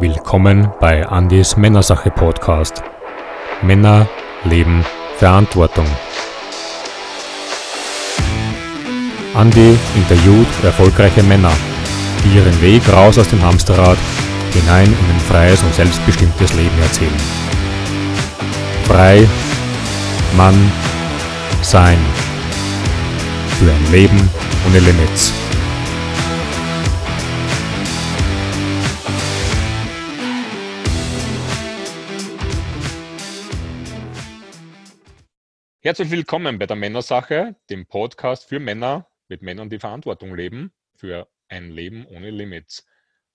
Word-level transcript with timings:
Willkommen 0.00 0.72
bei 0.80 1.06
Andys 1.06 1.56
Männersache 1.56 2.10
Podcast. 2.10 2.82
Männer 3.62 4.08
leben 4.42 4.84
Verantwortung. 5.18 5.86
Andy 9.36 9.78
interviewt 9.94 10.48
erfolgreiche 10.64 11.22
Männer, 11.22 11.52
die 12.24 12.36
ihren 12.36 12.60
Weg 12.60 12.82
raus 12.92 13.18
aus 13.18 13.28
dem 13.28 13.40
Hamsterrad 13.40 13.96
hinein 14.52 14.86
in 14.86 15.14
ein 15.14 15.20
freies 15.20 15.62
und 15.62 15.72
selbstbestimmtes 15.72 16.54
Leben 16.54 16.82
erzählen. 16.82 17.16
Frei, 18.86 19.28
Mann, 20.36 20.72
sein. 21.62 21.98
Für 23.60 23.70
ein 23.70 23.92
Leben 23.92 24.28
ohne 24.66 24.80
Limits. 24.80 25.43
Herzlich 35.86 36.10
willkommen 36.10 36.58
bei 36.58 36.64
der 36.64 36.76
Männersache, 36.76 37.56
dem 37.68 37.86
Podcast 37.86 38.48
für 38.48 38.58
Männer 38.58 39.06
mit 39.28 39.42
Männern, 39.42 39.68
die 39.68 39.78
Verantwortung 39.78 40.34
leben, 40.34 40.72
für 40.96 41.28
ein 41.48 41.70
Leben 41.70 42.06
ohne 42.06 42.30
Limits. 42.30 42.86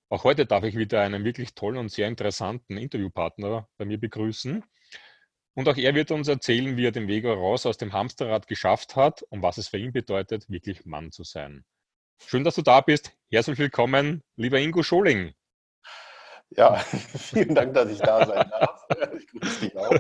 Auch 0.10 0.24
heute 0.24 0.48
darf 0.48 0.64
ich 0.64 0.76
wieder 0.76 1.04
einen 1.04 1.24
wirklich 1.24 1.54
tollen 1.54 1.78
und 1.78 1.92
sehr 1.92 2.08
interessanten 2.08 2.76
Interviewpartner 2.78 3.70
bei 3.78 3.86
mir 3.86 4.00
begrüßen. 4.00 4.64
Und 5.54 5.70
auch 5.70 5.78
er 5.78 5.94
wird 5.94 6.10
uns 6.10 6.28
erzählen, 6.28 6.76
wie 6.76 6.88
er 6.88 6.92
den 6.92 7.08
Weg 7.08 7.26
raus 7.26 7.68
aus 7.68 7.78
dem 7.78 7.94
Hamsterrad 7.94 8.48
geschafft 8.48 8.96
hat 8.96 9.22
und 9.30 9.44
was 9.44 9.60
es 9.60 9.68
für 9.68 9.78
ihn 9.78 9.94
bedeutet, 9.94 10.50
wirklich 10.50 10.86
Mann 10.86 11.12
zu 11.12 11.24
sein. 11.24 11.66
Schön, 12.18 12.44
dass 12.44 12.56
du 12.56 12.64
da 12.64 12.82
bist. 12.82 13.16
Herzlich 13.30 13.60
willkommen, 13.60 14.24
lieber 14.38 14.60
Ingo 14.60 14.82
Scholing. 14.82 15.36
Ja, 16.52 16.76
vielen 17.18 17.56
Dank, 17.56 17.74
dass 17.74 17.90
ich 17.90 18.00
da 18.00 18.26
sein 18.26 18.50
darf. 18.50 18.86
Ich 19.18 19.28
grüße 19.28 19.60
dich 19.62 19.78
auch 19.78 19.94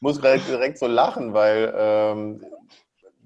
muss 0.00 0.20
direkt, 0.20 0.48
direkt 0.48 0.78
so 0.78 0.86
lachen, 0.86 1.34
weil 1.34 1.72
ähm, 1.76 2.44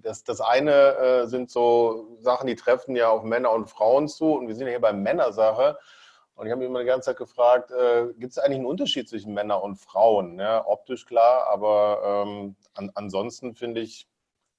das, 0.03 0.25
das 0.25 0.41
eine 0.41 0.97
äh, 0.97 1.27
sind 1.27 1.51
so 1.51 2.17
Sachen, 2.21 2.47
die 2.47 2.57
treffen 2.57 2.95
ja 2.97 3.09
auf 3.09 3.23
Männer 3.23 3.53
und 3.53 3.71
Frauen 3.71 4.09
zu 4.09 4.33
und 4.33 4.49
wir 4.49 4.55
sind 4.55 4.67
ja 4.67 4.73
hier 4.73 4.81
bei 4.81 4.93
Männersache. 4.93 5.79
Und 6.35 6.47
ich 6.47 6.51
habe 6.51 6.59
mich 6.59 6.69
immer 6.69 6.81
die 6.81 6.87
ganze 6.87 7.11
Zeit 7.11 7.17
gefragt, 7.17 7.71
äh, 7.71 8.13
gibt 8.19 8.33
es 8.33 8.39
eigentlich 8.39 8.57
einen 8.57 8.67
Unterschied 8.67 9.09
zwischen 9.09 9.35
Männern 9.35 9.63
und 9.63 9.77
Frauen? 9.77 10.39
Ja, 10.41 10.67
optisch 10.67 11.07
klar, 11.07 11.47
aber 11.47 12.25
ähm, 12.27 12.57
an, 12.75 12.91
ansonsten 12.95 13.55
finde 13.55 13.81
ich, 13.83 14.09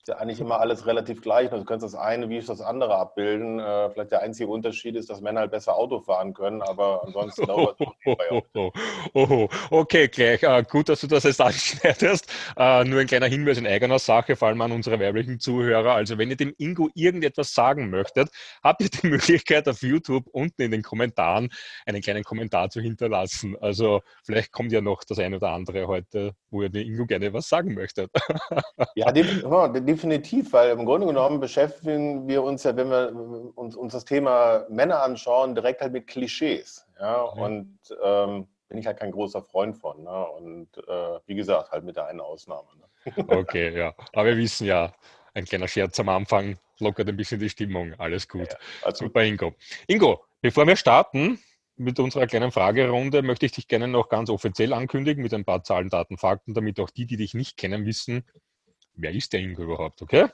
ist 0.06 0.09
ja 0.09 0.17
eigentlich 0.17 0.39
immer 0.39 0.59
alles 0.59 0.86
relativ 0.86 1.23
gleich. 1.23 1.52
Also 1.52 1.64
du 1.64 1.66
kannst 1.66 1.84
das 1.84 1.95
eine 1.95 2.30
wie 2.30 2.39
das 2.39 2.61
andere 2.61 2.95
abbilden. 2.95 3.59
Äh, 3.59 3.89
vielleicht 3.89 4.11
der 4.11 4.22
einzige 4.22 4.52
Unterschied 4.52 4.95
ist, 4.95 5.09
dass 5.09 5.20
Männer 5.20 5.39
halt 5.39 5.50
besser 5.50 5.75
Auto 5.75 6.00
fahren 6.00 6.36
können, 6.36 6.61
aber 6.61 7.03
ansonsten 7.08 7.44
dauert 7.48 7.80
oh, 8.06 8.42
oh, 8.53 8.70
oh, 9.16 9.50
Okay, 9.72 10.08
gleich. 10.08 10.44
Äh, 10.44 10.64
gut, 10.70 10.89
dass 10.89 11.02
du 11.02 11.08
das 11.08 11.23
jetzt 11.23 11.42
anschneidest. 11.42 12.31
Äh, 12.56 12.83
nur 12.83 13.00
ein 13.00 13.08
kleiner 13.08 13.26
Hinweis 13.26 13.58
in 13.58 13.66
eigener 13.66 13.98
Sache, 13.98 14.36
vor 14.36 14.50
allem 14.50 14.61
an 14.61 14.73
unsere 14.73 15.00
weiblichen 15.00 15.39
Zuhörer. 15.39 15.94
Also 15.95 16.20
wenn 16.20 16.30
ihr 16.30 16.38
dem 16.38 16.53
Ingo 16.59 16.89
irgendetwas 16.94 17.56
sagen 17.56 17.89
möchtet, 17.89 18.30
habt 18.64 18.81
ihr 18.81 18.89
die 18.89 19.08
Möglichkeit 19.08 19.67
auf 19.67 19.81
YouTube 19.81 20.28
unten 20.31 20.61
in 20.61 20.70
den 20.70 20.83
Kommentaren 20.83 21.50
einen 21.88 22.03
kleinen 22.03 22.23
Kommentar 22.23 22.70
zu 22.70 22.80
hinterlassen. 22.80 23.58
Also 23.59 24.02
vielleicht 24.23 24.52
kommt 24.52 24.72
ja 24.72 24.81
noch 24.81 25.03
das 25.03 25.17
eine 25.17 25.38
oder 25.38 25.50
andere 25.50 25.88
heute, 25.88 26.36
wo 26.52 26.61
ihr 26.61 26.70
dem 26.70 26.86
Ingo 26.86 27.08
gerne 27.08 27.33
was 27.33 27.50
sagen 27.50 27.73
möchtet. 27.73 28.11
ja, 28.94 29.11
definitiv 29.11 29.94
definitiv, 29.95 30.51
weil 30.51 30.71
im 30.71 30.85
Grunde 30.85 31.07
genommen 31.07 31.39
beschäftigen 31.39 32.27
wir 32.27 32.43
uns 32.43 32.63
ja, 32.63 32.75
wenn 32.75 32.89
wir 32.89 33.53
uns, 33.55 33.75
uns 33.75 33.93
das 33.93 34.03
Thema 34.03 34.65
Männer 34.69 35.02
anschauen, 35.02 35.55
direkt 35.55 35.81
halt 35.81 35.93
mit 35.93 36.07
Klischees. 36.07 36.85
Ja? 36.99 37.31
Mhm. 37.33 37.41
Und 37.41 37.79
ähm, 38.03 38.47
bin 38.67 38.77
ich 38.77 38.85
halt 38.85 38.99
kein 38.99 39.11
großer 39.11 39.41
Freund 39.41 39.77
von. 39.77 40.03
Ne? 40.03 40.25
Und 40.25 40.67
äh, 40.77 41.19
wie 41.25 41.35
gesagt, 41.35 41.71
halt 41.71 41.85
mit 41.85 41.95
der 41.95 42.07
einen 42.07 42.19
Ausnahme. 42.19 42.67
Ne? 42.77 42.85
Okay, 43.27 43.77
ja. 43.77 43.93
Aber 44.13 44.25
wir 44.25 44.37
wissen 44.37 44.65
ja, 44.67 44.91
ein 45.33 45.45
kleiner 45.45 45.67
Scherz 45.67 45.99
am 45.99 46.09
Anfang 46.09 46.58
lockert 46.80 47.08
ein 47.08 47.15
bisschen 47.15 47.39
die 47.39 47.49
Stimmung. 47.49 47.93
Alles 47.97 48.27
gut. 48.27 48.49
Ja, 48.49 48.58
also 48.81 49.05
Super, 49.05 49.23
Ingo. 49.23 49.53
Ingo, 49.87 50.25
bevor 50.41 50.67
wir 50.67 50.75
starten, 50.75 51.39
mit 51.77 51.99
unserer 51.99 52.27
kleinen 52.27 52.52
Fragerunde 52.52 53.21
möchte 53.21 53.45
ich 53.45 53.52
dich 53.52 53.67
gerne 53.67 53.87
noch 53.87 54.09
ganz 54.09 54.30
offiziell 54.30 54.73
ankündigen 54.73 55.21
mit 55.21 55.33
ein 55.33 55.45
paar 55.45 55.64
Zahlen, 55.64 55.89
Daten, 55.89 56.17
Fakten, 56.17 56.53
damit 56.53 56.80
auch 56.80 56.89
die, 56.89 57.05
die 57.05 57.17
dich 57.17 57.33
nicht 57.33 57.58
kennen, 57.58 57.86
wissen, 57.86 58.25
wer 58.95 59.11
ist 59.11 59.33
der 59.33 59.42
Ingo 59.42 59.64
überhaupt, 59.64 60.02
okay? 60.02 60.28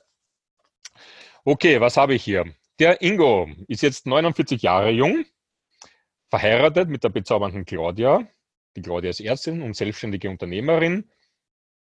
Okay, 1.44 1.82
was 1.82 1.98
habe 1.98 2.14
ich 2.14 2.24
hier? 2.24 2.54
Der 2.80 3.02
Ingo 3.02 3.50
ist 3.68 3.82
jetzt 3.82 4.06
49 4.06 4.62
Jahre 4.62 4.92
jung, 4.92 5.26
verheiratet 6.30 6.90
mit 6.90 7.04
der 7.04 7.10
bezaubernden 7.10 7.66
Claudia. 7.66 8.28
Die 8.76 8.82
Claudia 8.82 9.10
ist 9.10 9.20
Ärztin 9.20 9.62
und 9.62 9.76
selbstständige 9.76 10.30
Unternehmerin. 10.30 11.10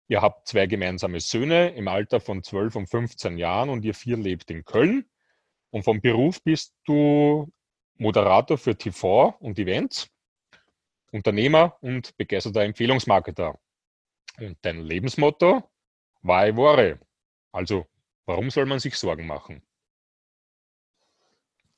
Ihr 0.08 0.22
habt 0.22 0.48
zwei 0.48 0.68
gemeinsame 0.68 1.20
Söhne 1.20 1.70
im 1.76 1.88
Alter 1.88 2.22
von 2.22 2.44
12 2.44 2.76
und 2.78 2.88
15 2.88 3.38
Jahren 3.38 3.70
und 3.70 3.84
ihr 3.84 3.94
vier 3.94 4.16
lebt 4.16 4.50
in 4.50 4.64
Köln. 4.64 5.06
Und 5.70 5.84
vom 5.84 6.00
Beruf 6.00 6.42
bist 6.44 6.74
du 6.86 7.52
Moderator 7.98 8.58
für 8.58 8.78
TV 8.78 9.36
und 9.40 9.60
Events, 9.60 10.10
Unternehmer 11.12 11.78
und 11.82 12.16
begeisterter 12.16 12.62
Empfehlungsmarketer. 12.62 13.60
Und 14.40 14.58
dein 14.62 14.80
Lebensmotto? 14.80 15.70
Vai 16.28 16.54
vore. 16.54 17.00
Also, 17.54 17.86
warum 18.26 18.50
soll 18.50 18.66
man 18.66 18.80
sich 18.80 18.98
Sorgen 18.98 19.28
machen? 19.28 19.62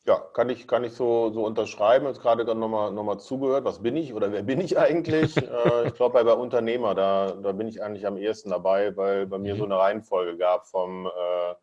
Ja, 0.05 0.17
kann 0.33 0.49
ich, 0.49 0.67
kann 0.67 0.83
ich 0.83 0.93
so, 0.93 1.29
so 1.31 1.45
unterschreiben. 1.45 2.07
Jetzt 2.07 2.21
gerade 2.21 2.43
nochmal 2.55 2.91
noch 2.91 3.03
mal 3.03 3.19
zugehört. 3.19 3.63
Was 3.63 3.83
bin 3.83 3.95
ich 3.95 4.11
oder 4.11 4.31
wer 4.31 4.41
bin 4.41 4.59
ich 4.59 4.79
eigentlich? 4.79 5.37
äh, 5.37 5.87
ich 5.87 5.93
glaube, 5.93 6.13
bei, 6.13 6.23
bei 6.23 6.33
Unternehmer, 6.33 6.95
da, 6.95 7.33
da 7.33 7.51
bin 7.51 7.67
ich 7.67 7.83
eigentlich 7.83 8.07
am 8.07 8.17
ehesten 8.17 8.49
dabei, 8.49 8.97
weil 8.97 9.27
bei 9.27 9.37
mir 9.37 9.53
mhm. 9.53 9.59
so 9.59 9.65
eine 9.65 9.77
Reihenfolge 9.77 10.35
gab 10.35 10.65
vom 10.65 11.05
äh, 11.05 11.53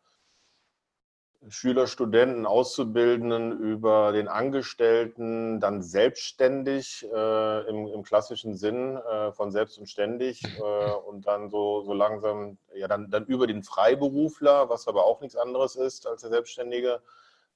Schüler, 1.49 1.87
Studenten, 1.87 2.45
Auszubildenden 2.45 3.59
über 3.59 4.11
den 4.11 4.27
Angestellten, 4.27 5.59
dann 5.59 5.81
selbstständig 5.81 7.07
äh, 7.13 7.69
im, 7.69 7.87
im, 7.87 8.03
klassischen 8.03 8.55
Sinn 8.55 8.97
äh, 8.97 9.31
von 9.31 9.51
selbst 9.51 9.77
und 9.77 9.87
ständig 9.87 10.43
äh, 10.59 10.91
und 11.07 11.27
dann 11.27 11.49
so, 11.49 11.83
so 11.83 11.93
langsam, 11.93 12.57
ja, 12.75 12.87
dann, 12.87 13.09
dann 13.09 13.25
über 13.25 13.47
den 13.47 13.63
Freiberufler, 13.63 14.69
was 14.69 14.87
aber 14.87 15.05
auch 15.05 15.21
nichts 15.21 15.35
anderes 15.35 15.75
ist 15.75 16.07
als 16.07 16.21
der 16.21 16.31
Selbstständige 16.31 17.01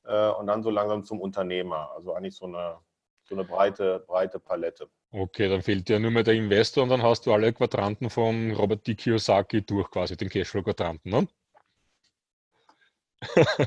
äh, 0.04 0.30
und 0.30 0.48
dann 0.48 0.64
so 0.64 0.70
langsam 0.70 1.04
zum 1.04 1.20
Unternehmer. 1.20 1.92
Also 1.96 2.14
eigentlich 2.14 2.36
so 2.36 2.46
eine, 2.46 2.78
so 3.24 3.36
eine 3.36 3.44
breite, 3.44 4.04
breite 4.08 4.40
Palette. 4.40 4.88
Okay, 5.12 5.50
dann 5.50 5.62
fehlt 5.62 5.90
dir 5.90 6.00
nur 6.00 6.12
mehr 6.12 6.24
der 6.24 6.36
Investor 6.36 6.84
und 6.84 6.90
dann 6.90 7.04
hast 7.04 7.26
du 7.26 7.34
alle 7.34 7.52
Quadranten 7.52 8.10
von 8.10 8.52
Robert 8.52 8.88
D. 8.88 8.96
Kiyosaki 8.96 9.62
durch, 9.62 9.92
quasi 9.92 10.16
den 10.16 10.30
Cashflow-Quadranten, 10.30 11.12
ne? 11.12 11.28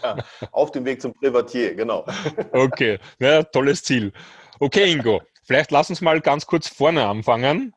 Ja, 0.02 0.16
auf 0.52 0.70
dem 0.72 0.84
Weg 0.84 1.00
zum 1.00 1.14
Privatier, 1.14 1.74
genau. 1.74 2.04
Okay, 2.52 2.98
ja, 3.18 3.42
tolles 3.42 3.82
Ziel. 3.82 4.12
Okay, 4.60 4.92
Ingo, 4.92 5.22
vielleicht 5.44 5.70
lass 5.70 5.90
uns 5.90 6.00
mal 6.00 6.20
ganz 6.20 6.46
kurz 6.46 6.68
vorne 6.68 7.06
anfangen. 7.06 7.74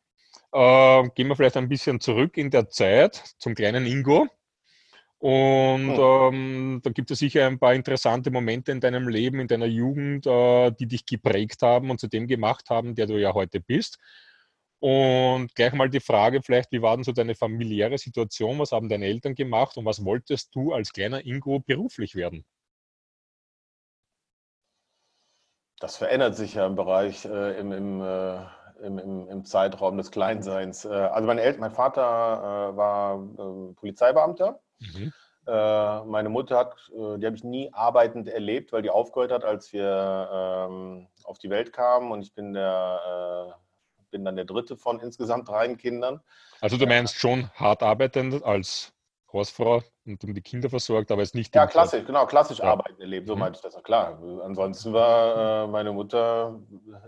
Äh, 0.52 1.10
gehen 1.16 1.28
wir 1.28 1.36
vielleicht 1.36 1.58
ein 1.58 1.70
bisschen 1.70 2.00
zurück 2.00 2.38
in 2.38 2.50
der 2.50 2.70
Zeit 2.70 3.24
zum 3.38 3.56
kleinen 3.56 3.86
Ingo. 3.86 4.28
Und 5.20 5.98
hm. 5.98 6.00
ähm, 6.00 6.80
da 6.84 6.92
gibt 6.92 7.10
es 7.10 7.20
sicher 7.20 7.48
ein 7.48 7.58
paar 7.58 7.74
interessante 7.74 8.30
Momente 8.30 8.72
in 8.72 8.80
deinem 8.80 9.08
Leben, 9.08 9.40
in 9.40 9.48
deiner 9.48 9.66
Jugend, 9.66 10.28
äh, 10.28 10.72
die 10.72 10.88
dich 10.88 11.06
geprägt 11.06 11.64
haben 11.64 11.90
und 11.90 12.00
zu 12.00 12.08
dem 12.08 12.28
gemacht 12.28 12.70
haben, 12.70 12.94
der 12.94 13.08
du 13.08 13.20
ja 13.20 13.34
heute 13.34 13.60
bist. 13.60 13.98
Und 14.80 15.56
gleich 15.56 15.74
mal 15.74 15.90
die 15.90 16.00
Frage 16.00 16.42
vielleicht, 16.44 16.72
wie 16.72 16.82
war 16.82 16.96
denn 16.96 17.04
so 17.04 17.12
deine 17.12 17.34
familiäre 17.34 17.98
Situation? 17.98 18.60
Was 18.60 18.72
haben 18.72 18.90
deine 18.90 19.06
Eltern 19.06 19.34
gemacht 19.34 19.76
und 19.78 19.86
was 19.86 20.06
wolltest 20.06 20.54
du 20.56 20.74
als 20.74 20.94
kleiner 20.94 21.26
Ingo 21.26 21.60
beruflich 21.60 22.16
werden? 22.16 22.46
Das 25.80 25.98
verändert 25.98 26.36
sich 26.36 26.56
ja 26.56 26.66
im 26.66 26.76
Bereich, 26.76 27.26
äh, 27.26 27.60
im, 27.60 27.72
im, 27.72 28.02
äh, 28.02 28.38
im, 28.84 28.98
im, 29.00 29.30
im, 29.30 29.46
Zeitraum 29.46 29.98
des 29.98 30.12
Kleinseins. 30.12 30.86
Äh, 30.86 30.90
also 30.90 31.28
meine 31.28 31.42
Eltern, 31.42 31.62
mein 31.62 31.72
Vater 31.72 32.02
äh, 32.74 32.78
war 32.78 33.16
ähm, 33.16 33.76
Polizeibeamter. 33.76 34.60
Mhm. 34.80 35.14
Äh, 35.48 36.04
meine 36.06 36.30
Mutter 36.30 36.58
hat, 36.58 36.74
äh, 36.92 37.20
die 37.20 37.26
habe 37.26 37.36
ich 37.36 37.44
nie 37.44 37.72
arbeitend 37.74 38.28
erlebt, 38.28 38.74
weil 38.74 38.82
die 38.82 38.90
aufgehört 38.90 39.32
hat, 39.32 39.46
als 39.46 39.72
wir 39.72 40.68
ähm, 40.70 41.08
auf 41.24 41.38
die 41.38 41.50
Welt 41.50 41.74
kamen. 41.74 42.12
Und 42.12 42.22
ich 42.22 42.34
bin 42.34 42.54
der 42.54 43.56
bin 44.18 44.26
dann 44.26 44.36
der 44.36 44.46
dritte 44.46 44.76
von 44.76 45.00
insgesamt 45.00 45.48
drei 45.48 45.74
Kindern. 45.76 46.22
Also 46.60 46.78
du 46.78 46.88
meinst 46.88 47.16
schon 47.16 47.50
hart 47.54 47.84
arbeitend 47.84 48.44
als 48.44 48.92
Hausfrau 49.32 49.84
und 50.06 50.24
um 50.24 50.34
die 50.34 50.42
Kinder 50.42 50.70
versorgt, 50.70 51.12
aber 51.12 51.22
es 51.22 51.36
nicht. 51.36 51.54
Ja, 51.54 51.68
klassisch, 51.68 52.04
genau, 52.06 52.26
klassisch 52.26 52.60
ja. 52.60 52.66
arbeiten 52.66 53.00
erlebt, 53.00 53.28
so 53.28 53.36
mhm. 53.36 53.42
meinte 53.42 53.58
ich 53.58 53.62
das. 53.62 53.76
Ja, 53.76 53.82
klar. 53.82 54.20
Ansonsten 54.44 54.92
war 54.94 55.66
äh, 55.66 55.68
meine 55.68 55.92
Mutter 55.92 56.60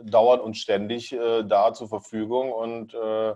dauernd 0.04 0.44
und 0.44 0.56
ständig 0.56 1.12
äh, 1.14 1.44
da 1.44 1.74
zur 1.74 1.88
Verfügung 1.88 2.52
und 2.52 2.94
äh, 2.94 3.34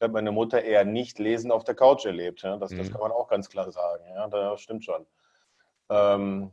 hat 0.00 0.12
meine 0.12 0.30
Mutter 0.30 0.62
eher 0.62 0.84
nicht 0.84 1.18
lesen 1.18 1.50
auf 1.50 1.64
der 1.64 1.74
Couch 1.74 2.06
erlebt. 2.06 2.42
Ja? 2.42 2.56
Das, 2.58 2.70
mhm. 2.70 2.78
das 2.78 2.92
kann 2.92 3.00
man 3.00 3.10
auch 3.10 3.28
ganz 3.28 3.48
klar 3.48 3.72
sagen. 3.72 4.04
Ja, 4.14 4.28
das 4.28 4.60
stimmt 4.60 4.84
schon. 4.84 5.04
Ähm, 5.88 6.52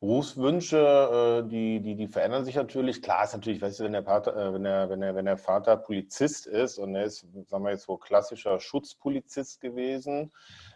Berufswünsche, 0.00 1.42
äh, 1.44 1.48
die, 1.48 1.80
die, 1.80 1.94
die 1.94 2.06
verändern 2.06 2.44
sich 2.44 2.54
natürlich. 2.54 3.00
Klar 3.00 3.24
ist 3.24 3.32
natürlich, 3.32 3.62
weißt 3.62 3.80
du, 3.80 3.84
wenn 3.84 3.92
der, 3.92 4.04
Vater, 4.04 4.36
äh, 4.36 4.52
wenn, 4.52 4.64
der, 4.64 4.90
wenn, 4.90 5.00
der, 5.00 5.14
wenn 5.14 5.24
der 5.24 5.38
Vater 5.38 5.76
Polizist 5.76 6.46
ist 6.46 6.78
und 6.78 6.94
er 6.94 7.04
ist, 7.04 7.26
sagen 7.46 7.64
wir 7.64 7.70
jetzt 7.70 7.86
so, 7.86 7.96
klassischer 7.96 8.60
Schutzpolizist 8.60 9.60
gewesen, 9.60 10.32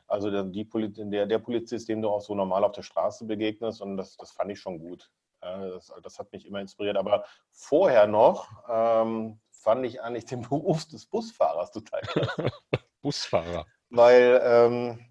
also 0.07 0.31
der, 0.31 0.45
die, 0.45 0.67
der, 1.11 1.27
der 1.27 1.39
Polizist, 1.39 1.89
dem 1.89 2.01
du 2.01 2.09
auch 2.09 2.23
so 2.23 2.35
normal 2.35 2.65
auf 2.65 2.73
der 2.73 2.83
Straße 2.83 3.27
begegnest 3.27 3.83
und 3.83 3.97
das, 3.97 4.17
das 4.17 4.31
fand 4.33 4.51
ich 4.51 4.61
schon 4.61 4.79
gut. 4.79 5.11
Das, 5.41 5.93
das 6.03 6.19
hat 6.19 6.33
mich 6.33 6.47
immer 6.47 6.61
inspiriert. 6.61 6.99
Aber 6.99 7.25
vorher 7.51 8.07
noch 8.07 8.49
ähm, 8.69 9.41
fand 9.51 9.87
ich 9.87 10.03
eigentlich 10.03 10.27
den 10.27 10.43
Beruf 10.49 10.87
des 10.87 11.07
Busfahrers 11.07 11.73
total 11.73 12.01
klasse. 12.03 12.51
Busfahrer. 13.03 13.67
Weil 13.89 14.41
ähm, 14.45 15.10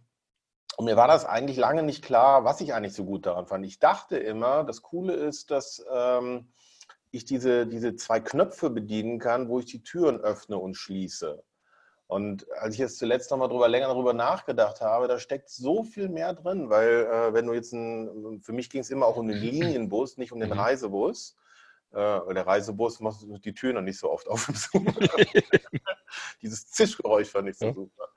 und 0.79 0.85
mir 0.85 0.95
war 0.95 1.09
das 1.09 1.25
eigentlich 1.25 1.57
lange 1.57 1.83
nicht 1.83 2.05
klar, 2.05 2.45
was 2.45 2.61
ich 2.61 2.73
eigentlich 2.73 2.93
so 2.93 3.03
gut 3.03 3.25
daran 3.25 3.47
fand. 3.47 3.65
Ich 3.65 3.79
dachte 3.79 4.15
immer, 4.17 4.63
das 4.63 4.81
Coole 4.81 5.11
ist, 5.11 5.51
dass 5.51 5.85
ähm, 5.93 6.53
ich 7.11 7.25
diese, 7.25 7.67
diese 7.67 7.97
zwei 7.97 8.21
Knöpfe 8.21 8.69
bedienen 8.69 9.19
kann, 9.19 9.49
wo 9.49 9.59
ich 9.59 9.65
die 9.65 9.83
Türen 9.83 10.21
öffne 10.21 10.57
und 10.57 10.75
schließe. 10.75 11.43
Und 12.07 12.49
als 12.53 12.75
ich 12.75 12.79
jetzt 12.79 12.97
zuletzt 12.97 13.29
nochmal 13.29 13.49
drüber 13.49 13.67
länger 13.67 13.87
darüber 13.87 14.13
nachgedacht 14.13 14.79
habe, 14.79 15.09
da 15.09 15.19
steckt 15.19 15.49
so 15.49 15.83
viel 15.83 16.07
mehr 16.07 16.33
drin, 16.33 16.69
weil 16.69 17.09
äh, 17.11 17.33
wenn 17.33 17.47
du 17.47 17.53
jetzt 17.53 17.73
ein, 17.73 18.39
für 18.41 18.53
mich 18.53 18.69
ging 18.69 18.79
es 18.79 18.89
immer 18.89 19.05
auch 19.05 19.17
um 19.17 19.27
den 19.27 19.37
Linienbus, 19.37 20.15
nicht 20.15 20.31
um 20.31 20.39
den 20.39 20.51
mhm. 20.51 20.59
Reisebus. 20.59 21.35
Äh, 21.91 22.33
der 22.33 22.47
Reisebus 22.47 23.01
macht 23.01 23.17
die 23.43 23.53
Tür 23.53 23.73
noch 23.73 23.81
nicht 23.81 23.99
so 23.99 24.09
oft 24.09 24.27
auf. 24.29 24.49
Dieses 26.41 26.71
Zischgeräusch 26.71 27.27
fand 27.27 27.49
ich 27.49 27.57
so 27.57 27.73
super. 27.73 28.07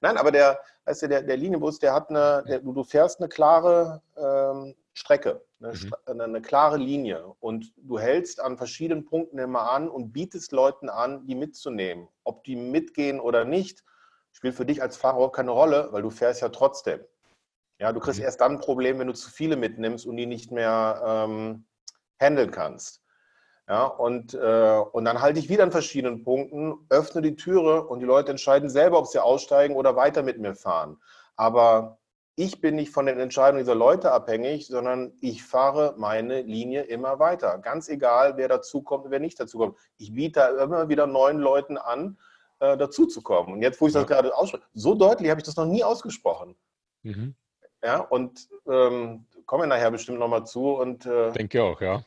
Nein, 0.00 0.16
aber 0.16 0.30
der, 0.30 0.58
weißt 0.84 1.02
du, 1.02 1.08
der, 1.08 1.22
der 1.22 1.36
Linienbus, 1.36 1.78
der 1.78 1.94
hat 1.94 2.10
eine, 2.10 2.44
der, 2.46 2.60
du, 2.60 2.84
fährst 2.84 3.20
eine 3.20 3.28
klare 3.28 4.02
ähm, 4.16 4.74
Strecke, 4.94 5.42
eine, 5.60 5.72
mhm. 5.72 5.94
eine, 6.06 6.24
eine, 6.24 6.42
klare 6.42 6.76
Linie 6.76 7.34
und 7.40 7.72
du 7.76 7.98
hältst 7.98 8.40
an 8.40 8.56
verschiedenen 8.56 9.04
Punkten 9.04 9.38
immer 9.38 9.70
an 9.70 9.88
und 9.88 10.12
bietest 10.12 10.52
Leuten 10.52 10.88
an, 10.88 11.26
die 11.26 11.34
mitzunehmen. 11.34 12.08
Ob 12.24 12.44
die 12.44 12.56
mitgehen 12.56 13.20
oder 13.20 13.44
nicht, 13.44 13.84
spielt 14.32 14.54
für 14.54 14.66
dich 14.66 14.82
als 14.82 14.96
Fahrer 14.96 15.16
auch 15.16 15.32
keine 15.32 15.50
Rolle, 15.50 15.88
weil 15.92 16.02
du 16.02 16.10
fährst 16.10 16.42
ja 16.42 16.50
trotzdem. 16.50 17.00
Ja, 17.78 17.92
du 17.92 18.00
kriegst 18.00 18.18
mhm. 18.20 18.24
erst 18.24 18.40
dann 18.40 18.52
ein 18.52 18.60
Problem, 18.60 18.98
wenn 18.98 19.06
du 19.06 19.14
zu 19.14 19.30
viele 19.30 19.56
mitnimmst 19.56 20.06
und 20.06 20.16
die 20.16 20.26
nicht 20.26 20.50
mehr 20.50 21.02
ähm, 21.04 21.66
handeln 22.20 22.50
kannst. 22.50 23.02
Ja, 23.68 23.84
und, 23.86 24.34
äh, 24.34 24.80
und 24.92 25.04
dann 25.04 25.20
halte 25.20 25.40
ich 25.40 25.48
wieder 25.48 25.64
an 25.64 25.72
verschiedenen 25.72 26.22
Punkten, 26.22 26.86
öffne 26.88 27.20
die 27.20 27.34
Türe 27.34 27.84
und 27.84 27.98
die 27.98 28.06
Leute 28.06 28.30
entscheiden 28.30 28.70
selber, 28.70 28.98
ob 28.98 29.08
sie 29.08 29.18
aussteigen 29.18 29.74
oder 29.74 29.96
weiter 29.96 30.22
mit 30.22 30.38
mir 30.38 30.54
fahren. 30.54 30.98
Aber 31.34 31.98
ich 32.36 32.60
bin 32.60 32.76
nicht 32.76 32.92
von 32.92 33.06
den 33.06 33.18
Entscheidungen 33.18 33.64
dieser 33.64 33.74
Leute 33.74 34.12
abhängig, 34.12 34.68
sondern 34.68 35.14
ich 35.20 35.42
fahre 35.42 35.94
meine 35.96 36.42
Linie 36.42 36.82
immer 36.82 37.18
weiter. 37.18 37.58
Ganz 37.58 37.88
egal, 37.88 38.36
wer 38.36 38.46
dazukommt 38.46 39.06
und 39.06 39.10
wer 39.10 39.20
nicht 39.20 39.40
dazukommt. 39.40 39.76
Ich 39.96 40.14
biete 40.14 40.40
immer 40.62 40.88
wieder 40.88 41.08
neuen 41.08 41.38
Leuten 41.38 41.76
an, 41.76 42.18
äh, 42.60 42.76
dazuzukommen. 42.76 43.54
Und 43.54 43.62
jetzt, 43.62 43.80
wo 43.80 43.88
ich 43.88 43.94
ja. 43.94 44.00
das 44.00 44.08
gerade 44.08 44.36
ausspreche, 44.36 44.64
so 44.74 44.94
deutlich 44.94 45.28
habe 45.30 45.40
ich 45.40 45.46
das 45.46 45.56
noch 45.56 45.66
nie 45.66 45.82
ausgesprochen. 45.82 46.54
Mhm. 47.02 47.34
Ja, 47.82 47.98
und 47.98 48.48
ähm, 48.68 49.26
kommen 49.44 49.64
wir 49.64 49.66
nachher 49.66 49.90
bestimmt 49.90 50.20
nochmal 50.20 50.46
zu. 50.46 50.74
Und, 50.74 51.04
äh, 51.04 51.32
Denke 51.32 51.64
auch, 51.64 51.80
ja 51.80 52.04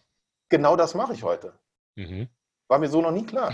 genau 0.49 0.75
das 0.75 0.95
mache 0.95 1.13
ich 1.13 1.23
heute. 1.23 1.57
Mhm. 1.95 2.27
War 2.67 2.79
mir 2.79 2.89
so 2.89 3.01
noch 3.01 3.11
nie 3.11 3.25
klar. 3.25 3.53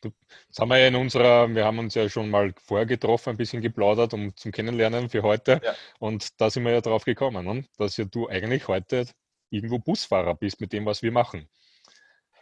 Das 0.00 0.60
haben 0.60 0.68
wir 0.68 0.78
ja 0.78 0.88
in 0.88 0.94
unserer, 0.94 1.48
wir 1.48 1.64
haben 1.64 1.78
uns 1.80 1.94
ja 1.94 2.08
schon 2.08 2.30
mal 2.30 2.54
vorher 2.62 2.86
getroffen, 2.86 3.30
ein 3.30 3.36
bisschen 3.36 3.60
geplaudert, 3.60 4.14
um 4.14 4.36
zum 4.36 4.52
Kennenlernen 4.52 5.08
für 5.08 5.22
heute. 5.22 5.60
Ja. 5.62 5.74
Und 5.98 6.40
da 6.40 6.50
sind 6.50 6.64
wir 6.64 6.72
ja 6.72 6.80
drauf 6.80 7.04
gekommen, 7.04 7.44
ne? 7.44 7.64
dass 7.78 7.96
ja 7.96 8.04
du 8.04 8.28
eigentlich 8.28 8.68
heute 8.68 9.06
irgendwo 9.50 9.78
Busfahrer 9.78 10.34
bist 10.34 10.60
mit 10.60 10.72
dem, 10.72 10.86
was 10.86 11.02
wir 11.02 11.10
machen. 11.10 11.48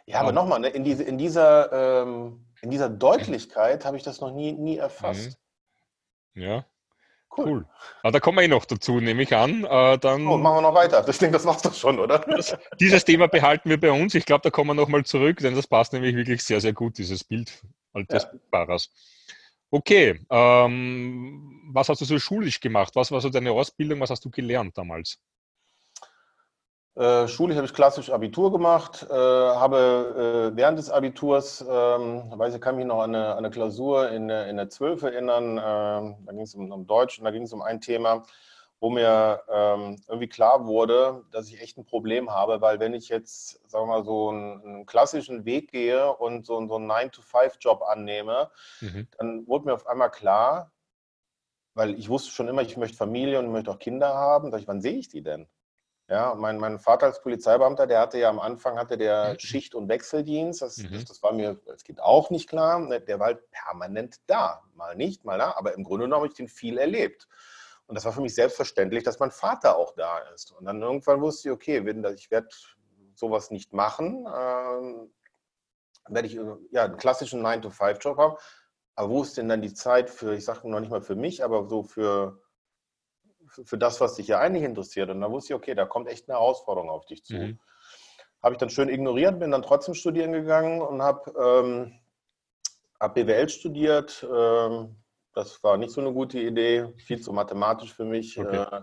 Ja, 0.05 0.21
aber 0.21 0.31
nochmal, 0.31 0.59
ne, 0.59 0.69
in, 0.69 0.83
diese, 0.83 1.03
in, 1.03 1.17
dieser, 1.17 2.03
ähm, 2.03 2.45
in 2.61 2.69
dieser 2.69 2.89
Deutlichkeit 2.89 3.85
habe 3.85 3.97
ich 3.97 4.03
das 4.03 4.21
noch 4.21 4.31
nie, 4.31 4.53
nie 4.53 4.77
erfasst. 4.77 5.37
Mhm. 6.33 6.41
Ja, 6.43 6.65
Cool. 7.37 7.45
cool. 7.45 7.65
Aber 8.01 8.11
da 8.11 8.19
kommen 8.19 8.37
wir 8.37 8.43
eh 8.43 8.47
noch 8.47 8.65
dazu, 8.65 8.99
nehme 8.99 9.23
ich 9.23 9.35
an. 9.35 9.63
Äh, 9.63 9.97
dann 9.99 10.27
oh, 10.27 10.37
machen 10.37 10.57
wir 10.57 10.61
noch 10.61 10.73
weiter. 10.73 11.01
Das 11.03 11.17
denke, 11.19 11.33
das 11.33 11.45
war's 11.45 11.61
doch 11.61 11.73
schon, 11.73 11.99
oder? 11.99 12.19
Das, 12.27 12.57
dieses 12.79 13.05
Thema 13.05 13.27
behalten 13.27 13.69
wir 13.69 13.79
bei 13.79 13.91
uns. 13.91 14.15
Ich 14.15 14.25
glaube, 14.25 14.41
da 14.41 14.49
kommen 14.49 14.71
wir 14.71 14.73
nochmal 14.73 15.05
zurück, 15.05 15.37
denn 15.37 15.55
das 15.55 15.67
passt 15.67 15.93
nämlich 15.93 16.15
wirklich 16.15 16.43
sehr, 16.43 16.61
sehr 16.61 16.73
gut, 16.73 16.97
dieses 16.97 17.23
Bild 17.23 17.51
des 17.95 18.27
ja. 18.53 18.77
Okay, 19.69 20.25
ähm, 20.29 21.69
was 21.73 21.89
hast 21.89 21.99
du 22.01 22.05
so 22.05 22.19
schulisch 22.19 22.59
gemacht? 22.59 22.95
Was 22.95 23.11
war 23.11 23.19
so 23.19 23.29
deine 23.29 23.51
Ausbildung? 23.51 23.99
Was 23.99 24.09
hast 24.09 24.23
du 24.23 24.29
gelernt 24.29 24.77
damals? 24.77 25.19
Äh, 26.97 27.27
schulisch 27.27 27.57
habe 27.57 27.67
ich 27.67 27.75
klassisch 27.75 28.09
Abitur 28.09 28.51
gemacht, 28.51 29.05
äh, 29.07 29.13
habe 29.13 30.51
äh, 30.51 30.57
während 30.57 30.79
des 30.79 30.89
Abiturs, 30.89 31.61
ähm, 31.61 32.33
weiß 32.35 32.55
ich, 32.55 32.61
kann 32.61 32.75
mich 32.75 32.87
noch 32.87 33.01
an 33.01 33.13
eine, 33.13 33.33
an 33.33 33.37
eine 33.37 33.51
Klausur 33.51 34.09
in, 34.09 34.31
in 34.31 34.57
der 34.57 34.69
12 34.69 35.03
erinnern, 35.03 35.59
äh, 35.59 35.61
da 35.61 36.31
ging 36.31 36.41
es 36.41 36.55
um, 36.55 36.71
um, 36.71 36.87
Deutsch 36.87 37.19
und 37.19 37.25
da 37.25 37.29
ging 37.29 37.43
es 37.43 37.53
um 37.53 37.61
ein 37.61 37.81
Thema, 37.81 38.23
wo 38.79 38.89
mir 38.89 39.43
ähm, 39.47 40.01
irgendwie 40.07 40.27
klar 40.27 40.65
wurde, 40.65 41.23
dass 41.29 41.49
ich 41.49 41.61
echt 41.61 41.77
ein 41.77 41.85
Problem 41.85 42.31
habe, 42.31 42.61
weil 42.61 42.79
wenn 42.79 42.95
ich 42.95 43.09
jetzt, 43.09 43.61
sagen 43.69 43.87
wir 43.87 43.99
mal, 43.99 44.03
so 44.03 44.29
einen, 44.29 44.63
einen 44.63 44.85
klassischen 44.87 45.45
Weg 45.45 45.71
gehe 45.71 46.11
und 46.15 46.47
so, 46.47 46.67
so 46.67 46.77
einen 46.77 46.89
9-to-5-Job 46.89 47.83
annehme, 47.83 48.49
mhm. 48.81 49.07
dann 49.19 49.45
wurde 49.45 49.65
mir 49.65 49.73
auf 49.75 49.85
einmal 49.85 50.09
klar, 50.09 50.71
weil 51.75 51.93
ich 51.93 52.09
wusste 52.09 52.31
schon 52.31 52.47
immer, 52.47 52.63
ich 52.63 52.75
möchte 52.75 52.97
Familie 52.97 53.37
und 53.37 53.51
möchte 53.51 53.69
auch 53.69 53.77
Kinder 53.77 54.15
haben, 54.15 54.51
ich, 54.57 54.67
wann 54.67 54.81
sehe 54.81 54.97
ich 54.97 55.09
die 55.09 55.21
denn? 55.21 55.47
Ja, 56.09 56.35
mein, 56.35 56.57
mein 56.57 56.79
Vater 56.79 57.07
als 57.07 57.21
Polizeibeamter, 57.21 57.85
der 57.85 57.99
hatte 57.99 58.17
ja 58.17 58.29
am 58.29 58.39
Anfang 58.39 58.77
hatte 58.77 58.97
der 58.97 59.33
mhm. 59.33 59.39
Schicht- 59.39 59.75
und 59.75 59.89
Wechseldienst. 59.89 60.61
Das, 60.61 60.77
mhm. 60.77 60.93
das, 60.93 61.05
das, 61.05 61.23
war 61.23 61.33
mir 61.33 61.59
als 61.67 61.83
Kind 61.83 62.01
auch 62.01 62.29
nicht 62.29 62.47
klar. 62.47 62.79
Ne, 62.79 63.01
der 63.01 63.19
war 63.19 63.27
halt 63.27 63.51
permanent 63.51 64.17
da. 64.25 64.63
Mal 64.73 64.95
nicht, 64.95 65.25
mal 65.25 65.37
da. 65.37 65.55
Aber 65.57 65.73
im 65.73 65.83
Grunde 65.83 66.05
genommen 66.05 66.21
habe 66.21 66.31
ich 66.31 66.37
den 66.37 66.47
viel 66.47 66.77
erlebt. 66.77 67.27
Und 67.87 67.95
das 67.95 68.05
war 68.05 68.13
für 68.13 68.21
mich 68.21 68.35
selbstverständlich, 68.35 69.03
dass 69.03 69.19
mein 69.19 69.31
Vater 69.31 69.77
auch 69.77 69.95
da 69.95 70.19
ist. 70.33 70.51
Und 70.51 70.65
dann 70.65 70.81
irgendwann 70.81 71.21
wusste 71.21 71.49
ich, 71.49 71.53
okay, 71.53 71.85
wenn, 71.85 72.03
ich 72.15 72.31
werde 72.31 72.49
sowas 73.13 73.51
nicht 73.51 73.73
machen, 73.73 74.27
ähm, 74.27 75.11
werde 76.07 76.27
ich 76.27 76.39
ja, 76.71 76.85
einen 76.85 76.97
klassischen 76.97 77.45
9-to-5-Job 77.45 78.17
haben. 78.17 78.35
Aber 78.95 79.09
wo 79.09 79.23
ist 79.23 79.37
denn 79.37 79.49
dann 79.49 79.61
die 79.61 79.73
Zeit 79.73 80.09
für, 80.09 80.35
ich 80.35 80.45
sage 80.45 80.69
noch 80.69 80.79
nicht 80.79 80.89
mal 80.89 81.01
für 81.01 81.15
mich, 81.15 81.43
aber 81.43 81.67
so 81.67 81.83
für 81.83 82.41
für 83.47 83.77
das, 83.77 84.01
was 84.01 84.15
dich 84.15 84.27
ja 84.27 84.39
eigentlich 84.39 84.63
interessiert. 84.63 85.09
Und 85.09 85.21
da 85.21 85.31
wusste 85.31 85.53
ich, 85.53 85.57
okay, 85.57 85.75
da 85.75 85.85
kommt 85.85 86.07
echt 86.07 86.29
eine 86.29 86.37
Herausforderung 86.37 86.89
auf 86.89 87.05
dich 87.05 87.23
zu. 87.23 87.35
Mhm. 87.35 87.59
Habe 88.43 88.55
ich 88.55 88.59
dann 88.59 88.69
schön 88.69 88.89
ignoriert, 88.89 89.39
bin 89.39 89.51
dann 89.51 89.63
trotzdem 89.63 89.93
studieren 89.93 90.31
gegangen 90.31 90.81
und 90.81 91.01
habe 91.01 91.31
ähm, 91.39 91.99
hab 92.99 93.15
BWL 93.15 93.49
studiert. 93.49 94.25
Ähm, 94.31 94.95
das 95.33 95.63
war 95.63 95.77
nicht 95.77 95.91
so 95.91 96.01
eine 96.01 96.13
gute 96.13 96.39
Idee, 96.39 96.93
viel 96.97 97.21
zu 97.21 97.33
mathematisch 97.33 97.93
für 97.93 98.05
mich. 98.05 98.39
Okay. 98.39 98.63
Äh, 98.63 98.81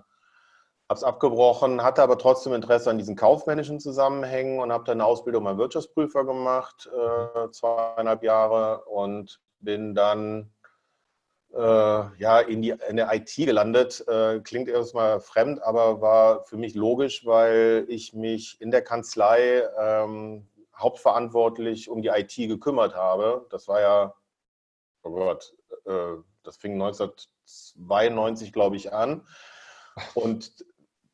habe 0.88 0.98
es 0.98 1.04
abgebrochen, 1.04 1.82
hatte 1.82 2.02
aber 2.02 2.18
trotzdem 2.18 2.52
Interesse 2.52 2.90
an 2.90 2.98
diesen 2.98 3.16
kaufmännischen 3.16 3.80
Zusammenhängen 3.80 4.60
und 4.60 4.70
habe 4.70 4.84
dann 4.84 5.00
eine 5.00 5.06
Ausbildung 5.06 5.44
beim 5.44 5.58
Wirtschaftsprüfer 5.58 6.24
gemacht, 6.24 6.88
äh, 6.92 7.50
zweieinhalb 7.50 8.22
Jahre 8.22 8.84
und 8.84 9.40
bin 9.60 9.94
dann 9.94 10.53
ja, 11.56 12.40
in, 12.40 12.62
die, 12.62 12.74
in 12.88 12.96
der 12.96 13.12
IT 13.14 13.34
gelandet. 13.36 14.06
Äh, 14.08 14.40
klingt 14.40 14.68
erstmal 14.68 15.20
fremd, 15.20 15.62
aber 15.62 16.00
war 16.00 16.44
für 16.44 16.56
mich 16.56 16.74
logisch, 16.74 17.24
weil 17.26 17.86
ich 17.88 18.12
mich 18.12 18.60
in 18.60 18.70
der 18.70 18.82
Kanzlei 18.82 19.62
ähm, 19.80 20.48
hauptverantwortlich 20.76 21.88
um 21.88 22.02
die 22.02 22.08
IT 22.08 22.34
gekümmert 22.36 22.94
habe. 22.94 23.46
Das 23.50 23.68
war 23.68 23.80
ja, 23.80 24.14
oh 25.02 25.10
Gott, 25.10 25.54
äh, 25.86 26.16
das 26.42 26.56
fing 26.56 26.72
1992, 26.74 28.52
glaube 28.52 28.76
ich, 28.76 28.92
an. 28.92 29.26
Und 30.14 30.64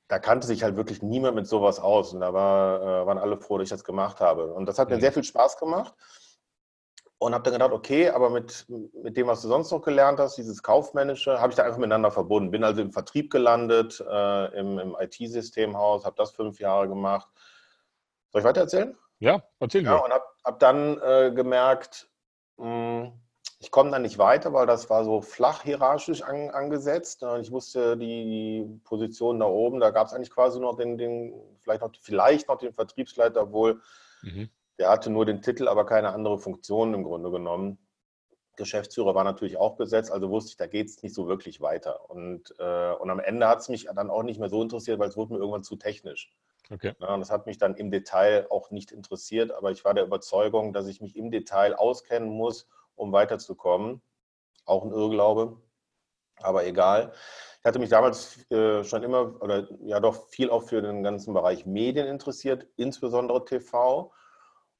da 0.09 0.19
kannte 0.19 0.47
sich 0.47 0.63
halt 0.63 0.77
wirklich 0.77 1.03
niemand 1.03 1.37
mit 1.37 1.47
sowas 1.47 1.79
aus. 1.79 2.15
Und 2.15 2.21
da 2.21 2.33
war, 2.33 2.81
äh, 2.81 3.07
waren 3.07 3.19
alle 3.19 3.37
froh, 3.37 3.59
dass 3.59 3.65
ich 3.65 3.71
das 3.71 3.85
gemacht 3.85 4.21
habe. 4.21 4.55
Und 4.55 4.67
das 4.67 4.79
hat 4.79 4.89
mir 4.89 4.97
mhm. 4.97 5.01
sehr 5.01 5.13
viel 5.13 5.25
Spaß 5.25 5.59
gemacht 5.59 5.95
und 7.21 7.35
habe 7.35 7.45
dann 7.45 7.53
gedacht, 7.53 7.73
okay, 7.73 8.09
aber 8.09 8.31
mit, 8.31 8.65
mit 8.95 9.15
dem, 9.15 9.27
was 9.27 9.43
du 9.43 9.49
sonst 9.49 9.71
noch 9.71 9.83
gelernt 9.83 10.19
hast, 10.19 10.39
dieses 10.39 10.63
Kaufmännische, 10.63 11.39
habe 11.39 11.51
ich 11.51 11.57
da 11.57 11.65
einfach 11.65 11.79
miteinander 11.79 12.11
verbunden. 12.11 12.51
Bin 12.51 12.65
also 12.65 12.81
im 12.81 12.93
Vertrieb 12.93 13.31
gelandet, 13.31 14.03
äh, 14.11 14.59
im, 14.59 14.79
im 14.79 14.97
IT-Systemhaus, 14.99 16.07
habe 16.07 16.17
das 16.17 16.31
fünf 16.31 16.61
Jahre 16.61 16.89
gemacht. 16.89 17.29
Soll 18.31 18.41
ich 18.41 18.47
weiter 18.47 18.63
erzählen? 18.63 18.97
Ja, 19.19 19.43
erzähl 19.59 19.85
Ja, 19.85 19.97
und 19.97 20.11
habe 20.11 20.25
hab 20.45 20.61
dann 20.61 20.99
äh, 21.03 21.31
gemerkt, 21.35 22.11
mh, 22.57 23.03
hm, 23.03 23.13
ich 23.59 23.71
komme 23.71 23.91
da 23.91 23.99
nicht 23.99 24.17
weiter, 24.17 24.55
weil 24.55 24.67
das 24.67 24.89
war 24.89 25.05
so 25.05 25.21
flach 25.21 25.63
hierarchisch 25.63 26.23
an, 26.23 26.49
angesetzt. 26.49 27.23
Und 27.23 27.43
ich 27.43 27.53
wusste, 27.53 27.99
die, 27.99 28.25
die 28.25 28.81
Position 28.85 29.41
da 29.41 29.45
oben, 29.45 29.79
da 29.79 29.91
gab 29.91 30.07
es 30.07 30.15
eigentlich 30.15 30.31
quasi 30.31 30.59
noch 30.59 30.79
den, 30.79 30.97
den, 30.97 31.35
vielleicht 31.59 31.83
noch, 31.83 31.91
vielleicht 32.01 32.49
noch 32.49 32.57
den 32.57 32.73
Vertriebsleiter, 32.73 33.43
obwohl 33.43 33.83
mhm 34.23 34.49
der 34.81 34.89
hatte 34.89 35.11
nur 35.11 35.27
den 35.27 35.43
Titel, 35.43 35.69
aber 35.69 35.85
keine 35.85 36.13
andere 36.15 36.39
Funktion 36.39 36.95
im 36.95 37.05
Grunde 37.05 37.31
genommen. 37.31 37.79
Geschäftsführer 38.57 39.15
war 39.15 39.25
natürlich 39.25 39.59
auch 39.59 39.77
besetzt, 39.77 40.11
also 40.11 40.31
wusste 40.31 40.51
ich, 40.53 40.57
da 40.57 40.67
geht 40.67 40.89
es 40.89 41.03
nicht 41.03 41.15
so 41.15 41.29
wirklich 41.29 41.61
weiter. 41.61 42.09
Und, 42.09 42.55
äh, 42.59 42.93
und 42.93 43.11
am 43.11 43.21
Ende 43.21 43.47
hat 43.47 43.61
es 43.61 43.69
mich 43.69 43.89
dann 43.95 44.09
auch 44.09 44.23
nicht 44.23 44.41
mehr 44.41 44.49
so 44.49 44.63
interessiert, 44.63 44.99
weil 44.99 45.11
es 45.11 45.19
wurde 45.19 45.35
mir 45.35 45.39
irgendwann 45.39 45.63
zu 45.63 45.77
technisch. 45.77 46.33
Okay. 46.71 46.95
Ja, 46.99 47.13
und 47.13 47.21
das 47.21 47.31
hat 47.31 47.47
mich 47.47 47.59
dann 47.59 47.75
im 47.75 47.91
Detail 47.91 48.47
auch 48.49 48.71
nicht 48.71 48.91
interessiert, 48.91 49.53
aber 49.53 49.71
ich 49.71 49.85
war 49.85 49.93
der 49.93 50.05
Überzeugung, 50.05 50.73
dass 50.73 50.87
ich 50.87 51.03
mich 51.03 51.15
im 51.15 51.31
Detail 51.31 51.75
auskennen 51.75 52.31
muss, 52.31 52.67
um 52.95 53.13
weiterzukommen. 53.13 54.01
Auch 54.65 54.85
ein 54.85 54.93
Irrglaube, 54.93 55.61
aber 56.37 56.65
egal. 56.65 57.13
Ich 57.59 57.65
hatte 57.67 57.81
mich 57.81 57.91
damals 57.91 58.51
äh, 58.51 58.83
schon 58.85 59.03
immer 59.03 59.43
oder 59.43 59.69
ja 59.83 60.01
doch 60.01 60.29
viel 60.29 60.49
auch 60.49 60.63
für 60.63 60.81
den 60.81 61.03
ganzen 61.03 61.35
Bereich 61.35 61.67
Medien 61.67 62.07
interessiert, 62.07 62.67
insbesondere 62.77 63.45
TV 63.45 64.11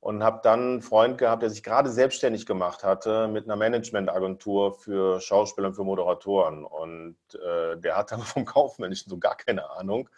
und 0.01 0.25
habe 0.25 0.41
dann 0.43 0.61
einen 0.61 0.83
Freund 0.83 1.19
gehabt, 1.19 1.43
der 1.43 1.51
sich 1.51 1.63
gerade 1.63 1.91
selbstständig 1.91 2.47
gemacht 2.47 2.85
hatte 2.85 3.29
mit 3.29 3.45
einer 3.45 3.57
Managementagentur 3.57 4.75
für 4.75 5.21
Schauspieler 5.21 5.69
und 5.69 5.75
für 5.75 5.85
Moderatoren. 5.85 6.65
Und 6.65 7.19
äh, 7.35 7.77
der 7.77 7.97
hatte 7.97 8.19
vom 8.19 8.47
Kaufmännischen 8.47 9.11
so 9.11 9.19
gar 9.19 9.37
keine 9.37 9.71
Ahnung. 9.71 10.09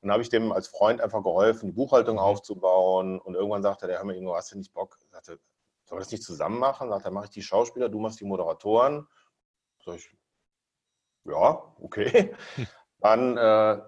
Und 0.00 0.10
habe 0.10 0.22
ich 0.22 0.30
dem 0.30 0.50
als 0.50 0.66
Freund 0.66 1.00
einfach 1.00 1.22
geholfen, 1.22 1.66
die 1.66 1.72
Buchhaltung 1.72 2.16
mhm. 2.16 2.22
aufzubauen. 2.22 3.20
Und 3.20 3.34
irgendwann 3.34 3.62
sagte 3.62 3.86
der, 3.86 3.98
hör 3.98 4.04
mal, 4.04 4.16
Ingo, 4.16 4.34
hast 4.34 4.50
du 4.50 4.58
nicht 4.58 4.72
Bock? 4.72 4.98
Ich 5.00 5.10
sagte, 5.10 5.38
sollen 5.84 6.00
wir 6.00 6.04
das 6.04 6.10
nicht 6.10 6.24
zusammen 6.24 6.58
machen? 6.58 6.88
Sagt 6.88 7.04
er, 7.04 7.12
mache 7.12 7.26
ich 7.26 7.30
die 7.30 7.42
Schauspieler, 7.42 7.88
du 7.88 8.00
machst 8.00 8.18
die 8.18 8.24
Moderatoren. 8.24 9.06
Sag 9.84 9.96
ich, 9.96 10.10
ja, 11.24 11.62
okay. 11.80 12.34
Dann 12.98 13.36
äh, 13.36 13.80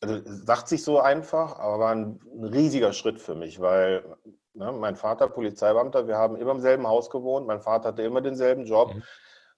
also 0.00 0.20
sagt 0.24 0.68
sich 0.68 0.84
so 0.84 1.00
einfach, 1.00 1.58
aber 1.58 1.78
war 1.78 1.92
ein, 1.92 2.20
ein 2.32 2.44
riesiger 2.44 2.92
Schritt 2.92 3.20
für 3.20 3.34
mich, 3.34 3.60
weil 3.60 4.04
ne, 4.54 4.72
mein 4.72 4.96
Vater, 4.96 5.28
Polizeibeamter, 5.28 6.06
wir 6.06 6.16
haben 6.16 6.36
immer 6.36 6.52
im 6.52 6.60
selben 6.60 6.86
Haus 6.86 7.10
gewohnt, 7.10 7.46
mein 7.46 7.60
Vater 7.60 7.88
hatte 7.88 8.02
immer 8.02 8.20
denselben 8.20 8.64
Job. 8.64 8.94
Mhm. 8.94 9.02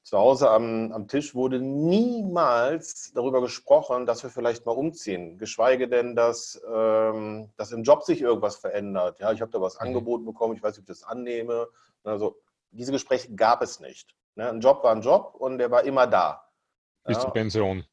Zu 0.03 0.17
Hause 0.17 0.51
am, 0.51 0.93
am 0.93 1.09
Tisch 1.09 1.35
wurde 1.35 1.61
niemals 1.61 3.13
darüber 3.15 3.43
gesprochen, 3.43 4.07
dass 4.07 4.23
wir 4.23 4.31
vielleicht 4.31 4.65
mal 4.65 4.73
umziehen. 4.73 5.37
Geschweige 5.37 5.89
denn, 5.89 6.17
dass, 6.17 6.61
ähm, 6.75 7.51
dass 7.59 7.71
im 7.71 7.83
Job 7.83 8.03
sich 8.05 8.23
irgendwas 8.23 8.57
verändert. 8.57 9.21
Ja, 9.21 9.31
ich 9.33 9.43
habe 9.43 9.51
da 9.51 9.61
was 9.61 9.75
mhm. 9.75 9.89
angeboten 9.89 10.25
bekommen, 10.25 10.57
ich 10.57 10.63
weiß 10.63 10.73
nicht, 10.73 10.89
ob 10.89 10.91
ich 10.91 11.01
das 11.01 11.07
annehme. 11.07 11.69
Also 12.03 12.41
diese 12.71 12.93
Gespräche 12.93 13.35
gab 13.35 13.61
es 13.61 13.79
nicht. 13.79 14.17
Ne? 14.37 14.49
Ein 14.49 14.61
Job 14.61 14.83
war 14.83 14.93
ein 14.93 15.03
Job 15.03 15.35
und 15.39 15.59
der 15.59 15.71
war 15.71 15.85
immer 15.85 16.07
da. 16.07 16.49
Bis 17.05 17.19
ja. 17.19 17.23
zur 17.23 17.33
Pension. 17.35 17.85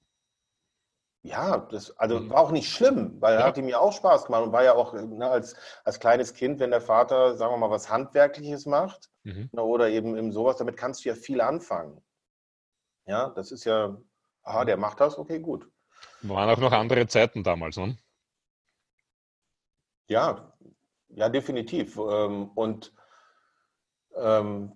Ja, 1.27 1.57
das 1.57 1.91
also 1.97 2.21
mhm. 2.21 2.29
war 2.29 2.39
auch 2.39 2.51
nicht 2.51 2.71
schlimm, 2.71 3.19
weil 3.19 3.37
ja. 3.37 3.43
hat 3.43 3.57
ihm 3.57 3.67
ja 3.67 3.79
auch 3.79 3.91
Spaß 3.91 4.25
gemacht 4.25 4.43
und 4.43 4.53
war 4.53 4.63
ja 4.63 4.75
auch 4.75 4.93
ne, 4.93 5.29
als, 5.29 5.57
als 5.83 5.99
kleines 5.99 6.33
Kind, 6.33 6.59
wenn 6.59 6.71
der 6.71 6.79
Vater, 6.79 7.35
sagen 7.35 7.53
wir 7.53 7.57
mal, 7.57 7.69
was 7.69 7.89
Handwerkliches 7.89 8.65
macht 8.65 9.09
mhm. 9.23 9.49
ne, 9.51 9.61
oder 9.61 9.89
eben, 9.89 10.15
eben 10.15 10.31
sowas, 10.31 10.55
damit 10.55 10.77
kannst 10.77 11.03
du 11.03 11.09
ja 11.09 11.15
viel 11.15 11.41
anfangen. 11.41 12.01
Ja, 13.07 13.29
das 13.29 13.51
ist 13.51 13.65
ja, 13.65 13.97
aha, 14.43 14.63
der 14.63 14.77
macht 14.77 15.01
das, 15.01 15.17
okay, 15.17 15.39
gut. 15.39 15.69
Waren 16.21 16.49
auch 16.49 16.59
noch 16.59 16.71
andere 16.71 17.07
Zeiten 17.07 17.43
damals, 17.43 17.75
ne? 17.75 17.97
Ja, 20.07 20.53
ja, 21.09 21.27
definitiv. 21.27 21.97
Ähm, 21.97 22.51
und 22.55 22.93
ähm, 24.15 24.71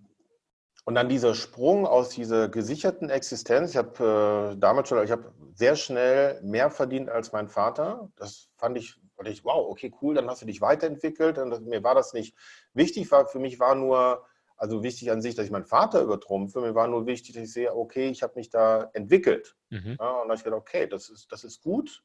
und 0.84 0.96
dann 0.96 1.10
dieser 1.10 1.36
Sprung 1.36 1.86
aus 1.86 2.10
dieser 2.10 2.50
gesicherten 2.50 3.10
Existenz. 3.10 3.72
Ich 3.72 3.78
habe 3.78 4.54
äh, 4.54 4.58
damals 4.58 4.90
schon, 4.90 5.04
ich 5.04 5.12
habe 5.12 5.32
sehr 5.54 5.76
schnell 5.76 6.42
mehr 6.42 6.72
verdient 6.72 7.10
als 7.10 7.32
mein 7.32 7.48
Vater. 7.48 8.10
Das 8.16 8.50
fand 8.58 8.78
ich, 8.78 8.96
fand 9.16 9.30
ich, 9.30 9.46
wow, 9.46 9.70
okay, 9.70 9.94
cool, 10.02 10.16
dann 10.16 10.28
hast 10.28 10.42
du 10.42 10.48
dich 10.48 10.62
weiterentwickelt. 10.62 11.38
Und 11.38 11.68
mir 11.68 11.84
war 11.84 11.94
das 11.94 12.14
nicht 12.14 12.36
wichtig, 12.74 13.12
war, 13.12 13.28
für 13.28 13.40
mich 13.40 13.60
war 13.60 13.76
nur, 13.76 14.26
also 14.58 14.82
wichtig 14.82 15.12
an 15.12 15.22
sich, 15.22 15.36
dass 15.36 15.46
ich 15.46 15.52
meinen 15.52 15.66
Vater 15.66 16.02
übertrumpfe. 16.02 16.62
Mir 16.62 16.74
war 16.74 16.88
nur 16.88 17.06
wichtig, 17.06 17.36
dass 17.36 17.44
ich 17.44 17.54
sehe, 17.54 17.76
okay, 17.76 18.10
ich 18.10 18.24
habe 18.24 18.34
mich 18.36 18.50
da 18.50 18.90
entwickelt. 18.94 19.56
Mhm. 19.70 19.98
Ja, 20.00 20.10
und 20.10 20.20
dann 20.22 20.24
habe 20.24 20.36
ich 20.36 20.44
gedacht, 20.44 20.62
okay, 20.62 20.88
das 20.88 21.10
ist, 21.10 21.32
das 21.32 21.44
ist 21.44 21.62
gut, 21.62 22.04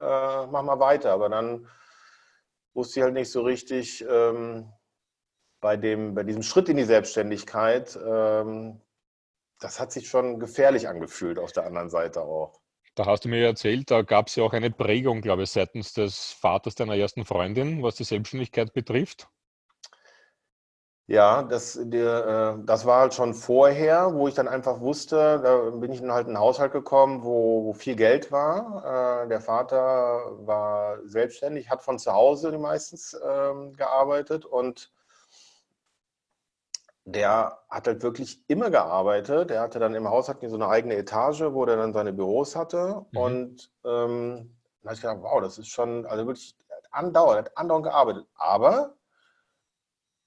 äh, 0.00 0.46
mach 0.46 0.62
mal 0.62 0.78
weiter. 0.78 1.12
Aber 1.12 1.30
dann 1.30 1.66
wusste 2.74 3.00
ich 3.00 3.04
halt 3.04 3.14
nicht 3.14 3.30
so 3.30 3.40
richtig, 3.40 4.04
ähm, 4.06 4.70
bei, 5.60 5.76
dem, 5.76 6.14
bei 6.14 6.22
diesem 6.22 6.42
Schritt 6.42 6.68
in 6.68 6.76
die 6.76 6.84
Selbstständigkeit, 6.84 7.98
ähm, 8.04 8.80
das 9.60 9.80
hat 9.80 9.92
sich 9.92 10.08
schon 10.08 10.38
gefährlich 10.38 10.88
angefühlt 10.88 11.38
auf 11.38 11.52
der 11.52 11.66
anderen 11.66 11.90
Seite 11.90 12.22
auch. 12.22 12.60
Da 12.94 13.06
hast 13.06 13.24
du 13.24 13.28
mir 13.28 13.46
erzählt, 13.46 13.90
da 13.90 14.02
gab 14.02 14.26
es 14.26 14.36
ja 14.36 14.44
auch 14.44 14.52
eine 14.52 14.70
Prägung, 14.70 15.20
glaube 15.20 15.44
ich, 15.44 15.50
seitens 15.50 15.92
des 15.92 16.32
Vaters 16.32 16.74
deiner 16.74 16.96
ersten 16.96 17.24
Freundin, 17.24 17.82
was 17.82 17.94
die 17.94 18.04
Selbstständigkeit 18.04 18.72
betrifft. 18.72 19.28
Ja, 21.06 21.42
das, 21.42 21.78
der, 21.80 22.58
äh, 22.58 22.64
das 22.66 22.84
war 22.84 23.00
halt 23.00 23.14
schon 23.14 23.32
vorher, 23.32 24.12
wo 24.12 24.28
ich 24.28 24.34
dann 24.34 24.46
einfach 24.46 24.80
wusste, 24.80 25.40
da 25.42 25.70
bin 25.70 25.90
ich 25.90 26.02
in 26.02 26.12
halt 26.12 26.26
einen 26.26 26.38
Haushalt 26.38 26.72
gekommen, 26.72 27.24
wo, 27.24 27.64
wo 27.64 27.72
viel 27.72 27.96
Geld 27.96 28.30
war. 28.30 29.24
Äh, 29.24 29.28
der 29.28 29.40
Vater 29.40 29.76
war 30.40 30.98
selbstständig, 31.06 31.70
hat 31.70 31.82
von 31.82 31.98
zu 31.98 32.12
Hause 32.12 32.58
meistens 32.58 33.18
ähm, 33.26 33.72
gearbeitet 33.72 34.44
und 34.44 34.92
der 37.12 37.58
hat 37.70 37.86
halt 37.86 38.02
wirklich 38.02 38.44
immer 38.48 38.70
gearbeitet. 38.70 39.50
Der 39.50 39.62
hatte 39.62 39.78
dann 39.78 39.94
im 39.94 40.08
Haus 40.08 40.28
hatten 40.28 40.48
so 40.48 40.56
eine 40.56 40.68
eigene 40.68 40.96
Etage, 40.96 41.42
wo 41.52 41.64
der 41.64 41.76
dann 41.76 41.94
seine 41.94 42.12
Büros 42.12 42.54
hatte. 42.54 43.06
Mhm. 43.12 43.18
Und 43.18 43.72
ähm, 43.84 44.56
dann 44.82 44.84
habe 44.84 44.94
ich 44.94 45.00
gedacht, 45.00 45.18
wow, 45.22 45.40
das 45.40 45.58
ist 45.58 45.68
schon, 45.68 46.04
also 46.06 46.26
wirklich 46.26 46.54
andauernd, 46.90 47.56
andauernd 47.56 47.86
gearbeitet. 47.86 48.26
Aber 48.34 48.94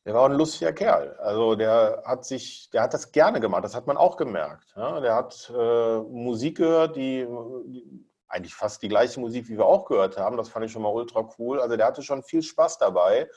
der 0.06 0.16
war 0.16 0.28
ein 0.28 0.38
lustiger 0.38 0.74
Kerl. 0.74 1.16
Also 1.20 1.56
der 1.56 2.02
hat 2.06 2.26
sich, 2.26 2.72
der 2.72 2.82
hat 2.82 2.96
das 2.96 3.12
gerne 3.12 3.40
gemacht, 3.40 3.64
das 3.64 3.76
hat 3.76 3.86
man 3.86 3.98
auch 3.98 4.18
gemerkt. 4.18 4.74
Ja, 4.76 5.00
der 5.00 5.16
hat 5.16 5.54
äh, 5.56 6.00
Musik 6.00 6.58
gehört, 6.58 6.96
die, 6.96 7.28
die, 7.68 8.08
eigentlich 8.28 8.56
fast 8.56 8.82
die 8.82 8.90
gleiche 8.90 9.20
Musik, 9.20 9.48
wie 9.50 9.58
wir 9.58 9.66
auch 9.68 9.86
gehört 9.86 10.18
haben. 10.18 10.36
Das 10.36 10.50
fand 10.50 10.66
ich 10.66 10.72
schon 10.72 10.82
mal 10.82 10.90
ultra 10.92 11.30
cool. 11.38 11.60
Also 11.60 11.78
der 11.78 11.86
hatte 11.86 12.02
schon 12.02 12.24
viel 12.24 12.42
Spaß 12.42 12.80
dabei. 12.80 13.30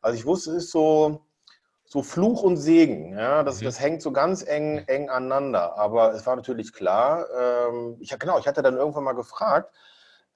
Also 0.00 0.18
ich 0.18 0.24
wusste, 0.24 0.52
es 0.52 0.64
ist 0.64 0.70
so, 0.70 1.26
so 1.86 2.02
Fluch 2.02 2.42
und 2.42 2.56
Segen. 2.56 3.16
Ja, 3.16 3.42
das, 3.42 3.60
mhm. 3.60 3.66
das 3.66 3.80
hängt 3.80 4.02
so 4.02 4.12
ganz 4.12 4.46
eng, 4.46 4.78
eng 4.86 5.08
aneinander. 5.08 5.78
Aber 5.78 6.12
es 6.12 6.26
war 6.26 6.36
natürlich 6.36 6.72
klar, 6.72 7.26
ähm, 7.38 7.96
ich, 8.00 8.16
genau, 8.18 8.38
ich 8.38 8.46
hatte 8.46 8.62
dann 8.62 8.76
irgendwann 8.76 9.04
mal 9.04 9.12
gefragt, 9.12 9.72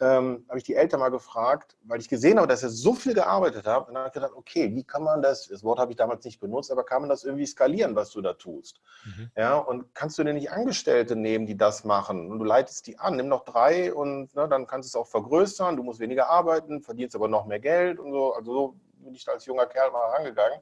ähm, 0.03 0.47
habe 0.49 0.59
ich 0.59 0.65
die 0.65 0.77
Eltern 0.77 1.01
mal 1.01 1.11
gefragt, 1.11 1.77
weil 1.83 2.01
ich 2.01 2.09
gesehen 2.09 2.39
habe, 2.39 2.47
dass 2.47 2.63
er 2.63 2.71
so 2.71 2.95
viel 2.95 3.13
gearbeitet 3.13 3.67
hat. 3.67 3.89
Und 3.89 3.95
dann 3.95 4.05
habe 4.05 4.09
ich 4.09 4.15
gedacht, 4.15 4.33
okay, 4.35 4.75
wie 4.75 4.83
kann 4.83 5.03
man 5.03 5.21
das, 5.21 5.49
das 5.49 5.63
Wort 5.63 5.79
habe 5.79 5.93
ich 5.93 5.99
damals 5.99 6.25
nicht 6.25 6.41
benutzt, 6.41 6.73
aber 6.73 6.85
kann 6.85 7.03
man 7.03 7.11
das 7.11 7.25
irgendwie 7.25 7.45
skalieren, 7.45 7.95
was 7.95 8.11
du 8.11 8.23
da 8.23 8.33
tust? 8.33 8.81
Mhm. 9.05 9.31
Ja, 9.37 9.59
und 9.59 9.95
kannst 9.95 10.19
du 10.19 10.25
denn 10.25 10.37
nicht 10.37 10.53
Angestellte 10.53 11.17
nehmen, 11.17 11.45
die 11.45 11.57
das 11.57 11.85
machen? 11.85 12.31
Und 12.31 12.39
du 12.39 12.45
leitest 12.45 12.87
die 12.87 12.99
an, 12.99 13.17
nimm 13.17 13.29
noch 13.29 13.45
drei 13.45 13.93
und 13.93 14.35
ne, 14.35 14.49
dann 14.49 14.67
kannst 14.67 14.95
du 14.95 14.99
es 14.99 15.03
auch 15.03 15.09
vergrößern, 15.09 15.77
du 15.77 15.83
musst 15.83 16.01
weniger 16.01 16.31
arbeiten, 16.31 16.81
verdienst 16.81 17.15
aber 17.15 17.29
noch 17.29 17.45
mehr 17.45 17.61
Geld 17.61 17.99
und 17.99 18.13
so. 18.13 18.33
Also 18.33 18.53
so 18.53 18.77
bin 19.05 19.15
ich 19.15 19.25
da 19.25 19.33
als 19.33 19.45
junger 19.45 19.67
Kerl 19.67 19.91
mal 19.91 20.13
rangegangen. 20.13 20.61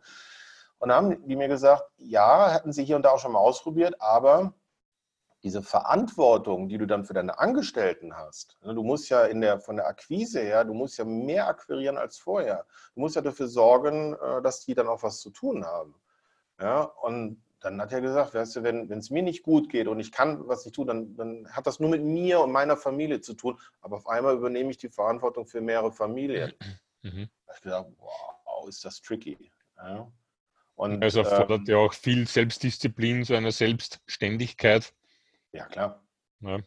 Und 0.78 0.88
dann 0.88 0.96
haben 0.96 1.28
die 1.28 1.36
mir 1.36 1.48
gesagt, 1.48 1.84
ja, 1.98 2.50
hätten 2.50 2.72
sie 2.72 2.84
hier 2.84 2.96
und 2.96 3.02
da 3.02 3.10
auch 3.10 3.18
schon 3.18 3.32
mal 3.32 3.38
ausprobiert, 3.38 4.00
aber 4.00 4.54
diese 5.42 5.62
Verantwortung, 5.62 6.68
die 6.68 6.78
du 6.78 6.86
dann 6.86 7.04
für 7.04 7.14
deine 7.14 7.38
Angestellten 7.38 8.16
hast, 8.16 8.58
ne, 8.62 8.74
du 8.74 8.82
musst 8.82 9.08
ja 9.08 9.24
in 9.24 9.40
der, 9.40 9.60
von 9.60 9.76
der 9.76 9.86
Akquise 9.86 10.40
her, 10.40 10.64
du 10.64 10.74
musst 10.74 10.98
ja 10.98 11.04
mehr 11.04 11.46
akquirieren 11.46 11.96
als 11.96 12.18
vorher. 12.18 12.66
Du 12.94 13.00
musst 13.00 13.16
ja 13.16 13.22
dafür 13.22 13.46
sorgen, 13.46 14.14
äh, 14.14 14.42
dass 14.42 14.64
die 14.64 14.74
dann 14.74 14.88
auch 14.88 15.02
was 15.02 15.20
zu 15.20 15.30
tun 15.30 15.64
haben. 15.64 15.94
Ja, 16.60 16.82
und 16.82 17.40
dann 17.60 17.80
hat 17.80 17.92
er 17.92 18.00
gesagt, 18.00 18.34
weißt 18.34 18.56
du, 18.56 18.62
wenn 18.62 18.90
es 18.90 19.10
mir 19.10 19.22
nicht 19.22 19.42
gut 19.42 19.68
geht 19.68 19.88
und 19.88 19.98
ich 19.98 20.12
kann 20.12 20.46
was 20.46 20.64
nicht 20.64 20.74
tun, 20.74 20.86
dann, 20.86 21.14
dann 21.16 21.48
hat 21.50 21.66
das 21.66 21.80
nur 21.80 21.90
mit 21.90 22.02
mir 22.02 22.40
und 22.40 22.52
meiner 22.52 22.76
Familie 22.76 23.20
zu 23.20 23.34
tun. 23.34 23.58
Aber 23.80 23.96
auf 23.96 24.06
einmal 24.06 24.36
übernehme 24.36 24.70
ich 24.70 24.78
die 24.78 24.88
Verantwortung 24.88 25.46
für 25.46 25.60
mehrere 25.60 25.92
Familien. 25.92 26.52
Mhm. 27.02 27.28
Da 27.46 27.46
habe 27.46 27.56
ich 27.56 27.60
gedacht, 27.62 27.86
wow, 27.98 28.68
ist 28.68 28.84
das 28.84 29.00
tricky. 29.00 29.50
Ja. 29.76 30.10
Und, 30.78 31.02
also 31.02 31.24
fordert 31.24 31.62
ähm, 31.62 31.74
ja 31.74 31.76
auch 31.78 31.92
viel 31.92 32.28
Selbstdisziplin, 32.28 33.24
so 33.24 33.34
eine 33.34 33.50
Selbstständigkeit. 33.50 34.94
Ja, 35.50 35.66
klar. 35.66 36.04
Ja, 36.38 36.58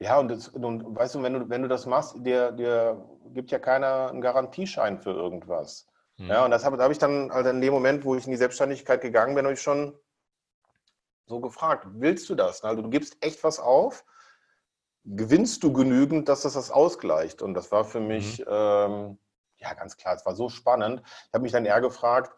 ja 0.00 0.18
und, 0.18 0.26
das, 0.26 0.48
und 0.48 0.96
weißt 0.96 1.14
du, 1.14 1.22
wenn 1.22 1.34
du, 1.34 1.48
wenn 1.48 1.62
du 1.62 1.68
das 1.68 1.86
machst, 1.86 2.16
dir, 2.26 2.50
dir 2.50 3.08
gibt 3.26 3.52
ja 3.52 3.60
keiner 3.60 4.08
einen 4.10 4.20
Garantieschein 4.20 4.98
für 4.98 5.12
irgendwas. 5.12 5.86
Hm. 6.16 6.26
Ja, 6.26 6.44
und 6.44 6.50
das 6.50 6.64
habe 6.64 6.82
hab 6.82 6.90
ich 6.90 6.98
dann 6.98 7.30
also 7.30 7.50
in 7.50 7.60
dem 7.60 7.72
Moment, 7.72 8.04
wo 8.04 8.16
ich 8.16 8.24
in 8.24 8.32
die 8.32 8.36
Selbstständigkeit 8.36 9.00
gegangen 9.00 9.36
bin, 9.36 9.44
habe 9.44 9.54
ich 9.54 9.62
schon 9.62 9.96
so 11.26 11.38
gefragt, 11.38 11.86
willst 11.88 12.28
du 12.28 12.34
das? 12.34 12.64
Also 12.64 12.82
du 12.82 12.90
gibst 12.90 13.16
echt 13.20 13.44
was 13.44 13.60
auf, 13.60 14.04
gewinnst 15.04 15.62
du 15.62 15.72
genügend, 15.72 16.28
dass 16.28 16.42
das 16.42 16.54
das 16.54 16.72
ausgleicht? 16.72 17.40
Und 17.40 17.54
das 17.54 17.70
war 17.70 17.84
für 17.84 18.00
mhm. 18.00 18.06
mich, 18.08 18.40
mhm. 18.40 18.46
ähm, 18.48 19.18
ja, 19.58 19.74
ganz 19.74 19.96
klar, 19.96 20.16
es 20.16 20.26
war 20.26 20.34
so 20.34 20.48
spannend. 20.48 21.02
Ich 21.28 21.34
habe 21.34 21.42
mich 21.42 21.52
dann 21.52 21.66
eher 21.66 21.80
gefragt, 21.80 22.32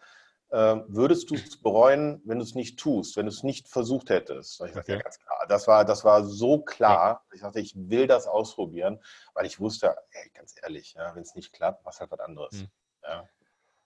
würdest 0.50 1.30
du 1.30 1.34
es 1.34 1.60
bereuen, 1.60 2.22
wenn 2.24 2.38
du 2.38 2.44
es 2.44 2.54
nicht 2.54 2.78
tust, 2.78 3.16
wenn 3.16 3.26
du 3.26 3.32
es 3.32 3.42
nicht 3.42 3.68
versucht 3.68 4.10
hättest? 4.10 4.60
Ich 4.60 4.72
dachte, 4.72 4.80
okay. 4.80 4.92
ja, 4.92 4.98
ganz 5.02 5.18
klar. 5.18 5.46
Das 5.48 5.68
war, 5.68 5.84
das 5.84 6.04
war 6.04 6.24
so 6.24 6.60
klar. 6.60 7.24
Ich 7.32 7.40
dachte, 7.40 7.60
ich 7.60 7.74
will 7.76 8.06
das 8.06 8.26
ausprobieren, 8.26 9.00
weil 9.34 9.46
ich 9.46 9.60
wusste, 9.60 9.94
ey, 10.10 10.30
ganz 10.34 10.54
ehrlich, 10.62 10.94
ja, 10.94 11.14
wenn 11.14 11.22
es 11.22 11.34
nicht 11.34 11.52
klappt, 11.52 11.84
was 11.84 12.00
halt 12.00 12.10
was 12.10 12.20
anderes. 12.20 12.52
Hm. 12.52 12.68
Ja. 13.02 13.28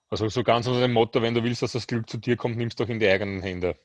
Also 0.09 0.29
so 0.29 0.43
ganz 0.43 0.67
unter 0.67 0.81
dem 0.81 0.93
Motto, 0.93 1.21
wenn 1.21 1.33
du 1.33 1.43
willst, 1.43 1.63
dass 1.63 1.71
das 1.71 1.87
Glück 1.87 2.09
zu 2.09 2.17
dir 2.17 2.37
kommt, 2.37 2.57
nimmst 2.57 2.79
du 2.79 2.83
doch 2.83 2.89
in 2.89 2.99
die 2.99 3.09
eigenen 3.09 3.41
Hände. 3.41 3.75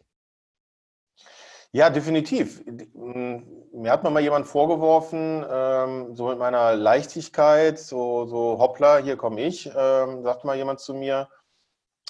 Ja, 1.72 1.90
definitiv. 1.90 2.62
Mir 2.94 3.90
hat 3.92 4.02
mal 4.02 4.20
jemand 4.20 4.46
vorgeworfen, 4.46 5.44
ähm, 5.50 6.14
so 6.14 6.28
mit 6.28 6.38
meiner 6.38 6.74
Leichtigkeit, 6.74 7.78
so, 7.78 8.24
so 8.24 8.58
hoppla, 8.58 8.98
hier 8.98 9.16
komme 9.16 9.42
ich, 9.42 9.66
ähm, 9.66 10.22
sagte 10.22 10.46
mal 10.46 10.56
jemand 10.56 10.80
zu 10.80 10.94
mir, 10.94 11.28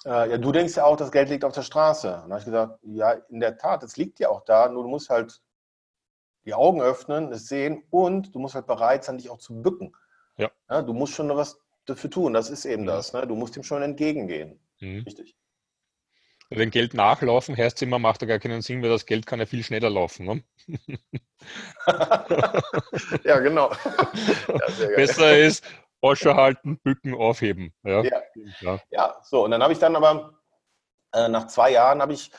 äh, 0.04 0.30
ja, 0.30 0.38
du 0.38 0.52
denkst 0.52 0.76
ja 0.76 0.84
auch, 0.84 0.96
das 0.96 1.10
Geld 1.10 1.28
liegt 1.28 1.44
auf 1.44 1.54
der 1.54 1.62
Straße. 1.62 2.08
Und 2.08 2.22
dann 2.22 2.30
habe 2.30 2.38
ich 2.38 2.44
gesagt, 2.44 2.78
ja, 2.82 3.12
in 3.28 3.40
der 3.40 3.58
Tat, 3.58 3.82
es 3.82 3.96
liegt 3.96 4.20
ja 4.20 4.28
auch 4.28 4.44
da, 4.44 4.68
nur 4.68 4.84
du 4.84 4.88
musst 4.88 5.10
halt 5.10 5.40
die 6.44 6.54
Augen 6.54 6.80
öffnen, 6.80 7.32
es 7.32 7.46
sehen 7.46 7.84
und 7.90 8.34
du 8.34 8.38
musst 8.38 8.54
halt 8.54 8.66
bereit 8.66 9.04
sein, 9.04 9.18
dich 9.18 9.28
auch 9.28 9.38
zu 9.38 9.60
bücken. 9.60 9.94
Ja. 10.36 10.50
ja 10.70 10.82
du 10.82 10.94
musst 10.94 11.14
schon 11.14 11.28
was 11.28 11.58
dafür 11.84 12.10
tun, 12.10 12.32
das 12.32 12.50
ist 12.50 12.64
eben 12.64 12.84
ja. 12.84 12.96
das. 12.96 13.12
Ne? 13.12 13.26
Du 13.26 13.34
musst 13.34 13.56
ihm 13.56 13.62
schon 13.62 13.82
entgegengehen. 13.82 14.60
Mhm. 14.80 15.02
Richtig. 15.02 15.36
Wenn 16.50 16.70
Geld 16.70 16.94
nachlaufen 16.94 17.56
heißt 17.56 17.82
immer, 17.82 17.98
macht 17.98 18.22
ja 18.22 18.28
gar 18.28 18.38
keinen 18.38 18.62
Sinn, 18.62 18.82
weil 18.82 18.88
das 18.88 19.04
Geld 19.04 19.26
kann 19.26 19.38
ja 19.38 19.44
viel 19.44 19.62
schneller 19.62 19.90
laufen. 19.90 20.24
Ne? 20.24 20.42
ja, 23.24 23.38
genau. 23.40 23.70
Ja, 24.48 24.88
Besser 24.96 25.38
ist, 25.38 25.62
Ausschau 26.00 26.34
halten, 26.34 26.78
bücken, 26.82 27.14
aufheben. 27.14 27.72
Ja, 27.82 28.02
ja. 28.02 28.22
ja. 28.60 28.78
ja 28.90 29.16
so. 29.22 29.44
Und 29.44 29.50
dann 29.50 29.62
habe 29.62 29.72
ich 29.72 29.78
dann 29.78 29.96
aber, 29.96 30.34
äh, 31.12 31.28
nach 31.28 31.46
zwei 31.46 31.70
Jahren 31.72 32.00
habe 32.00 32.12
ich 32.12 32.30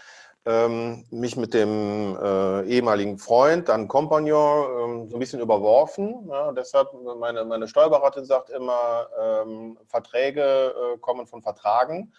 ähm, 0.45 1.05
mich 1.11 1.35
mit 1.35 1.53
dem 1.53 2.17
äh, 2.21 2.63
ehemaligen 2.65 3.17
Freund, 3.17 3.69
dann 3.69 3.87
Kompagnon, 3.87 5.01
ähm, 5.01 5.09
so 5.09 5.17
ein 5.17 5.19
bisschen 5.19 5.41
überworfen. 5.41 6.27
Ja, 6.29 6.51
deshalb, 6.51 6.89
meine, 7.19 7.43
meine 7.45 7.67
Steuerberaterin 7.67 8.25
sagt 8.25 8.49
immer, 8.49 9.07
ähm, 9.19 9.77
Verträge 9.87 10.73
äh, 10.95 10.97
kommen 10.99 11.27
von 11.27 11.41
Vertragen. 11.41 12.13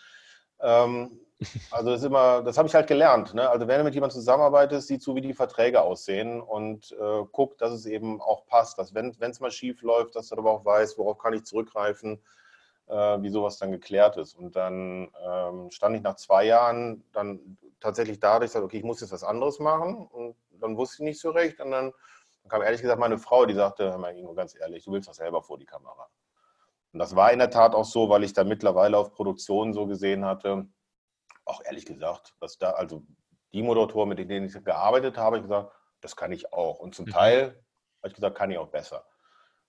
Ähm, 0.60 1.18
also 1.70 1.90
das, 1.90 2.44
das 2.44 2.58
habe 2.58 2.68
ich 2.68 2.74
halt 2.74 2.86
gelernt. 2.86 3.34
Ne? 3.34 3.48
Also 3.48 3.66
wenn 3.66 3.78
du 3.78 3.84
mit 3.84 3.94
jemandem 3.94 4.14
zusammenarbeitest, 4.14 4.88
sieh 4.88 4.98
zu, 4.98 5.14
wie 5.14 5.20
die 5.20 5.34
Verträge 5.34 5.80
aussehen 5.82 6.40
und 6.40 6.92
äh, 6.92 7.24
guck, 7.32 7.56
dass 7.58 7.72
es 7.72 7.86
eben 7.86 8.20
auch 8.20 8.46
passt. 8.46 8.78
Dass 8.78 8.94
wenn 8.94 9.14
es 9.20 9.40
mal 9.40 9.50
schief 9.50 9.82
läuft, 9.82 10.16
dass 10.16 10.28
du 10.28 10.36
aber 10.36 10.50
auch 10.50 10.64
weißt, 10.64 10.98
worauf 10.98 11.18
kann 11.18 11.32
ich 11.32 11.44
zurückgreifen, 11.44 12.22
äh, 12.88 13.22
wie 13.22 13.30
sowas 13.30 13.58
dann 13.58 13.72
geklärt 13.72 14.16
ist. 14.16 14.34
Und 14.34 14.54
dann 14.56 15.10
ähm, 15.26 15.70
stand 15.70 15.96
ich 15.96 16.02
nach 16.02 16.16
zwei 16.16 16.44
Jahren 16.44 17.04
dann 17.12 17.58
tatsächlich 17.80 18.20
da, 18.20 18.38
dass 18.38 18.50
ich 18.50 18.52
sagte, 18.52 18.66
okay, 18.66 18.78
ich 18.78 18.84
muss 18.84 19.00
jetzt 19.00 19.12
was 19.12 19.24
anderes 19.24 19.58
machen. 19.58 20.06
Und 20.06 20.36
dann 20.60 20.76
wusste 20.76 21.02
ich 21.02 21.08
nicht 21.08 21.20
so 21.20 21.30
recht. 21.30 21.60
Und 21.60 21.70
dann, 21.70 21.92
dann 22.42 22.50
kam 22.50 22.62
ehrlich 22.62 22.82
gesagt 22.82 23.00
meine 23.00 23.18
Frau, 23.18 23.46
die 23.46 23.54
sagte, 23.54 23.96
mein 23.98 24.16
Ingo, 24.16 24.34
ganz 24.34 24.54
ehrlich, 24.58 24.84
du 24.84 24.92
willst 24.92 25.08
doch 25.08 25.14
selber 25.14 25.42
vor 25.42 25.58
die 25.58 25.66
Kamera. 25.66 26.08
Und 26.92 26.98
das 26.98 27.14
war 27.16 27.32
in 27.32 27.38
der 27.38 27.50
Tat 27.50 27.74
auch 27.74 27.84
so, 27.84 28.08
weil 28.08 28.24
ich 28.24 28.32
da 28.32 28.44
mittlerweile 28.44 28.98
auf 28.98 29.12
Produktionen 29.12 29.72
so 29.72 29.86
gesehen 29.86 30.24
hatte, 30.24 30.66
auch 31.50 31.62
ehrlich 31.64 31.86
gesagt, 31.86 32.34
was 32.38 32.58
da, 32.58 32.70
also 32.70 33.02
die 33.52 33.62
Moderatoren, 33.62 34.08
mit 34.08 34.18
denen 34.18 34.46
ich 34.46 34.64
gearbeitet 34.64 35.18
habe, 35.18 35.36
ich 35.36 35.42
gesagt, 35.42 35.72
das 36.00 36.16
kann 36.16 36.32
ich 36.32 36.52
auch. 36.52 36.78
Und 36.78 36.94
zum 36.94 37.06
mhm. 37.06 37.10
Teil 37.10 37.42
habe 37.98 38.08
ich 38.08 38.14
gesagt, 38.14 38.36
kann 38.36 38.50
ich 38.50 38.58
auch 38.58 38.68
besser. 38.68 39.04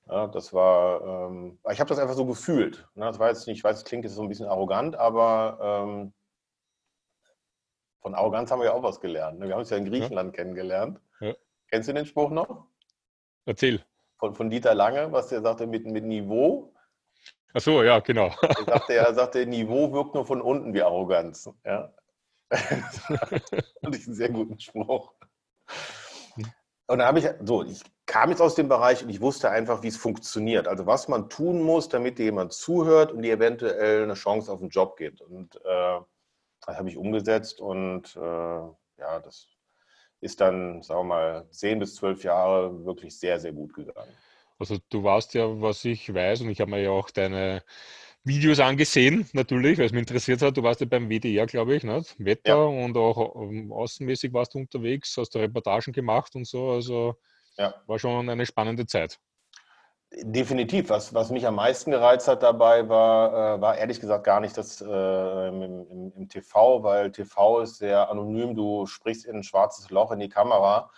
Ja, 0.08 0.28
das 0.28 0.54
war, 0.54 1.30
ähm, 1.30 1.60
ich 1.72 1.80
habe 1.80 1.90
das 1.90 2.00
einfach 2.00 2.16
so 2.16 2.26
gefühlt. 2.26 2.88
Ne? 2.96 3.06
Das 3.06 3.20
war 3.20 3.30
jetzt 3.30 3.48
nicht, 3.48 3.58
ich 3.58 3.64
weiß, 3.64 3.78
es 3.78 3.86
klingt 3.86 4.04
jetzt 4.04 4.16
so 4.16 4.22
ein 4.22 4.30
bisschen 4.30 4.48
arrogant, 4.48 4.96
aber 4.96 5.58
ähm, 5.62 6.14
von 8.02 8.16
Arroganz 8.16 8.52
haben 8.52 8.60
wir 8.60 8.66
ja 8.66 8.74
auch 8.74 8.84
was 8.84 9.00
gelernt. 9.00 9.40
Ne? 9.40 9.48
Wir 9.48 9.54
haben 9.54 9.62
uns 9.62 9.70
ja 9.70 9.78
in 9.78 9.86
Griechenland 9.86 10.36
ja. 10.36 10.44
kennengelernt. 10.44 11.00
Ja. 11.20 11.34
Kennst 11.70 11.88
du 11.88 11.94
den 11.94 12.06
Spruch 12.06 12.32
noch? 12.32 12.66
Erzähl. 13.46 13.84
Von, 14.18 14.36
von 14.36 14.50
Dieter 14.50 14.76
Lange, 14.76 15.12
was 15.12 15.28
der 15.28 15.42
sagte, 15.42 15.68
mit, 15.68 15.86
mit 15.86 16.04
Niveau 16.04 16.71
Ach 17.54 17.62
so, 17.62 17.84
ja, 17.84 18.00
genau. 18.00 18.34
Er 18.42 18.66
sagte, 18.66 18.94
er 18.94 19.14
sagte, 19.14 19.46
Niveau 19.46 19.92
wirkt 19.92 20.16
nur 20.16 20.26
von 20.26 20.42
unten 20.42 20.74
wie 20.74 20.82
Arroganz. 20.82 21.50
Ja. 21.66 21.94
Fand 22.50 23.96
ich 23.96 24.08
einen 24.08 24.16
sehr 24.16 24.30
guten 24.30 24.60
Spruch. 24.60 25.14
Und 26.88 26.98
dann 26.98 27.08
habe 27.08 27.20
ich, 27.20 27.30
so, 27.44 27.64
ich 27.64 27.82
kam 28.06 28.30
jetzt 28.30 28.42
aus 28.42 28.56
dem 28.56 28.68
Bereich 28.68 29.04
und 29.04 29.10
ich 29.10 29.22
wusste 29.22 29.50
einfach, 29.50 29.84
wie 29.84 29.88
es 29.88 29.96
funktioniert. 29.96 30.68
Also 30.68 30.86
was 30.86 31.08
man 31.08 31.30
tun 31.30 31.62
muss, 31.62 31.88
damit 31.88 32.20
dir 32.20 32.26
jemand 32.26 32.52
zuhört 32.52 33.14
und 33.14 33.22
dir 33.22 33.34
eventuell 33.34 34.04
eine 34.04 34.16
Chance 34.16 34.52
auf 34.52 34.60
einen 34.60 34.70
Job 34.70 34.98
gibt. 34.98 35.22
Und 35.22 35.56
äh, 35.56 36.00
das 36.66 36.78
habe 36.78 36.90
ich 36.90 36.98
umgesetzt 36.98 37.62
und 37.62 38.16
äh, 38.18 38.20
ja, 38.20 39.20
das 39.24 39.48
ist 40.20 40.42
dann, 40.42 40.84
sagen 40.84 41.00
wir 41.02 41.16
mal, 41.16 41.48
zehn 41.52 41.80
bis 41.80 41.96
zwölf 41.96 42.24
Jahre 42.24 42.86
wirklich 42.86 43.18
sehr, 43.18 43.40
sehr 43.40 43.54
gut 43.54 43.74
gegangen. 43.74 44.14
Also 44.62 44.78
du 44.90 45.04
warst 45.04 45.34
ja, 45.34 45.60
was 45.60 45.84
ich 45.86 46.14
weiß, 46.14 46.42
und 46.42 46.50
ich 46.50 46.62
habe 46.62 46.72
mir 46.72 46.82
ja 46.82 46.92
auch 46.92 47.10
deine 47.10 47.64
Videos 48.24 48.60
angesehen, 48.60 49.28
natürlich, 49.34 49.80
weil 49.80 49.88
es 49.88 49.92
mich 49.92 50.02
interessiert 50.02 50.42
hat. 50.44 50.56
Du 50.56 50.62
warst 50.62 50.80
ja 50.80 50.86
beim 50.86 51.10
WDR, 51.10 51.48
glaube 51.48 51.76
ich, 51.76 51.84
nicht? 51.84 52.16
Wetter 52.20 52.50
ja. 52.50 52.86
und 52.86 52.96
auch 52.96 53.18
um, 53.18 53.74
außenmäßig 53.74 54.32
warst 54.34 54.54
du 54.54 54.60
unterwegs, 54.60 55.18
hast 55.18 55.34
du 55.34 55.40
Reportagen 55.40 55.92
gemacht 55.92 56.36
und 56.36 56.46
so. 56.46 56.70
Also 56.70 57.16
ja. 57.58 57.74
war 57.88 57.98
schon 57.98 58.30
eine 58.30 58.46
spannende 58.46 58.86
Zeit. 58.86 59.20
Definitiv. 60.12 60.90
Was, 60.90 61.14
was 61.14 61.32
mich 61.32 61.48
am 61.48 61.56
meisten 61.56 61.90
gereizt 61.90 62.28
hat 62.28 62.44
dabei, 62.44 62.88
war, 62.88 63.56
äh, 63.56 63.62
war 63.62 63.78
ehrlich 63.78 64.00
gesagt 64.00 64.26
gar 64.26 64.42
nicht 64.42 64.56
das 64.58 64.82
äh, 64.82 65.48
im, 65.48 65.62
im, 65.64 66.14
im, 66.16 66.30
TV, 66.30 66.84
weil 66.84 67.12
TV 67.12 67.62
ist 67.62 67.78
sehr 67.78 68.10
anonym. 68.10 68.54
Du 68.54 68.86
sprichst 68.86 69.26
in 69.26 69.38
ein 69.38 69.44
schwarzes 69.44 69.90
Loch 69.90 70.12
in 70.12 70.20
die 70.20 70.30
Kamera 70.30 70.92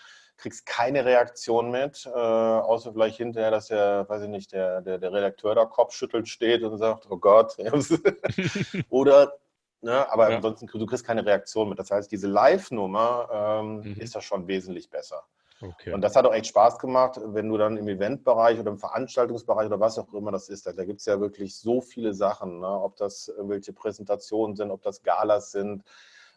kriegst 0.43 0.65
keine 0.65 1.05
Reaktion 1.05 1.71
mit, 1.71 2.05
äh, 2.05 2.09
außer 2.19 2.91
vielleicht 2.91 3.15
hinterher, 3.15 3.49
dass 3.49 3.67
der, 3.67 4.07
weiß 4.09 4.23
ich 4.23 4.29
nicht, 4.29 4.51
der, 4.51 4.81
der, 4.81 4.97
der 4.97 5.13
Redakteur 5.13 5.55
da 5.55 5.63
kopfschüttelt 5.65 6.27
steht 6.27 6.63
und 6.63 6.77
sagt, 6.77 7.07
oh 7.09 7.15
Gott. 7.15 7.55
Oder, 8.89 9.33
ne, 9.79 10.11
aber 10.11 10.29
ja. 10.29 10.35
ansonsten, 10.35 10.67
du 10.67 10.85
kriegst 10.85 11.05
keine 11.05 11.25
Reaktion 11.25 11.69
mit. 11.69 11.79
Das 11.79 11.91
heißt, 11.91 12.11
diese 12.11 12.27
Live-Nummer 12.27 13.29
ähm, 13.31 13.75
mhm. 13.77 13.95
ist 14.01 14.15
da 14.15 14.21
schon 14.21 14.45
wesentlich 14.49 14.89
besser. 14.89 15.23
Okay. 15.61 15.93
Und 15.93 16.01
das 16.01 16.13
hat 16.17 16.25
auch 16.25 16.33
echt 16.33 16.47
Spaß 16.47 16.77
gemacht, 16.77 17.21
wenn 17.23 17.47
du 17.47 17.57
dann 17.57 17.77
im 17.77 17.87
Eventbereich 17.87 18.59
oder 18.59 18.71
im 18.71 18.79
Veranstaltungsbereich 18.79 19.67
oder 19.67 19.79
was 19.79 19.97
auch 19.97 20.13
immer 20.13 20.33
das 20.33 20.49
ist, 20.49 20.67
da, 20.67 20.73
gibt 20.73 20.99
es 20.99 21.05
ja 21.05 21.21
wirklich 21.21 21.57
so 21.57 21.79
viele 21.79 22.13
Sachen, 22.13 22.59
ne? 22.59 22.67
ob 22.67 22.97
das 22.97 23.29
irgendwelche 23.29 23.71
Präsentationen 23.71 24.57
sind, 24.57 24.71
ob 24.71 24.81
das 24.81 25.03
Galas 25.03 25.53
sind. 25.53 25.85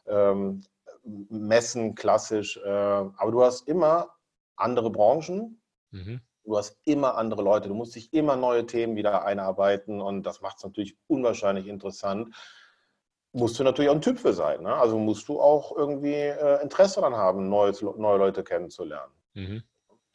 Ähm, 0.06 0.62
Messen 1.06 1.94
klassisch, 1.94 2.56
äh, 2.58 2.68
aber 2.68 3.30
du 3.30 3.42
hast 3.42 3.68
immer 3.68 4.10
andere 4.56 4.90
Branchen, 4.90 5.60
mhm. 5.90 6.20
du 6.44 6.56
hast 6.56 6.78
immer 6.84 7.16
andere 7.16 7.42
Leute, 7.42 7.68
du 7.68 7.74
musst 7.74 7.94
dich 7.94 8.12
immer 8.12 8.36
neue 8.36 8.66
Themen 8.66 8.96
wieder 8.96 9.24
einarbeiten 9.24 10.00
und 10.00 10.24
das 10.24 10.40
macht 10.40 10.58
es 10.58 10.64
natürlich 10.64 10.96
unwahrscheinlich 11.06 11.66
interessant. 11.66 12.34
Musst 13.32 13.58
du 13.58 13.64
natürlich 13.64 13.90
auch 13.90 13.94
ein 13.94 14.00
Typ 14.00 14.18
für 14.18 14.32
sein. 14.32 14.62
Ne? 14.62 14.74
Also 14.74 14.98
musst 14.98 15.28
du 15.28 15.40
auch 15.40 15.76
irgendwie 15.76 16.14
äh, 16.14 16.62
Interesse 16.62 17.00
daran 17.00 17.16
haben, 17.16 17.48
neues, 17.48 17.82
neue 17.82 18.18
Leute 18.18 18.42
kennenzulernen. 18.42 19.12
Mhm. 19.34 19.62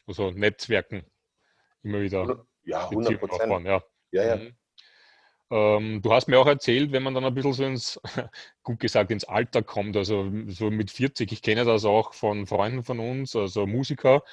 Also 0.08 0.32
Netzwerken 0.32 1.06
immer 1.84 2.01
wieder. 2.01 2.45
Ja, 2.63 2.89
100 2.89 3.19
Prozent. 3.19 3.65
Ja. 3.65 3.84
ja, 4.12 4.23
ja. 4.23 4.36
Mhm. 4.38 4.56
Ähm, 5.51 6.01
du 6.01 6.13
hast 6.13 6.29
mir 6.29 6.39
auch 6.39 6.47
erzählt, 6.47 6.93
wenn 6.93 7.03
man 7.03 7.13
dann 7.13 7.25
ein 7.25 7.33
bisschen 7.33 7.53
so 7.53 7.65
ins, 7.65 8.01
gut 8.63 8.79
gesagt, 8.79 9.11
ins 9.11 9.25
Alter 9.25 9.61
kommt, 9.61 9.97
also 9.97 10.31
so 10.47 10.71
mit 10.71 10.89
40, 10.89 11.29
ich 11.31 11.41
kenne 11.41 11.65
das 11.65 11.83
auch 11.83 12.13
von 12.13 12.47
Freunden 12.47 12.83
von 12.83 12.99
uns, 12.99 13.35
also 13.35 13.67
Musiker, 13.67 14.23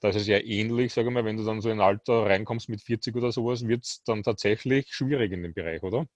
das 0.00 0.14
ist 0.14 0.28
ja 0.28 0.38
ähnlich, 0.38 0.94
sage 0.94 1.08
ich 1.08 1.14
mal, 1.14 1.24
wenn 1.24 1.36
du 1.36 1.44
dann 1.44 1.60
so 1.60 1.68
in 1.68 1.80
ein 1.80 1.86
Alter 1.86 2.26
reinkommst 2.26 2.68
mit 2.68 2.80
40 2.80 3.16
oder 3.16 3.32
sowas, 3.32 3.66
wird 3.66 3.84
es 3.84 4.04
dann 4.04 4.22
tatsächlich 4.22 4.94
schwierig 4.94 5.32
in 5.32 5.42
dem 5.42 5.52
Bereich, 5.52 5.82
oder? 5.82 6.06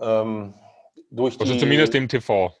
Ähm, 0.00 0.54
durch 1.10 1.38
also 1.38 1.56
zumindest 1.58 1.94
im 1.94 2.08
TV. 2.08 2.54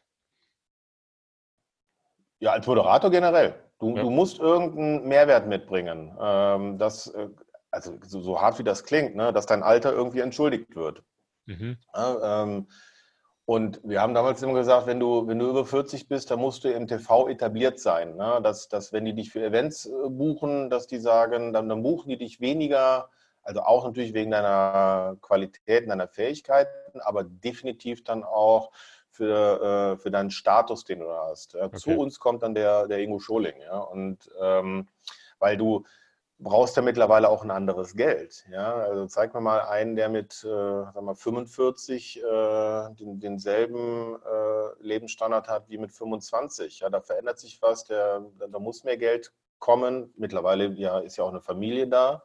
Ja, 2.40 2.52
als 2.52 2.66
Moderator 2.66 3.10
generell. 3.10 3.54
Du, 3.78 3.96
ja. 3.96 4.02
du 4.02 4.10
musst 4.10 4.40
irgendeinen 4.40 5.08
Mehrwert 5.08 5.46
mitbringen. 5.46 6.14
Ähm, 6.20 6.78
das 6.78 7.06
äh, 7.08 7.28
also 7.70 7.98
so, 8.02 8.20
so, 8.20 8.40
hart 8.40 8.58
wie 8.58 8.64
das 8.64 8.84
klingt, 8.84 9.14
ne, 9.14 9.32
dass 9.32 9.46
dein 9.46 9.62
Alter 9.62 9.92
irgendwie 9.92 10.20
entschuldigt 10.20 10.74
wird. 10.74 11.02
Mhm. 11.46 11.78
Ja, 11.94 12.42
ähm, 12.42 12.68
und 13.48 13.80
wir 13.82 14.02
haben 14.02 14.12
damals 14.12 14.42
immer 14.42 14.52
gesagt, 14.52 14.86
wenn 14.86 15.00
du, 15.00 15.26
wenn 15.26 15.38
du 15.38 15.48
über 15.48 15.64
40 15.64 16.06
bist, 16.06 16.30
dann 16.30 16.38
musst 16.38 16.64
du 16.64 16.68
im 16.70 16.86
TV 16.86 17.28
etabliert 17.28 17.80
sein. 17.80 18.14
Ne? 18.14 18.40
Dass, 18.42 18.68
dass 18.68 18.92
wenn 18.92 19.06
die 19.06 19.14
dich 19.14 19.30
für 19.30 19.42
Events 19.42 19.86
äh, 19.86 20.10
buchen, 20.10 20.68
dass 20.68 20.86
die 20.86 20.98
sagen, 20.98 21.54
dann, 21.54 21.66
dann 21.70 21.82
buchen 21.82 22.10
die 22.10 22.18
dich 22.18 22.42
weniger, 22.42 23.08
also 23.42 23.62
auch 23.62 23.86
natürlich 23.86 24.12
wegen 24.12 24.30
deiner 24.32 25.16
Qualitäten, 25.22 25.88
deiner 25.88 26.08
Fähigkeiten, 26.08 27.00
aber 27.00 27.24
definitiv 27.24 28.04
dann 28.04 28.22
auch 28.22 28.70
für, 29.08 29.94
äh, 29.94 29.96
für 29.96 30.10
deinen 30.10 30.30
Status, 30.30 30.84
den 30.84 31.00
du 31.00 31.10
hast. 31.10 31.54
Okay. 31.54 31.78
Zu 31.78 31.90
uns 31.92 32.20
kommt 32.20 32.42
dann 32.42 32.54
der, 32.54 32.86
der 32.86 32.98
Ingo 32.98 33.18
Scholing. 33.18 33.58
Ja? 33.62 33.78
Und 33.78 34.30
ähm, 34.42 34.88
weil 35.38 35.56
du, 35.56 35.84
brauchst 36.38 36.76
ja 36.76 36.82
mittlerweile 36.82 37.28
auch 37.28 37.42
ein 37.42 37.50
anderes 37.50 37.94
Geld. 37.94 38.46
Ja? 38.50 38.74
Also 38.74 39.06
zeig 39.06 39.34
mir 39.34 39.40
mal 39.40 39.62
einen, 39.62 39.96
der 39.96 40.08
mit 40.08 40.44
äh, 40.44 40.84
sag 40.92 41.02
mal 41.02 41.14
45 41.14 42.22
äh, 42.22 42.94
den, 42.94 43.20
denselben 43.20 44.16
äh, 44.22 44.82
Lebensstandard 44.82 45.48
hat 45.48 45.68
wie 45.68 45.78
mit 45.78 45.92
25. 45.92 46.80
Ja? 46.80 46.90
Da 46.90 47.00
verändert 47.00 47.38
sich 47.38 47.60
was, 47.60 47.84
der, 47.84 48.24
da 48.48 48.58
muss 48.58 48.84
mehr 48.84 48.96
Geld 48.96 49.32
kommen. 49.58 50.12
Mittlerweile 50.16 50.66
ja, 50.74 51.00
ist 51.00 51.16
ja 51.16 51.24
auch 51.24 51.30
eine 51.30 51.40
Familie 51.40 51.88
da. 51.88 52.22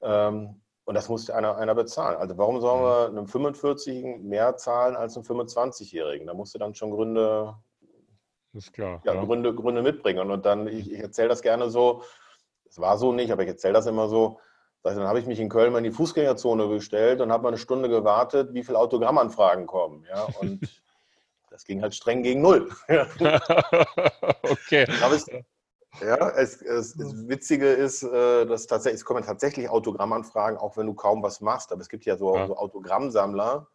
Ähm, 0.00 0.60
und 0.84 0.94
das 0.94 1.08
muss 1.08 1.30
einer, 1.30 1.56
einer 1.56 1.74
bezahlen. 1.74 2.16
Also 2.16 2.38
warum 2.38 2.60
sollen 2.60 2.80
mhm. 2.80 2.84
wir 2.84 3.20
einem 3.20 3.26
45-Jährigen 3.26 4.28
mehr 4.28 4.56
zahlen 4.56 4.96
als 4.96 5.16
einem 5.16 5.26
25-Jährigen? 5.26 6.26
Da 6.26 6.34
musst 6.34 6.54
du 6.54 6.58
dann 6.58 6.74
schon 6.74 6.90
Gründe 6.90 7.56
ist 8.54 8.74
klar, 8.74 9.00
ja, 9.04 9.14
ja. 9.14 9.24
Gründe, 9.24 9.54
Gründe 9.54 9.82
mitbringen. 9.82 10.30
Und 10.30 10.44
dann, 10.44 10.66
ich, 10.66 10.92
ich 10.92 11.00
erzähle 11.00 11.28
das 11.28 11.40
gerne 11.40 11.70
so, 11.70 12.02
es 12.72 12.80
war 12.80 12.96
so 12.96 13.12
nicht, 13.12 13.30
aber 13.30 13.42
ich 13.42 13.50
erzähle 13.50 13.74
das 13.74 13.84
immer 13.84 14.08
so. 14.08 14.40
Dann 14.82 14.98
habe 15.00 15.20
ich 15.20 15.26
mich 15.26 15.38
in 15.38 15.50
Köln 15.50 15.72
mal 15.72 15.78
in 15.78 15.84
die 15.84 15.90
Fußgängerzone 15.90 16.68
gestellt 16.68 17.20
und 17.20 17.30
habe 17.30 17.42
mal 17.42 17.50
eine 17.50 17.58
Stunde 17.58 17.90
gewartet, 17.90 18.54
wie 18.54 18.64
viele 18.64 18.78
Autogrammanfragen 18.78 19.66
kommen. 19.66 20.06
Ja, 20.08 20.26
und 20.40 20.58
das 21.50 21.64
ging 21.64 21.82
halt 21.82 21.94
streng 21.94 22.22
gegen 22.22 22.40
null. 22.40 22.70
okay. 22.88 24.86
Es, 24.88 25.26
ja, 26.00 26.30
es, 26.30 26.62
es, 26.62 26.94
das 26.94 27.28
Witzige 27.28 27.68
ist, 27.68 28.04
äh, 28.04 28.46
dass 28.46 28.66
tatsächlich, 28.66 29.00
es 29.00 29.04
kommen 29.04 29.22
tatsächlich 29.22 29.68
Autogrammanfragen, 29.68 30.58
auch 30.58 30.78
wenn 30.78 30.86
du 30.86 30.94
kaum 30.94 31.22
was 31.22 31.42
machst. 31.42 31.72
Aber 31.72 31.82
es 31.82 31.90
gibt 31.90 32.06
ja 32.06 32.16
so, 32.16 32.34
ja. 32.34 32.46
so 32.46 32.56
Autogrammsammler, 32.56 33.68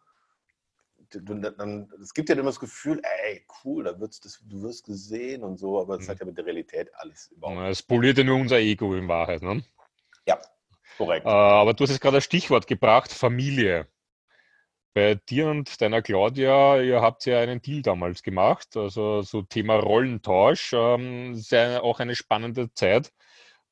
dann, 1.10 1.90
es 2.02 2.12
gibt 2.14 2.28
ja 2.28 2.34
immer 2.34 2.44
das 2.44 2.60
Gefühl, 2.60 3.00
ey, 3.24 3.44
cool, 3.64 3.84
da 3.84 3.98
wird's 3.98 4.20
das, 4.20 4.42
du 4.44 4.62
wirst 4.62 4.84
gesehen 4.84 5.42
und 5.42 5.58
so, 5.58 5.80
aber 5.80 5.96
es 5.96 6.06
mhm. 6.06 6.10
hat 6.10 6.20
ja 6.20 6.26
mit 6.26 6.36
der 6.36 6.46
Realität 6.46 6.90
alles 6.94 7.28
überhaupt. 7.28 7.70
Es 7.70 7.82
poliert 7.82 8.18
ja 8.18 8.24
nur 8.24 8.36
unser 8.36 8.58
Ego 8.58 8.94
in 8.94 9.08
Wahrheit, 9.08 9.42
ne? 9.42 9.62
Ja, 10.26 10.38
korrekt. 10.96 11.26
Äh, 11.26 11.30
aber 11.30 11.74
du 11.74 11.84
hast 11.84 11.90
jetzt 11.90 12.00
gerade 12.00 12.18
das 12.18 12.24
Stichwort 12.24 12.66
gebracht, 12.66 13.12
Familie. 13.12 13.88
Bei 14.94 15.14
dir 15.14 15.48
und 15.48 15.80
deiner 15.80 16.02
Claudia, 16.02 16.80
ihr 16.80 17.00
habt 17.00 17.24
ja 17.26 17.40
einen 17.40 17.62
Deal 17.62 17.82
damals 17.82 18.22
gemacht, 18.22 18.76
also 18.76 19.22
so 19.22 19.42
Thema 19.42 19.76
Rollentausch, 19.76 20.72
ähm, 20.72 21.34
ist 21.34 21.52
ja 21.52 21.82
auch 21.82 22.00
eine 22.00 22.14
spannende 22.14 22.72
Zeit. 22.74 23.12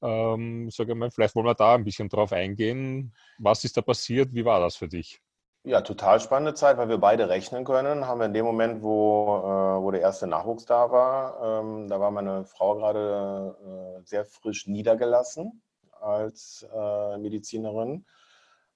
Ähm, 0.02 0.70
sage 0.70 0.94
mal, 0.94 1.10
vielleicht 1.10 1.34
wollen 1.34 1.46
wir 1.46 1.54
da 1.54 1.74
ein 1.74 1.84
bisschen 1.84 2.08
drauf 2.08 2.32
eingehen. 2.32 3.14
Was 3.38 3.64
ist 3.64 3.76
da 3.76 3.82
passiert? 3.82 4.34
Wie 4.34 4.44
war 4.44 4.60
das 4.60 4.76
für 4.76 4.88
dich? 4.88 5.20
Ja, 5.66 5.80
total 5.80 6.20
spannende 6.20 6.54
Zeit, 6.54 6.78
weil 6.78 6.88
wir 6.88 6.98
beide 6.98 7.28
rechnen 7.28 7.64
können. 7.64 8.06
Haben 8.06 8.20
wir 8.20 8.26
in 8.26 8.34
dem 8.34 8.46
Moment, 8.46 8.84
wo, 8.84 9.38
äh, 9.42 9.82
wo 9.82 9.90
der 9.90 10.00
erste 10.00 10.28
Nachwuchs 10.28 10.64
da 10.64 10.92
war, 10.92 11.60
ähm, 11.60 11.88
da 11.88 11.98
war 11.98 12.12
meine 12.12 12.44
Frau 12.44 12.76
gerade 12.76 13.56
äh, 13.98 14.06
sehr 14.06 14.24
frisch 14.24 14.68
niedergelassen 14.68 15.60
als 16.00 16.64
äh, 16.72 17.18
Medizinerin, 17.18 18.06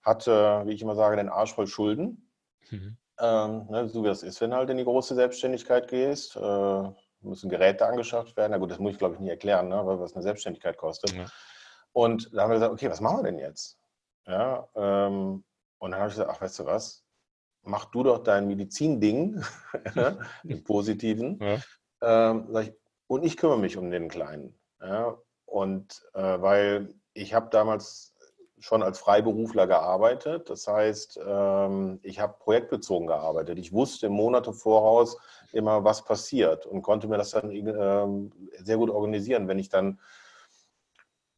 hatte, 0.03 0.63
wie 0.65 0.73
ich 0.73 0.83
immer 0.83 0.97
sage, 0.97 1.15
den 1.15 1.29
Arsch 1.29 1.55
voll 1.55 1.69
Schulden. 1.69 2.29
Mhm. 2.71 2.97
Ähm, 3.21 3.67
ne, 3.71 3.89
so 3.89 4.03
wie 4.03 4.09
das 4.09 4.25
ist, 4.25 4.41
wenn 4.41 4.51
du 4.51 4.57
halt 4.57 4.71
in 4.71 4.79
die 4.79 4.85
große 4.85 5.15
Selbstständigkeit 5.15 5.87
gehst. 5.87 6.35
Äh, 6.35 6.83
müssen 7.21 7.51
Geräte 7.51 7.87
angeschafft 7.87 8.37
werden. 8.37 8.51
Na 8.51 8.59
gut, 8.59 8.73
das 8.73 8.81
muss 8.81 8.95
ich 8.95 8.99
glaube 8.99 9.15
ich 9.15 9.21
nie 9.21 9.31
erklären, 9.31 9.69
ne, 9.69 9.81
was 9.85 10.15
eine 10.15 10.25
Selbstständigkeit 10.25 10.77
kostet. 10.77 11.13
Ja. 11.13 11.27
Und 11.93 12.35
da 12.35 12.43
haben 12.43 12.51
wir 12.51 12.55
gesagt, 12.55 12.73
okay, 12.73 12.91
was 12.91 13.01
machen 13.01 13.19
wir 13.19 13.31
denn 13.31 13.39
jetzt? 13.39 13.79
Ja, 14.27 14.67
ähm, 14.75 15.45
und 15.81 15.91
dann 15.91 16.01
habe 16.01 16.11
ich 16.11 16.15
gesagt, 16.15 16.31
ach, 16.33 16.41
weißt 16.41 16.61
du 16.61 16.67
was, 16.67 17.05
mach 17.63 17.87
du 17.87 18.05
doch 18.05 18.19
dein 18.23 18.47
Medizin-Ding, 18.47 19.43
im 20.45 20.63
Positiven. 20.63 21.41
Ja. 21.41 22.31
Ähm, 22.31 22.57
ich, 22.57 22.73
und 23.09 23.25
ich 23.25 23.37
kümmere 23.37 23.59
mich 23.59 23.77
um 23.77 23.91
den 23.91 24.09
Kleinen. 24.09 24.59
Ja? 24.81 25.19
Und 25.47 26.07
äh, 26.15 26.41
weil 26.41 26.95
ich 27.13 27.35
habe 27.35 27.51
damals 27.51 28.15
schon 28.59 28.83
als 28.83 28.99
Freiberufler 28.99 29.67
gearbeitet. 29.67 30.51
Das 30.51 30.69
heißt, 30.69 31.19
ähm, 31.27 31.99
ich 32.03 32.21
habe 32.21 32.37
projektbezogen 32.39 33.07
gearbeitet. 33.07 33.59
Ich 33.59 33.73
wusste 33.73 34.11
Monate 34.11 34.53
voraus 34.53 35.17
immer, 35.53 35.83
was 35.83 36.05
passiert 36.05 36.67
und 36.67 36.83
konnte 36.83 37.09
mir 37.09 37.17
das 37.17 37.31
dann 37.31 37.51
ähm, 37.51 38.33
sehr 38.59 38.77
gut 38.77 38.91
organisieren, 38.91 39.49
wenn 39.49 39.59
ich 39.59 39.71
dann 39.71 39.99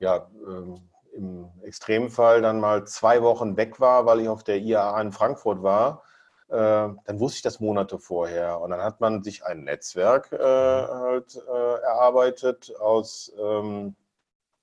ja, 0.01 0.29
ähm, 0.49 0.91
im 1.13 1.51
Extremfall 1.63 2.43
dann 2.43 2.61
mal 2.61 2.87
zwei 2.87 3.23
Wochen 3.23 3.57
weg 3.57 3.81
war, 3.81 4.07
weil 4.07 4.21
ich 4.21 4.29
auf 4.29 4.45
der 4.45 4.59
IAA 4.59 5.01
in 5.01 5.13
Frankfurt 5.13 5.63
war, 5.63 6.03
äh, 6.49 6.55
dann 6.55 7.21
wusste 7.21 7.37
ich 7.37 7.43
das 7.43 7.61
Monate 7.61 7.99
vorher. 7.99 8.61
Und 8.61 8.71
dann 8.71 8.83
hat 8.83 9.01
man 9.01 9.23
sich 9.23 9.45
ein 9.45 9.65
Netzwerk 9.65 10.33
äh, 10.33 10.39
halt, 10.39 11.37
äh, 11.37 11.81
erarbeitet 11.83 12.75
aus, 12.79 13.33
ähm, 13.39 13.97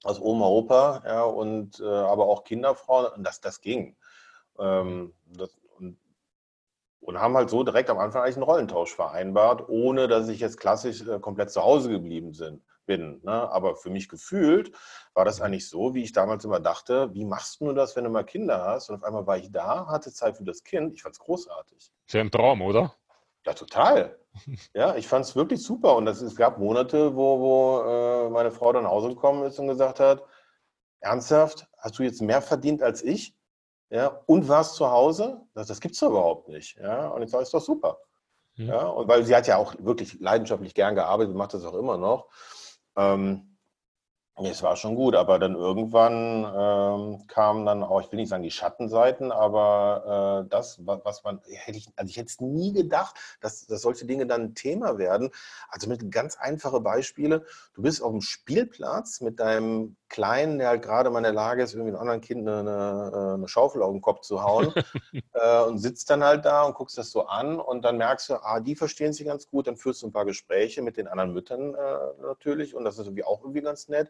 aus 0.03 0.19
Oma, 0.19 0.47
Opa 0.47 1.03
ja, 1.05 1.23
und 1.23 1.79
äh, 1.79 1.85
aber 1.85 2.27
auch 2.27 2.43
Kinderfrauen. 2.43 3.07
Und 3.13 3.23
das, 3.23 3.41
das 3.41 3.61
ging. 3.61 3.95
Ähm, 4.59 5.13
das, 5.25 5.57
und, 5.77 5.97
und, 7.01 7.19
haben 7.19 7.35
halt 7.35 7.49
so 7.49 7.63
direkt 7.63 7.89
am 7.89 7.99
Anfang 7.99 8.23
eigentlich 8.23 8.37
einen 8.37 8.43
Rollentausch 8.43 8.93
vereinbart, 8.93 9.67
ohne 9.69 10.07
dass 10.07 10.29
ich 10.29 10.39
jetzt 10.39 10.59
klassisch 10.59 11.07
äh, 11.07 11.19
komplett 11.19 11.51
zu 11.51 11.63
Hause 11.63 11.89
geblieben 11.89 12.33
bin 12.37 12.61
bin. 12.89 13.21
Ne? 13.23 13.31
Aber 13.31 13.75
für 13.75 13.91
mich 13.91 14.09
gefühlt 14.09 14.71
war 15.13 15.23
das 15.23 15.37
mhm. 15.37 15.45
eigentlich 15.45 15.69
so, 15.69 15.93
wie 15.93 16.01
ich 16.01 16.11
damals 16.11 16.43
immer 16.43 16.59
dachte, 16.59 17.13
wie 17.13 17.23
machst 17.23 17.61
du 17.61 17.71
das, 17.71 17.95
wenn 17.95 18.03
du 18.03 18.09
mal 18.09 18.23
Kinder 18.23 18.65
hast? 18.65 18.89
Und 18.89 18.95
auf 18.95 19.03
einmal 19.03 19.27
war 19.27 19.37
ich 19.37 19.51
da, 19.51 19.85
hatte 19.87 20.11
Zeit 20.11 20.37
für 20.37 20.43
das 20.43 20.63
Kind. 20.63 20.95
Ich 20.95 21.03
fand 21.03 21.13
es 21.13 21.19
großartig. 21.19 21.91
Sehr 22.07 22.21
ein 22.21 22.31
Traum, 22.31 22.63
oder? 22.63 22.95
Ja, 23.45 23.53
total. 23.53 24.17
Ja, 24.73 24.95
ich 24.95 25.07
fand 25.07 25.25
es 25.25 25.35
wirklich 25.35 25.61
super. 25.61 25.95
Und 25.95 26.05
das, 26.05 26.21
es 26.21 26.35
gab 26.35 26.57
Monate, 26.57 27.15
wo, 27.15 27.39
wo 27.39 27.81
äh, 27.81 28.29
meine 28.29 28.51
Frau 28.51 28.73
dann 28.73 28.83
nach 28.83 28.91
Hause 28.91 29.09
gekommen 29.09 29.43
ist 29.43 29.59
und 29.59 29.67
gesagt 29.67 29.99
hat, 29.99 30.23
ernsthaft, 30.99 31.67
hast 31.77 31.99
du 31.99 32.03
jetzt 32.03 32.21
mehr 32.21 32.41
verdient 32.41 32.81
als 32.81 33.03
ich? 33.03 33.35
Ja, 33.91 34.21
und 34.27 34.47
warst 34.47 34.75
zu 34.75 34.89
Hause? 34.89 35.41
Das, 35.53 35.67
das 35.67 35.79
gibt 35.79 35.95
es 35.95 36.01
überhaupt 36.01 36.47
nicht. 36.47 36.77
Ja, 36.77 37.09
und 37.09 37.21
ich 37.23 37.31
sage, 37.31 37.43
ist 37.43 37.53
doch 37.53 37.61
super. 37.61 37.99
Mhm. 38.55 38.67
Ja, 38.67 38.87
und 38.87 39.07
weil 39.07 39.23
sie 39.23 39.35
hat 39.35 39.47
ja 39.47 39.57
auch 39.57 39.73
wirklich 39.79 40.19
leidenschaftlich 40.19 40.73
gern 40.73 40.95
gearbeitet, 40.95 41.35
macht 41.35 41.53
das 41.53 41.65
auch 41.65 41.73
immer 41.73 41.97
noch. 41.97 42.27
Ähm, 42.99 43.45
es 44.41 44.63
war 44.63 44.77
schon 44.77 44.95
gut, 44.95 45.15
aber 45.15 45.37
dann 45.37 45.55
irgendwann 45.55 46.45
ähm, 46.45 47.27
kamen 47.27 47.65
dann 47.65 47.83
auch, 47.83 48.01
ich 48.01 48.11
will 48.11 48.17
nicht 48.17 48.29
sagen 48.29 48.43
die 48.43 48.51
Schattenseiten, 48.51 49.33
aber 49.33 50.45
äh, 50.45 50.49
das, 50.49 50.79
was 50.85 51.23
man, 51.23 51.41
hätte 51.45 51.77
ich, 51.77 51.89
also 51.97 52.09
ich 52.09 52.17
hätte 52.17 52.27
es 52.27 52.39
nie 52.39 52.71
gedacht, 52.71 53.15
dass, 53.41 53.67
dass 53.67 53.81
solche 53.81 54.05
Dinge 54.05 54.27
dann 54.27 54.41
ein 54.41 54.55
Thema 54.55 54.97
werden. 54.97 55.29
Also 55.67 55.89
mit 55.89 56.09
ganz 56.09 56.37
einfachen 56.37 56.83
Beispielen. 56.83 57.41
Du 57.73 57.81
bist 57.81 58.01
auf 58.01 58.11
dem 58.11 58.21
Spielplatz 58.21 59.19
mit 59.19 59.39
deinem 59.41 59.97
Kleinen, 60.09 60.57
der 60.59 60.69
halt 60.69 60.81
gerade 60.81 61.09
mal 61.09 61.19
in 61.19 61.23
der 61.23 61.33
Lage 61.33 61.63
ist, 61.63 61.73
irgendwie 61.73 61.91
einem 61.91 62.01
anderen 62.01 62.21
Kind 62.21 62.47
eine, 62.47 62.59
eine, 62.59 63.33
eine 63.35 63.47
Schaufel 63.47 63.81
auf 63.83 63.91
den 63.91 64.01
Kopf 64.01 64.21
zu 64.21 64.43
hauen 64.43 64.73
äh, 65.33 65.61
und 65.61 65.77
sitzt 65.77 66.09
dann 66.09 66.23
halt 66.23 66.45
da 66.45 66.63
und 66.63 66.73
guckst 66.73 66.97
das 66.97 67.11
so 67.11 67.27
an 67.27 67.59
und 67.59 67.83
dann 67.83 67.97
merkst 67.97 68.29
du, 68.29 68.35
ah, 68.43 68.59
die 68.59 68.75
verstehen 68.75 69.13
sich 69.13 69.25
ganz 69.25 69.47
gut, 69.47 69.67
dann 69.67 69.77
führst 69.77 70.01
du 70.01 70.07
ein 70.07 70.11
paar 70.11 70.25
Gespräche 70.25 70.81
mit 70.81 70.97
den 70.97 71.07
anderen 71.07 71.33
Müttern 71.33 71.75
äh, 71.75 72.21
natürlich 72.21 72.75
und 72.75 72.83
das 72.83 72.97
ist 72.97 73.05
irgendwie 73.05 73.23
auch 73.23 73.41
irgendwie 73.41 73.61
ganz 73.61 73.87
nett. 73.87 74.09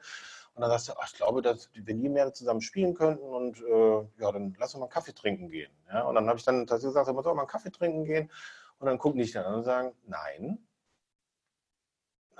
Und 0.55 0.61
dann 0.61 0.71
sagst 0.71 0.89
du, 0.89 0.93
ach, 0.99 1.07
ich 1.07 1.15
glaube, 1.15 1.41
dass, 1.41 1.69
wenn 1.73 2.01
die 2.01 2.09
mehr 2.09 2.33
zusammen 2.33 2.61
spielen 2.61 2.93
könnten 2.93 3.23
und 3.23 3.61
äh, 3.61 4.21
ja, 4.21 4.31
dann 4.31 4.55
lass 4.59 4.73
uns 4.73 4.79
mal 4.79 4.85
einen 4.85 4.93
Kaffee 4.93 5.13
trinken 5.13 5.49
gehen. 5.49 5.71
Ja? 5.87 6.03
Und 6.03 6.15
dann 6.15 6.27
habe 6.27 6.37
ich 6.37 6.43
dann 6.43 6.67
tatsächlich 6.67 6.95
gesagt, 6.95 7.13
man 7.13 7.23
soll 7.23 7.33
mal 7.33 7.43
einen 7.43 7.49
Kaffee 7.49 7.71
trinken 7.71 8.03
gehen. 8.03 8.31
Und 8.79 8.87
dann 8.87 8.97
gucken 8.97 9.21
die 9.21 9.31
dann 9.31 9.45
an 9.45 9.55
und 9.55 9.63
sagen, 9.63 9.93
nein, 10.07 10.57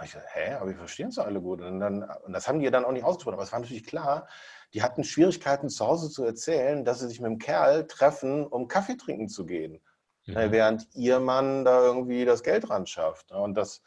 ich 0.06 0.14
dachte, 0.14 0.28
hä, 0.34 0.54
aber 0.54 0.70
wir 0.70 0.78
verstehen 0.78 1.10
es 1.10 1.20
alle 1.20 1.42
gut. 1.42 1.62
Und, 1.62 1.80
dann, 1.80 2.04
und 2.04 2.34
das 2.34 2.48
haben 2.48 2.60
die 2.60 2.66
ja 2.66 2.72
dann 2.72 2.86
auch 2.86 2.92
nicht 2.92 3.04
ausgesprochen. 3.04 3.36
Aber 3.36 3.44
es 3.44 3.52
war 3.52 3.60
natürlich 3.60 3.86
klar, 3.86 4.28
die 4.74 4.84
hatten 4.84 5.04
Schwierigkeiten 5.04 5.70
zu 5.70 5.86
Hause 5.86 6.10
zu 6.10 6.24
erzählen, 6.24 6.86
dass 6.86 7.00
sie 7.00 7.08
sich 7.08 7.20
mit 7.20 7.32
dem 7.32 7.40
Kerl 7.40 7.88
treffen, 7.88 8.46
um 8.46 8.68
Kaffee 8.68 8.96
trinken 8.96 9.28
zu 9.28 9.46
gehen. 9.46 9.82
Mhm. 10.26 10.52
Während 10.52 10.88
ihr 10.94 11.20
Mann 11.20 11.66
da 11.66 11.82
irgendwie 11.82 12.26
das 12.26 12.44
Geld 12.44 12.70
ran 12.70 12.86
schafft. 12.86 13.32
Und 13.32 13.56
das, 13.56 13.82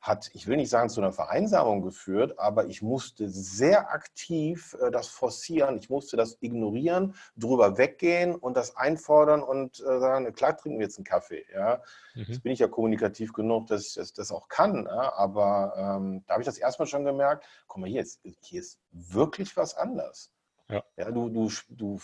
hat, 0.00 0.30
ich 0.32 0.46
will 0.46 0.56
nicht 0.56 0.70
sagen, 0.70 0.88
zu 0.88 1.00
einer 1.00 1.12
Vereinsamung 1.12 1.82
geführt, 1.82 2.38
aber 2.38 2.66
ich 2.66 2.82
musste 2.82 3.28
sehr 3.28 3.90
aktiv 3.90 4.76
äh, 4.80 4.90
das 4.90 5.08
forcieren, 5.08 5.76
ich 5.76 5.90
musste 5.90 6.16
das 6.16 6.38
ignorieren, 6.40 7.14
drüber 7.36 7.78
weggehen 7.78 8.34
und 8.36 8.56
das 8.56 8.76
einfordern 8.76 9.42
und 9.42 9.80
äh, 9.80 9.98
sagen, 9.98 10.32
klar 10.34 10.56
trinken 10.56 10.78
wir 10.78 10.86
jetzt 10.86 10.98
einen 10.98 11.04
Kaffee. 11.04 11.44
Ja? 11.52 11.82
Mhm. 12.14 12.24
Jetzt 12.28 12.42
bin 12.42 12.52
ich 12.52 12.60
ja 12.60 12.68
kommunikativ 12.68 13.32
genug, 13.32 13.66
dass 13.66 13.88
ich 13.88 13.94
das, 13.94 14.12
das 14.12 14.30
auch 14.30 14.48
kann, 14.48 14.86
ja? 14.86 15.12
aber 15.14 15.74
ähm, 15.76 16.24
da 16.26 16.34
habe 16.34 16.42
ich 16.42 16.46
das 16.46 16.58
erstmal 16.58 16.86
schon 16.86 17.04
gemerkt, 17.04 17.44
guck 17.66 17.78
mal, 17.80 17.90
hier 17.90 18.02
ist, 18.02 18.20
hier 18.22 18.60
ist 18.60 18.78
wirklich 18.92 19.56
was 19.56 19.76
anders. 19.76 20.30
Ja. 20.68 20.84
ja 20.96 21.10
du, 21.10 21.28
du, 21.28 21.50
du 21.70 21.98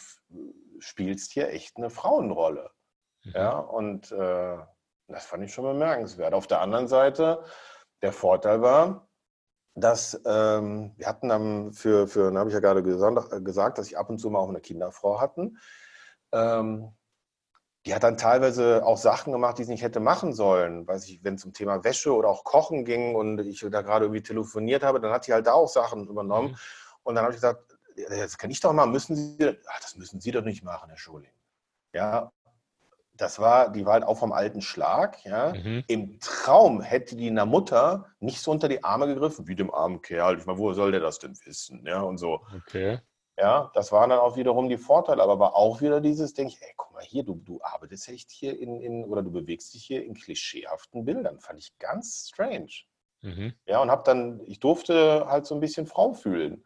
spielst 0.80 1.32
hier 1.32 1.50
echt 1.50 1.76
eine 1.76 1.90
Frauenrolle. 1.90 2.70
Mhm. 3.24 3.32
Ja, 3.34 3.58
und 3.58 4.10
äh, 4.10 4.58
das 5.08 5.26
fand 5.26 5.44
ich 5.44 5.52
schon 5.52 5.64
bemerkenswert. 5.64 6.34
Auf 6.34 6.46
der 6.46 6.60
anderen 6.60 6.88
Seite 6.88 7.44
der 8.04 8.12
Vorteil 8.12 8.62
war, 8.62 9.08
dass 9.74 10.20
ähm, 10.24 10.92
wir 10.96 11.06
hatten 11.06 11.28
dann 11.28 11.72
für, 11.72 12.06
für 12.06 12.32
habe 12.34 12.50
ich 12.50 12.54
ja 12.54 12.60
gerade 12.60 12.82
gesagt, 12.82 13.78
dass 13.78 13.86
ich 13.86 13.98
ab 13.98 14.10
und 14.10 14.18
zu 14.18 14.30
mal 14.30 14.38
auch 14.38 14.48
eine 14.48 14.60
Kinderfrau 14.60 15.20
hatten. 15.20 15.58
Ähm, 16.32 16.94
die 17.86 17.94
hat 17.94 18.02
dann 18.02 18.16
teilweise 18.16 18.84
auch 18.84 18.96
Sachen 18.96 19.32
gemacht, 19.32 19.58
die 19.58 19.64
sie 19.64 19.72
nicht 19.72 19.82
hätte 19.82 20.00
machen 20.00 20.32
sollen. 20.32 20.86
Weiß 20.86 21.08
ich, 21.08 21.22
wenn 21.24 21.34
es 21.34 21.44
um 21.44 21.52
Thema 21.52 21.82
Wäsche 21.82 22.14
oder 22.14 22.28
auch 22.28 22.44
Kochen 22.44 22.84
ging 22.84 23.14
und 23.14 23.38
ich 23.40 23.60
da 23.70 23.82
gerade 23.82 24.06
irgendwie 24.06 24.22
telefoniert 24.22 24.82
habe, 24.82 25.00
dann 25.00 25.12
hat 25.12 25.26
die 25.26 25.32
halt 25.32 25.46
da 25.46 25.52
auch 25.52 25.68
Sachen 25.68 26.06
übernommen. 26.06 26.52
Mhm. 26.52 26.56
Und 27.02 27.14
dann 27.14 27.24
habe 27.24 27.34
ich 27.34 27.40
gesagt, 27.40 27.76
das 28.08 28.38
kann 28.38 28.50
ich 28.50 28.60
doch 28.60 28.72
mal, 28.72 28.86
müssen 28.86 29.16
Sie, 29.16 29.58
ach, 29.68 29.80
das 29.80 29.96
müssen 29.96 30.20
Sie 30.20 30.30
doch 30.30 30.44
nicht 30.44 30.64
machen, 30.64 30.88
Herr 30.88 30.98
Schuling. 30.98 31.32
Ja, 31.92 32.32
das 33.16 33.38
war, 33.38 33.70
die 33.70 33.86
war 33.86 33.94
halt 33.94 34.04
auch 34.04 34.18
vom 34.18 34.32
alten 34.32 34.60
Schlag. 34.60 35.24
Ja. 35.24 35.54
Mhm. 35.54 35.84
Im 35.86 36.20
Traum 36.20 36.80
hätte 36.80 37.16
die 37.16 37.28
einer 37.28 37.46
Mutter 37.46 38.06
nicht 38.20 38.40
so 38.40 38.50
unter 38.50 38.68
die 38.68 38.82
Arme 38.82 39.06
gegriffen, 39.06 39.46
wie 39.46 39.54
dem 39.54 39.72
armen 39.72 40.02
Kerl. 40.02 40.38
Ich 40.38 40.46
meine, 40.46 40.58
wo 40.58 40.72
soll 40.72 40.90
der 40.90 41.00
das 41.00 41.18
denn 41.18 41.36
wissen? 41.44 41.84
Ja, 41.86 42.00
und 42.00 42.18
so. 42.18 42.44
Okay. 42.56 42.98
Ja, 43.38 43.70
das 43.74 43.90
waren 43.90 44.10
dann 44.10 44.20
auch 44.20 44.36
wiederum 44.36 44.68
die 44.68 44.78
Vorteile, 44.78 45.22
aber 45.22 45.40
war 45.40 45.56
auch 45.56 45.80
wieder 45.80 46.00
dieses, 46.00 46.34
denke 46.34 46.54
ich, 46.54 46.62
ey, 46.62 46.72
guck 46.76 46.92
mal 46.92 47.02
hier, 47.02 47.24
du, 47.24 47.34
du 47.34 47.60
arbeitest 47.62 48.08
echt 48.08 48.30
hier 48.30 48.58
in, 48.58 48.80
in, 48.80 49.04
oder 49.04 49.22
du 49.22 49.32
bewegst 49.32 49.74
dich 49.74 49.84
hier 49.84 50.04
in 50.04 50.14
klischeehaften 50.14 51.04
Bildern. 51.04 51.40
Fand 51.40 51.58
ich 51.58 51.76
ganz 51.78 52.28
strange. 52.32 52.70
Mhm. 53.22 53.54
Ja, 53.66 53.80
und 53.80 53.90
habe 53.90 54.02
dann, 54.04 54.40
ich 54.44 54.60
durfte 54.60 55.26
halt 55.26 55.46
so 55.46 55.54
ein 55.54 55.60
bisschen 55.60 55.86
Frau 55.86 56.12
fühlen. 56.12 56.64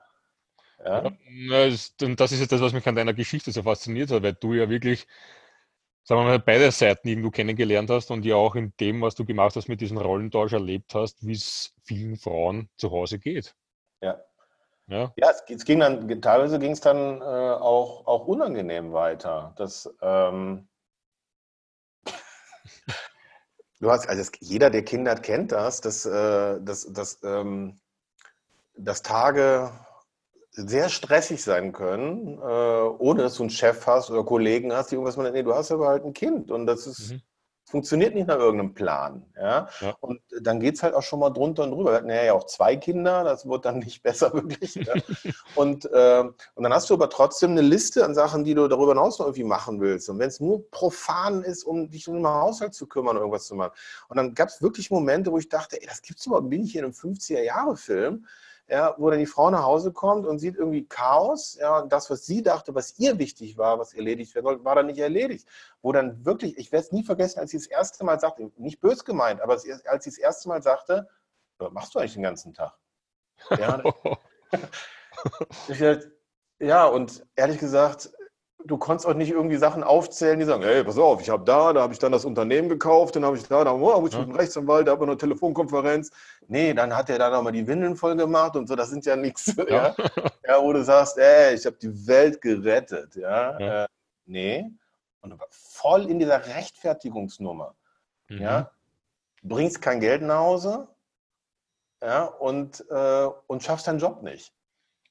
Ja. 0.84 1.04
ja 1.04 1.68
das 1.68 2.32
ist 2.32 2.40
jetzt 2.40 2.52
das, 2.52 2.61
was 2.61 2.72
mich 2.72 2.87
an 2.87 2.94
deiner 2.94 3.14
Geschichte 3.14 3.50
so 3.50 3.62
fasziniert 3.62 4.11
hat, 4.11 4.22
weil 4.22 4.34
du 4.34 4.54
ja 4.54 4.68
wirklich, 4.68 5.06
sagen 6.08 6.22
wir 6.22 6.28
mal, 6.28 6.38
beide 6.38 6.72
Seiten 6.72 7.06
irgendwo 7.06 7.30
kennengelernt 7.30 7.90
hast 7.90 8.10
und 8.10 8.24
ja 8.24 8.34
auch 8.34 8.54
in 8.54 8.72
dem, 8.80 9.02
was 9.02 9.14
du 9.14 9.26
gemacht 9.26 9.54
hast, 9.56 9.68
mit 9.68 9.82
diesem 9.82 9.98
Rollentausch 9.98 10.54
erlebt 10.54 10.94
hast, 10.94 11.26
wie 11.26 11.34
es 11.34 11.74
vielen 11.82 12.16
Frauen 12.16 12.70
zu 12.78 12.90
Hause 12.90 13.18
geht. 13.18 13.54
Ja. 14.00 14.18
Ja, 14.86 15.12
ja 15.16 15.30
es, 15.30 15.42
es 15.54 15.66
ging 15.66 15.80
dann, 15.80 16.08
teilweise 16.22 16.58
ging 16.58 16.72
es 16.72 16.80
dann 16.80 17.20
äh, 17.20 17.24
auch, 17.24 18.06
auch 18.06 18.26
unangenehm 18.26 18.94
weiter. 18.94 19.52
Das, 19.58 19.94
ähm, 20.00 20.66
du 23.78 23.90
hast, 23.90 24.08
also 24.08 24.22
das, 24.22 24.32
jeder, 24.40 24.70
der 24.70 24.84
Kinder 24.86 25.10
hat, 25.10 25.22
kennt 25.22 25.52
das, 25.52 25.82
dass, 25.82 26.06
äh, 26.06 26.58
dass, 26.62 26.90
dass, 26.90 27.22
ähm, 27.22 27.80
dass 28.78 29.02
Tage 29.02 29.70
sehr 30.66 30.88
stressig 30.88 31.42
sein 31.42 31.72
können, 31.72 32.38
äh, 32.38 32.42
ohne 32.42 33.22
dass 33.22 33.34
du 33.34 33.44
einen 33.44 33.50
Chef 33.50 33.86
hast 33.86 34.10
oder 34.10 34.24
Kollegen 34.24 34.72
hast, 34.72 34.90
die 34.90 34.96
irgendwas 34.96 35.16
machen. 35.16 35.32
Nee, 35.32 35.42
du 35.42 35.54
hast 35.54 35.70
aber 35.70 35.88
halt 35.88 36.04
ein 36.04 36.12
Kind 36.12 36.50
und 36.50 36.66
das 36.66 36.86
ist, 36.86 37.12
mhm. 37.12 37.22
funktioniert 37.64 38.14
nicht 38.14 38.26
nach 38.26 38.38
irgendeinem 38.38 38.74
Plan. 38.74 39.24
Ja? 39.36 39.68
ja. 39.80 39.94
Und 40.00 40.20
dann 40.40 40.58
geht 40.58 40.74
es 40.74 40.82
halt 40.82 40.94
auch 40.94 41.02
schon 41.02 41.20
mal 41.20 41.30
drunter 41.30 41.62
und 41.62 41.70
drüber. 41.70 41.92
Wir 41.92 41.98
hatten 41.98 42.10
ja 42.10 42.32
auch 42.32 42.46
zwei 42.46 42.76
Kinder, 42.76 43.22
das 43.22 43.48
wird 43.48 43.66
dann 43.66 43.78
nicht 43.78 44.02
besser 44.02 44.34
wirklich. 44.34 44.74
ja? 44.74 44.94
und, 45.54 45.84
äh, 45.92 46.24
und 46.54 46.62
dann 46.64 46.72
hast 46.72 46.90
du 46.90 46.94
aber 46.94 47.08
trotzdem 47.08 47.52
eine 47.52 47.60
Liste 47.62 48.04
an 48.04 48.14
Sachen, 48.14 48.42
die 48.42 48.54
du 48.54 48.66
darüber 48.66 48.92
hinaus 48.92 49.20
noch 49.20 49.26
irgendwie 49.26 49.44
machen 49.44 49.80
willst. 49.80 50.08
Und 50.08 50.18
wenn 50.18 50.28
es 50.28 50.40
nur 50.40 50.68
profan 50.72 51.44
ist, 51.44 51.62
um 51.62 51.88
dich 51.88 52.08
um 52.08 52.16
den 52.16 52.26
Haushalt 52.26 52.74
zu 52.74 52.88
kümmern 52.88 53.12
oder 53.12 53.20
irgendwas 53.20 53.46
zu 53.46 53.54
machen. 53.54 53.72
Und 54.08 54.16
dann 54.16 54.34
gab 54.34 54.48
es 54.48 54.60
wirklich 54.60 54.90
Momente, 54.90 55.30
wo 55.30 55.38
ich 55.38 55.48
dachte, 55.48 55.80
ey, 55.80 55.86
das 55.86 56.02
gibt's 56.02 56.26
überhaupt, 56.26 56.50
bin 56.50 56.64
ich 56.64 56.72
hier 56.72 56.80
in 56.80 56.86
einem 56.86 56.94
50er-Jahre-Film? 56.94 58.26
Ja, 58.68 58.94
wo 58.98 59.09
dann 59.09 59.18
die 59.18 59.26
Frau 59.26 59.50
nach 59.50 59.62
Hause 59.62 59.92
kommt 59.92 60.26
und 60.26 60.38
sieht 60.38 60.57
irgendwie 60.57 60.87
Chaos, 60.87 61.57
ja, 61.59 61.78
und 61.78 61.92
das, 61.92 62.11
was 62.11 62.26
sie 62.26 62.42
dachte, 62.42 62.74
was 62.74 62.98
ihr 62.98 63.18
wichtig 63.18 63.57
war, 63.57 63.78
was 63.78 63.94
erledigt 63.94 64.35
werden 64.35 64.44
soll, 64.44 64.64
war 64.64 64.74
dann 64.74 64.87
nicht 64.87 64.98
erledigt. 64.98 65.48
Wo 65.81 65.92
dann 65.92 66.24
wirklich, 66.26 66.59
ich 66.59 66.70
werde 66.70 66.85
es 66.85 66.92
nie 66.92 67.02
vergessen, 67.02 67.40
als 67.40 67.50
sie 67.50 67.57
das 67.57 67.66
erste 67.66 68.04
Mal 68.04 68.20
sagte, 68.20 68.50
nicht 68.57 68.81
bös 68.81 69.04
gemeint, 69.04 69.40
aber 69.40 69.54
als 69.54 69.62
sie 69.62 70.11
das 70.11 70.18
erste 70.18 70.48
Mal 70.48 70.62
sagte, 70.62 71.09
was 71.59 71.72
machst 71.72 71.94
du 71.94 71.98
eigentlich 71.98 72.14
den 72.14 72.22
ganzen 72.22 72.52
Tag? 72.52 72.74
Ja, 73.59 73.83
ich, 75.68 75.83
ja 76.59 76.87
und 76.87 77.26
ehrlich 77.37 77.59
gesagt, 77.59 78.11
du 78.64 78.76
konntest 78.76 79.06
auch 79.06 79.14
nicht 79.14 79.30
irgendwie 79.30 79.56
Sachen 79.56 79.84
aufzählen, 79.84 80.38
die 80.38 80.44
sagen, 80.44 80.62
hey, 80.62 80.82
pass 80.82 80.98
auf, 80.98 81.20
ich 81.20 81.30
habe 81.30 81.44
da, 81.44 81.72
da 81.72 81.82
habe 81.82 81.92
ich 81.92 81.98
dann 81.98 82.12
das 82.12 82.24
Unternehmen 82.24 82.68
gekauft, 82.68 83.16
dann 83.16 83.24
habe 83.24 83.36
ich 83.36 83.44
da, 83.46 83.64
da 83.64 83.72
oh, 83.72 84.00
muss 84.00 84.10
ich 84.10 84.14
ja. 84.14 84.20
mit 84.20 84.28
dem 84.30 84.36
Rechtsanwalt, 84.36 84.86
da 84.86 84.92
habe 84.92 85.04
ich 85.04 85.10
eine 85.10 85.18
Telefonkonferenz. 85.18 86.10
Nee, 86.48 86.74
dann 86.74 86.94
hat 86.94 87.08
er 87.08 87.18
da 87.18 87.30
nochmal 87.30 87.52
die 87.52 87.66
Windeln 87.66 87.96
voll 87.96 88.16
gemacht 88.16 88.56
und 88.56 88.66
so, 88.66 88.74
das 88.74 88.90
sind 88.90 89.06
ja 89.06 89.16
nichts, 89.16 89.54
ja. 89.68 89.94
ja. 90.46 90.62
wo 90.62 90.72
du 90.72 90.82
sagst, 90.82 91.18
ey, 91.18 91.54
ich 91.54 91.66
habe 91.66 91.76
die 91.76 92.06
Welt 92.06 92.40
gerettet, 92.40 93.14
ja. 93.16 93.58
ja. 93.58 93.84
Äh, 93.84 93.88
nee. 94.26 94.70
Und 95.20 95.34
voll 95.50 96.10
in 96.10 96.18
dieser 96.18 96.44
Rechtfertigungsnummer, 96.46 97.74
mhm. 98.28 98.38
ja. 98.38 98.70
Bringst 99.42 99.80
kein 99.80 100.00
Geld 100.00 100.22
nach 100.22 100.40
Hause, 100.40 100.88
ja, 102.02 102.24
und, 102.24 102.84
äh, 102.90 103.28
und 103.46 103.62
schaffst 103.62 103.86
deinen 103.86 103.98
Job 104.00 104.22
nicht. 104.22 104.52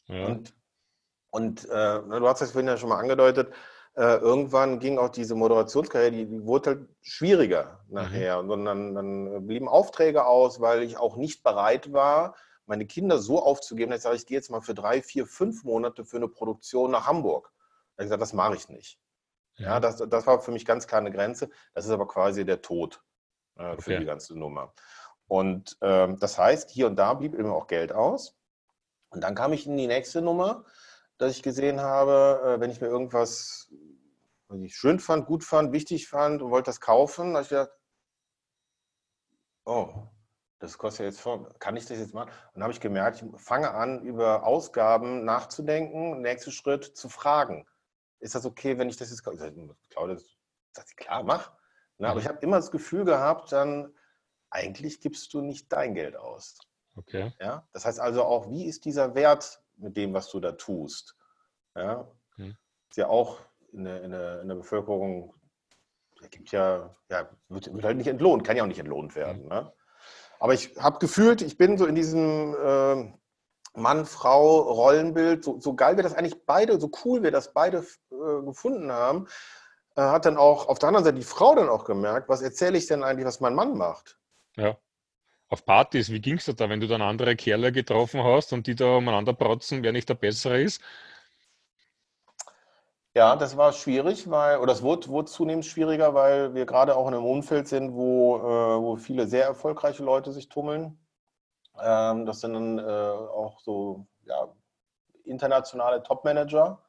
Ja. 0.07 0.25
Und 0.27 0.53
und 1.29 1.65
äh, 1.65 2.01
du 2.01 2.27
hast 2.27 2.41
es 2.41 2.51
vorhin 2.51 2.67
ja 2.67 2.77
schon 2.77 2.89
mal 2.89 2.99
angedeutet, 2.99 3.53
äh, 3.97 4.17
irgendwann 4.17 4.79
ging 4.79 4.99
auch 4.99 5.09
diese 5.09 5.33
Moderationskarriere, 5.33 6.11
die, 6.11 6.25
die 6.27 6.45
wurde 6.45 6.69
halt 6.69 6.89
schwieriger 7.01 7.83
nachher. 7.89 8.43
Mhm. 8.43 8.49
Und 8.49 8.65
dann, 8.65 8.95
dann, 8.95 9.47
blieben 9.47 9.67
Aufträge 9.67 10.25
aus, 10.25 10.61
weil 10.61 10.83
ich 10.83 10.97
auch 10.97 11.17
nicht 11.17 11.41
bereit 11.41 11.91
war, 11.91 12.35
meine 12.67 12.85
Kinder 12.85 13.17
so 13.17 13.41
aufzugeben, 13.41 13.89
dass 13.89 13.99
ich 13.99 14.03
sage, 14.03 14.15
ich 14.17 14.25
gehe 14.27 14.37
jetzt 14.37 14.51
mal 14.51 14.61
für 14.61 14.75
drei, 14.75 15.01
vier, 15.01 15.25
fünf 15.25 15.63
Monate 15.63 16.05
für 16.05 16.17
eine 16.17 16.27
Produktion 16.27 16.91
nach 16.91 17.07
Hamburg. 17.07 17.51
Da 17.95 18.03
habe 18.03 18.03
ich 18.03 18.05
gesagt, 18.05 18.21
das 18.21 18.33
mache 18.33 18.55
ich 18.55 18.69
nicht. 18.69 18.99
Ja, 19.55 19.65
ja 19.67 19.79
das, 19.79 19.97
das 19.97 20.27
war 20.27 20.41
für 20.41 20.51
mich 20.51 20.65
ganz 20.65 20.85
klar 20.85 21.01
eine 21.01 21.11
Grenze. 21.11 21.49
Das 21.73 21.85
ist 21.85 21.91
aber 21.91 22.07
quasi 22.07 22.45
der 22.45 22.61
Tod 22.61 23.01
äh, 23.55 23.77
für 23.77 23.91
okay. 23.91 23.99
die 23.99 24.05
ganze 24.05 24.37
Nummer. 24.37 24.73
Und 25.27 25.75
äh, 25.81 26.13
das 26.19 26.37
heißt, 26.37 26.69
hier 26.69 26.85
und 26.85 26.97
da 26.97 27.15
blieb 27.15 27.33
immer 27.33 27.55
auch 27.55 27.65
Geld 27.65 27.93
aus. 27.93 28.37
Und 29.09 29.21
dann 29.21 29.33
kam 29.33 29.53
ich 29.53 29.65
in 29.65 29.77
die 29.77 29.87
nächste 29.87 30.21
Nummer 30.21 30.65
das 31.17 31.33
ich 31.33 31.43
gesehen 31.43 31.81
habe, 31.81 32.41
äh, 32.43 32.59
wenn 32.59 32.69
ich 32.69 32.81
mir 32.81 32.87
irgendwas 32.87 33.71
schön 34.67 34.99
fand, 34.99 35.25
gut 35.25 35.43
fand, 35.43 35.73
wichtig 35.73 36.07
fand 36.07 36.41
und 36.41 36.51
wollte 36.51 36.67
das 36.67 36.79
kaufen, 36.79 37.33
habe 37.33 37.43
ich 37.43 37.49
gedacht, 37.49 37.71
oh, 39.65 40.07
das 40.59 40.77
kostet 40.77 41.01
ja 41.01 41.05
jetzt 41.07 41.19
vor, 41.19 41.49
kann 41.59 41.75
ich 41.75 41.85
das 41.85 41.99
jetzt 41.99 42.13
machen? 42.13 42.29
Und 42.29 42.55
dann 42.55 42.63
habe 42.63 42.73
ich 42.73 42.79
gemerkt, 42.79 43.21
ich 43.21 43.41
fange 43.41 43.71
an, 43.71 44.01
über 44.01 44.45
Ausgaben 44.45 45.25
nachzudenken, 45.25 46.21
nächsten 46.21 46.51
Schritt 46.51 46.85
zu 46.85 47.09
fragen. 47.09 47.67
Ist 48.19 48.35
das 48.35 48.45
okay, 48.45 48.77
wenn 48.77 48.89
ich 48.89 48.97
das 48.97 49.09
jetzt 49.09 49.23
kaufe? 49.23 49.53
Claudia 49.89 50.17
sagt, 50.71 50.97
klar, 50.97 51.23
mach. 51.23 51.51
Na, 51.97 52.09
aber 52.09 52.15
mhm. 52.15 52.21
ich 52.21 52.27
habe 52.27 52.39
immer 52.39 52.57
das 52.57 52.71
Gefühl 52.71 53.05
gehabt, 53.05 53.51
dann, 53.51 53.93
eigentlich 54.49 55.01
gibst 55.01 55.33
du 55.33 55.41
nicht 55.41 55.71
dein 55.71 55.93
Geld 55.93 56.15
aus. 56.15 56.57
Okay. 56.95 57.33
Ja? 57.39 57.67
Das 57.73 57.85
heißt 57.85 57.99
also 57.99 58.23
auch, 58.23 58.49
wie 58.49 58.65
ist 58.65 58.85
dieser 58.85 59.13
Wert 59.13 59.61
mit 59.77 59.97
dem, 59.97 60.13
was 60.13 60.29
du 60.29 60.39
da 60.39 60.53
tust. 60.53 61.15
Ja, 61.75 62.07
mhm. 62.37 62.57
ist 62.89 62.97
ja 62.97 63.07
auch 63.07 63.39
in 63.71 63.83
der, 63.83 64.03
in 64.03 64.11
der, 64.11 64.41
in 64.41 64.47
der 64.47 64.55
Bevölkerung, 64.55 65.33
da 66.19 66.27
gibt 66.27 66.51
ja, 66.51 66.95
ja 67.09 67.29
wird, 67.49 67.73
wird, 67.73 67.85
halt 67.85 67.97
nicht 67.97 68.07
entlohnt, 68.07 68.43
kann 68.43 68.57
ja 68.57 68.63
auch 68.63 68.67
nicht 68.67 68.79
entlohnt 68.79 69.15
werden. 69.15 69.43
Mhm. 69.43 69.49
Ne? 69.49 69.73
Aber 70.39 70.53
ich 70.53 70.75
habe 70.77 70.99
gefühlt, 70.99 71.41
ich 71.41 71.57
bin 71.57 71.77
so 71.77 71.85
in 71.85 71.95
diesem 71.95 72.55
äh, 72.55 73.13
Mann-Frau-Rollenbild, 73.73 75.43
so, 75.43 75.59
so, 75.59 75.75
geil 75.75 75.97
wir 75.97 76.03
das 76.03 76.13
eigentlich 76.13 76.45
beide, 76.45 76.79
so 76.79 76.89
cool 77.05 77.23
wir 77.23 77.31
das 77.31 77.53
beide 77.53 77.85
äh, 78.11 78.41
gefunden 78.43 78.91
haben, 78.91 79.27
äh, 79.95 80.01
hat 80.01 80.25
dann 80.25 80.37
auch 80.37 80.67
auf 80.67 80.79
der 80.79 80.89
anderen 80.89 81.05
Seite 81.05 81.17
die 81.17 81.23
Frau 81.23 81.55
dann 81.55 81.69
auch 81.69 81.85
gemerkt, 81.85 82.29
was 82.29 82.41
erzähle 82.41 82.77
ich 82.77 82.87
denn 82.87 83.03
eigentlich, 83.03 83.25
was 83.25 83.39
mein 83.39 83.55
Mann 83.55 83.77
macht? 83.77 84.19
Ja 84.55 84.77
auf 85.49 85.65
Partys, 85.65 86.11
wie 86.11 86.19
ging 86.21 86.37
es 86.37 86.45
da, 86.45 86.69
wenn 86.69 86.79
du 86.79 86.87
dann 86.87 87.01
andere 87.01 87.35
Kerle 87.35 87.71
getroffen 87.71 88.23
hast 88.23 88.53
und 88.53 88.67
die 88.67 88.75
da 88.75 88.97
umeinander 88.97 89.33
protzen, 89.33 89.83
wer 89.83 89.91
nicht 89.93 90.09
der 90.09 90.15
Bessere 90.15 90.61
ist? 90.61 90.81
Ja, 93.15 93.35
das 93.35 93.57
war 93.57 93.73
schwierig, 93.73 94.29
weil, 94.29 94.59
oder 94.59 94.73
es 94.73 94.83
wurde, 94.83 95.07
wurde 95.07 95.31
zunehmend 95.31 95.65
schwieriger, 95.65 96.13
weil 96.13 96.53
wir 96.53 96.67
gerade 96.67 96.95
auch 96.95 97.07
in 97.07 97.15
einem 97.15 97.25
Umfeld 97.25 97.67
sind, 97.67 97.93
wo, 97.93 98.37
äh, 98.37 98.81
wo 98.81 98.95
viele 98.95 99.25
sehr 99.25 99.45
erfolgreiche 99.45 100.03
Leute 100.03 100.31
sich 100.31 100.49
tummeln. 100.49 100.99
Ähm, 101.81 102.27
das 102.27 102.41
sind 102.41 102.53
dann 102.53 102.77
äh, 102.77 102.81
auch 102.83 103.59
so 103.59 104.05
ja, 104.25 104.53
internationale 105.23 106.03
Topmanager. 106.03 106.83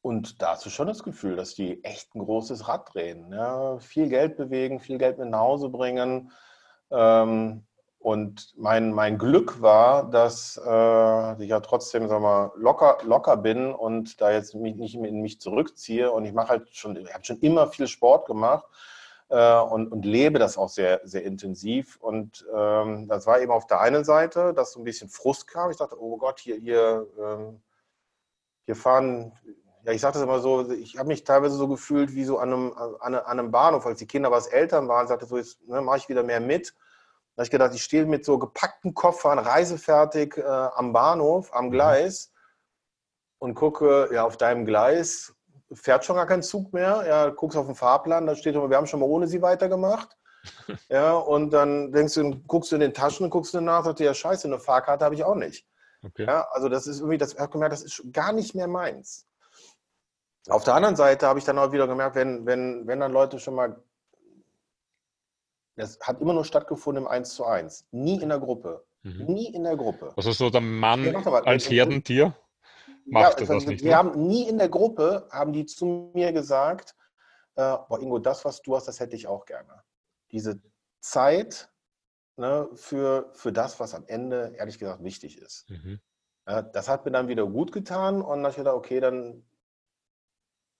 Und 0.00 0.42
da 0.42 0.52
hast 0.52 0.66
du 0.66 0.70
schon 0.70 0.88
das 0.88 1.02
Gefühl, 1.02 1.36
dass 1.36 1.54
die 1.54 1.82
echt 1.84 2.14
ein 2.14 2.24
großes 2.24 2.68
Rad 2.68 2.92
drehen. 2.94 3.32
Ja? 3.32 3.78
Viel 3.78 4.08
Geld 4.08 4.36
bewegen, 4.36 4.80
viel 4.80 4.98
Geld 4.98 5.18
mit 5.18 5.28
nach 5.30 5.40
Hause 5.40 5.68
bringen. 5.68 6.30
Ähm, 6.92 7.64
und 7.98 8.52
mein, 8.56 8.92
mein 8.92 9.16
Glück 9.16 9.62
war, 9.62 10.10
dass 10.10 10.56
äh, 10.56 11.42
ich 11.42 11.48
ja 11.48 11.60
trotzdem 11.60 12.08
sag 12.08 12.20
mal, 12.20 12.50
locker, 12.56 12.98
locker 13.04 13.36
bin 13.36 13.72
und 13.72 14.20
da 14.20 14.32
jetzt 14.32 14.54
mich 14.56 14.74
nicht 14.74 14.96
in 14.96 15.22
mich 15.22 15.40
zurückziehe. 15.40 16.10
Und 16.10 16.24
ich 16.24 16.32
mache 16.32 16.48
halt 16.48 16.68
schon, 16.74 16.96
ich 16.96 17.14
habe 17.14 17.24
schon 17.24 17.38
immer 17.38 17.68
viel 17.68 17.86
Sport 17.86 18.26
gemacht 18.26 18.66
äh, 19.28 19.60
und, 19.60 19.92
und 19.92 20.04
lebe 20.04 20.40
das 20.40 20.58
auch 20.58 20.68
sehr, 20.68 21.00
sehr 21.04 21.22
intensiv. 21.22 21.96
Und 22.00 22.44
ähm, 22.52 23.06
das 23.06 23.26
war 23.26 23.40
eben 23.40 23.52
auf 23.52 23.68
der 23.68 23.80
einen 23.80 24.02
Seite, 24.02 24.52
dass 24.52 24.72
so 24.72 24.80
ein 24.80 24.84
bisschen 24.84 25.08
Frust 25.08 25.46
kam. 25.46 25.70
Ich 25.70 25.76
dachte, 25.76 25.96
oh 26.00 26.16
Gott, 26.16 26.40
hier, 26.40 26.56
hier, 26.56 27.06
ähm, 27.20 27.62
hier 28.66 28.74
fahren 28.74 29.32
ja, 29.84 29.92
ich 29.92 30.00
sage 30.00 30.14
das 30.14 30.22
immer 30.22 30.38
so, 30.38 30.70
ich 30.70 30.96
habe 30.96 31.08
mich 31.08 31.24
teilweise 31.24 31.56
so 31.56 31.66
gefühlt 31.66 32.14
wie 32.14 32.24
so 32.24 32.38
an 32.38 32.52
einem, 32.52 32.72
an, 33.00 33.14
einem 33.16 33.50
Bahnhof, 33.50 33.84
als 33.84 33.98
die 33.98 34.06
Kinder 34.06 34.30
was 34.30 34.46
Eltern 34.46 34.88
waren, 34.88 35.08
sagte 35.08 35.26
so, 35.26 35.36
jetzt 35.36 35.60
ne, 35.66 35.80
mache 35.80 35.98
ich 35.98 36.08
wieder 36.08 36.22
mehr 36.22 36.40
mit. 36.40 36.74
Da 37.34 37.40
habe 37.40 37.44
ich 37.44 37.50
gedacht, 37.50 37.74
ich 37.74 37.82
stehe 37.82 38.04
mit 38.04 38.24
so 38.24 38.38
gepackten 38.38 38.94
Koffern, 38.94 39.38
reisefertig 39.38 40.36
äh, 40.36 40.42
am 40.42 40.92
Bahnhof, 40.92 41.52
am 41.52 41.66
mhm. 41.66 41.70
Gleis 41.72 42.32
und 43.38 43.54
gucke, 43.54 44.08
ja, 44.12 44.24
auf 44.24 44.36
deinem 44.36 44.64
Gleis 44.66 45.34
fährt 45.72 46.04
schon 46.04 46.16
gar 46.16 46.26
kein 46.26 46.42
Zug 46.42 46.72
mehr. 46.72 47.04
Ja, 47.06 47.30
guckst 47.30 47.58
auf 47.58 47.66
den 47.66 47.74
Fahrplan, 47.74 48.26
da 48.26 48.36
steht, 48.36 48.54
wir 48.54 48.76
haben 48.76 48.86
schon 48.86 49.00
mal 49.00 49.06
ohne 49.06 49.26
sie 49.26 49.42
weitergemacht. 49.42 50.16
ja, 50.88 51.14
und 51.14 51.50
dann 51.50 51.90
denkst 51.90 52.14
du, 52.14 52.36
guckst 52.46 52.70
du 52.70 52.76
in 52.76 52.80
den 52.80 52.94
Taschen, 52.94 53.30
guckst 53.30 53.54
du 53.54 53.60
nach, 53.60 53.84
sagst 53.84 53.98
du, 53.98 54.04
ja, 54.04 54.14
scheiße, 54.14 54.46
eine 54.46 54.60
Fahrkarte 54.60 55.04
habe 55.04 55.14
ich 55.16 55.24
auch 55.24 55.34
nicht. 55.34 55.66
Okay. 56.04 56.26
Ja, 56.26 56.46
also 56.52 56.68
das 56.68 56.86
ist 56.86 56.98
irgendwie, 56.98 57.18
das, 57.18 57.32
ich 57.32 57.40
habe 57.40 57.50
gemerkt, 57.50 57.72
das 57.72 57.82
ist 57.82 58.02
gar 58.12 58.32
nicht 58.32 58.54
mehr 58.54 58.68
meins. 58.68 59.26
Auf 60.48 60.64
der 60.64 60.74
anderen 60.74 60.96
Seite 60.96 61.26
habe 61.26 61.38
ich 61.38 61.44
dann 61.44 61.58
auch 61.58 61.72
wieder 61.72 61.86
gemerkt, 61.86 62.16
wenn, 62.16 62.44
wenn, 62.46 62.86
wenn 62.86 63.00
dann 63.00 63.12
Leute 63.12 63.38
schon 63.38 63.54
mal, 63.54 63.80
das 65.76 66.00
hat 66.00 66.20
immer 66.20 66.34
nur 66.34 66.44
stattgefunden 66.44 67.04
im 67.04 67.08
1 67.08 67.34
zu 67.34 67.44
1, 67.44 67.86
nie 67.92 68.20
in 68.20 68.28
der 68.28 68.38
Gruppe. 68.38 68.84
Mhm. 69.02 69.26
Nie 69.26 69.52
in 69.52 69.64
der 69.64 69.76
Gruppe. 69.76 70.12
Also 70.16 70.32
so 70.32 70.50
der 70.50 70.60
Mann 70.60 71.04
ja, 71.04 71.20
als 71.20 71.68
Herdentier 71.68 72.34
macht 73.04 73.40
ja, 73.40 73.46
das 73.46 73.66
nicht. 73.66 73.82
Wir 73.82 73.90
ne? 73.90 73.96
haben 73.96 74.26
nie 74.26 74.48
in 74.48 74.58
der 74.58 74.68
Gruppe, 74.68 75.28
haben 75.30 75.52
die 75.52 75.66
zu 75.66 76.10
mir 76.14 76.32
gesagt, 76.32 76.94
äh, 77.56 77.76
boah 77.88 78.00
Ingo, 78.00 78.18
das, 78.18 78.44
was 78.44 78.62
du 78.62 78.76
hast, 78.76 78.86
das 78.86 79.00
hätte 79.00 79.16
ich 79.16 79.26
auch 79.26 79.44
gerne. 79.44 79.82
Diese 80.30 80.60
Zeit 81.00 81.70
ne, 82.36 82.68
für, 82.74 83.30
für 83.34 83.52
das, 83.52 83.80
was 83.80 83.94
am 83.94 84.04
Ende, 84.06 84.54
ehrlich 84.56 84.78
gesagt, 84.78 85.02
wichtig 85.02 85.38
ist. 85.38 85.68
Mhm. 85.68 86.00
Ja, 86.46 86.62
das 86.62 86.88
hat 86.88 87.04
mir 87.04 87.12
dann 87.12 87.28
wieder 87.28 87.46
gut 87.46 87.72
getan 87.72 88.22
und 88.22 88.28
dann 88.28 88.40
habe 88.40 88.50
ich 88.50 88.56
gedacht, 88.56 88.74
okay, 88.74 89.00
dann, 89.00 89.44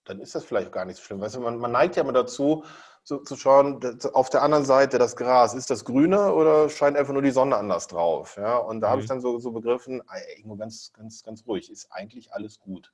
dann 0.05 0.21
ist 0.21 0.35
das 0.35 0.45
vielleicht 0.45 0.73
gar 0.73 0.85
nicht 0.85 0.97
so 0.97 1.03
schlimm. 1.03 1.21
Weißt 1.21 1.37
du, 1.37 1.41
man, 1.41 1.59
man 1.59 1.73
neigt 1.73 1.97
ja 1.97 2.03
immer 2.03 2.13
dazu, 2.13 2.65
so, 3.05 3.19
zu 3.19 3.37
schauen, 3.37 3.81
auf 4.13 4.31
der 4.31 4.43
anderen 4.43 4.65
Seite 4.65 4.99
das 4.99 5.17
Gras, 5.17 5.55
ist 5.55 5.71
das 5.71 5.85
grüner 5.85 6.35
oder 6.35 6.69
scheint 6.69 6.97
einfach 6.97 7.13
nur 7.13 7.23
die 7.23 7.33
Sonne 7.33 7.57
anders 7.57 7.89
drauf? 7.89 8.37
Ja, 8.37 8.57
und 8.59 8.81
da 8.81 8.89
mhm. 8.89 8.91
habe 8.93 9.03
ich 9.03 9.09
dann 9.09 9.21
so, 9.21 9.39
so 9.39 9.51
begriffen, 9.51 10.03
irgendwo 10.37 10.57
ganz, 10.57 10.93
ganz, 10.93 11.23
ganz 11.23 11.45
ruhig, 11.47 11.71
ist 11.71 11.91
eigentlich 11.91 12.33
alles 12.33 12.61
gut. 12.61 12.93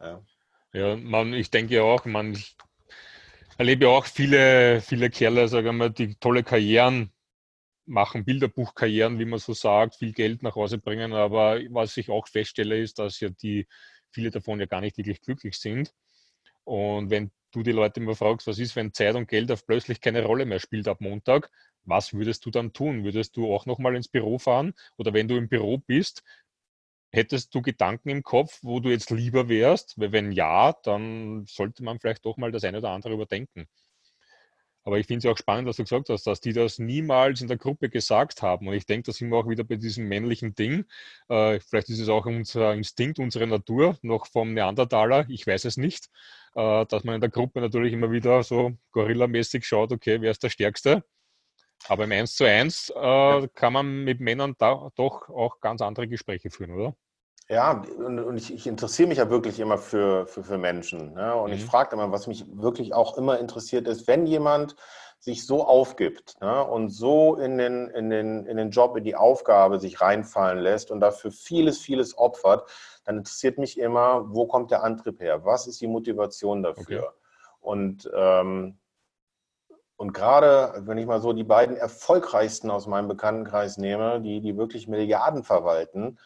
Ja, 0.00 0.22
ja 0.72 0.96
man, 0.96 1.34
ich 1.34 1.50
denke 1.50 1.74
ja 1.74 1.82
auch, 1.82 2.06
man, 2.06 2.32
ich 2.32 2.56
erlebe 3.58 3.84
ja 3.84 3.90
auch 3.90 4.06
viele, 4.06 4.80
viele 4.80 5.10
Kerle, 5.10 5.48
sagen 5.48 5.66
wir 5.66 5.72
mal, 5.72 5.90
die 5.90 6.14
tolle 6.14 6.42
Karrieren 6.42 7.12
machen, 7.84 8.24
Bilderbuchkarrieren, 8.24 9.18
wie 9.18 9.24
man 9.24 9.38
so 9.38 9.52
sagt, 9.52 9.96
viel 9.96 10.12
Geld 10.12 10.42
nach 10.42 10.54
Hause 10.54 10.78
bringen. 10.78 11.12
Aber 11.12 11.60
was 11.70 11.96
ich 11.96 12.10
auch 12.10 12.26
feststelle, 12.26 12.78
ist, 12.78 12.98
dass 12.98 13.20
ja 13.20 13.28
die, 13.28 13.66
viele 14.12 14.30
davon 14.30 14.60
ja 14.60 14.66
gar 14.66 14.80
nicht 14.80 14.98
wirklich 14.98 15.20
glücklich 15.20 15.58
sind. 15.58 15.92
Und 16.64 17.10
wenn 17.10 17.30
du 17.52 17.62
die 17.62 17.72
Leute 17.72 18.00
immer 18.00 18.14
fragst, 18.14 18.46
was 18.46 18.58
ist, 18.58 18.76
wenn 18.76 18.92
Zeit 18.92 19.14
und 19.14 19.28
Geld 19.28 19.50
auf 19.50 19.66
plötzlich 19.66 20.00
keine 20.00 20.24
Rolle 20.24 20.46
mehr 20.46 20.60
spielt 20.60 20.88
ab 20.88 21.00
Montag, 21.00 21.50
was 21.84 22.12
würdest 22.12 22.46
du 22.46 22.50
dann 22.50 22.72
tun? 22.72 23.04
Würdest 23.04 23.36
du 23.36 23.52
auch 23.52 23.66
nochmal 23.66 23.96
ins 23.96 24.08
Büro 24.08 24.38
fahren? 24.38 24.74
Oder 24.96 25.12
wenn 25.12 25.28
du 25.28 25.36
im 25.36 25.48
Büro 25.48 25.78
bist, 25.78 26.22
hättest 27.10 27.54
du 27.54 27.62
Gedanken 27.62 28.08
im 28.10 28.22
Kopf, 28.22 28.60
wo 28.62 28.80
du 28.80 28.90
jetzt 28.90 29.10
lieber 29.10 29.48
wärst? 29.48 29.98
Weil 29.98 30.12
wenn 30.12 30.32
ja, 30.32 30.72
dann 30.84 31.44
sollte 31.46 31.82
man 31.84 32.00
vielleicht 32.00 32.24
doch 32.24 32.36
mal 32.36 32.52
das 32.52 32.64
eine 32.64 32.78
oder 32.78 32.90
andere 32.90 33.14
überdenken. 33.14 33.68
Aber 34.84 34.98
ich 34.98 35.06
finde 35.06 35.18
es 35.18 35.24
ja 35.24 35.30
auch 35.30 35.38
spannend, 35.38 35.68
dass 35.68 35.76
du 35.76 35.84
gesagt 35.84 36.08
hast, 36.08 36.26
dass 36.26 36.40
die 36.40 36.52
das 36.52 36.78
niemals 36.78 37.40
in 37.40 37.48
der 37.48 37.56
Gruppe 37.56 37.88
gesagt 37.88 38.42
haben. 38.42 38.66
Und 38.68 38.74
ich 38.74 38.86
denke, 38.86 39.06
da 39.06 39.12
sind 39.12 39.30
wir 39.30 39.38
auch 39.38 39.48
wieder 39.48 39.64
bei 39.64 39.76
diesem 39.76 40.08
männlichen 40.08 40.54
Ding. 40.54 40.84
Äh, 41.28 41.60
vielleicht 41.60 41.88
ist 41.88 42.00
es 42.00 42.08
auch 42.08 42.26
unser 42.26 42.74
Instinkt, 42.74 43.18
unsere 43.18 43.46
Natur, 43.46 43.96
noch 44.02 44.26
vom 44.26 44.54
Neandertaler, 44.54 45.26
ich 45.28 45.46
weiß 45.46 45.64
es 45.66 45.76
nicht, 45.76 46.08
äh, 46.54 46.84
dass 46.86 47.04
man 47.04 47.16
in 47.16 47.20
der 47.20 47.30
Gruppe 47.30 47.60
natürlich 47.60 47.92
immer 47.92 48.10
wieder 48.10 48.42
so 48.42 48.72
gorillamäßig 48.90 49.64
schaut, 49.66 49.92
okay, 49.92 50.20
wer 50.20 50.32
ist 50.32 50.42
der 50.42 50.50
Stärkste? 50.50 51.04
Aber 51.88 52.04
im 52.04 52.12
1 52.12 52.34
zu 52.36 52.44
1 52.44 52.90
äh, 52.90 53.48
kann 53.54 53.72
man 53.72 54.04
mit 54.04 54.20
Männern 54.20 54.54
da 54.58 54.90
doch 54.96 55.28
auch 55.28 55.60
ganz 55.60 55.80
andere 55.82 56.08
Gespräche 56.08 56.50
führen, 56.50 56.72
oder? 56.72 56.96
Ja, 57.52 57.82
und, 57.98 58.38
ich, 58.38 58.50
ich, 58.54 58.66
interessiere 58.66 59.10
mich 59.10 59.18
ja 59.18 59.28
wirklich 59.28 59.60
immer 59.60 59.76
für, 59.76 60.26
für, 60.26 60.42
für 60.42 60.56
Menschen. 60.56 61.12
Ne? 61.12 61.34
Und 61.34 61.50
mhm. 61.50 61.56
ich 61.56 61.66
frage 61.66 61.94
immer, 61.94 62.10
was 62.10 62.26
mich 62.26 62.46
wirklich 62.50 62.94
auch 62.94 63.18
immer 63.18 63.38
interessiert 63.38 63.86
ist, 63.86 64.08
wenn 64.08 64.26
jemand 64.26 64.74
sich 65.18 65.46
so 65.46 65.62
aufgibt 65.66 66.40
ne? 66.40 66.64
und 66.64 66.88
so 66.88 67.36
in 67.36 67.58
den, 67.58 67.88
in, 67.88 68.08
den, 68.08 68.46
in 68.46 68.56
den 68.56 68.70
Job, 68.70 68.96
in 68.96 69.04
die 69.04 69.16
Aufgabe 69.16 69.78
sich 69.78 70.00
reinfallen 70.00 70.60
lässt 70.60 70.90
und 70.90 71.00
dafür 71.00 71.30
vieles, 71.30 71.78
vieles 71.78 72.16
opfert, 72.16 72.70
dann 73.04 73.18
interessiert 73.18 73.58
mich 73.58 73.78
immer, 73.78 74.34
wo 74.34 74.46
kommt 74.46 74.70
der 74.70 74.82
Antrieb 74.82 75.20
her? 75.20 75.44
Was 75.44 75.66
ist 75.66 75.82
die 75.82 75.88
Motivation 75.88 76.62
dafür? 76.62 77.02
Okay. 77.02 77.16
Und, 77.60 78.10
ähm, 78.16 78.78
und 79.96 80.14
gerade, 80.14 80.72
wenn 80.86 80.96
ich 80.96 81.06
mal 81.06 81.20
so 81.20 81.34
die 81.34 81.44
beiden 81.44 81.76
erfolgreichsten 81.76 82.70
aus 82.70 82.86
meinem 82.86 83.08
Bekanntenkreis 83.08 83.76
nehme, 83.76 84.22
die, 84.22 84.40
die 84.40 84.56
wirklich 84.56 84.88
Milliarden 84.88 85.44
verwalten, 85.44 86.18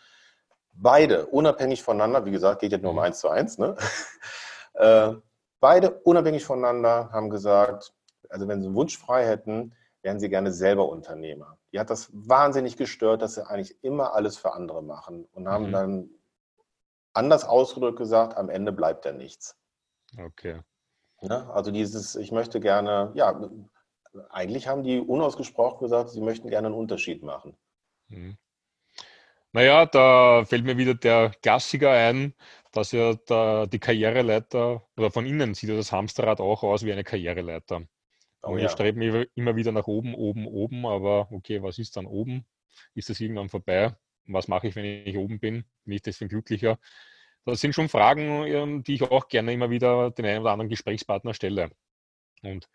beide 0.77 1.27
unabhängig 1.27 1.83
voneinander, 1.83 2.25
wie 2.25 2.31
gesagt, 2.31 2.61
geht 2.61 2.73
jetzt 2.73 2.83
nur 2.83 2.93
um 2.93 2.99
eins 2.99 3.21
zu 3.21 3.29
eins, 3.29 3.59
ne? 3.59 3.77
äh, 4.75 5.15
beide 5.61 5.91
unabhängig 6.01 6.45
voneinander 6.45 7.11
haben 7.13 7.31
gesagt, 7.31 7.95
also 8.29 8.49
wenn 8.49 8.61
sie 8.61 8.67
einen 8.67 8.77
Wunsch 8.77 8.99
frei 8.99 9.27
hätten, 9.27 9.75
wären 10.03 10.21
sie 10.21 10.29
gerne 10.29 10.53
selber 10.53 10.89
Unternehmer. 10.89 11.59
Die 11.73 11.81
hat 11.81 11.91
das 11.91 12.11
wahnsinnig 12.13 12.77
gestört, 12.77 13.23
dass 13.23 13.35
sie 13.35 13.47
eigentlich 13.47 13.83
immer 13.83 14.15
alles 14.15 14.37
für 14.37 14.53
andere 14.53 14.83
machen 14.83 15.27
und 15.33 15.49
haben 15.49 15.69
mhm. 15.69 15.73
dann 15.73 16.11
anders 17.13 17.45
ausgedrückt 17.45 17.99
gesagt, 17.99 18.37
am 18.37 18.51
Ende 18.51 18.73
bleibt 18.73 19.05
da 19.05 19.13
nichts. 19.13 19.57
Okay. 20.19 20.61
Ja, 21.23 21.51
also 21.51 21.71
dieses, 21.71 22.15
ich 22.15 22.31
möchte 22.31 22.61
gerne, 22.61 23.11
ja, 23.15 23.41
eigentlich 24.31 24.69
haben 24.69 24.83
die 24.83 25.01
unausgesprochen 25.01 25.81
gesagt, 25.81 26.11
sie 26.11 26.21
möchten 26.21 26.51
gerne 26.51 26.69
einen 26.69 26.77
Unterschied 26.77 27.23
machen. 27.23 27.57
Mhm. 28.09 28.37
Naja, 29.57 29.87
da 29.87 30.45
fällt 30.45 30.67
mir 30.67 30.77
wieder 30.77 30.93
der 30.93 31.33
Klassiker 31.41 31.91
ein, 31.91 32.35
dass 32.73 32.93
ja 32.93 33.15
da 33.15 33.65
die 33.65 33.79
Karriereleiter, 33.79 34.87
oder 34.99 35.11
von 35.11 35.25
innen 35.25 35.55
sieht 35.55 35.71
ja 35.71 35.77
das 35.77 35.93
Hamsterrad 35.93 36.43
auch 36.43 36.63
aus 36.63 36.85
wie 36.85 36.93
eine 36.93 37.05
Karriereleiter. 37.05 37.89
Oh, 38.43 38.51
und 38.51 38.59
ja. 38.59 38.67
ich 38.67 38.73
strebe 38.73 39.27
immer 39.35 39.57
wieder 39.57 39.73
nach 39.73 39.87
oben, 39.87 40.15
oben, 40.15 40.47
oben, 40.47 40.85
aber 40.85 41.29
okay, 41.33 41.63
was 41.63 41.79
ist 41.79 41.97
dann 41.97 42.05
oben? 42.05 42.45
Ist 42.93 43.09
das 43.09 43.19
irgendwann 43.19 43.49
vorbei? 43.49 43.97
Was 44.27 44.47
mache 44.47 44.69
ich, 44.69 44.77
wenn 44.77 44.85
ich 44.85 45.17
oben 45.17 45.41
bin? 45.41 45.65
Bin 45.87 45.95
ich 45.95 46.03
deswegen 46.03 46.29
glücklicher? 46.29 46.79
Das 47.47 47.63
sind 47.63 47.75
schon 47.75 47.89
Fragen, 47.89 48.45
ähm, 48.45 48.83
die 48.83 48.93
ich 48.93 49.05
auch 49.05 49.27
gerne 49.29 49.55
immer 49.55 49.71
wieder 49.71 50.11
den 50.11 50.27
einen 50.27 50.43
oder 50.43 50.51
anderen 50.51 50.69
Gesprächspartner 50.69 51.33
stelle. 51.33 51.71
Und 52.43 52.69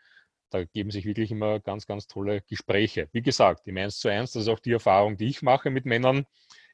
da 0.50 0.64
geben 0.64 0.90
sich 0.90 1.06
wirklich 1.06 1.30
immer 1.30 1.60
ganz, 1.60 1.86
ganz 1.86 2.08
tolle 2.08 2.42
Gespräche. 2.42 3.08
Wie 3.12 3.22
gesagt, 3.22 3.68
im 3.68 3.78
1 3.78 4.00
zu 4.00 4.10
1, 4.10 4.32
das 4.32 4.42
ist 4.42 4.50
auch 4.50 4.60
die 4.60 4.72
Erfahrung, 4.72 5.16
die 5.16 5.28
ich 5.28 5.44
mache 5.44 5.70
mit 5.70 5.86
Männern 5.86 6.26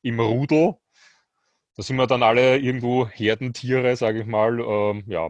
im 0.02 0.20
Rudel. 0.20 0.76
Da 1.76 1.84
sind 1.84 1.98
wir 1.98 2.08
dann 2.08 2.24
alle 2.24 2.58
irgendwo 2.58 3.08
Herdentiere, 3.08 3.96
sage 3.96 4.22
ich 4.22 4.26
mal. 4.26 4.60
Ähm, 4.60 5.04
ja, 5.08 5.30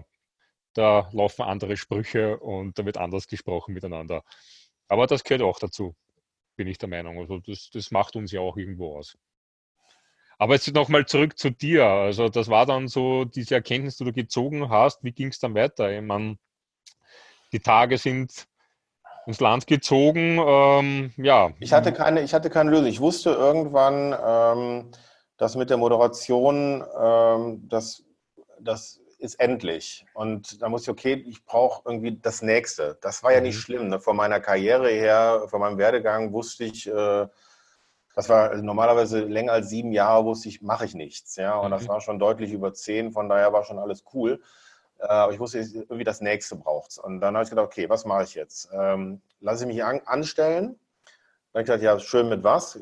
da 0.74 1.10
laufen 1.12 1.44
andere 1.44 1.76
Sprüche 1.76 2.38
und 2.40 2.78
da 2.80 2.86
wird 2.86 2.98
anders 2.98 3.28
gesprochen 3.28 3.74
miteinander. 3.74 4.24
Aber 4.88 5.08
das 5.08 5.24
gehört 5.24 5.42
auch 5.42 5.60
dazu, 5.60 5.96
bin 6.56 6.68
ich 6.68 6.78
der 6.78 6.90
Meinung. 6.90 7.20
Also 7.20 7.40
das, 7.40 7.70
das 7.72 7.92
macht 7.92 8.16
uns 8.16 8.32
ja 8.32 8.42
auch 8.42 8.58
irgendwo 8.58 8.98
aus. 8.98 9.18
Aber 10.38 10.54
jetzt 10.54 10.72
nochmal 10.74 11.06
zurück 11.06 11.38
zu 11.38 11.50
dir. 11.50 11.86
Also 11.86 12.30
das 12.30 12.48
war 12.48 12.66
dann 12.66 12.88
so 12.88 13.26
diese 13.26 13.56
Erkenntnis, 13.56 13.98
die 13.98 14.06
du 14.06 14.14
gezogen 14.14 14.70
hast. 14.70 15.04
Wie 15.04 15.12
ging 15.12 15.30
es 15.30 15.40
dann 15.40 15.56
weiter? 15.56 15.92
Ich 15.92 16.02
meine, 16.02 16.38
die 17.52 17.60
Tage 17.60 17.98
sind 17.98 18.47
ins 19.28 19.40
Land 19.42 19.68
gezogen. 19.68 20.40
Ähm, 20.40 21.14
ja. 21.18 21.52
Ich 21.60 21.74
hatte 21.74 21.92
keine, 21.94 22.22
ich 22.22 22.34
hatte 22.34 22.50
keine 22.50 22.72
Lösung. 22.72 22.88
Ich 22.88 23.02
wusste 23.02 23.32
irgendwann, 23.32 24.16
ähm, 24.26 24.92
dass 25.38 25.56
mit 25.56 25.70
der 25.70 25.78
Moderation, 25.78 26.84
ähm, 27.00 27.68
das, 27.68 28.04
das 28.60 29.02
ist 29.20 29.40
endlich. 29.40 30.06
Und 30.14 30.62
da 30.62 30.70
muss 30.70 30.84
ich, 30.84 30.90
okay, 30.90 31.14
ich 31.28 31.46
brauche 31.46 31.82
irgendwie 31.86 32.18
das 32.20 32.42
Nächste. 32.42 32.98
Das 33.02 33.22
war 33.24 33.34
ja 33.34 33.42
nicht 33.42 33.56
mhm. 33.56 33.62
schlimm. 33.62 33.88
Ne? 33.90 34.00
Von 34.00 34.16
meiner 34.16 34.40
Karriere 34.40 34.90
her, 34.90 35.44
von 35.50 35.60
meinem 35.60 35.78
Werdegang 35.78 36.32
wusste 36.32 36.64
ich, 36.64 36.88
äh, 36.88 37.28
das 38.16 38.30
war 38.30 38.56
normalerweise 38.56 39.20
länger 39.20 39.52
als 39.52 39.70
sieben 39.70 39.92
Jahre, 39.92 40.26
wusste 40.26 40.50
ich, 40.50 40.62
mache 40.62 40.86
ich 40.86 40.96
nichts. 40.96 41.36
Ja? 41.36 41.58
Und 41.58 41.68
mhm. 41.68 41.72
das 41.72 41.88
war 41.88 42.00
schon 42.00 42.18
deutlich 42.18 42.52
über 42.52 42.74
zehn, 42.74 43.12
von 43.12 43.28
daher 43.28 43.52
war 43.52 43.66
schon 43.66 43.78
alles 43.78 44.06
cool. 44.14 44.42
Äh, 45.00 45.08
aber 45.08 45.34
ich 45.34 45.40
wusste, 45.40 45.60
irgendwie 45.60 46.04
das 46.04 46.22
nächste 46.22 46.56
braucht 46.56 46.92
es. 46.92 46.98
Und 46.98 47.22
dann 47.22 47.36
habe 47.36 47.44
ich 47.44 47.50
gedacht, 47.50 47.68
okay, 47.68 47.90
was 47.90 48.06
mache 48.06 48.24
ich 48.24 48.36
jetzt? 48.36 48.70
Ähm, 48.72 49.22
lasse 49.40 49.64
ich 49.64 49.68
mich 49.68 49.84
an, 49.84 50.02
anstellen? 50.06 50.80
Dann 51.54 51.62
habe 51.62 51.62
ich 51.62 51.66
gesagt, 51.66 51.84
ja, 51.84 52.00
schön 52.00 52.30
mit 52.30 52.44
was? 52.44 52.80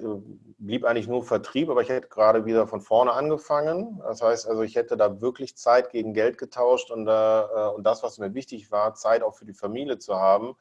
Blieb 0.57 0.85
eigentlich 0.85 1.07
nur 1.07 1.23
Vertrieb, 1.23 1.69
aber 1.69 1.81
ich 1.81 1.89
hätte 1.89 2.07
gerade 2.07 2.45
wieder 2.45 2.67
von 2.67 2.81
vorne 2.81 3.13
angefangen. 3.13 3.99
Das 3.99 4.21
heißt 4.21 4.47
also, 4.47 4.63
ich 4.63 4.75
hätte 4.75 4.97
da 4.97 5.21
wirklich 5.21 5.55
Zeit 5.57 5.91
gegen 5.91 6.13
Geld 6.13 6.37
getauscht 6.37 6.91
und, 6.91 7.07
äh, 7.07 7.69
und 7.75 7.83
das, 7.83 8.03
was 8.03 8.17
mir 8.17 8.33
wichtig 8.33 8.71
war, 8.71 8.93
Zeit 8.95 9.23
auch 9.23 9.35
für 9.35 9.45
die 9.45 9.53
Familie 9.53 9.99
zu 9.99 10.15
haben, 10.15 10.55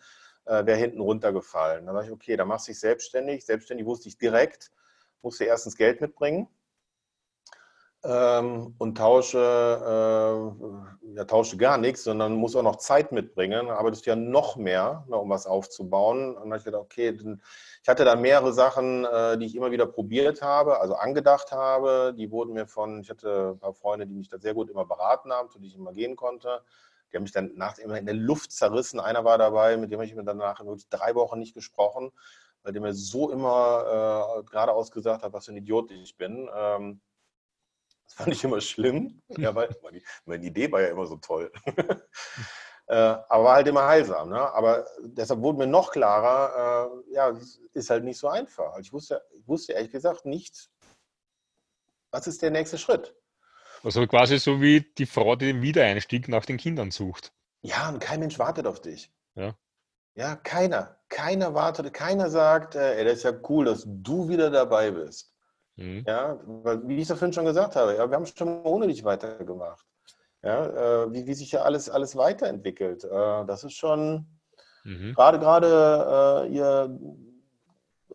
äh, 0.45 0.67
wäre 0.67 0.79
hinten 0.79 1.01
runtergefallen. 1.01 1.87
Dann 1.87 1.95
dachte 1.95 2.09
ich, 2.09 2.13
okay, 2.13 2.37
dann 2.37 2.49
machst 2.49 2.69
du 2.69 2.73
dich 2.73 2.81
selbstständig. 2.81 3.45
Selbstständig 3.47 3.87
wusste 3.87 4.09
ich 4.09 4.19
direkt, 4.19 4.71
musste 5.23 5.45
erstens 5.45 5.77
Geld 5.77 6.01
mitbringen 6.01 6.49
ähm, 8.05 8.75
und 8.79 8.99
tausche, 8.99 9.39
äh, 9.39 11.17
ja, 11.17 11.25
tausche 11.25 11.57
gar 11.57 11.79
nichts, 11.79 12.05
sondern 12.05 12.35
muss 12.35 12.55
auch 12.55 12.63
noch 12.63 12.77
Zeit 12.77 13.13
mitbringen, 13.13 13.71
arbeitest 13.71 14.05
ja 14.05 14.15
noch 14.15 14.57
mehr, 14.57 15.05
ne, 15.09 15.17
um 15.17 15.31
was 15.31 15.47
aufzubauen. 15.47 16.29
Und 16.29 16.35
dann 16.35 16.45
habe 16.45 16.59
ich 16.59 16.65
gedacht, 16.65 16.83
okay, 16.83 17.17
ich 17.83 17.89
hatte 17.89 18.05
da 18.05 18.15
mehrere 18.15 18.53
Sachen, 18.53 19.05
äh, 19.07 19.39
die 19.39 19.47
ich 19.47 19.57
immer 19.57 19.71
wieder 19.71 19.87
probiert 19.87 20.43
habe, 20.43 20.81
also 20.81 20.95
angedacht 20.95 21.53
habe. 21.53 22.15
Die 22.17 22.31
wurden 22.31 22.53
mir 22.53 22.67
von, 22.67 23.01
ich 23.01 23.09
hatte 23.09 23.53
ein 23.55 23.59
paar 23.59 23.75
Freunde, 23.75 24.07
die 24.07 24.15
mich 24.15 24.29
da 24.29 24.39
sehr 24.39 24.55
gut 24.55 24.69
immer 24.69 24.85
beraten 24.85 25.33
haben, 25.33 25.49
zu 25.49 25.59
denen 25.59 25.71
ich 25.71 25.77
immer 25.77 25.93
gehen 25.93 26.17
konnte. 26.17 26.63
Die 27.11 27.17
haben 27.17 27.23
mich 27.23 27.33
dann 27.33 27.53
nach, 27.55 27.79
immer 27.79 27.99
in 27.99 28.07
der 28.07 28.15
Luft 28.15 28.53
zerrissen. 28.53 29.01
Einer 29.01 29.25
war 29.25 29.39
dabei, 29.39 29.77
mit 29.79 29.91
dem 29.91 29.99
habe 29.99 30.07
ich 30.07 30.15
mir 30.15 30.25
danach 30.25 30.61
wirklich 30.61 30.89
drei 30.91 31.15
Wochen 31.15 31.39
nicht 31.39 31.55
gesprochen, 31.55 32.11
weil 32.63 32.73
der 32.73 32.83
mir 32.83 32.93
so 32.93 33.31
immer 33.31 34.41
äh, 34.41 34.43
geradeaus 34.45 34.91
gesagt 34.91 35.23
hat, 35.23 35.33
was 35.33 35.47
für 35.47 35.53
ein 35.53 35.57
Idiot 35.57 35.91
ich 35.91 36.17
bin. 36.17 36.51
Ähm, 36.55 37.01
das 38.05 38.15
fand 38.15 38.33
ich 38.33 38.45
immer 38.45 38.61
schlimm. 38.61 39.23
Ja, 39.39 39.55
weil 39.55 39.75
meine, 40.27 40.45
Idee 40.45 40.71
war 40.71 40.81
ja 40.81 40.89
immer 40.89 41.07
so 41.07 41.17
toll. 41.17 41.51
äh, 42.87 42.95
aber 42.95 43.45
war 43.45 43.55
halt 43.57 43.67
immer 43.67 43.87
heilsam. 43.87 44.31
Ne? 44.31 44.41
Aber 44.41 44.87
deshalb 45.03 45.41
wurde 45.41 45.59
mir 45.59 45.67
noch 45.67 45.91
klarer, 45.91 46.91
äh, 47.09 47.15
ja, 47.15 47.31
es 47.31 47.61
ist 47.73 47.91
halt 47.91 48.05
nicht 48.05 48.19
so 48.19 48.29
einfach. 48.29 48.73
Also 48.73 48.81
ich 48.81 48.93
wusste, 48.93 49.23
ich 49.33 49.47
wusste 49.49 49.73
ehrlich 49.73 49.93
gesagt 49.93 50.27
nicht, 50.27 50.71
was 52.11 52.27
ist 52.27 52.43
der 52.43 52.51
nächste 52.51 52.79
Schritt. 52.79 53.15
Also 53.83 54.07
quasi 54.07 54.39
so 54.39 54.61
wie 54.61 54.81
die 54.81 55.07
Frau, 55.07 55.37
die 55.37 55.47
den 55.47 55.63
Wiedereinstieg 55.63 56.29
nach 56.29 56.47
den 56.47 56.57
Kindern 56.57 56.91
sucht. 56.91 57.33
Ja, 57.63 57.89
und 57.89 57.99
kein 57.99 58.21
Mensch 58.21 58.39
wartet 58.39 58.67
auf 58.67 58.81
dich. 58.81 59.13
Ja. 59.35 59.57
Ja, 60.15 60.37
keiner. 60.37 61.01
Keiner 61.09 61.55
wartet, 61.55 61.93
keiner 61.93 62.31
sagt, 62.31 62.77
äh, 62.77 62.99
ey, 62.99 63.05
das 63.05 63.19
ist 63.19 63.23
ja 63.25 63.33
cool, 63.49 63.65
dass 63.65 63.85
du 63.85 64.29
wieder 64.29 64.51
dabei 64.51 64.91
bist. 64.91 65.34
Mhm. 65.77 66.05
Ja, 66.07 66.39
weil, 66.45 66.87
wie 66.87 66.99
ich 66.99 67.09
das 67.09 67.19
vorhin 67.19 67.33
schon 67.33 67.45
gesagt 67.45 67.77
habe, 67.77 67.95
ja, 67.97 68.09
wir 68.09 68.17
haben 68.17 68.27
schon 68.27 68.63
ohne 68.63 68.87
dich 68.87 69.05
weitergemacht. 69.05 69.85
Ja, 70.43 71.05
äh, 71.05 71.13
wie, 71.13 71.27
wie 71.27 71.35
sich 71.35 71.53
ja 71.53 71.63
alles, 71.63 71.89
alles 71.89 72.17
weiterentwickelt. 72.17 73.05
Äh, 73.05 73.45
das 73.47 73.65
ist 73.65 73.73
schon, 73.73 74.27
mhm. 74.85 75.15
gerade, 75.15 75.39
gerade, 75.39 76.47
äh, 76.47 76.55
ihr, 76.55 77.01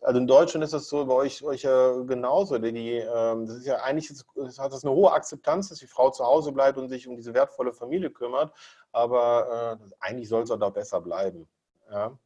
also 0.02 0.20
in 0.20 0.28
Deutschland 0.28 0.64
ist 0.64 0.74
das 0.74 0.88
so, 0.88 1.06
bei 1.06 1.16
euch, 1.16 1.44
euch 1.44 1.64
ja 1.64 2.02
genauso. 2.04 2.58
Die, 2.60 2.98
ähm, 2.98 3.48
das 3.48 3.58
ist 3.58 3.66
ja 3.66 3.82
eigentlich, 3.82 4.10
hat 4.58 4.72
das 4.72 4.86
eine 4.86 4.94
hohe 4.94 5.12
Akzeptanz, 5.12 5.70
dass 5.70 5.80
die 5.80 5.88
Frau 5.88 6.12
zu 6.12 6.24
Hause 6.24 6.52
bleibt 6.52 6.78
und 6.78 6.88
sich 6.88 7.08
um 7.08 7.16
diese 7.18 7.34
wertvolle 7.34 7.74
Familie 7.74 8.12
kümmert, 8.12 8.54
aber 8.92 9.80
äh, 9.82 9.86
eigentlich 10.00 10.30
soll 10.30 10.44
es 10.44 10.52
auch 10.52 10.60
da 10.60 10.70
besser 10.70 11.02
bleiben. 11.02 11.48
Ja. 11.92 12.18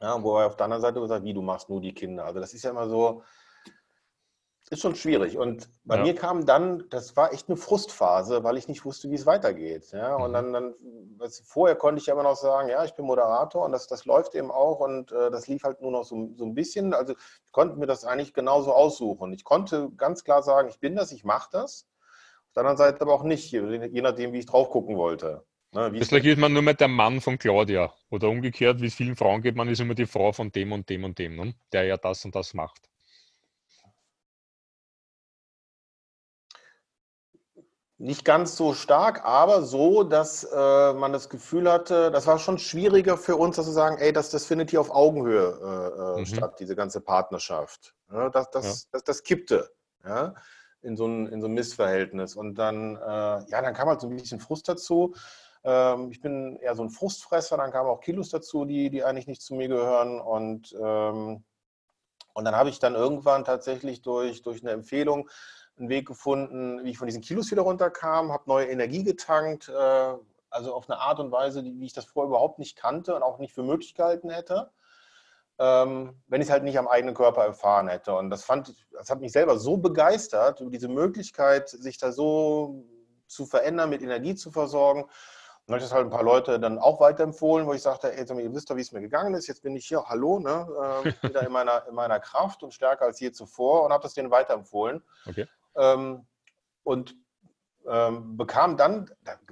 Ja, 0.00 0.22
wo 0.22 0.36
er 0.36 0.46
auf 0.46 0.56
der 0.56 0.64
anderen 0.64 0.82
Seite 0.82 1.00
gesagt, 1.00 1.24
wie 1.24 1.32
du 1.32 1.40
machst 1.40 1.70
nur 1.70 1.80
die 1.80 1.94
Kinder. 1.94 2.26
Also 2.26 2.38
das 2.38 2.52
ist 2.52 2.62
ja 2.62 2.70
immer 2.70 2.88
so, 2.88 3.22
ist 4.74 4.82
schon 4.82 4.94
schwierig. 4.94 5.38
Und 5.38 5.68
bei 5.84 5.96
ja. 5.96 6.02
mir 6.02 6.14
kam 6.14 6.46
dann, 6.46 6.84
das 6.90 7.16
war 7.16 7.32
echt 7.32 7.48
eine 7.48 7.56
Frustphase, 7.56 8.44
weil 8.44 8.56
ich 8.56 8.68
nicht 8.68 8.84
wusste, 8.84 9.10
wie 9.10 9.14
es 9.14 9.26
weitergeht. 9.26 9.92
Ja, 9.92 10.16
und 10.16 10.30
mhm. 10.30 10.34
dann, 10.34 10.52
dann 10.52 10.74
vorher 11.44 11.76
konnte 11.76 12.00
ich 12.00 12.06
ja 12.06 12.14
immer 12.14 12.22
noch 12.22 12.36
sagen, 12.36 12.68
ja, 12.68 12.84
ich 12.84 12.94
bin 12.94 13.06
Moderator 13.06 13.64
und 13.64 13.72
das, 13.72 13.86
das 13.86 14.04
läuft 14.04 14.34
eben 14.34 14.50
auch 14.50 14.80
und 14.80 15.12
äh, 15.12 15.30
das 15.30 15.48
lief 15.48 15.64
halt 15.64 15.80
nur 15.80 15.90
noch 15.90 16.04
so, 16.04 16.30
so 16.36 16.44
ein 16.44 16.54
bisschen. 16.54 16.94
Also 16.94 17.14
ich 17.46 17.52
konnte 17.52 17.78
mir 17.78 17.86
das 17.86 18.04
eigentlich 18.04 18.34
genauso 18.34 18.72
aussuchen. 18.72 19.32
Ich 19.32 19.44
konnte 19.44 19.90
ganz 19.96 20.24
klar 20.24 20.42
sagen, 20.42 20.68
ich 20.68 20.80
bin 20.80 20.94
das, 20.96 21.12
ich 21.12 21.24
mache 21.24 21.48
das. 21.52 21.86
Auf 22.48 22.54
der 22.54 22.60
anderen 22.60 22.76
Seite 22.76 23.00
aber 23.00 23.14
auch 23.14 23.24
nicht, 23.24 23.50
je 23.50 24.02
nachdem, 24.02 24.32
wie 24.32 24.38
ich 24.38 24.46
drauf 24.46 24.70
gucken 24.70 24.96
wollte. 24.96 25.44
Ne, 25.74 25.90
Vielleicht 26.04 26.26
ist 26.26 26.38
man 26.38 26.52
nur 26.52 26.62
mehr 26.62 26.74
der 26.74 26.86
Mann 26.88 27.20
von 27.20 27.36
Claudia. 27.36 27.92
Oder 28.08 28.28
umgekehrt, 28.28 28.80
wie 28.80 28.86
es 28.86 28.94
vielen 28.94 29.16
Frauen 29.16 29.42
geht, 29.42 29.56
man 29.56 29.68
ist 29.68 29.80
immer 29.80 29.94
die 29.94 30.06
Frau 30.06 30.30
von 30.32 30.52
dem 30.52 30.70
und 30.70 30.88
dem 30.88 31.02
und 31.02 31.18
dem, 31.18 31.34
ne? 31.34 31.54
der 31.72 31.84
ja 31.84 31.96
das 31.96 32.24
und 32.24 32.34
das 32.36 32.54
macht. 32.54 32.88
Nicht 37.98 38.24
ganz 38.24 38.56
so 38.56 38.74
stark, 38.74 39.24
aber 39.24 39.62
so, 39.62 40.02
dass 40.02 40.42
äh, 40.42 40.92
man 40.94 41.12
das 41.12 41.28
Gefühl 41.28 41.70
hatte, 41.70 42.10
das 42.10 42.26
war 42.26 42.40
schon 42.40 42.58
schwieriger 42.58 43.16
für 43.16 43.36
uns, 43.36 43.54
dass 43.54 43.66
wir 43.66 43.72
sagen, 43.72 43.98
ey, 43.98 44.12
das, 44.12 44.30
das 44.30 44.46
findet 44.46 44.70
hier 44.70 44.80
auf 44.80 44.90
Augenhöhe 44.90 45.58
äh, 45.62 46.18
äh 46.18 46.20
mhm. 46.20 46.26
statt, 46.26 46.58
diese 46.58 46.74
ganze 46.74 47.00
Partnerschaft. 47.00 47.94
Ja, 48.12 48.30
das, 48.30 48.50
das, 48.50 48.64
ja. 48.64 48.88
das, 48.92 49.04
das, 49.04 49.22
kippte 49.22 49.70
ja, 50.04 50.34
in, 50.82 50.96
so 50.96 51.06
ein, 51.06 51.28
in 51.28 51.40
so 51.40 51.46
ein 51.46 51.54
Missverhältnis. 51.54 52.34
Und 52.34 52.56
dann, 52.56 52.96
äh, 52.96 53.00
ja, 53.00 53.62
dann 53.62 53.74
kam 53.74 53.88
halt 53.88 54.00
so 54.00 54.08
ein 54.08 54.16
bisschen 54.16 54.40
Frust 54.40 54.68
dazu. 54.68 55.14
Ähm, 55.62 56.10
ich 56.10 56.20
bin 56.20 56.56
eher 56.56 56.74
so 56.74 56.82
ein 56.82 56.90
Frustfresser, 56.90 57.56
dann 57.56 57.70
kamen 57.70 57.88
auch 57.88 58.00
Kilos 58.00 58.28
dazu, 58.28 58.64
die, 58.64 58.90
die 58.90 59.04
eigentlich 59.04 59.28
nicht 59.28 59.40
zu 59.40 59.54
mir 59.54 59.68
gehören. 59.68 60.20
Und, 60.20 60.74
ähm, 60.82 61.44
und 62.34 62.44
dann 62.44 62.56
habe 62.56 62.70
ich 62.70 62.80
dann 62.80 62.96
irgendwann 62.96 63.44
tatsächlich 63.44 64.02
durch, 64.02 64.42
durch 64.42 64.62
eine 64.62 64.72
Empfehlung 64.72 65.30
einen 65.78 65.88
Weg 65.88 66.06
gefunden, 66.06 66.84
wie 66.84 66.90
ich 66.90 66.98
von 66.98 67.06
diesen 67.06 67.22
Kilos 67.22 67.50
wieder 67.50 67.62
runterkam, 67.62 68.32
habe 68.32 68.44
neue 68.46 68.66
Energie 68.66 69.02
getankt, 69.02 69.68
äh, 69.68 70.14
also 70.50 70.74
auf 70.74 70.88
eine 70.88 71.00
Art 71.00 71.18
und 71.18 71.32
Weise, 71.32 71.64
wie 71.64 71.84
ich 71.84 71.92
das 71.92 72.04
vorher 72.04 72.28
überhaupt 72.28 72.58
nicht 72.58 72.76
kannte 72.76 73.14
und 73.14 73.22
auch 73.22 73.38
nicht 73.38 73.52
für 73.52 73.64
möglich 73.64 73.94
gehalten 73.94 74.30
hätte, 74.30 74.70
ähm, 75.58 76.20
wenn 76.28 76.40
ich 76.40 76.46
es 76.46 76.52
halt 76.52 76.62
nicht 76.62 76.78
am 76.78 76.86
eigenen 76.86 77.14
Körper 77.14 77.44
erfahren 77.44 77.88
hätte. 77.88 78.14
Und 78.14 78.30
das 78.30 78.44
fand 78.44 78.74
das 78.92 79.10
hat 79.10 79.20
mich 79.20 79.32
selber 79.32 79.58
so 79.58 79.76
begeistert, 79.76 80.62
diese 80.68 80.88
Möglichkeit, 80.88 81.68
sich 81.68 81.98
da 81.98 82.12
so 82.12 82.84
zu 83.26 83.46
verändern, 83.46 83.90
mit 83.90 84.02
Energie 84.02 84.36
zu 84.36 84.52
versorgen. 84.52 85.02
Und 85.66 85.72
habe 85.72 85.78
ich 85.78 85.84
das 85.84 85.94
halt 85.94 86.06
ein 86.06 86.10
paar 86.10 86.22
Leute 86.22 86.60
dann 86.60 86.78
auch 86.78 87.00
weiterempfohlen, 87.00 87.66
wo 87.66 87.72
ich 87.72 87.80
sagte, 87.80 88.12
ey, 88.12 88.20
ihr 88.20 88.54
wisst 88.54 88.68
doch, 88.68 88.76
wie 88.76 88.82
es 88.82 88.92
mir 88.92 89.00
gegangen 89.00 89.34
ist, 89.34 89.46
jetzt 89.46 89.62
bin 89.62 89.74
ich 89.74 89.86
hier, 89.86 90.04
hallo, 90.06 90.38
ne, 90.38 90.68
äh, 91.22 91.28
wieder 91.28 91.42
in 91.44 91.52
meiner, 91.52 91.86
in 91.88 91.94
meiner 91.94 92.20
Kraft 92.20 92.62
und 92.62 92.74
stärker 92.74 93.06
als 93.06 93.18
je 93.18 93.32
zuvor 93.32 93.82
und 93.84 93.92
habe 93.92 94.02
das 94.02 94.12
denen 94.12 94.30
weiterempfohlen. 94.30 95.02
Okay. 95.26 95.48
Ähm, 95.76 96.26
und 96.82 97.16
ähm, 97.86 98.36
bekam 98.36 98.76
dann, 98.76 99.10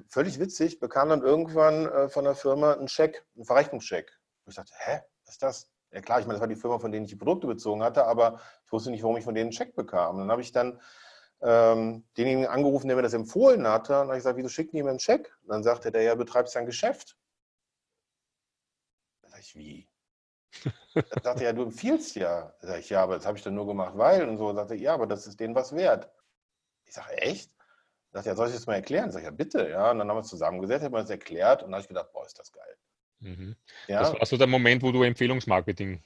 völlig 0.08 0.38
witzig, 0.38 0.80
bekam 0.80 1.10
dann 1.10 1.22
irgendwann 1.22 1.86
äh, 1.86 2.08
von 2.08 2.24
der 2.24 2.34
Firma 2.34 2.72
einen 2.72 2.88
Scheck, 2.88 3.26
einen 3.36 3.44
Verrechnungscheck. 3.44 4.18
Und 4.44 4.50
ich 4.52 4.56
dachte, 4.56 4.72
hä, 4.78 5.00
was 5.24 5.34
ist 5.34 5.42
das? 5.42 5.70
Ja 5.90 6.00
klar, 6.00 6.20
ich 6.20 6.26
meine, 6.26 6.34
das 6.34 6.40
war 6.40 6.48
die 6.48 6.56
Firma, 6.56 6.78
von 6.78 6.90
denen 6.90 7.04
ich 7.04 7.10
die 7.10 7.16
Produkte 7.16 7.46
bezogen 7.46 7.82
hatte, 7.82 8.06
aber 8.06 8.40
ich 8.64 8.72
wusste 8.72 8.90
nicht, 8.90 9.02
warum 9.02 9.16
ich 9.18 9.24
von 9.24 9.34
denen 9.34 9.46
einen 9.46 9.52
Scheck 9.52 9.76
bekam. 9.76 10.16
Und 10.16 10.22
dann 10.22 10.30
habe 10.30 10.40
ich 10.40 10.52
dann 10.52 10.80
ähm, 11.42 12.04
denjenigen 12.16 12.48
angerufen, 12.48 12.86
der 12.86 12.96
mir 12.96 13.02
das 13.02 13.12
empfohlen 13.12 13.66
hatte. 13.66 14.00
Und 14.00 14.06
habe 14.06 14.16
ich 14.16 14.20
gesagt, 14.20 14.38
wieso 14.38 14.48
schicken 14.48 14.76
die 14.76 14.82
mir 14.82 14.90
einen 14.90 15.00
Scheck? 15.00 15.36
Und 15.42 15.50
dann 15.50 15.62
sagte 15.62 15.92
der, 15.92 16.02
ja, 16.02 16.14
betreibst 16.14 16.56
ein 16.56 16.66
Geschäft. 16.66 17.18
Da 19.22 19.28
sage 19.28 19.42
ich, 19.42 19.54
wie? 19.54 19.91
Dann 20.94 21.22
sagte 21.22 21.44
ja, 21.44 21.52
du 21.52 21.62
empfiehlst 21.62 22.16
ja. 22.16 22.52
Da 22.60 22.66
sage 22.66 22.80
ich, 22.80 22.90
ja, 22.90 23.02
aber 23.02 23.16
das 23.16 23.26
habe 23.26 23.38
ich 23.38 23.44
dann 23.44 23.54
nur 23.54 23.66
gemacht, 23.66 23.96
weil. 23.96 24.28
Und 24.28 24.36
so 24.36 24.52
sagte 24.52 24.74
ja, 24.74 24.94
aber 24.94 25.06
das 25.06 25.26
ist 25.26 25.40
denen 25.40 25.54
was 25.54 25.74
wert. 25.74 26.10
Ich 26.84 26.94
sage, 26.94 27.16
echt? 27.18 27.50
Da 28.12 28.18
sagte 28.18 28.30
er, 28.30 28.32
ja, 28.32 28.36
soll 28.36 28.48
ich 28.48 28.54
das 28.54 28.66
mal 28.66 28.74
erklären? 28.74 29.06
Ich 29.06 29.14
sage, 29.14 29.24
ja, 29.24 29.30
bitte. 29.30 29.68
Ja, 29.70 29.90
und 29.90 29.98
dann 29.98 30.08
haben 30.08 30.16
wir 30.16 30.20
es 30.20 30.28
zusammengesetzt, 30.28 30.84
haben 30.84 30.92
wir 30.92 31.00
es 31.00 31.10
erklärt 31.10 31.62
und 31.62 31.68
dann 31.68 31.74
habe 31.74 31.82
ich 31.82 31.88
gedacht, 31.88 32.12
boah, 32.12 32.26
ist 32.26 32.38
das 32.38 32.52
geil. 32.52 32.76
Mhm. 33.20 33.56
Ja. 33.86 34.00
Das 34.00 34.12
war 34.12 34.26
so 34.26 34.36
der 34.36 34.46
Moment, 34.46 34.82
wo 34.82 34.92
du 34.92 35.02
Empfehlungsmarketing 35.02 36.02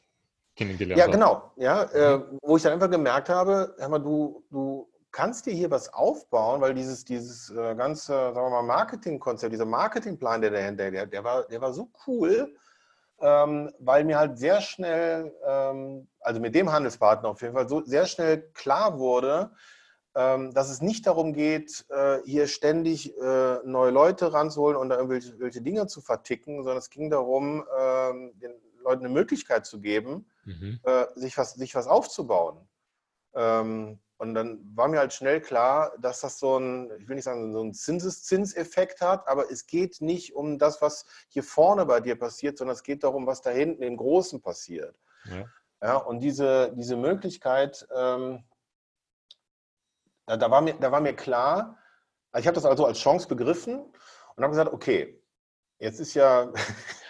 kennengelernt 0.54 1.00
hast. 1.00 1.06
Ja, 1.06 1.12
genau. 1.12 1.52
Ja, 1.56 1.82
äh, 1.82 2.18
mhm. 2.18 2.38
wo 2.42 2.56
ich 2.56 2.62
dann 2.62 2.74
einfach 2.74 2.90
gemerkt 2.90 3.28
habe, 3.28 3.74
hör 3.78 3.88
mal, 3.88 3.98
du, 3.98 4.44
du 4.50 4.88
kannst 5.10 5.46
dir 5.46 5.54
hier 5.54 5.70
was 5.70 5.92
aufbauen, 5.92 6.60
weil 6.60 6.74
dieses, 6.74 7.04
dieses 7.04 7.50
äh, 7.50 7.74
ganze, 7.74 8.12
sagen 8.12 8.34
wir 8.34 8.50
mal, 8.50 8.62
Marketingkonzept, 8.62 9.52
dieser 9.52 9.64
Marketingplan, 9.64 10.42
der 10.42 10.50
dahinter, 10.50 10.90
der, 10.90 11.06
der, 11.06 11.24
war, 11.24 11.46
der 11.48 11.60
war 11.60 11.72
so 11.72 11.90
cool 12.06 12.54
ähm, 13.20 13.72
weil 13.78 14.04
mir 14.04 14.18
halt 14.18 14.38
sehr 14.38 14.60
schnell, 14.60 15.34
ähm, 15.46 16.08
also 16.20 16.40
mit 16.40 16.54
dem 16.54 16.70
Handelspartner 16.70 17.28
auf 17.28 17.42
jeden 17.42 17.54
Fall, 17.54 17.68
so 17.68 17.82
sehr 17.84 18.06
schnell 18.06 18.50
klar 18.52 18.98
wurde, 18.98 19.50
ähm, 20.14 20.52
dass 20.54 20.70
es 20.70 20.80
nicht 20.80 21.06
darum 21.06 21.32
geht, 21.32 21.84
äh, 21.90 22.18
hier 22.24 22.46
ständig 22.46 23.16
äh, 23.18 23.58
neue 23.64 23.90
Leute 23.90 24.32
ranzuholen 24.32 24.76
und 24.76 24.88
da 24.88 24.96
irgendwelche, 24.96 25.28
irgendwelche 25.28 25.62
Dinge 25.62 25.86
zu 25.86 26.00
verticken, 26.00 26.56
sondern 26.62 26.78
es 26.78 26.90
ging 26.90 27.10
darum, 27.10 27.64
ähm, 27.78 28.32
den 28.40 28.52
Leuten 28.82 29.04
eine 29.04 29.12
Möglichkeit 29.12 29.66
zu 29.66 29.80
geben, 29.80 30.26
mhm. 30.44 30.80
äh, 30.84 31.06
sich, 31.16 31.36
was, 31.36 31.54
sich 31.54 31.74
was 31.74 31.86
aufzubauen. 31.86 32.66
Ähm, 33.34 33.98
und 34.18 34.34
dann 34.34 34.60
war 34.74 34.88
mir 34.88 34.98
halt 34.98 35.12
schnell 35.12 35.40
klar, 35.40 35.92
dass 35.98 36.20
das 36.20 36.38
so 36.38 36.58
ein, 36.58 36.90
ich 36.98 37.08
will 37.08 37.16
nicht 37.16 37.24
sagen, 37.24 37.52
so 37.52 37.62
ein 37.62 37.74
Zinseszinseffekt 37.74 39.02
hat, 39.02 39.28
aber 39.28 39.50
es 39.50 39.66
geht 39.66 40.00
nicht 40.00 40.34
um 40.34 40.58
das, 40.58 40.80
was 40.80 41.04
hier 41.28 41.42
vorne 41.42 41.84
bei 41.84 42.00
dir 42.00 42.18
passiert, 42.18 42.56
sondern 42.56 42.74
es 42.74 42.82
geht 42.82 43.04
darum, 43.04 43.26
was 43.26 43.42
da 43.42 43.50
hinten 43.50 43.82
im 43.82 43.96
Großen 43.96 44.40
passiert. 44.40 44.98
Ja. 45.26 45.44
ja 45.82 45.96
und 45.96 46.20
diese, 46.20 46.72
diese 46.76 46.96
Möglichkeit, 46.96 47.86
ähm, 47.94 48.42
da, 50.24 50.38
da, 50.38 50.50
war 50.50 50.62
mir, 50.62 50.74
da 50.74 50.90
war 50.90 51.00
mir 51.00 51.14
klar, 51.14 51.78
also 52.32 52.42
ich 52.42 52.46
habe 52.46 52.54
das 52.54 52.64
also 52.64 52.86
als 52.86 52.98
Chance 52.98 53.28
begriffen 53.28 53.80
und 54.34 54.42
habe 54.42 54.50
gesagt, 54.50 54.72
okay, 54.72 55.20
jetzt 55.78 56.00
ist 56.00 56.14
ja. 56.14 56.50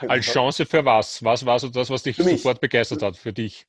als 0.09 0.27
Chance 0.33 0.67
für 0.67 0.85
was? 0.85 1.23
Was 1.23 1.47
war 1.47 1.61
so 1.61 1.69
das, 1.69 1.89
was 1.89 2.03
dich 2.03 2.17
sofort 2.17 2.61
begeistert 2.61 3.03
hat 3.03 3.17
für 3.17 3.33
dich? 3.33 3.69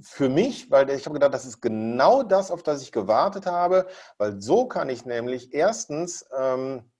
Für 0.00 0.28
mich, 0.28 0.70
weil 0.70 0.88
ich 0.90 1.04
habe 1.04 1.14
gedacht, 1.14 1.34
das 1.34 1.44
ist 1.44 1.60
genau 1.60 2.22
das, 2.22 2.50
auf 2.50 2.62
das 2.62 2.82
ich 2.82 2.92
gewartet 2.92 3.46
habe, 3.46 3.86
weil 4.18 4.40
so 4.40 4.66
kann 4.66 4.88
ich 4.88 5.04
nämlich 5.04 5.52
erstens 5.52 6.24
ähm, 6.36 6.90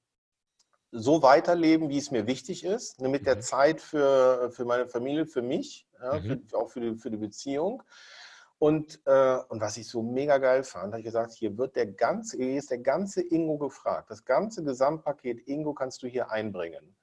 so 0.91 1.23
weiterleben, 1.23 1.89
wie 1.89 1.99
es 1.99 2.11
mir 2.11 2.27
wichtig 2.27 2.65
ist, 2.65 3.01
ne, 3.01 3.09
mit 3.09 3.27
der 3.27 3.37
mhm. 3.37 3.41
Zeit 3.41 3.81
für, 3.81 4.51
für 4.53 4.67
meine 4.67 4.87
Familie, 4.87 5.27
für 5.27 5.43
mich, 5.43 5.89
ja, 6.01 6.21
mhm. 6.21 6.47
für, 6.47 6.59
auch 6.59 6.71
für 6.71 6.81
die, 6.81 6.97
für 6.97 7.11
die 7.11 7.17
Beziehung. 7.17 7.83
Und, 8.59 9.01
äh, 9.07 9.39
und 9.49 9.61
was 9.61 9.77
ich 9.77 9.89
so 9.89 10.03
mega 10.03 10.39
geil 10.39 10.63
fand, 10.63 10.93
habe 10.93 11.01
ich 11.01 11.05
gesagt, 11.05 11.33
hier 11.33 11.59
wird 11.59 11.75
der 11.75 11.87
ganze, 11.87 12.37
hier 12.37 12.59
ist 12.59 12.71
der 12.71 12.79
ganze 12.79 13.21
Ingo 13.21 13.59
gefragt. 13.59 14.11
Das 14.11 14.25
ganze 14.25 14.63
Gesamtpaket 14.63 15.49
Ingo 15.49 15.75
kannst 15.75 16.03
du 16.03 16.07
hier 16.07 16.31
einbringen. 16.31 16.95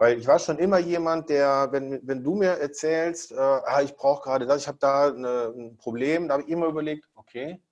Weil 0.00 0.18
ich 0.18 0.26
war 0.26 0.38
schon 0.38 0.58
immer 0.58 0.78
jemand, 0.78 1.28
der, 1.28 1.68
wenn, 1.72 2.00
wenn 2.08 2.24
du 2.24 2.34
mir 2.34 2.52
erzählst, 2.52 3.32
äh, 3.32 3.36
ah, 3.36 3.82
ich 3.82 3.94
brauche 3.96 4.22
gerade 4.22 4.46
das, 4.46 4.62
ich 4.62 4.66
habe 4.66 4.78
da 4.78 5.08
eine, 5.08 5.52
ein 5.54 5.76
Problem, 5.76 6.26
da 6.26 6.34
habe 6.34 6.42
ich 6.44 6.48
immer 6.48 6.68
überlegt, 6.68 7.06
okay, 7.14 7.62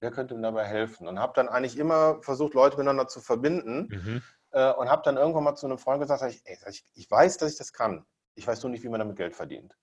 wer 0.00 0.10
könnte 0.10 0.34
mir 0.34 0.42
dabei 0.42 0.64
helfen? 0.64 1.08
Und 1.08 1.18
habe 1.18 1.32
dann 1.34 1.48
eigentlich 1.48 1.78
immer 1.78 2.20
versucht, 2.22 2.52
Leute 2.52 2.76
miteinander 2.76 3.08
zu 3.08 3.22
verbinden 3.22 3.88
mhm. 3.90 4.22
äh, 4.50 4.70
und 4.74 4.90
habe 4.90 5.00
dann 5.02 5.16
irgendwann 5.16 5.44
mal 5.44 5.56
zu 5.56 5.64
einem 5.64 5.78
Freund 5.78 6.02
gesagt, 6.02 6.22
ich, 6.30 6.42
ey, 6.44 6.58
ich, 6.68 6.84
ich 6.92 7.10
weiß, 7.10 7.38
dass 7.38 7.52
ich 7.52 7.58
das 7.58 7.72
kann. 7.72 8.04
Ich 8.34 8.46
weiß 8.46 8.62
nur 8.62 8.70
nicht, 8.70 8.84
wie 8.84 8.90
man 8.90 9.00
damit 9.00 9.16
Geld 9.16 9.34
verdient. 9.34 9.74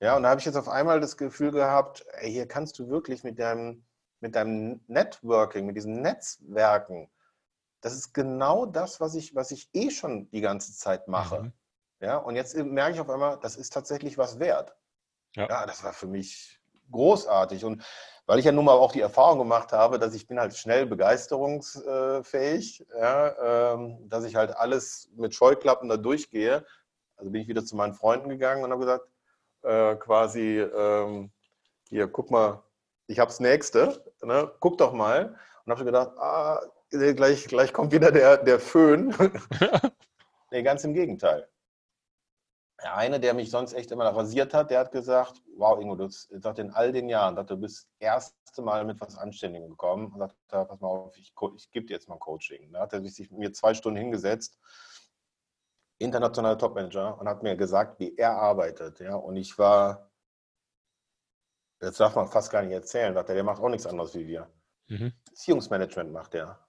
Ja, 0.00 0.16
und 0.16 0.22
da 0.22 0.30
habe 0.30 0.40
ich 0.40 0.46
jetzt 0.46 0.56
auf 0.56 0.70
einmal 0.70 0.98
das 0.98 1.18
Gefühl 1.18 1.50
gehabt, 1.50 2.06
ey, 2.12 2.32
hier 2.32 2.48
kannst 2.48 2.78
du 2.78 2.88
wirklich 2.88 3.22
mit 3.22 3.38
deinem, 3.38 3.84
mit 4.20 4.34
deinem 4.34 4.80
Networking, 4.86 5.66
mit 5.66 5.76
diesen 5.76 6.00
Netzwerken, 6.00 7.10
das 7.80 7.94
ist 7.94 8.12
genau 8.12 8.66
das, 8.66 9.00
was 9.00 9.14
ich, 9.14 9.34
was 9.34 9.50
ich 9.50 9.68
eh 9.72 9.90
schon 9.90 10.30
die 10.30 10.40
ganze 10.40 10.72
Zeit 10.72 11.08
mache. 11.08 11.42
Mhm. 11.42 11.52
Ja, 12.00 12.18
und 12.18 12.36
jetzt 12.36 12.56
merke 12.56 12.94
ich 12.94 13.00
auf 13.00 13.10
einmal, 13.10 13.38
das 13.40 13.56
ist 13.56 13.72
tatsächlich 13.72 14.18
was 14.18 14.38
wert. 14.38 14.76
Ja. 15.34 15.48
ja, 15.48 15.66
das 15.66 15.82
war 15.84 15.92
für 15.92 16.06
mich 16.06 16.60
großartig. 16.90 17.64
Und 17.64 17.84
weil 18.26 18.38
ich 18.38 18.44
ja 18.44 18.52
nun 18.52 18.64
mal 18.64 18.74
auch 18.74 18.92
die 18.92 19.00
Erfahrung 19.00 19.38
gemacht 19.38 19.72
habe, 19.72 19.98
dass 19.98 20.14
ich 20.14 20.26
bin 20.26 20.38
halt 20.38 20.56
schnell 20.56 20.86
begeisterungsfähig, 20.86 22.86
ja, 22.98 23.72
ähm, 23.72 24.08
dass 24.08 24.24
ich 24.24 24.36
halt 24.36 24.56
alles 24.56 25.10
mit 25.16 25.34
Scheuklappen 25.34 25.88
da 25.88 25.96
durchgehe, 25.96 26.64
Also 27.16 27.30
bin 27.30 27.42
ich 27.42 27.48
wieder 27.48 27.64
zu 27.64 27.74
meinen 27.74 27.94
Freunden 27.94 28.28
gegangen 28.28 28.64
und 28.64 28.70
habe 28.70 28.82
gesagt, 28.82 29.06
äh, 29.62 29.96
quasi, 29.96 30.60
ähm, 30.60 31.32
hier, 31.88 32.08
guck 32.08 32.30
mal, 32.30 32.62
ich 33.06 33.18
habe 33.18 33.28
das 33.28 33.40
nächste, 33.40 34.04
ne? 34.22 34.52
guck 34.60 34.78
doch 34.78 34.92
mal. 34.92 35.36
Und 35.64 35.72
habe 35.72 35.84
gedacht, 35.84 36.12
ah, 36.18 36.60
gleich, 36.90 37.46
gleich 37.46 37.72
kommt 37.72 37.92
wieder 37.92 38.10
der, 38.10 38.38
der 38.38 38.60
Föhn. 38.60 39.14
nee, 40.50 40.62
ganz 40.62 40.84
im 40.84 40.94
Gegenteil. 40.94 41.48
Der 42.82 42.96
eine, 42.96 43.18
der 43.18 43.34
mich 43.34 43.50
sonst 43.50 43.72
echt 43.72 43.90
immer 43.90 44.04
rasiert 44.04 44.54
hat, 44.54 44.70
der 44.70 44.80
hat 44.80 44.92
gesagt, 44.92 45.42
wow 45.56 45.80
Ingo, 45.80 45.96
du 45.96 46.08
sagt 46.08 46.60
in 46.60 46.70
all 46.70 46.92
den 46.92 47.08
Jahren, 47.08 47.34
du 47.34 47.56
bist 47.56 47.88
das 47.98 48.08
erste 48.08 48.62
Mal 48.62 48.84
mit 48.84 49.00
was 49.00 49.18
Anständigem 49.18 49.70
gekommen 49.70 50.12
und 50.12 50.18
sagt, 50.18 50.36
pass 50.48 50.80
mal 50.80 50.88
auf, 50.88 51.16
ich, 51.16 51.34
ich 51.56 51.70
gebe 51.72 51.86
dir 51.86 51.94
jetzt 51.94 52.08
mal 52.08 52.14
ein 52.14 52.20
Coaching. 52.20 52.72
Da 52.72 52.80
hat 52.80 52.92
er 52.92 53.02
sich 53.02 53.30
mit 53.30 53.40
mir 53.40 53.52
zwei 53.52 53.74
Stunden 53.74 53.98
hingesetzt, 53.98 54.58
internationaler 55.98 56.56
Topmanager, 56.56 57.20
und 57.20 57.28
hat 57.28 57.42
mir 57.42 57.56
gesagt, 57.56 57.98
wie 57.98 58.16
er 58.16 58.36
arbeitet. 58.36 59.00
Ja? 59.00 59.16
Und 59.16 59.34
ich 59.36 59.58
war, 59.58 60.12
das 61.80 61.96
darf 61.96 62.14
man 62.14 62.28
fast 62.28 62.52
gar 62.52 62.62
nicht 62.62 62.72
erzählen, 62.72 63.12
sagt 63.12 63.28
er, 63.28 63.34
der 63.34 63.44
macht 63.44 63.60
auch 63.60 63.68
nichts 63.68 63.86
anderes 63.86 64.14
wie 64.14 64.26
wir. 64.28 64.48
Mhm. 64.86 65.12
Beziehungsmanagement 65.28 66.12
macht 66.12 66.36
er. 66.36 66.67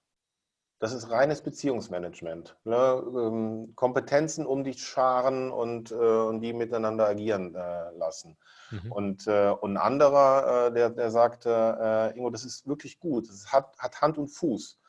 Das 0.80 0.94
ist 0.94 1.12
reines 1.12 1.42
Beziehungsmanagement. 1.42 2.56
Ne? 2.64 2.76
Ähm, 2.76 3.74
Kompetenzen 3.76 4.46
um 4.46 4.64
dich 4.64 4.82
scharen 4.82 5.52
und, 5.52 5.92
äh, 5.92 5.96
und 5.96 6.42
die 6.42 6.54
miteinander 6.54 7.08
agieren 7.08 7.54
äh, 7.54 7.92
lassen. 7.92 8.38
Mhm. 8.72 8.92
Und, 8.92 9.28
äh, 9.28 9.50
und 9.50 9.74
ein 9.74 9.78
anderer, 9.78 10.72
der, 10.72 10.90
der 10.90 11.12
sagte, 11.12 12.14
Ingo, 12.16 12.30
das 12.30 12.46
ist 12.46 12.68
wirklich 12.68 13.00
gut. 13.00 13.30
Das 13.30 13.52
hat, 13.52 13.78
hat 13.78 14.02
Hand 14.02 14.18
und 14.18 14.30
Fuß. 14.30 14.80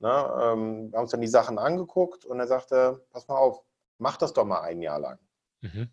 Ne? 0.00 0.08
Ähm, 0.08 0.90
wir 0.90 0.96
haben 0.96 1.02
uns 1.02 1.10
dann 1.10 1.20
die 1.20 1.28
Sachen 1.28 1.58
angeguckt 1.58 2.24
und 2.24 2.40
er 2.40 2.46
sagte, 2.46 3.04
pass 3.12 3.28
mal 3.28 3.36
auf, 3.36 3.62
mach 3.98 4.16
das 4.16 4.32
doch 4.32 4.44
mal 4.44 4.62
ein 4.62 4.82
Jahr 4.82 4.98
lang. 4.98 5.18
Mhm. 5.60 5.90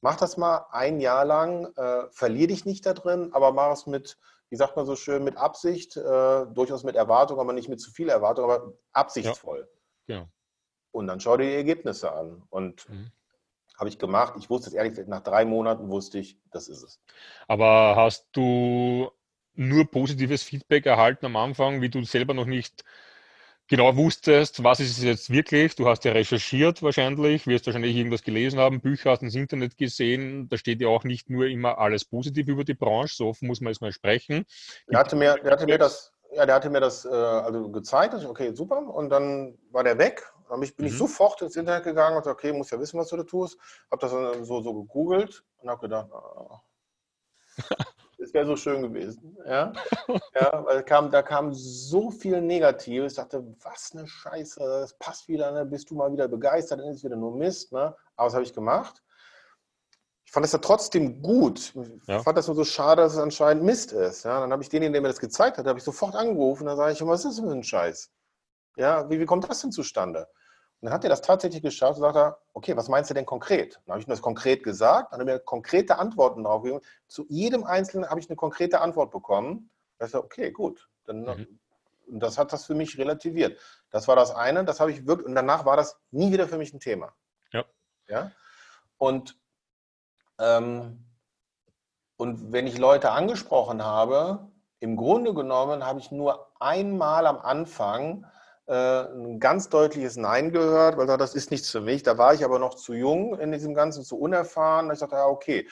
Mach 0.00 0.16
das 0.16 0.36
mal 0.36 0.66
ein 0.70 1.00
Jahr 1.00 1.24
lang, 1.24 1.72
äh, 1.76 2.08
verlier 2.10 2.48
dich 2.48 2.64
nicht 2.66 2.84
da 2.84 2.92
drin, 2.92 3.30
aber 3.32 3.52
mach 3.52 3.72
es 3.72 3.86
mit 3.86 4.18
wie 4.50 4.56
sagt 4.56 4.76
man 4.76 4.86
so 4.86 4.96
schön, 4.96 5.24
mit 5.24 5.36
Absicht, 5.36 5.96
äh, 5.96 6.46
durchaus 6.46 6.84
mit 6.84 6.96
Erwartung, 6.96 7.40
aber 7.40 7.52
nicht 7.52 7.68
mit 7.68 7.80
zu 7.80 7.90
viel 7.90 8.08
Erwartung, 8.08 8.44
aber 8.44 8.72
absichtsvoll. 8.92 9.68
Ja. 10.06 10.16
ja. 10.16 10.28
Und 10.92 11.08
dann 11.08 11.20
schau 11.20 11.36
dir 11.36 11.46
die 11.46 11.54
Ergebnisse 11.54 12.12
an. 12.12 12.42
Und 12.48 12.88
mhm. 12.88 13.10
habe 13.78 13.88
ich 13.88 13.98
gemacht. 13.98 14.34
Ich 14.38 14.48
wusste 14.48 14.70
es 14.70 14.74
ehrlich, 14.74 15.06
nach 15.06 15.22
drei 15.22 15.44
Monaten 15.44 15.90
wusste 15.90 16.18
ich, 16.18 16.38
das 16.50 16.68
ist 16.68 16.82
es. 16.82 17.00
Aber 17.48 17.96
hast 17.96 18.28
du 18.32 19.10
nur 19.54 19.90
positives 19.90 20.42
Feedback 20.42 20.86
erhalten 20.86 21.26
am 21.26 21.36
Anfang, 21.36 21.80
wie 21.80 21.88
du 21.88 22.02
selber 22.04 22.34
noch 22.34 22.46
nicht 22.46 22.84
genau 23.68 23.96
wusstest, 23.96 24.62
was 24.62 24.80
ist 24.80 24.98
es 24.98 25.04
jetzt 25.04 25.30
wirklich. 25.30 25.74
Du 25.74 25.88
hast 25.88 26.04
ja 26.04 26.12
recherchiert 26.12 26.82
wahrscheinlich, 26.82 27.46
wirst 27.46 27.66
wahrscheinlich 27.66 27.96
irgendwas 27.96 28.22
gelesen 28.22 28.58
haben, 28.58 28.80
Bücher 28.80 29.10
hast 29.10 29.22
ins 29.22 29.34
Internet 29.34 29.76
gesehen. 29.76 30.48
Da 30.48 30.56
steht 30.56 30.80
ja 30.80 30.88
auch 30.88 31.04
nicht 31.04 31.30
nur 31.30 31.46
immer 31.46 31.78
alles 31.78 32.04
positiv 32.04 32.48
über 32.48 32.64
die 32.64 32.74
Branche, 32.74 33.14
so 33.14 33.28
offen 33.28 33.48
muss 33.48 33.60
man 33.60 33.72
jetzt 33.72 33.80
mal 33.80 33.92
sprechen. 33.92 34.44
Der 34.88 34.98
hatte 34.98 35.16
mir, 35.16 35.34
der 35.36 35.52
hatte 35.52 35.66
mir 35.66 35.78
das, 35.78 36.12
ja, 36.32 36.46
der 36.46 36.54
hatte 36.54 36.70
mir 36.70 36.80
das 36.80 37.04
äh, 37.04 37.08
also 37.08 37.70
gezeigt, 37.70 38.14
ich, 38.14 38.26
okay, 38.26 38.54
super. 38.54 38.78
Und 38.78 39.10
dann 39.10 39.58
war 39.70 39.84
der 39.84 39.98
weg. 39.98 40.22
Dann 40.48 40.60
bin 40.60 40.86
ich 40.86 40.92
mhm. 40.92 40.96
sofort 40.96 41.42
ins 41.42 41.56
Internet 41.56 41.84
gegangen 41.84 42.16
und 42.16 42.22
gesagt, 42.22 42.38
okay, 42.38 42.52
muss 42.52 42.70
ja 42.70 42.78
wissen, 42.78 42.98
was 42.98 43.08
du 43.08 43.16
da 43.16 43.24
tust. 43.24 43.58
Habe 43.90 44.00
das 44.00 44.12
dann 44.12 44.44
so, 44.44 44.60
so 44.60 44.74
gegoogelt 44.74 45.42
und 45.58 45.70
habe 45.70 45.80
gedacht, 45.80 46.08
oh. 46.12 46.58
Es 48.26 48.34
wäre 48.34 48.46
so 48.46 48.56
schön 48.56 48.82
gewesen. 48.82 49.36
Ja, 49.46 49.72
ja 50.34 50.64
weil 50.64 50.82
kam, 50.82 51.10
da 51.12 51.22
kam 51.22 51.54
so 51.54 52.10
viel 52.10 52.40
Negatives. 52.40 53.12
Ich 53.12 53.16
dachte, 53.16 53.44
was 53.62 53.92
eine 53.92 54.06
Scheiße, 54.06 54.58
das 54.58 54.98
passt 54.98 55.28
wieder, 55.28 55.52
ne? 55.52 55.64
bist 55.64 55.90
du 55.90 55.94
mal 55.94 56.12
wieder 56.12 56.26
begeistert, 56.26 56.80
dann 56.80 56.88
ist 56.88 56.96
es 56.96 57.04
wieder 57.04 57.14
nur 57.14 57.36
Mist. 57.36 57.72
Ne? 57.72 57.94
Aber 58.16 58.26
was 58.26 58.34
habe 58.34 58.42
ich 58.42 58.52
gemacht? 58.52 59.00
Ich 60.24 60.32
fand 60.32 60.44
es 60.44 60.50
ja 60.50 60.58
trotzdem 60.58 61.22
gut. 61.22 61.72
Ich 61.76 62.08
ja. 62.08 62.18
fand 62.20 62.36
das 62.36 62.48
nur 62.48 62.56
so 62.56 62.64
schade, 62.64 63.02
dass 63.02 63.12
es 63.12 63.18
anscheinend 63.18 63.62
Mist 63.62 63.92
ist. 63.92 64.24
Ja? 64.24 64.40
Dann 64.40 64.50
habe 64.50 64.62
ich 64.62 64.68
den, 64.68 64.92
der 64.92 65.00
mir 65.00 65.08
das 65.08 65.20
gezeigt 65.20 65.56
hat, 65.56 65.66
habe 65.66 65.78
ich 65.78 65.84
sofort 65.84 66.16
angerufen. 66.16 66.66
Dann 66.66 66.76
sage 66.76 66.92
ich, 66.92 67.06
was 67.06 67.24
ist 67.24 67.38
das 67.38 67.44
für 67.44 67.52
ein 67.52 67.62
Scheiß? 67.62 68.10
Ja, 68.76 69.08
wie, 69.08 69.20
wie 69.20 69.24
kommt 69.24 69.48
das 69.48 69.60
denn 69.60 69.70
zustande? 69.70 70.26
Dann 70.80 70.92
hat 70.92 71.04
er 71.04 71.10
das 71.10 71.22
tatsächlich 71.22 71.62
geschaut 71.62 71.96
und 71.96 72.02
sagt 72.02 72.16
er, 72.16 72.38
okay, 72.52 72.76
was 72.76 72.88
meinst 72.88 73.10
du 73.10 73.14
denn 73.14 73.26
konkret? 73.26 73.80
Dann 73.86 73.92
habe 73.92 74.00
ich 74.00 74.06
ihm 74.06 74.10
das 74.10 74.22
konkret 74.22 74.62
gesagt, 74.62 75.12
dann 75.12 75.20
hat 75.20 75.26
er 75.26 75.34
mir 75.34 75.40
konkrete 75.40 75.98
Antworten 75.98 76.44
drauf 76.44 76.62
gegeben. 76.62 76.84
Zu 77.08 77.24
jedem 77.28 77.64
Einzelnen 77.64 78.08
habe 78.08 78.20
ich 78.20 78.28
eine 78.28 78.36
konkrete 78.36 78.80
Antwort 78.80 79.10
bekommen. 79.10 79.70
Da 79.98 80.06
ist 80.06 80.14
er, 80.14 80.22
okay, 80.22 80.50
gut. 80.50 80.88
Dann, 81.06 81.22
mhm. 81.22 81.58
Und 82.06 82.20
das 82.20 82.38
hat 82.38 82.52
das 82.52 82.66
für 82.66 82.74
mich 82.74 82.98
relativiert. 82.98 83.58
Das 83.90 84.06
war 84.06 84.16
das 84.16 84.34
eine, 84.34 84.64
das 84.64 84.80
habe 84.80 84.92
ich 84.92 85.06
wirklich, 85.06 85.26
und 85.26 85.34
danach 85.34 85.64
war 85.64 85.76
das 85.76 85.98
nie 86.10 86.32
wieder 86.32 86.46
für 86.46 86.58
mich 86.58 86.72
ein 86.72 86.80
Thema. 86.80 87.14
Ja. 87.52 87.64
ja? 88.06 88.30
Und, 88.98 89.36
ähm, 90.38 91.04
und 92.16 92.52
wenn 92.52 92.66
ich 92.66 92.78
Leute 92.78 93.10
angesprochen 93.10 93.82
habe, 93.82 94.50
im 94.78 94.96
Grunde 94.96 95.34
genommen 95.34 95.84
habe 95.84 95.98
ich 95.98 96.10
nur 96.10 96.52
einmal 96.60 97.26
am 97.26 97.38
Anfang 97.38 98.26
ein 98.72 99.38
ganz 99.38 99.68
deutliches 99.68 100.16
Nein 100.16 100.50
gehört, 100.50 100.96
weil 100.96 101.06
das 101.06 101.34
ist 101.34 101.50
nichts 101.50 101.70
für 101.70 101.80
mich. 101.80 102.02
Da 102.02 102.18
war 102.18 102.34
ich 102.34 102.44
aber 102.44 102.58
noch 102.58 102.74
zu 102.74 102.94
jung 102.94 103.38
in 103.38 103.52
diesem 103.52 103.74
Ganzen, 103.74 104.02
zu 104.02 104.18
unerfahren. 104.18 104.90
Ich 104.90 104.98
dachte, 104.98 105.14
ja, 105.14 105.26
okay. 105.26 105.68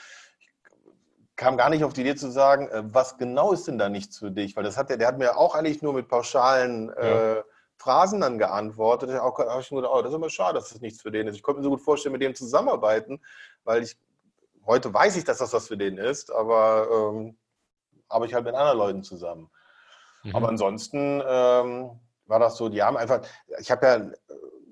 Ich 1.29 1.35
kam 1.35 1.57
gar 1.57 1.69
nicht 1.69 1.83
auf 1.83 1.91
die 1.91 2.01
Idee 2.01 2.15
zu 2.15 2.31
sagen, 2.31 2.69
äh, 2.69 2.83
was 2.85 3.17
genau 3.17 3.51
ist 3.51 3.67
denn 3.67 3.77
da 3.77 3.89
nichts 3.89 4.19
für 4.19 4.31
dich? 4.31 4.55
Weil 4.55 4.63
das 4.63 4.77
hat 4.77 4.89
der, 4.89 4.97
der 4.97 5.09
hat 5.09 5.17
mir 5.17 5.37
auch 5.37 5.55
eigentlich 5.55 5.81
nur 5.81 5.93
mit 5.93 6.07
pauschalen 6.07 6.87
ja. 6.87 7.33
äh, 7.33 7.43
Phrasen 7.77 8.21
dann 8.21 8.37
geantwortet. 8.37 9.09
Da 9.09 9.21
habe 9.21 9.61
ich 9.61 9.71
mir 9.71 9.77
gedacht, 9.77 9.93
oh, 9.93 10.01
das 10.01 10.11
ist 10.11 10.15
immer 10.15 10.29
schade, 10.29 10.53
dass 10.59 10.69
das 10.69 10.79
nichts 10.79 11.01
für 11.01 11.11
den 11.11 11.27
ist. 11.27 11.35
Ich 11.35 11.43
konnte 11.43 11.59
mir 11.59 11.65
so 11.65 11.71
gut 11.71 11.81
vorstellen, 11.81 12.13
mit 12.13 12.21
dem 12.21 12.33
zusammenarbeiten, 12.33 13.21
weil 13.65 13.83
ich 13.83 13.97
heute 14.65 14.93
weiß 14.93 15.17
ich, 15.17 15.25
dass 15.25 15.39
das 15.39 15.51
was 15.53 15.67
für 15.67 15.77
den 15.77 15.97
ist, 15.97 16.31
aber 16.31 16.87
ähm, 16.91 17.37
arbeite 18.07 18.29
ich 18.29 18.33
halt 18.35 18.45
mit 18.45 18.55
anderen 18.55 18.77
Leuten 18.77 19.03
zusammen. 19.03 19.49
Mhm. 20.23 20.35
Aber 20.35 20.49
ansonsten 20.49 21.21
ähm, 21.27 21.99
war 22.27 22.39
das 22.39 22.57
so, 22.57 22.69
die 22.69 22.81
haben 22.83 22.97
einfach, 22.97 23.21
ich 23.59 23.71
habe 23.71 23.85
ja 23.85 23.95
äh, 23.95 24.13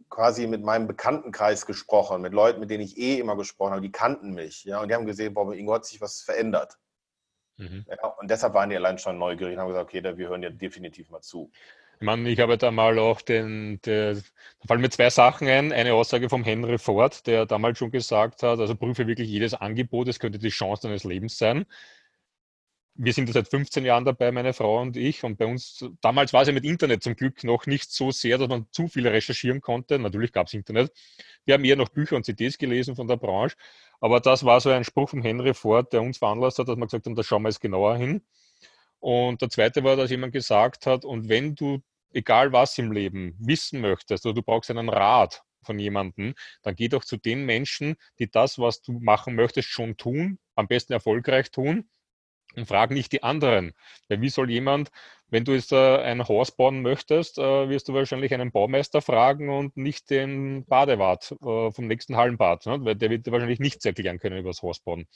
quasi 0.10 0.47
mit 0.47 0.64
meinem 0.64 0.88
Bekanntenkreis 0.88 1.66
gesprochen, 1.66 2.22
mit 2.22 2.34
Leuten, 2.34 2.60
mit 2.60 2.70
denen 2.70 2.84
ich 2.84 2.97
eh 2.97 3.20
immer 3.20 3.36
gesprochen 3.36 3.72
habe, 3.72 3.82
die 3.82 3.91
kannten 3.91 4.34
mich, 4.34 4.64
ja, 4.64 4.82
und 4.82 4.89
die 4.89 4.95
haben 4.95 5.06
gesehen, 5.06 5.34
boah, 5.34 5.47
bei 5.47 5.56
Ingo 5.56 5.74
hat 5.74 5.86
sich 5.86 6.01
was 6.01 6.22
verändert. 6.22 6.78
Mhm. 7.58 7.86
Ja, 7.88 8.08
und 8.08 8.30
deshalb 8.30 8.54
waren 8.54 8.70
die 8.70 8.76
allein 8.76 8.97
schon 8.97 9.18
neugierig 9.18 9.56
und 9.56 9.62
haben 9.62 9.70
gesagt, 9.70 9.89
okay, 9.89 10.01
da, 10.01 10.18
wir 10.18 10.30
hören 10.30 10.41
dir 10.41 10.51
definitiv 10.51 11.10
mal 11.10 11.22
zu. 11.22 11.51
Ich 11.99 12.06
meine, 12.06 12.28
ich 12.30 12.39
habe 12.39 12.58
da 12.58 12.72
mal 12.72 12.99
auch 12.99 13.22
den, 13.22 13.80
der, 13.86 14.16
da 14.16 14.22
fallen 14.68 14.82
mir 14.82 14.89
zwei 14.89 15.10
Sachen 15.10 15.47
ein. 15.47 15.72
Eine 15.72 15.93
Aussage 15.93 16.28
vom 16.28 16.43
Henry 16.43 16.78
Ford, 16.78 17.26
der 17.28 17.45
damals 17.45 17.78
schon 17.78 17.91
gesagt 17.91 18.43
hat, 18.43 18.60
also 18.60 18.76
prüfe 18.76 19.08
wirklich 19.08 19.30
jedes 19.30 19.54
Angebot, 19.54 20.08
es 20.08 20.20
könnte 20.20 20.39
die 20.39 20.49
Chance 20.49 20.88
deines 20.88 21.04
Lebens 21.06 21.38
sein 21.38 21.66
wir 22.96 23.14
sind 23.14 23.32
seit 23.34 23.48
15 23.48 23.86
Jahren 23.86 24.06
dabei, 24.06 24.32
meine 24.32 24.54
Frau 24.54 24.82
und 24.82 24.98
ich. 24.98 25.24
Und 25.24 25.38
bei 25.38 25.46
uns, 25.46 25.84
damals 26.02 26.32
war 26.32 26.44
es 26.44 26.48
ja 26.48 26.54
mit 26.54 26.64
Internet 26.64 27.04
zum 27.04 27.16
Glück 27.16 27.44
noch 27.44 27.66
nicht 27.66 27.91
so 27.91 28.12
sehr, 28.12 28.38
dass 28.38 28.48
man 28.48 28.68
zu 28.72 28.88
viel 28.88 29.08
recherchieren 29.08 29.62
konnte. 29.62 29.98
Natürlich 29.98 30.32
gab 30.32 30.48
es 30.48 30.54
Internet. 30.54 30.91
Wir 31.46 31.56
haben 31.56 31.66
eher 31.66 31.76
noch 31.76 31.89
Bücher 31.89 32.16
und 32.16 32.24
CDs 32.24 32.58
gelesen 32.58 32.96
von 32.96 33.08
der 33.08 33.18
Branche. 33.18 33.56
Aber 34.00 34.20
das 34.20 34.44
war 34.44 34.62
so 34.62 34.70
ein 34.70 34.84
Spruch 34.84 35.10
von 35.10 35.24
Henry 35.24 35.54
Ford, 35.54 35.91
der 35.91 36.02
uns 36.02 36.20
veranlasst 36.20 36.60
hat, 36.60 36.68
dass 36.68 36.78
man 36.78 36.88
gesagt 36.88 37.08
hat, 37.08 37.18
da 37.18 37.24
schauen 37.24 37.41
wir 37.41 37.50
jetzt 37.50 37.62
genauer 37.62 37.98
hin. 37.98 38.22
Und 39.00 39.41
der 39.41 39.50
zweite 39.50 39.84
war, 39.84 39.96
dass 39.96 40.12
jemand 40.12 40.34
gesagt 40.34 40.86
hat, 40.86 41.04
und 41.04 41.30
wenn 41.30 41.56
du, 41.56 41.82
egal 42.12 42.52
was 42.54 42.78
im 42.78 42.91
Leben, 42.91 43.36
wissen 43.39 43.82
möchtest 43.82 44.26
oder 44.26 44.36
du 44.36 44.44
brauchst 44.44 44.70
einen 44.70 44.89
Rat 44.89 45.44
von 45.64 45.80
jemandem, 45.80 46.36
dann 46.62 46.76
geh 46.76 46.89
doch 46.89 47.04
zu 47.04 47.18
den 47.18 47.46
Menschen, 47.46 47.96
die 48.20 48.30
das, 48.30 48.60
was 48.60 48.82
du 48.82 49.00
machen 49.00 49.36
möchtest, 49.36 49.70
schon 49.70 49.98
tun, 49.98 50.38
am 50.56 50.68
besten 50.68 50.94
erfolgreich 50.94 51.50
tun 51.52 51.89
und 52.56 52.68
frag 52.68 52.91
nicht 52.91 53.12
die 53.12 53.24
anderen. 53.24 53.74
Weil 54.10 54.22
wie 54.22 54.30
soll 54.30 54.49
jemand, 54.49 54.91
wenn 55.30 55.45
du 55.45 55.54
jetzt 55.54 55.72
äh, 55.72 55.97
ein 55.97 56.28
Haus 56.28 56.51
bauen 56.51 56.82
möchtest, 56.82 57.38
äh, 57.39 57.70
wirst 57.70 57.88
du 57.88 57.93
wahrscheinlich 57.93 58.34
einen 58.34 58.51
Baumeister 58.51 59.01
fragen 59.01 59.49
und 59.49 59.76
nicht 59.78 60.10
den 60.10 60.66
Badewart 60.66 61.32
äh, 61.41 61.72
vom 61.72 61.88
nächsten 61.88 62.16
Hallenbad, 62.16 62.66
ne? 62.68 62.86
weil 62.86 62.95
der 62.95 63.10
wird 63.10 63.26
dir 63.26 63.32
wahrscheinlich 63.32 63.60
nichts 63.60 63.84
erklären 63.86 64.20
können 64.20 64.38
über 64.38 64.51
das 64.51 64.62
Haus 64.62 64.80
bauen. 64.80 65.08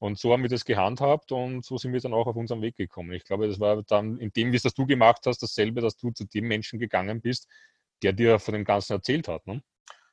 Und 0.00 0.18
so 0.18 0.32
haben 0.32 0.42
wir 0.42 0.50
das 0.50 0.64
gehandhabt 0.64 1.30
und 1.30 1.64
so 1.64 1.78
sind 1.78 1.92
wir 1.92 2.00
dann 2.00 2.12
auch 2.12 2.26
auf 2.26 2.34
unserem 2.34 2.60
Weg 2.60 2.76
gekommen. 2.76 3.12
Ich 3.12 3.22
glaube, 3.22 3.46
das 3.46 3.60
war 3.60 3.84
dann 3.84 4.18
in 4.18 4.32
dem, 4.32 4.50
wie 4.50 4.56
es 4.56 4.64
das 4.64 4.74
du 4.74 4.84
gemacht 4.84 5.20
hast, 5.26 5.44
dasselbe, 5.44 5.80
dass 5.80 5.96
du 5.96 6.10
zu 6.10 6.24
dem 6.24 6.48
Menschen 6.48 6.80
gegangen 6.80 7.20
bist, 7.20 7.48
der 8.02 8.12
dir 8.12 8.40
von 8.40 8.54
dem 8.54 8.64
Ganzen 8.64 8.94
erzählt 8.94 9.28
hat. 9.28 9.46
Ne? 9.46 9.62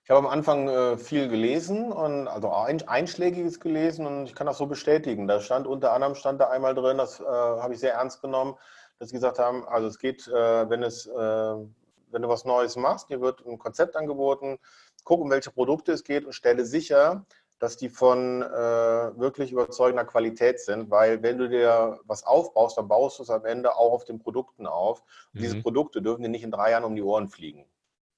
Ich 0.09 0.15
habe 0.15 0.25
am 0.25 0.33
Anfang 0.33 0.67
äh, 0.67 0.97
viel 0.97 1.29
gelesen 1.29 1.91
und 1.91 2.27
also 2.27 2.51
ein, 2.51 2.81
einschlägiges 2.87 3.59
gelesen 3.59 4.07
und 4.07 4.25
ich 4.25 4.33
kann 4.33 4.47
das 4.47 4.57
so 4.57 4.65
bestätigen. 4.65 5.27
Da 5.27 5.39
stand 5.39 5.67
unter 5.67 5.93
anderem 5.93 6.15
stand 6.15 6.41
da 6.41 6.49
einmal 6.49 6.73
drin, 6.73 6.97
das 6.97 7.19
äh, 7.19 7.25
habe 7.25 7.75
ich 7.75 7.79
sehr 7.79 7.93
ernst 7.93 8.19
genommen, 8.19 8.55
dass 8.97 9.09
sie 9.09 9.13
gesagt 9.13 9.37
haben, 9.37 9.67
also 9.67 9.87
es 9.87 9.99
geht, 9.99 10.27
äh, 10.27 10.67
wenn 10.67 10.81
es 10.81 11.05
äh, 11.05 11.13
wenn 11.13 12.23
du 12.23 12.27
was 12.27 12.43
Neues 12.43 12.75
machst, 12.75 13.11
dir 13.11 13.21
wird 13.21 13.45
ein 13.45 13.59
Konzept 13.59 13.95
angeboten, 13.95 14.57
guck, 15.03 15.21
um 15.21 15.29
welche 15.29 15.51
Produkte 15.51 15.91
es 15.91 16.03
geht 16.03 16.25
und 16.25 16.33
stelle 16.33 16.65
sicher, 16.65 17.27
dass 17.59 17.77
die 17.77 17.89
von 17.89 18.41
äh, 18.41 18.49
wirklich 18.49 19.51
überzeugender 19.51 20.05
Qualität 20.05 20.59
sind, 20.59 20.89
weil 20.89 21.21
wenn 21.21 21.37
du 21.37 21.47
dir 21.47 21.99
was 22.05 22.25
aufbaust, 22.25 22.79
dann 22.79 22.87
baust 22.87 23.19
du 23.19 23.23
es 23.23 23.29
am 23.29 23.45
Ende 23.45 23.75
auch 23.75 23.91
auf 23.91 24.05
den 24.05 24.17
Produkten 24.17 24.65
auf. 24.65 25.01
Und 25.01 25.41
mhm. 25.41 25.43
diese 25.43 25.61
Produkte 25.61 26.01
dürfen 26.01 26.23
dir 26.23 26.29
nicht 26.29 26.43
in 26.43 26.49
drei 26.49 26.71
Jahren 26.71 26.83
um 26.83 26.95
die 26.95 27.03
Ohren 27.03 27.27
fliegen, 27.27 27.67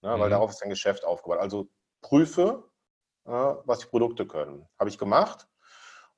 ne, 0.02 0.12
weil 0.18 0.28
mhm. 0.28 0.32
darauf 0.32 0.52
ist 0.52 0.62
dein 0.62 0.70
Geschäft 0.70 1.04
aufgebaut. 1.04 1.40
Also 1.40 1.68
prüfe, 2.02 2.64
was 3.24 3.80
die 3.80 3.86
Produkte 3.86 4.26
können. 4.26 4.68
Habe 4.80 4.90
ich 4.90 4.98
gemacht. 4.98 5.48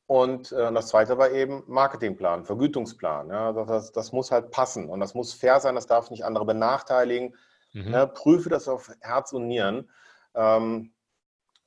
Und 0.06 0.52
äh, 0.52 0.72
das 0.74 0.90
zweite 0.90 1.18
war 1.18 1.32
eben 1.32 1.64
Marketingplan, 1.68 2.46
Vergütungsplan. 2.46 3.30
Ja, 3.30 3.54
das, 3.54 3.92
das, 3.92 4.12
muss 4.12 4.32
halt 4.32 4.52
passen 4.52 4.90
und 4.90 5.00
das 5.00 5.14
muss 5.14 5.34
fair 5.34 5.60
sein, 5.60 5.76
das 5.76 5.88
darf 5.88 6.12
nicht 6.12 6.26
andere 6.26 6.46
benachteiligen. 6.46 7.36
Mhm. 7.72 7.94
Ja, 7.94 8.06
prüfe 8.06 8.50
das 8.50 8.68
auf 8.68 8.92
Herz 9.00 9.34
und 9.34 9.48
Nieren. 9.48 9.90
Ähm, 10.36 10.94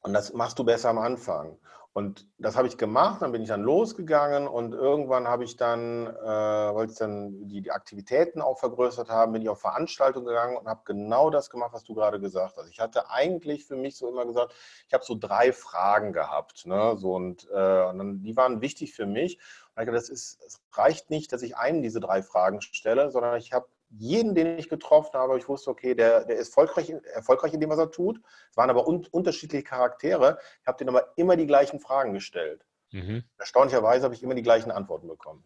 und 0.00 0.12
das 0.12 0.32
machst 0.32 0.58
du 0.58 0.64
besser 0.64 0.90
am 0.90 0.98
Anfang. 0.98 1.58
Und 1.96 2.26
das 2.36 2.56
habe 2.58 2.68
ich 2.68 2.76
gemacht, 2.76 3.22
dann 3.22 3.32
bin 3.32 3.40
ich 3.40 3.48
dann 3.48 3.62
losgegangen 3.62 4.48
und 4.48 4.74
irgendwann 4.74 5.26
habe 5.26 5.44
ich 5.44 5.56
dann, 5.56 6.06
äh, 6.06 6.74
wollte 6.74 6.92
ich 6.92 6.98
dann 6.98 7.48
die, 7.48 7.62
die, 7.62 7.70
Aktivitäten 7.70 8.42
auch 8.42 8.58
vergrößert 8.58 9.08
haben, 9.08 9.32
bin 9.32 9.40
ich 9.40 9.48
auf 9.48 9.62
Veranstaltungen 9.62 10.26
gegangen 10.26 10.58
und 10.58 10.68
habe 10.68 10.82
genau 10.84 11.30
das 11.30 11.48
gemacht, 11.48 11.72
was 11.72 11.84
du 11.84 11.94
gerade 11.94 12.20
gesagt 12.20 12.58
hast. 12.58 12.68
Ich 12.68 12.80
hatte 12.80 13.08
eigentlich 13.08 13.64
für 13.64 13.76
mich 13.76 13.96
so 13.96 14.10
immer 14.10 14.26
gesagt, 14.26 14.52
ich 14.86 14.92
habe 14.92 15.06
so 15.06 15.16
drei 15.18 15.54
Fragen 15.54 16.12
gehabt. 16.12 16.66
Ne? 16.66 16.98
So, 16.98 17.14
und, 17.14 17.48
äh, 17.50 17.84
und 17.84 17.96
dann, 17.96 18.22
die 18.22 18.36
waren 18.36 18.60
wichtig 18.60 18.92
für 18.92 19.06
mich. 19.06 19.38
Und 19.74 19.80
ich 19.80 19.86
dachte, 19.86 19.92
das 19.92 20.10
ist, 20.10 20.38
es 20.46 20.60
reicht 20.72 21.08
nicht, 21.08 21.32
dass 21.32 21.40
ich 21.40 21.56
einen 21.56 21.80
diese 21.80 22.00
drei 22.00 22.22
Fragen 22.22 22.60
stelle, 22.60 23.10
sondern 23.10 23.38
ich 23.38 23.54
habe 23.54 23.68
jeden, 23.90 24.34
den 24.34 24.58
ich 24.58 24.68
getroffen 24.68 25.14
habe, 25.14 25.38
ich 25.38 25.48
wusste, 25.48 25.70
okay, 25.70 25.94
der, 25.94 26.24
der 26.24 26.36
ist 26.36 26.48
erfolgreich, 26.48 26.90
erfolgreich 27.14 27.54
in 27.54 27.60
dem, 27.60 27.70
was 27.70 27.78
er 27.78 27.90
tut. 27.90 28.20
Es 28.50 28.56
waren 28.56 28.70
aber 28.70 28.86
un 28.86 29.06
unterschiedliche 29.10 29.64
Charaktere. 29.64 30.38
Ich 30.60 30.66
habe 30.66 30.78
denen 30.78 30.90
aber 30.90 31.12
immer 31.16 31.36
die 31.36 31.46
gleichen 31.46 31.80
Fragen 31.80 32.12
gestellt. 32.12 32.64
Mhm. 32.92 33.24
Erstaunlicherweise 33.38 34.04
habe 34.04 34.14
ich 34.14 34.22
immer 34.22 34.34
die 34.34 34.42
gleichen 34.42 34.70
Antworten 34.70 35.08
bekommen. 35.08 35.44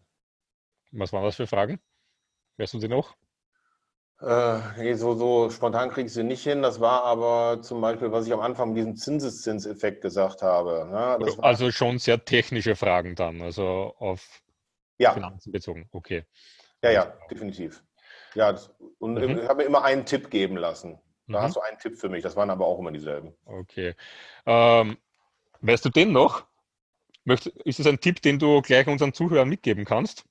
Was 0.91 1.13
waren 1.13 1.23
das 1.23 1.35
für 1.35 1.47
Fragen? 1.47 1.79
Weißt 2.57 2.73
du 2.73 2.79
sie 2.79 2.87
noch? 2.87 3.15
Äh, 4.21 4.95
so, 4.95 5.15
so 5.15 5.49
spontan 5.49 5.89
kriege 5.89 6.05
ich 6.05 6.13
sie 6.13 6.23
nicht 6.23 6.43
hin. 6.43 6.61
Das 6.61 6.79
war 6.79 7.03
aber 7.03 7.61
zum 7.63 7.81
Beispiel, 7.81 8.11
was 8.11 8.27
ich 8.27 8.33
am 8.33 8.39
Anfang 8.39 8.69
mit 8.69 8.77
diesem 8.77 8.95
Zinseszinseffekt 8.95 10.01
gesagt 10.01 10.43
habe. 10.43 10.87
Ne? 10.91 11.35
also 11.39 11.71
schon 11.71 11.97
sehr 11.97 12.23
technische 12.23 12.75
Fragen 12.75 13.15
dann, 13.15 13.41
also 13.41 13.95
auf 13.97 14.43
ja. 14.99 15.13
Finanzen 15.13 15.51
bezogen. 15.51 15.87
Okay. 15.91 16.25
Ja, 16.83 16.91
ja, 16.91 17.17
definitiv. 17.29 17.83
Ja, 18.35 18.51
das, 18.51 18.71
und 18.99 19.15
mhm. 19.15 19.39
ich 19.39 19.47
habe 19.47 19.57
mir 19.57 19.63
immer 19.63 19.83
einen 19.83 20.05
Tipp 20.05 20.29
geben 20.29 20.57
lassen. 20.57 20.99
Da 21.27 21.39
mhm. 21.39 21.43
hast 21.43 21.55
du 21.55 21.61
einen 21.61 21.77
Tipp 21.77 21.97
für 21.97 22.09
mich. 22.09 22.23
Das 22.23 22.35
waren 22.35 22.49
aber 22.49 22.65
auch 22.65 22.79
immer 22.79 22.91
dieselben. 22.91 23.33
Okay. 23.45 23.95
Ähm, 24.45 24.97
weißt 25.61 25.85
du 25.85 25.89
den 25.89 26.11
noch? 26.11 26.45
ist 27.25 27.79
es 27.79 27.85
ein 27.85 27.99
Tipp, 27.99 28.21
den 28.23 28.39
du 28.39 28.63
gleich 28.63 28.87
unseren 28.87 29.13
Zuhörern 29.13 29.47
mitgeben 29.47 29.85
kannst? 29.85 30.25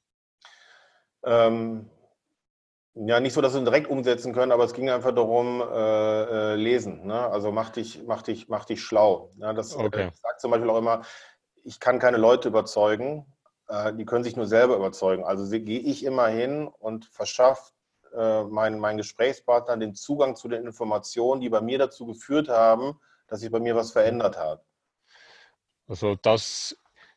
Ähm, 1.23 1.89
ja, 2.95 3.21
nicht 3.21 3.33
so, 3.33 3.41
dass 3.41 3.53
sie 3.53 3.59
ihn 3.59 3.65
direkt 3.65 3.89
umsetzen 3.89 4.33
können, 4.33 4.51
aber 4.51 4.65
es 4.65 4.75
ging 4.75 4.91
einfach 4.91 5.15
darum, 5.15 5.61
äh, 5.61 6.53
äh, 6.53 6.55
lesen. 6.57 7.07
Ne? 7.07 7.15
Also 7.15 7.53
mach 7.53 7.71
dich, 7.71 8.03
mach 8.07 8.23
dich, 8.23 8.49
mach 8.49 8.65
dich 8.65 8.83
schlau. 8.83 9.33
Ja, 9.37 9.53
das 9.53 9.75
äh, 9.75 9.79
okay. 9.79 10.03
äh, 10.09 10.11
sagt 10.13 10.41
zum 10.41 10.51
Beispiel 10.51 10.69
auch 10.69 10.79
immer, 10.79 11.03
ich 11.63 11.79
kann 11.79 11.99
keine 11.99 12.17
Leute 12.17 12.49
überzeugen, 12.49 13.25
äh, 13.69 13.95
die 13.95 14.05
können 14.05 14.25
sich 14.25 14.37
nur 14.37 14.47
selber 14.47 14.77
überzeugen. 14.77 15.25
Also 15.25 15.49
gehe 15.49 15.79
ich 15.79 16.05
immer 16.05 16.27
hin 16.27 16.67
und 16.67 17.05
verschaffe 17.07 17.73
äh, 18.17 18.45
meinen 18.45 18.79
mein 18.79 18.97
Gesprächspartner 18.97 19.77
den 19.77 19.95
Zugang 19.95 20.37
zu 20.37 20.49
den 20.49 20.65
Informationen, 20.65 21.41
die 21.41 21.49
bei 21.49 21.61
mir 21.61 21.79
dazu 21.79 22.07
geführt 22.07 22.49
haben, 22.49 23.01
dass 23.29 23.41
sich 23.41 23.51
bei 23.51 23.61
mir 23.61 23.77
was 23.77 23.93
verändert 23.93 24.39
hat. 24.39 24.65
Also 25.87 26.17
das 26.17 26.77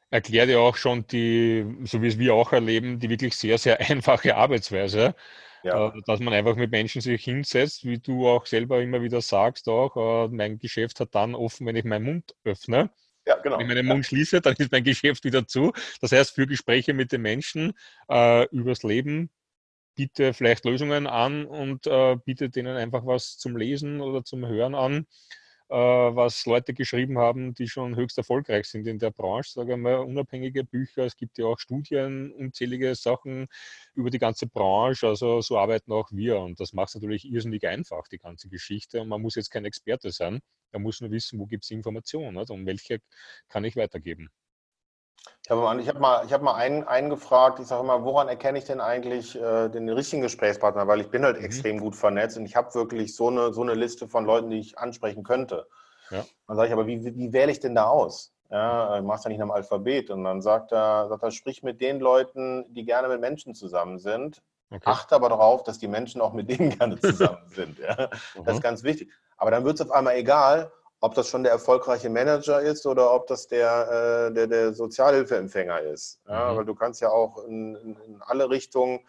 erklärt 0.09 0.49
ja 0.49 0.59
auch 0.59 0.75
schon 0.75 1.07
die, 1.07 1.65
so 1.85 2.01
wie 2.01 2.07
es 2.07 2.19
wir 2.19 2.35
auch 2.35 2.53
erleben, 2.53 2.99
die 2.99 3.09
wirklich 3.09 3.35
sehr, 3.35 3.57
sehr 3.57 3.79
einfache 3.89 4.35
Arbeitsweise. 4.35 5.15
Ja. 5.63 5.87
Äh, 5.87 6.01
dass 6.05 6.19
man 6.19 6.33
einfach 6.33 6.55
mit 6.55 6.71
Menschen 6.71 7.01
sich 7.01 7.23
hinsetzt, 7.23 7.85
wie 7.85 7.97
du 7.97 8.27
auch 8.27 8.45
selber 8.45 8.81
immer 8.81 9.01
wieder 9.01 9.21
sagst, 9.21 9.69
auch 9.69 10.25
äh, 10.25 10.27
mein 10.27 10.59
Geschäft 10.59 10.99
hat 10.99 11.15
dann 11.15 11.35
offen, 11.35 11.65
wenn 11.65 11.77
ich 11.77 11.85
meinen 11.85 12.03
Mund 12.03 12.35
öffne. 12.43 12.89
Ja, 13.25 13.37
genau. 13.37 13.57
Wenn 13.57 13.69
ich 13.69 13.75
meinen 13.75 13.87
Mund 13.87 14.05
schließe, 14.05 14.41
dann 14.41 14.55
ist 14.57 14.71
mein 14.71 14.83
Geschäft 14.83 15.23
wieder 15.23 15.47
zu. 15.47 15.71
Das 16.01 16.11
heißt, 16.11 16.35
für 16.35 16.47
Gespräche 16.47 16.93
mit 16.93 17.11
den 17.13 17.21
Menschen 17.21 17.73
äh, 18.09 18.45
übers 18.49 18.83
Leben, 18.83 19.29
biete 19.95 20.33
vielleicht 20.33 20.65
Lösungen 20.65 21.07
an 21.07 21.45
und 21.45 21.87
äh, 21.87 22.17
biete 22.25 22.49
denen 22.49 22.77
einfach 22.77 23.05
was 23.05 23.37
zum 23.37 23.57
Lesen 23.57 24.01
oder 24.01 24.23
zum 24.23 24.45
Hören 24.45 24.75
an, 24.75 25.07
äh, 25.69 25.75
was 25.75 26.45
Leute 26.45 26.73
geschrieben 26.73 27.17
haben, 27.17 27.53
die 27.53 27.67
schon 27.67 27.95
höchst 27.95 28.17
erfolgreich 28.17 28.67
sind 28.67 28.87
in 28.87 28.99
der 28.99 29.11
Branche. 29.11 29.51
Sage 29.53 29.77
mal, 29.77 29.97
unabhängige 29.97 30.63
Bücher. 30.63 31.05
Es 31.05 31.15
gibt 31.17 31.37
ja 31.37 31.45
auch 31.45 31.59
Studien, 31.59 32.31
unzählige 32.31 32.95
Sachen 32.95 33.47
über 33.95 34.09
die 34.09 34.19
ganze 34.19 34.47
Branche. 34.47 35.07
Also 35.07 35.41
so 35.41 35.57
arbeiten 35.57 35.91
auch 35.91 36.11
wir. 36.11 36.39
Und 36.39 36.59
das 36.59 36.73
macht 36.73 36.89
es 36.89 36.95
natürlich 36.95 37.25
irrsinnig 37.25 37.67
einfach, 37.67 38.07
die 38.07 38.19
ganze 38.19 38.49
Geschichte. 38.49 39.01
Und 39.01 39.07
man 39.09 39.21
muss 39.21 39.35
jetzt 39.35 39.51
kein 39.51 39.65
Experte 39.65 40.11
sein. 40.11 40.41
Man 40.71 40.83
muss 40.83 41.01
nur 41.01 41.11
wissen, 41.11 41.39
wo 41.39 41.45
gibt 41.45 41.63
es 41.63 41.71
Informationen 41.71 42.37
und 42.37 42.65
welche 42.65 42.99
kann 43.49 43.63
ich 43.65 43.75
weitergeben. 43.75 44.29
Ich 45.45 45.51
habe, 45.51 45.61
habe 45.67 45.99
mal, 45.99 46.25
ich 46.25 46.31
habe 46.31 46.43
mal 46.43 46.55
einen, 46.55 46.85
einen 46.85 47.09
gefragt, 47.09 47.59
ich 47.59 47.67
sage 47.67 47.83
immer, 47.83 48.05
woran 48.05 48.29
erkenne 48.29 48.57
ich 48.57 48.63
denn 48.63 48.79
eigentlich 48.79 49.35
äh, 49.35 49.67
den 49.67 49.89
richtigen 49.89 50.21
Gesprächspartner? 50.21 50.87
Weil 50.87 51.01
ich 51.01 51.09
bin 51.09 51.25
halt 51.25 51.37
mhm. 51.37 51.43
extrem 51.43 51.79
gut 51.81 51.97
vernetzt 51.97 52.37
und 52.37 52.45
ich 52.45 52.55
habe 52.55 52.73
wirklich 52.75 53.13
so 53.13 53.27
eine, 53.27 53.51
so 53.51 53.61
eine 53.61 53.73
Liste 53.73 54.07
von 54.07 54.23
Leuten, 54.23 54.49
die 54.49 54.59
ich 54.59 54.77
ansprechen 54.77 55.23
könnte. 55.23 55.67
Ja. 56.11 56.23
Dann 56.47 56.55
sage 56.55 56.67
ich, 56.67 56.73
aber 56.73 56.87
wie, 56.87 57.03
wie 57.03 57.33
wähle 57.33 57.51
ich 57.51 57.59
denn 57.59 57.75
da 57.75 57.85
aus? 57.85 58.33
Ja, 58.49 58.99
ich 58.99 59.03
mache 59.03 59.17
es 59.17 59.23
ja 59.25 59.29
nicht 59.29 59.39
nach 59.39 59.47
dem 59.47 59.51
Alphabet. 59.51 60.11
Und 60.11 60.23
dann 60.23 60.41
sagt 60.41 60.71
er, 60.71 61.09
sagt 61.09 61.23
er, 61.23 61.31
sprich 61.31 61.61
mit 61.61 61.81
den 61.81 61.99
Leuten, 61.99 62.65
die 62.73 62.85
gerne 62.85 63.09
mit 63.09 63.19
Menschen 63.19 63.53
zusammen 63.53 63.99
sind. 63.99 64.41
Okay. 64.69 64.83
Achte 64.85 65.15
aber 65.15 65.29
darauf, 65.29 65.63
dass 65.63 65.77
die 65.77 65.87
Menschen 65.87 66.21
auch 66.21 66.33
mit 66.33 66.49
denen 66.49 66.69
gerne 66.77 66.97
zusammen 67.01 67.49
sind. 67.49 67.79
Ja? 67.79 68.09
Mhm. 68.37 68.45
Das 68.45 68.55
ist 68.55 68.63
ganz 68.63 68.83
wichtig. 68.83 69.11
Aber 69.35 69.51
dann 69.51 69.65
wird 69.65 69.75
es 69.75 69.81
auf 69.81 69.91
einmal 69.91 70.15
egal, 70.15 70.71
ob 71.03 71.15
das 71.15 71.27
schon 71.27 71.43
der 71.43 71.51
erfolgreiche 71.51 72.09
Manager 72.09 72.61
ist 72.61 72.85
oder 72.85 73.13
ob 73.13 73.27
das 73.27 73.49
der, 73.49 74.29
äh, 74.29 74.33
der, 74.33 74.47
der 74.47 74.71
Sozialhilfeempfänger 74.71 75.81
ist. 75.81 76.21
Ja, 76.29 76.53
mhm. 76.53 76.57
Weil 76.57 76.65
du 76.65 76.75
kannst 76.75 77.01
ja 77.01 77.09
auch 77.09 77.43
in, 77.43 77.75
in, 77.75 78.21
alle 78.21 78.49
Richtungen 78.49 79.01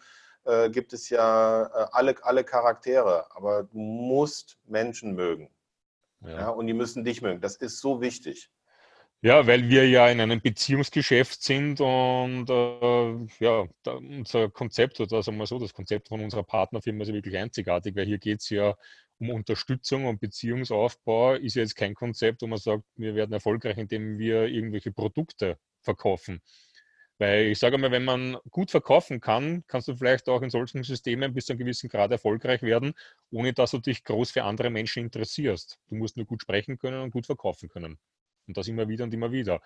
äh, 0.43 0.69
gibt 0.69 0.91
es 0.91 1.09
ja 1.09 1.63
äh, 1.63 1.87
alle, 1.93 2.15
alle 2.21 2.43
Charaktere, 2.43 3.33
aber 3.33 3.63
du 3.63 3.77
musst 3.77 4.57
Menschen 4.65 5.15
mögen. 5.15 5.49
Ja. 6.19 6.31
ja. 6.31 6.49
und 6.49 6.67
die 6.67 6.73
müssen 6.73 7.05
dich 7.05 7.21
mögen. 7.21 7.39
Das 7.39 7.55
ist 7.55 7.79
so 7.79 8.01
wichtig. 8.01 8.49
Ja, 9.21 9.47
weil 9.47 9.69
wir 9.69 9.87
ja 9.87 10.09
in 10.09 10.19
einem 10.19 10.41
Beziehungsgeschäft 10.41 11.41
sind 11.43 11.79
und 11.79 12.49
äh, 12.49 13.25
ja, 13.39 13.65
unser 13.85 14.49
Konzept, 14.49 14.99
oder 14.99 15.23
sagen 15.23 15.37
wir 15.37 15.47
so, 15.47 15.59
das 15.59 15.73
Konzept 15.73 16.09
von 16.09 16.19
unserer 16.21 16.43
Partnerfirma 16.43 17.03
ist 17.03 17.13
wirklich 17.13 17.37
einzigartig, 17.37 17.95
weil 17.95 18.05
hier 18.05 18.17
geht 18.17 18.41
es 18.41 18.49
ja 18.49 18.75
um 19.19 19.29
Unterstützung 19.29 20.05
und 20.05 20.19
Beziehungsaufbau 20.19 21.35
ist 21.35 21.55
ja 21.55 21.61
jetzt 21.61 21.75
kein 21.75 21.93
Konzept, 21.93 22.41
wo 22.41 22.47
man 22.47 22.59
sagt, 22.59 22.83
wir 22.95 23.15
werden 23.15 23.33
erfolgreich, 23.33 23.77
indem 23.77 24.17
wir 24.17 24.43
irgendwelche 24.43 24.91
Produkte 24.91 25.57
verkaufen. 25.81 26.41
Weil 27.17 27.45
ich 27.45 27.59
sage 27.59 27.77
mal, 27.77 27.91
wenn 27.91 28.03
man 28.03 28.37
gut 28.51 28.71
verkaufen 28.71 29.21
kann, 29.21 29.63
kannst 29.67 29.87
du 29.87 29.95
vielleicht 29.95 30.27
auch 30.27 30.41
in 30.41 30.49
solchen 30.49 30.83
Systemen 30.83 31.33
bis 31.33 31.45
zu 31.45 31.53
einem 31.53 31.59
gewissen 31.59 31.87
Grad 31.89 32.11
erfolgreich 32.11 32.61
werden, 32.61 32.93
ohne 33.31 33.53
dass 33.53 33.71
du 33.71 33.79
dich 33.79 34.03
groß 34.03 34.31
für 34.31 34.43
andere 34.43 34.69
Menschen 34.69 35.03
interessierst. 35.03 35.79
Du 35.87 35.95
musst 35.95 36.17
nur 36.17 36.25
gut 36.25 36.41
sprechen 36.41 36.77
können 36.77 37.01
und 37.01 37.11
gut 37.11 37.25
verkaufen 37.25 37.69
können. 37.69 37.97
Und 38.47 38.57
das 38.57 38.67
immer 38.67 38.89
wieder 38.89 39.05
und 39.05 39.13
immer 39.13 39.31
wieder. 39.31 39.61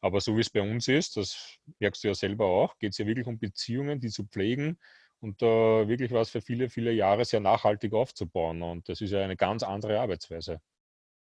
Aber 0.00 0.20
so 0.20 0.36
wie 0.36 0.40
es 0.40 0.50
bei 0.50 0.60
uns 0.62 0.86
ist, 0.86 1.16
das 1.16 1.58
merkst 1.80 2.04
du 2.04 2.08
ja 2.08 2.14
selber 2.14 2.46
auch, 2.46 2.78
geht 2.78 2.92
es 2.92 2.98
ja 2.98 3.06
wirklich 3.06 3.26
um 3.26 3.38
Beziehungen, 3.38 4.00
die 4.00 4.08
zu 4.08 4.24
pflegen, 4.24 4.78
und 5.22 5.40
äh, 5.40 5.88
wirklich 5.88 6.12
was 6.12 6.30
für 6.30 6.40
viele, 6.40 6.68
viele 6.68 6.92
Jahre 6.92 7.24
sehr 7.24 7.40
nachhaltig 7.40 7.92
aufzubauen. 7.94 8.62
Und 8.62 8.88
das 8.88 9.00
ist 9.00 9.12
ja 9.12 9.20
eine 9.22 9.36
ganz 9.36 9.62
andere 9.62 10.00
Arbeitsweise 10.00 10.60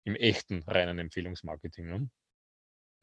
im 0.04 0.14
echten 0.14 0.62
reinen 0.66 0.98
Empfehlungsmarketing. 0.98 1.86
Ne? 1.86 2.10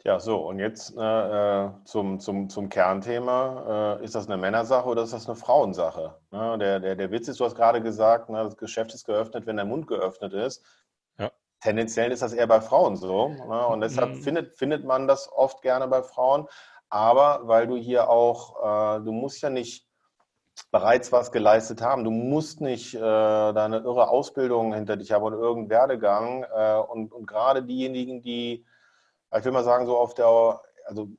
Ja, 0.06 0.18
so, 0.22 0.38
und 0.48 0.60
jetzt 0.60 0.96
äh, 0.98 1.66
äh, 1.66 1.72
zum, 1.84 2.22
zum, 2.22 2.50
zum 2.50 2.70
Kernthema. 2.70 3.98
Äh, 4.00 4.06
ist 4.06 4.16
das 4.16 4.28
eine 4.28 4.38
Männersache 4.38 4.88
oder 4.88 5.04
ist 5.04 5.12
das 5.12 5.28
eine 5.28 5.36
Frauensache? 5.36 6.18
Ne, 6.32 6.58
der, 6.58 6.80
der, 6.80 6.96
der 6.96 7.12
Witz 7.12 7.28
ist, 7.28 7.42
du 7.42 7.46
hast 7.46 7.56
gerade 7.56 7.82
gesagt, 7.82 8.30
ne, 8.30 8.42
das 8.42 8.56
Geschäft 8.56 8.94
ist 8.94 9.06
geöffnet, 9.06 9.46
wenn 9.46 9.58
der 9.58 9.66
Mund 9.66 9.88
geöffnet 9.88 10.32
ist. 10.32 10.66
Ja. 11.20 11.30
Tendenziell 11.60 12.14
ist 12.14 12.22
das 12.22 12.32
eher 12.32 12.48
bei 12.48 12.62
Frauen 12.62 12.96
so. 12.96 13.28
Ne, 13.28 13.68
und 13.68 13.82
deshalb 13.82 14.12
mhm. 14.12 14.22
findet, 14.22 14.58
findet 14.58 14.86
man 14.86 15.10
das 15.10 15.30
oft 15.30 15.62
gerne 15.62 15.90
bei 15.90 16.02
Frauen. 16.02 16.48
Aber 16.88 17.42
weil 17.44 17.68
du 17.68 17.76
hier 17.76 18.10
auch, 18.10 18.98
äh, 18.98 19.04
du 19.04 19.12
musst 19.12 19.42
ja 19.42 19.50
nicht 19.50 19.89
bereits 20.72 21.12
was 21.12 21.32
geleistet 21.32 21.82
haben. 21.82 22.04
Du 22.04 22.12
musst 22.12 22.62
nicht 22.62 22.94
äh, 22.96 23.00
deine 23.00 23.80
irre 23.80 24.10
Ausbildung 24.10 24.74
hinter 24.74 24.98
dich 24.98 25.12
haben 25.12 25.24
oder 25.24 25.38
irgendeinen 25.38 25.70
Werdegang. 25.70 26.44
Äh, 26.44 26.78
und, 26.78 27.12
und 27.12 27.26
gerade 27.26 27.64
diejenigen, 27.64 28.22
die, 28.22 28.66
ich 29.36 29.46
will 29.46 29.52
mal 29.52 29.64
sagen, 29.64 29.86
so 29.86 29.98
auf 29.98 30.14
der, 30.14 30.62
also 30.86 31.10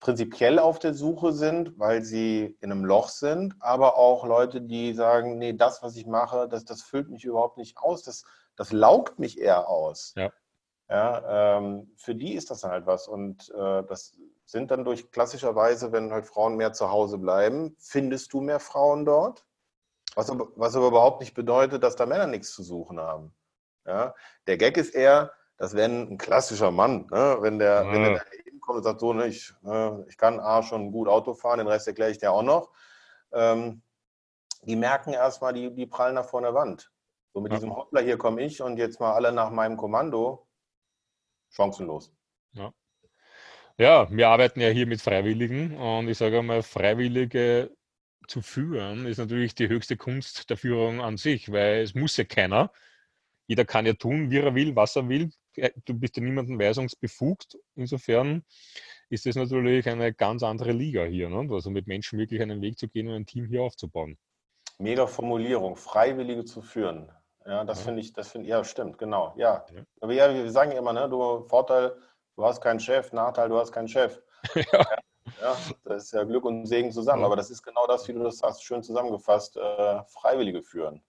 prinzipiell 0.00 0.58
auf 0.58 0.78
der 0.78 0.94
Suche 0.94 1.32
sind, 1.32 1.78
weil 1.78 2.02
sie 2.02 2.56
in 2.60 2.70
einem 2.70 2.84
Loch 2.84 3.08
sind, 3.08 3.54
aber 3.60 3.96
auch 3.96 4.24
Leute, 4.24 4.60
die 4.60 4.94
sagen, 4.94 5.38
nee, 5.38 5.52
das, 5.52 5.82
was 5.82 5.96
ich 5.96 6.06
mache, 6.06 6.48
das, 6.48 6.64
das 6.64 6.82
füllt 6.82 7.10
mich 7.10 7.24
überhaupt 7.24 7.58
nicht 7.58 7.78
aus, 7.78 8.02
das, 8.02 8.24
das 8.56 8.72
laugt 8.72 9.18
mich 9.18 9.40
eher 9.40 9.68
aus. 9.68 10.14
Ja. 10.16 10.30
Ja, 10.90 11.58
ähm, 11.58 11.92
für 11.96 12.14
die 12.14 12.32
ist 12.32 12.50
das 12.50 12.64
halt 12.64 12.86
was. 12.86 13.08
Und 13.08 13.50
äh, 13.50 13.82
das 13.84 14.16
sind 14.48 14.70
dann 14.70 14.84
durch 14.84 15.10
klassischerweise, 15.10 15.92
wenn 15.92 16.10
halt 16.10 16.24
Frauen 16.24 16.56
mehr 16.56 16.72
zu 16.72 16.90
Hause 16.90 17.18
bleiben, 17.18 17.76
findest 17.78 18.32
du 18.32 18.40
mehr 18.40 18.60
Frauen 18.60 19.04
dort. 19.04 19.44
Was 20.14 20.30
aber, 20.30 20.48
was 20.56 20.74
aber 20.74 20.88
überhaupt 20.88 21.20
nicht 21.20 21.34
bedeutet, 21.34 21.82
dass 21.82 21.96
da 21.96 22.06
Männer 22.06 22.26
nichts 22.26 22.52
zu 22.54 22.62
suchen 22.62 22.98
haben. 22.98 23.34
Ja? 23.86 24.14
Der 24.46 24.56
Gag 24.56 24.78
ist 24.78 24.94
eher, 24.94 25.32
das 25.58 25.74
wäre 25.74 25.90
ein 25.90 26.16
klassischer 26.16 26.70
Mann, 26.70 27.06
ne? 27.10 27.36
wenn 27.40 27.58
der, 27.58 27.84
ja. 27.84 27.92
wenn 27.92 28.02
der 28.02 28.24
kommt 28.68 28.78
und 28.78 28.84
sagt, 28.84 29.00
so, 29.00 29.12
ne, 29.12 29.26
ich, 29.26 29.52
ne, 29.62 30.04
ich 30.08 30.16
kann 30.16 30.40
A 30.40 30.62
schon 30.62 30.92
gut 30.92 31.08
Auto 31.08 31.34
fahren, 31.34 31.58
den 31.58 31.68
Rest 31.68 31.86
erkläre 31.86 32.10
ich 32.10 32.18
dir 32.18 32.32
auch 32.32 32.42
noch. 32.42 32.70
Ähm, 33.32 33.82
die 34.62 34.76
merken 34.76 35.12
erstmal, 35.12 35.52
die, 35.52 35.74
die 35.74 35.86
prallen 35.86 36.14
nach 36.14 36.26
vor 36.26 36.40
der 36.40 36.54
Wand. 36.54 36.90
So 37.34 37.40
mit 37.40 37.52
ja. 37.52 37.58
diesem 37.58 37.76
Hoppler, 37.76 38.00
hier 38.00 38.18
komme 38.18 38.42
ich 38.42 38.62
und 38.62 38.78
jetzt 38.78 38.98
mal 38.98 39.12
alle 39.12 39.30
nach 39.30 39.50
meinem 39.50 39.76
Kommando, 39.76 40.46
chancenlos. 41.50 42.12
Ja. 42.52 42.72
Ja, 43.78 44.08
wir 44.10 44.28
arbeiten 44.28 44.60
ja 44.60 44.68
hier 44.68 44.86
mit 44.86 45.00
Freiwilligen 45.00 45.76
und 45.76 46.08
ich 46.08 46.18
sage 46.18 46.42
mal, 46.42 46.62
Freiwillige 46.62 47.70
zu 48.26 48.42
führen 48.42 49.06
ist 49.06 49.18
natürlich 49.18 49.54
die 49.54 49.68
höchste 49.68 49.96
Kunst 49.96 50.50
der 50.50 50.56
Führung 50.56 51.00
an 51.00 51.16
sich, 51.16 51.50
weil 51.50 51.82
es 51.82 51.94
muss 51.94 52.16
ja 52.16 52.24
keiner. 52.24 52.70
Jeder 53.46 53.64
kann 53.64 53.86
ja 53.86 53.94
tun, 53.94 54.30
wie 54.30 54.38
er 54.38 54.54
will, 54.54 54.76
was 54.76 54.96
er 54.96 55.08
will. 55.08 55.30
Du 55.86 55.94
bist 55.94 56.16
ja 56.16 56.22
niemandem 56.22 56.58
weisungsbefugt. 56.58 57.56
Insofern 57.74 58.44
ist 59.08 59.26
es 59.26 59.36
natürlich 59.36 59.88
eine 59.88 60.12
ganz 60.12 60.42
andere 60.42 60.72
Liga 60.72 61.04
hier. 61.04 61.30
Ne? 61.30 61.48
Also 61.50 61.70
mit 61.70 61.86
Menschen 61.86 62.18
wirklich 62.18 62.42
einen 62.42 62.60
Weg 62.60 62.78
zu 62.78 62.88
gehen 62.88 63.08
und 63.08 63.14
ein 63.14 63.26
Team 63.26 63.46
hier 63.46 63.62
aufzubauen. 63.62 64.18
Mega 64.78 65.06
Formulierung, 65.06 65.76
Freiwillige 65.76 66.44
zu 66.44 66.60
führen. 66.60 67.10
Ja, 67.46 67.64
das 67.64 67.78
ja. 67.78 67.84
finde 67.86 68.00
ich, 68.02 68.12
das 68.12 68.30
finde 68.30 68.48
ja, 68.48 68.62
stimmt, 68.62 68.98
genau. 68.98 69.34
Ja. 69.38 69.64
ja. 69.74 69.82
Aber 70.00 70.12
ja, 70.12 70.32
wir 70.32 70.50
sagen 70.50 70.72
immer, 70.72 70.92
ne, 70.92 71.08
du 71.08 71.44
Vorteil, 71.48 71.96
du 72.38 72.44
hast 72.44 72.60
keinen 72.60 72.80
Chef, 72.80 73.12
Nachteil, 73.12 73.48
du 73.48 73.58
hast 73.58 73.72
keinen 73.72 73.88
Chef. 73.88 74.20
ja. 74.54 74.86
ja. 75.42 75.56
das 75.84 76.04
ist 76.04 76.12
ja 76.12 76.22
Glück 76.22 76.44
und 76.44 76.66
Segen 76.66 76.92
zusammen. 76.92 77.24
Aber 77.24 77.36
das 77.36 77.50
ist 77.50 77.62
genau 77.62 77.86
das, 77.86 78.06
wie 78.06 78.12
du 78.12 78.22
das 78.22 78.38
sagst, 78.38 78.64
schön 78.64 78.82
zusammengefasst, 78.82 79.56
äh, 79.56 80.02
Freiwillige 80.04 80.62
führen. 80.62 81.02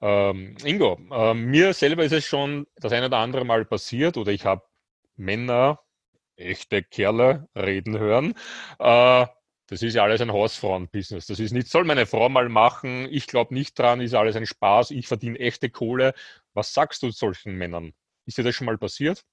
Ähm, 0.00 0.56
Ingo, 0.64 0.98
äh, 1.10 1.34
mir 1.34 1.74
selber 1.74 2.04
ist 2.04 2.12
es 2.12 2.24
schon 2.24 2.66
das 2.76 2.92
eine 2.92 3.06
oder 3.06 3.18
andere 3.18 3.44
Mal 3.44 3.66
passiert 3.66 4.16
oder 4.16 4.32
ich 4.32 4.46
habe 4.46 4.62
Männer, 5.16 5.80
echte 6.36 6.82
Kerle 6.82 7.48
reden 7.54 7.98
hören. 7.98 8.34
Äh, 8.78 9.26
das 9.66 9.82
ist 9.82 9.92
ja 9.92 10.04
alles 10.04 10.22
ein 10.22 10.32
Hausfrauen-Business. 10.32 11.26
Das 11.26 11.38
ist 11.38 11.52
nicht, 11.52 11.68
soll 11.68 11.84
meine 11.84 12.06
Frau 12.06 12.30
mal 12.30 12.48
machen, 12.48 13.06
ich 13.10 13.26
glaube 13.26 13.52
nicht 13.52 13.78
dran, 13.78 14.00
ist 14.00 14.14
alles 14.14 14.36
ein 14.36 14.46
Spaß, 14.46 14.92
ich 14.92 15.06
verdiene 15.06 15.38
echte 15.38 15.68
Kohle. 15.68 16.14
Was 16.54 16.72
sagst 16.72 17.02
du 17.02 17.10
solchen 17.10 17.56
Männern? 17.56 17.92
Ist 18.24 18.38
dir 18.38 18.44
das 18.44 18.54
schon 18.54 18.64
mal 18.64 18.78
passiert? 18.78 19.26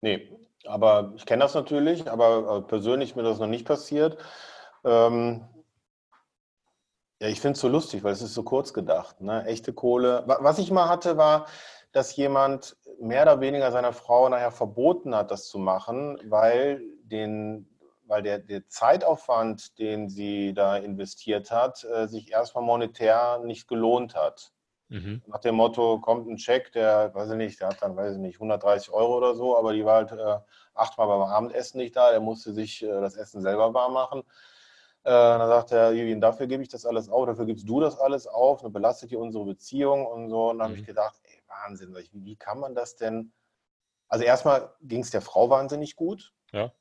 Nee, 0.00 0.28
aber 0.66 1.12
ich 1.16 1.26
kenne 1.26 1.42
das 1.42 1.54
natürlich, 1.54 2.10
aber 2.10 2.58
äh, 2.58 2.62
persönlich 2.62 3.10
ist 3.10 3.16
mir 3.16 3.22
das 3.22 3.38
noch 3.38 3.46
nicht 3.46 3.66
passiert. 3.66 4.18
Ähm, 4.84 5.44
ja, 7.20 7.28
ich 7.28 7.40
finde 7.40 7.54
es 7.54 7.60
so 7.60 7.68
lustig, 7.68 8.04
weil 8.04 8.12
es 8.12 8.22
ist 8.22 8.34
so 8.34 8.44
kurz 8.44 8.72
gedacht. 8.72 9.20
Ne? 9.20 9.44
Echte 9.46 9.72
Kohle. 9.72 10.22
Was 10.26 10.58
ich 10.58 10.70
mal 10.70 10.88
hatte, 10.88 11.16
war, 11.16 11.46
dass 11.92 12.14
jemand 12.16 12.76
mehr 13.00 13.22
oder 13.22 13.40
weniger 13.40 13.72
seiner 13.72 13.92
Frau 13.92 14.28
nachher 14.28 14.52
verboten 14.52 15.14
hat, 15.14 15.30
das 15.30 15.48
zu 15.48 15.58
machen, 15.58 16.18
weil, 16.24 16.80
den, 17.02 17.68
weil 18.06 18.22
der, 18.22 18.38
der 18.38 18.68
Zeitaufwand, 18.68 19.78
den 19.78 20.08
sie 20.08 20.54
da 20.54 20.76
investiert 20.76 21.50
hat, 21.50 21.84
äh, 21.84 22.06
sich 22.06 22.30
erstmal 22.30 22.64
monetär 22.64 23.40
nicht 23.44 23.66
gelohnt 23.66 24.14
hat. 24.14 24.52
Mhm. 24.88 25.22
Nach 25.26 25.40
dem 25.40 25.56
Motto, 25.56 26.00
kommt 26.00 26.28
ein 26.28 26.36
Check, 26.36 26.72
der, 26.72 27.14
weiß 27.14 27.30
ich 27.30 27.36
nicht, 27.36 27.60
der 27.60 27.68
hat 27.68 27.82
dann, 27.82 27.96
weiß 27.96 28.14
ich 28.14 28.20
nicht, 28.20 28.36
130 28.36 28.90
Euro 28.90 29.18
oder 29.18 29.34
so, 29.34 29.56
aber 29.56 29.74
die 29.74 29.84
war 29.84 29.96
halt 29.96 30.12
äh, 30.12 30.38
achtmal 30.74 31.06
beim 31.06 31.22
Abendessen 31.22 31.78
nicht 31.78 31.94
da, 31.94 32.10
der 32.10 32.20
musste 32.20 32.52
sich 32.52 32.82
äh, 32.82 33.00
das 33.00 33.16
Essen 33.16 33.42
selber 33.42 33.74
warm 33.74 33.92
machen. 33.92 34.20
Äh, 35.04 35.10
dann 35.10 35.48
sagt 35.48 35.72
er, 35.72 35.92
Julian, 35.92 36.20
dafür 36.20 36.46
gebe 36.46 36.62
ich 36.62 36.68
das 36.68 36.86
alles 36.86 37.08
auf, 37.08 37.26
dafür 37.26 37.46
gibst 37.46 37.68
du 37.68 37.80
das 37.80 37.98
alles 37.98 38.26
auf, 38.26 38.62
dann 38.62 38.72
belastet 38.72 39.12
ihr 39.12 39.20
unsere 39.20 39.44
Beziehung 39.44 40.06
und 40.06 40.30
so. 40.30 40.50
Und 40.50 40.58
dann 40.58 40.68
mhm. 40.68 40.72
habe 40.72 40.80
ich 40.80 40.86
gedacht, 40.86 41.20
Wahnsinn. 41.48 41.94
Wie, 41.94 42.24
wie 42.24 42.36
kann 42.36 42.58
man 42.58 42.74
das 42.74 42.96
denn? 42.96 43.32
Also 44.08 44.24
erstmal 44.24 44.74
ging 44.82 45.00
es 45.00 45.10
der 45.10 45.20
Frau 45.20 45.50
wahnsinnig 45.50 45.96
gut. 45.96 46.32
Ja. 46.52 46.72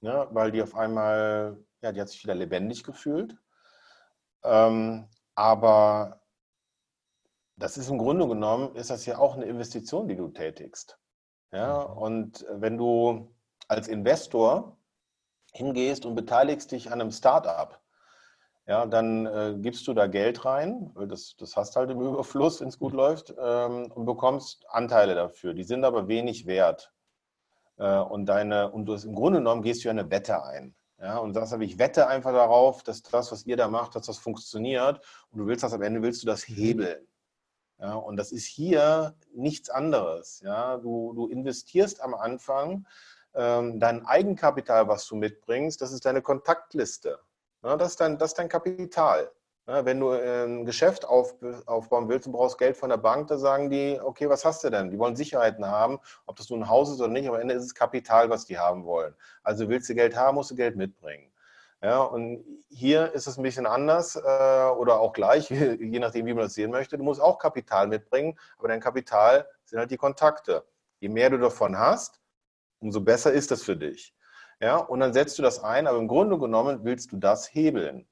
Ne, 0.00 0.28
weil 0.32 0.50
die 0.50 0.62
auf 0.62 0.74
einmal, 0.74 1.64
ja, 1.80 1.90
die 1.90 2.00
hat 2.00 2.10
sich 2.10 2.22
wieder 2.22 2.34
lebendig 2.34 2.84
gefühlt. 2.84 3.38
Ähm, 4.42 5.08
aber 5.34 6.20
das 7.56 7.76
ist 7.76 7.88
im 7.88 7.98
Grunde 7.98 8.26
genommen, 8.26 8.74
ist 8.74 8.90
das 8.90 9.06
ja 9.06 9.18
auch 9.18 9.34
eine 9.36 9.44
Investition, 9.44 10.08
die 10.08 10.16
du 10.16 10.28
tätigst. 10.28 10.98
Ja, 11.52 11.88
mhm. 11.88 11.98
und 11.98 12.46
wenn 12.50 12.76
du 12.76 13.34
als 13.68 13.88
Investor 13.88 14.76
hingehst 15.52 16.04
und 16.04 16.14
beteiligst 16.14 16.72
dich 16.72 16.90
an 16.90 17.00
einem 17.00 17.12
Startup, 17.12 17.80
ja, 18.66 18.86
dann 18.86 19.26
äh, 19.26 19.54
gibst 19.58 19.86
du 19.86 19.92
da 19.92 20.06
Geld 20.06 20.44
rein, 20.44 20.90
weil 20.94 21.06
das, 21.06 21.36
das 21.38 21.56
hast 21.56 21.76
halt 21.76 21.90
im 21.90 22.00
Überfluss, 22.00 22.60
wenn 22.60 22.68
es 22.68 22.78
gut 22.78 22.92
läuft, 22.92 23.34
ähm, 23.38 23.90
und 23.92 24.06
bekommst 24.06 24.64
Anteile 24.68 25.14
dafür. 25.14 25.54
Die 25.54 25.64
sind 25.64 25.84
aber 25.84 26.08
wenig 26.08 26.46
wert. 26.46 26.92
Äh, 27.76 27.98
und 27.98 28.26
deine, 28.26 28.70
und 28.72 28.86
du 28.86 28.94
im 28.94 29.14
Grunde 29.14 29.40
genommen 29.40 29.62
gehst 29.62 29.84
du 29.84 29.88
ja 29.88 29.92
eine 29.92 30.10
Wette 30.10 30.42
ein. 30.44 30.74
Ja, 31.00 31.18
und 31.18 31.34
sagst, 31.34 31.52
ich 31.60 31.78
wette 31.78 32.06
einfach 32.06 32.32
darauf, 32.32 32.82
dass 32.82 33.02
das, 33.02 33.30
was 33.30 33.44
ihr 33.44 33.56
da 33.56 33.68
macht, 33.68 33.94
dass 33.94 34.06
das 34.06 34.16
funktioniert. 34.16 35.04
Und 35.30 35.40
du 35.40 35.46
willst 35.46 35.62
das 35.62 35.74
am 35.74 35.82
Ende, 35.82 36.00
willst 36.00 36.22
du 36.22 36.26
das 36.26 36.48
hebeln. 36.48 37.06
Ja, 37.84 37.96
und 37.96 38.16
das 38.16 38.32
ist 38.32 38.46
hier 38.46 39.14
nichts 39.34 39.68
anderes. 39.68 40.40
Ja, 40.40 40.78
du, 40.78 41.12
du 41.12 41.26
investierst 41.26 42.00
am 42.00 42.14
Anfang 42.14 42.86
ähm, 43.34 43.78
dein 43.78 44.06
Eigenkapital, 44.06 44.88
was 44.88 45.06
du 45.06 45.16
mitbringst, 45.16 45.82
das 45.82 45.92
ist 45.92 46.06
deine 46.06 46.22
Kontaktliste. 46.22 47.18
Ja, 47.62 47.76
das, 47.76 47.90
ist 47.90 48.00
dein, 48.00 48.16
das 48.16 48.30
ist 48.30 48.38
dein 48.38 48.48
Kapital. 48.48 49.30
Ja, 49.66 49.84
wenn 49.84 50.00
du 50.00 50.12
ein 50.12 50.64
Geschäft 50.64 51.04
auf, 51.04 51.34
aufbauen 51.66 52.08
willst 52.08 52.26
und 52.26 52.32
brauchst 52.32 52.56
Geld 52.56 52.78
von 52.78 52.88
der 52.88 52.96
Bank, 52.96 53.28
da 53.28 53.36
sagen 53.36 53.68
die, 53.68 54.00
okay, 54.02 54.30
was 54.30 54.46
hast 54.46 54.64
du 54.64 54.70
denn? 54.70 54.90
Die 54.90 54.98
wollen 54.98 55.16
Sicherheiten 55.16 55.66
haben, 55.66 55.98
ob 56.24 56.36
das 56.36 56.48
nun 56.48 56.62
ein 56.62 56.68
Haus 56.70 56.90
ist 56.90 57.00
oder 57.00 57.08
nicht, 57.08 57.28
am 57.28 57.34
Ende 57.34 57.52
ist 57.52 57.64
es 57.64 57.74
Kapital, 57.74 58.30
was 58.30 58.46
die 58.46 58.58
haben 58.58 58.86
wollen. 58.86 59.14
Also 59.42 59.68
willst 59.68 59.90
du 59.90 59.94
Geld 59.94 60.16
haben, 60.16 60.36
musst 60.36 60.50
du 60.50 60.54
Geld 60.54 60.76
mitbringen. 60.76 61.30
Ja, 61.84 62.02
und 62.02 62.42
hier 62.70 63.12
ist 63.12 63.26
es 63.26 63.36
ein 63.36 63.42
bisschen 63.42 63.66
anders 63.66 64.16
äh, 64.16 64.18
oder 64.18 65.00
auch 65.00 65.12
gleich, 65.12 65.50
je 65.50 65.98
nachdem, 65.98 66.24
wie 66.24 66.32
man 66.32 66.44
das 66.44 66.54
sehen 66.54 66.70
möchte. 66.70 66.96
Du 66.96 67.04
musst 67.04 67.20
auch 67.20 67.38
Kapital 67.38 67.88
mitbringen, 67.88 68.38
aber 68.56 68.68
dein 68.68 68.80
Kapital 68.80 69.46
sind 69.66 69.78
halt 69.78 69.90
die 69.90 69.98
Kontakte. 69.98 70.64
Je 71.00 71.10
mehr 71.10 71.28
du 71.28 71.36
davon 71.36 71.78
hast, 71.78 72.22
umso 72.80 73.02
besser 73.02 73.34
ist 73.34 73.50
das 73.50 73.62
für 73.62 73.76
dich. 73.76 74.14
Ja, 74.60 74.78
und 74.78 75.00
dann 75.00 75.12
setzt 75.12 75.38
du 75.38 75.42
das 75.42 75.62
ein, 75.62 75.86
aber 75.86 75.98
im 75.98 76.08
Grunde 76.08 76.38
genommen 76.38 76.84
willst 76.84 77.12
du 77.12 77.18
das 77.18 77.52
hebeln. 77.52 78.08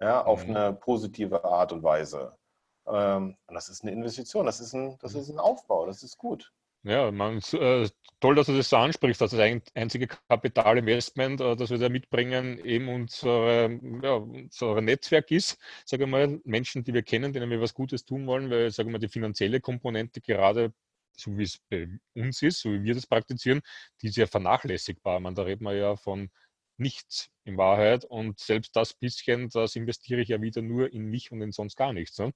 Ja, 0.00 0.24
auf 0.24 0.46
mhm. 0.46 0.54
eine 0.54 0.72
positive 0.74 1.44
Art 1.44 1.72
und 1.72 1.82
Weise. 1.82 2.38
Ähm, 2.86 3.36
und 3.48 3.54
das 3.54 3.68
ist 3.68 3.82
eine 3.82 3.90
Investition, 3.90 4.46
das 4.46 4.60
ist 4.60 4.74
ein, 4.74 4.96
das 5.00 5.14
ist 5.14 5.28
ein 5.28 5.40
Aufbau, 5.40 5.86
das 5.86 6.04
ist 6.04 6.18
gut. 6.18 6.52
Ja, 6.84 7.10
man, 7.10 7.38
äh, 7.52 7.88
toll, 8.20 8.34
dass 8.36 8.46
du 8.46 8.56
das 8.56 8.68
so 8.68 8.76
ansprichst, 8.76 9.20
dass 9.20 9.32
das 9.32 9.60
einzige 9.74 10.06
Kapitalinvestment, 10.06 11.40
äh, 11.40 11.56
das 11.56 11.70
wir 11.70 11.78
da 11.78 11.88
mitbringen, 11.88 12.58
eben 12.64 12.88
unsere, 12.88 13.80
ja, 14.02 14.14
unser 14.14 14.80
Netzwerk 14.80 15.30
ist. 15.30 15.58
Sage 15.84 16.06
mal, 16.06 16.40
Menschen, 16.44 16.84
die 16.84 16.94
wir 16.94 17.02
kennen, 17.02 17.32
denen 17.32 17.50
wir 17.50 17.60
was 17.60 17.74
Gutes 17.74 18.04
tun 18.04 18.26
wollen, 18.26 18.48
weil, 18.50 18.70
sage 18.70 18.90
mal, 18.90 18.98
die 18.98 19.08
finanzielle 19.08 19.60
Komponente 19.60 20.20
gerade 20.20 20.72
so 21.20 21.36
wie 21.36 21.42
es 21.42 21.58
bei 21.68 21.88
uns 22.14 22.42
ist, 22.42 22.60
so 22.60 22.72
wie 22.72 22.82
wir 22.82 22.94
das 22.94 23.06
praktizieren, 23.06 23.60
die 24.00 24.08
ist 24.08 24.16
ja 24.16 24.26
vernachlässigbar. 24.26 25.20
Man, 25.20 25.34
da 25.34 25.42
redet 25.42 25.60
man 25.60 25.76
ja 25.76 25.96
von 25.96 26.30
nichts 26.76 27.30
in 27.44 27.56
Wahrheit 27.56 28.04
und 28.04 28.38
selbst 28.38 28.76
das 28.76 28.94
bisschen, 28.94 29.48
das 29.50 29.74
investiere 29.74 30.20
ich 30.20 30.28
ja 30.28 30.40
wieder 30.40 30.62
nur 30.62 30.92
in 30.92 31.06
mich 31.06 31.32
und 31.32 31.42
in 31.42 31.50
sonst 31.50 31.76
gar 31.76 31.92
nichts. 31.92 32.18
Ne? 32.18 32.32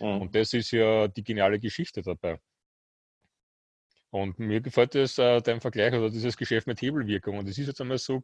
Mhm. 0.00 0.22
Und 0.22 0.34
das 0.34 0.52
ist 0.52 0.72
ja 0.72 1.08
die 1.08 1.22
geniale 1.22 1.60
Geschichte 1.60 2.02
dabei. 2.02 2.40
Und 4.14 4.38
mir 4.38 4.60
gefällt 4.60 4.94
das, 4.94 5.18
äh, 5.18 5.42
dein 5.42 5.60
Vergleich 5.60 5.92
oder 5.92 6.08
dieses 6.08 6.36
Geschäft 6.36 6.68
mit 6.68 6.80
Hebelwirkung. 6.80 7.36
Und 7.36 7.48
es 7.48 7.58
ist 7.58 7.66
jetzt 7.66 7.80
einmal 7.80 7.98
so 7.98 8.22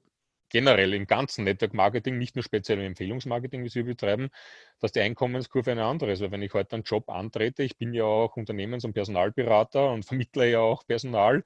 generell 0.48 0.94
im 0.94 1.04
ganzen 1.04 1.42
Network 1.42 1.74
Marketing, 1.74 2.16
nicht 2.16 2.36
nur 2.36 2.44
speziell 2.44 2.78
im 2.78 2.84
Empfehlungsmarketing, 2.84 3.64
wie 3.64 3.74
wir 3.74 3.84
betreiben, 3.84 4.30
dass 4.78 4.92
die 4.92 5.00
Einkommenskurve 5.00 5.72
eine 5.72 5.84
andere 5.84 6.12
ist. 6.12 6.20
Weil 6.20 6.30
wenn 6.30 6.42
ich 6.42 6.54
heute 6.54 6.76
einen 6.76 6.84
Job 6.84 7.10
antrete, 7.10 7.64
ich 7.64 7.76
bin 7.76 7.92
ja 7.92 8.04
auch 8.04 8.36
Unternehmens- 8.36 8.84
und 8.84 8.92
Personalberater 8.92 9.90
und 9.90 10.04
vermittle 10.06 10.48
ja 10.48 10.60
auch 10.60 10.86
Personal, 10.86 11.42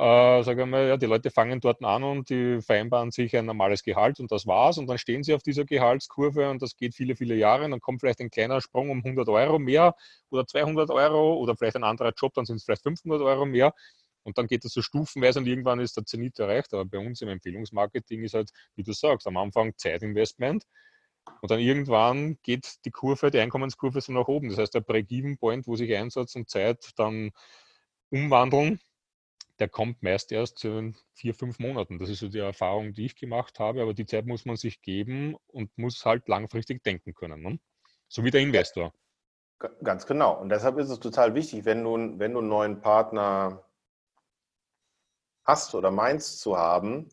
äh, 0.00 0.42
sage 0.44 0.64
mal, 0.64 0.88
ja, 0.88 0.96
die 0.96 1.06
Leute 1.06 1.30
fangen 1.30 1.60
dort 1.60 1.84
an 1.84 2.02
und 2.02 2.30
die 2.30 2.62
vereinbaren 2.62 3.10
sich 3.10 3.36
ein 3.36 3.44
normales 3.44 3.82
Gehalt 3.82 4.18
und 4.18 4.32
das 4.32 4.46
war's. 4.46 4.78
Und 4.78 4.86
dann 4.86 4.96
stehen 4.96 5.22
sie 5.22 5.34
auf 5.34 5.42
dieser 5.42 5.64
Gehaltskurve 5.64 6.48
und 6.50 6.62
das 6.62 6.76
geht 6.76 6.94
viele, 6.94 7.16
viele 7.16 7.34
Jahre. 7.34 7.66
Und 7.66 7.72
dann 7.72 7.80
kommt 7.80 8.00
vielleicht 8.00 8.20
ein 8.20 8.30
kleiner 8.30 8.62
Sprung 8.62 8.88
um 8.90 8.98
100 9.04 9.28
Euro 9.28 9.58
mehr 9.58 9.94
oder 10.30 10.46
200 10.46 10.90
Euro 10.90 11.34
oder 11.34 11.54
vielleicht 11.54 11.76
ein 11.76 11.84
anderer 11.84 12.12
Job, 12.16 12.32
dann 12.34 12.46
sind 12.46 12.56
es 12.56 12.64
vielleicht 12.64 12.82
500 12.82 13.20
Euro 13.20 13.44
mehr. 13.44 13.74
Und 14.22 14.38
dann 14.38 14.46
geht 14.46 14.64
das 14.64 14.72
so 14.72 14.82
stufenweise 14.82 15.38
und 15.38 15.46
irgendwann 15.46 15.80
ist 15.80 15.96
der 15.96 16.04
Zenit 16.06 16.38
erreicht. 16.38 16.72
Aber 16.72 16.86
bei 16.86 16.98
uns 16.98 17.20
im 17.20 17.28
Empfehlungsmarketing 17.28 18.24
ist 18.24 18.34
halt, 18.34 18.50
wie 18.76 18.82
du 18.82 18.92
sagst, 18.92 19.26
am 19.26 19.36
Anfang 19.36 19.74
Zeitinvestment 19.76 20.64
und 21.42 21.50
dann 21.50 21.60
irgendwann 21.60 22.38
geht 22.42 22.84
die 22.84 22.90
Kurve, 22.90 23.30
die 23.30 23.38
Einkommenskurve 23.40 24.00
so 24.00 24.12
nach 24.12 24.28
oben. 24.28 24.48
Das 24.48 24.58
heißt, 24.58 24.74
der 24.74 24.80
Break-Even-Point, 24.80 25.66
wo 25.66 25.76
sich 25.76 25.94
Einsatz 25.94 26.34
und 26.36 26.48
Zeit 26.48 26.90
dann 26.96 27.32
umwandeln, 28.10 28.80
der 29.60 29.68
kommt 29.68 30.02
meist 30.02 30.32
erst 30.32 30.64
in 30.64 30.96
vier, 31.12 31.34
fünf 31.34 31.58
Monaten. 31.58 31.98
Das 31.98 32.08
ist 32.08 32.20
so 32.20 32.28
die 32.28 32.38
Erfahrung, 32.38 32.92
die 32.92 33.06
ich 33.06 33.16
gemacht 33.16 33.58
habe. 33.58 33.82
Aber 33.82 33.94
die 33.94 34.06
Zeit 34.06 34.26
muss 34.26 34.46
man 34.46 34.56
sich 34.56 34.82
geben 34.82 35.36
und 35.46 35.76
muss 35.76 36.04
halt 36.04 36.28
langfristig 36.28 36.82
denken 36.82 37.14
können. 37.14 37.42
Ne? 37.42 37.60
So 38.08 38.24
wie 38.24 38.30
der 38.30 38.40
Investor. 38.40 38.92
Ganz 39.84 40.06
genau. 40.06 40.40
Und 40.40 40.48
deshalb 40.48 40.78
ist 40.78 40.88
es 40.88 40.98
total 40.98 41.34
wichtig, 41.34 41.66
wenn 41.66 41.84
du, 41.84 42.18
wenn 42.18 42.32
du 42.32 42.38
einen 42.38 42.48
neuen 42.48 42.80
Partner 42.80 43.62
hast 45.44 45.74
oder 45.74 45.90
meinst 45.90 46.40
zu 46.40 46.56
haben, 46.56 47.10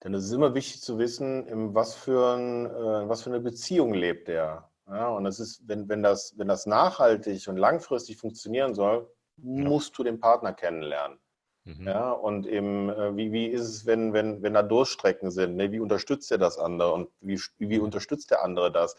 dann 0.00 0.12
ist 0.12 0.24
es 0.24 0.32
immer 0.32 0.54
wichtig 0.54 0.82
zu 0.82 0.98
wissen, 0.98 1.46
in 1.46 1.74
was 1.74 1.94
für, 1.94 2.36
ein, 2.36 2.66
äh, 2.66 3.08
was 3.08 3.22
für 3.22 3.30
eine 3.30 3.40
Beziehung 3.40 3.94
lebt 3.94 4.28
der. 4.28 4.70
Ja, 4.86 5.08
und 5.08 5.24
das 5.24 5.40
ist, 5.40 5.66
wenn, 5.66 5.88
wenn, 5.88 6.02
das, 6.02 6.34
wenn 6.36 6.48
das 6.48 6.66
nachhaltig 6.66 7.48
und 7.48 7.56
langfristig 7.56 8.18
funktionieren 8.18 8.74
soll, 8.74 9.10
ja. 9.38 9.64
musst 9.64 9.96
du 9.96 10.04
den 10.04 10.20
Partner 10.20 10.52
kennenlernen. 10.52 11.18
Mhm. 11.64 11.86
Ja, 11.86 12.10
und 12.12 12.46
eben, 12.46 12.90
äh, 12.90 13.16
wie, 13.16 13.32
wie 13.32 13.46
ist 13.46 13.68
es, 13.68 13.86
wenn, 13.86 14.12
wenn, 14.12 14.42
wenn 14.42 14.54
da 14.54 14.62
Durchstrecken 14.62 15.30
sind? 15.30 15.56
Ne? 15.56 15.72
Wie 15.72 15.80
unterstützt 15.80 16.30
er 16.30 16.38
das 16.38 16.58
andere 16.58 16.92
und 16.92 17.08
wie, 17.20 17.40
wie 17.58 17.78
unterstützt 17.78 18.30
der 18.30 18.42
andere 18.42 18.70
das? 18.70 18.96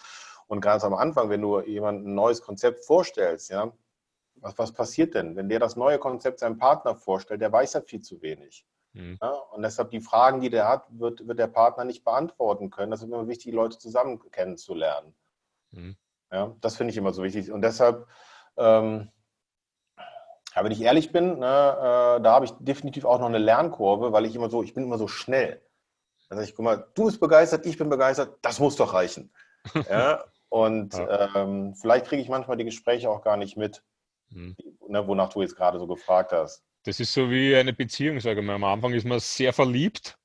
Und 0.47 0.61
ganz 0.61 0.83
am 0.83 0.93
Anfang, 0.93 1.29
wenn 1.29 1.41
du 1.41 1.59
jemandem 1.61 2.11
ein 2.11 2.15
neues 2.15 2.41
Konzept 2.41 2.85
vorstellst, 2.85 3.49
ja, 3.51 3.71
was, 4.35 4.57
was 4.57 4.71
passiert 4.71 5.13
denn? 5.15 5.35
Wenn 5.35 5.49
der 5.49 5.59
das 5.59 5.75
neue 5.75 5.99
Konzept 5.99 6.39
seinem 6.39 6.57
Partner 6.57 6.95
vorstellt, 6.95 7.41
der 7.41 7.51
weiß 7.51 7.73
ja 7.73 7.81
viel 7.81 8.01
zu 8.01 8.21
wenig. 8.21 8.65
Mhm. 8.93 9.17
Ja, 9.21 9.29
und 9.29 9.61
deshalb 9.61 9.91
die 9.91 10.01
Fragen, 10.01 10.41
die 10.41 10.49
der 10.49 10.67
hat, 10.67 10.87
wird, 10.89 11.27
wird 11.27 11.39
der 11.39 11.47
Partner 11.47 11.83
nicht 11.83 12.03
beantworten 12.03 12.69
können. 12.69 12.91
Das 12.91 13.01
ist 13.01 13.07
immer 13.07 13.27
wichtig, 13.27 13.51
die 13.51 13.55
Leute 13.55 13.77
zusammen 13.77 14.19
kennenzulernen. 14.31 15.13
Mhm. 15.71 15.95
Ja, 16.31 16.55
das 16.61 16.77
finde 16.77 16.91
ich 16.91 16.97
immer 16.97 17.13
so 17.13 17.23
wichtig. 17.23 17.51
Und 17.51 17.61
deshalb, 17.61 18.07
ähm, 18.57 19.09
ja, 20.55 20.63
wenn 20.63 20.71
ich 20.71 20.81
ehrlich 20.81 21.11
bin, 21.11 21.39
ne, 21.39 21.45
äh, 21.45 22.21
da 22.21 22.31
habe 22.31 22.45
ich 22.45 22.51
definitiv 22.59 23.05
auch 23.05 23.19
noch 23.19 23.27
eine 23.27 23.37
Lernkurve, 23.37 24.13
weil 24.13 24.25
ich 24.25 24.35
immer 24.35 24.49
so, 24.49 24.63
ich 24.63 24.73
bin 24.73 24.83
immer 24.83 24.97
so 24.97 25.07
schnell. 25.07 25.61
Also 26.29 26.43
ich 26.43 26.55
guck 26.55 26.65
mal, 26.65 26.87
du 26.95 27.05
bist 27.05 27.19
begeistert, 27.19 27.65
ich 27.65 27.77
bin 27.77 27.89
begeistert, 27.89 28.37
das 28.41 28.59
muss 28.59 28.75
doch 28.75 28.93
reichen. 28.93 29.31
ja, 29.89 30.23
und 30.49 30.93
ja. 30.93 31.35
Ähm, 31.35 31.75
vielleicht 31.75 32.05
kriege 32.05 32.21
ich 32.21 32.29
manchmal 32.29 32.57
die 32.57 32.65
Gespräche 32.65 33.09
auch 33.09 33.21
gar 33.21 33.35
nicht 33.35 33.57
mit, 33.57 33.83
mhm. 34.29 34.55
ne, 34.87 35.05
wonach 35.07 35.29
du 35.29 35.41
jetzt 35.41 35.55
gerade 35.55 35.77
so 35.77 35.87
gefragt 35.87 36.31
hast. 36.31 36.63
Das 36.83 36.99
ist 36.99 37.13
so 37.13 37.29
wie 37.29 37.55
eine 37.55 37.73
Beziehung, 37.73 38.19
sage 38.19 38.39
ich 38.39 38.45
mal. 38.45 38.55
Am 38.55 38.63
Anfang 38.63 38.93
ist 38.93 39.05
man 39.05 39.19
sehr 39.19 39.53
verliebt. 39.53 40.17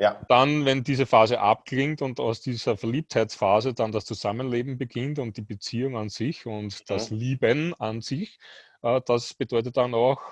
Ja. 0.00 0.24
Dann, 0.28 0.64
wenn 0.64 0.82
diese 0.82 1.04
Phase 1.04 1.40
abklingt 1.40 2.00
und 2.00 2.20
aus 2.20 2.40
dieser 2.40 2.78
Verliebtheitsphase 2.78 3.74
dann 3.74 3.92
das 3.92 4.06
Zusammenleben 4.06 4.78
beginnt 4.78 5.18
und 5.18 5.36
die 5.36 5.42
Beziehung 5.42 5.94
an 5.98 6.08
sich 6.08 6.46
und 6.46 6.88
das 6.88 7.10
Lieben 7.10 7.74
an 7.74 8.00
sich, 8.00 8.38
äh, 8.80 9.02
das 9.04 9.34
bedeutet 9.34 9.76
dann 9.76 9.92
auch 9.92 10.22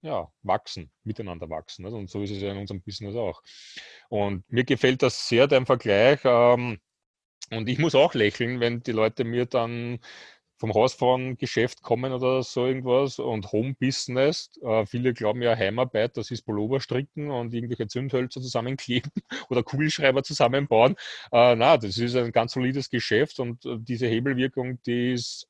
ja, 0.00 0.32
wachsen, 0.42 0.90
miteinander 1.04 1.50
wachsen. 1.50 1.84
Nicht? 1.84 1.92
Und 1.92 2.08
so 2.08 2.22
ist 2.22 2.30
es 2.30 2.40
ja 2.40 2.52
in 2.52 2.56
unserem 2.58 2.80
Business 2.80 3.16
auch. 3.16 3.42
Und 4.08 4.50
mir 4.50 4.64
gefällt 4.64 5.02
das 5.02 5.28
sehr, 5.28 5.46
dein 5.46 5.66
Vergleich. 5.66 6.20
Ähm, 6.24 6.78
und 7.50 7.68
ich 7.68 7.78
muss 7.78 7.94
auch 7.94 8.14
lächeln, 8.14 8.60
wenn 8.60 8.80
die 8.80 8.92
Leute 8.92 9.24
mir 9.24 9.44
dann 9.44 9.98
vom 10.58 10.74
Hausfrauengeschäft 10.74 11.82
kommen 11.82 12.12
oder 12.12 12.42
so 12.42 12.66
irgendwas 12.66 13.18
und 13.18 13.52
Home-Business. 13.52 14.50
Äh, 14.62 14.86
viele 14.86 15.14
glauben 15.14 15.40
ja, 15.42 15.56
Heimarbeit, 15.56 16.16
das 16.16 16.30
ist 16.30 16.42
Pullover 16.42 16.80
stricken 16.80 17.30
und 17.30 17.54
irgendwelche 17.54 17.86
Zündhölzer 17.86 18.40
zusammenkleben 18.40 19.10
oder 19.48 19.62
Kugelschreiber 19.62 20.22
zusammenbauen. 20.22 20.96
Äh, 21.32 21.54
na, 21.56 21.76
das 21.76 21.98
ist 21.98 22.16
ein 22.16 22.32
ganz 22.32 22.52
solides 22.52 22.90
Geschäft 22.90 23.38
und 23.40 23.64
äh, 23.64 23.76
diese 23.78 24.06
Hebelwirkung, 24.06 24.82
die 24.82 25.12
ist 25.12 25.48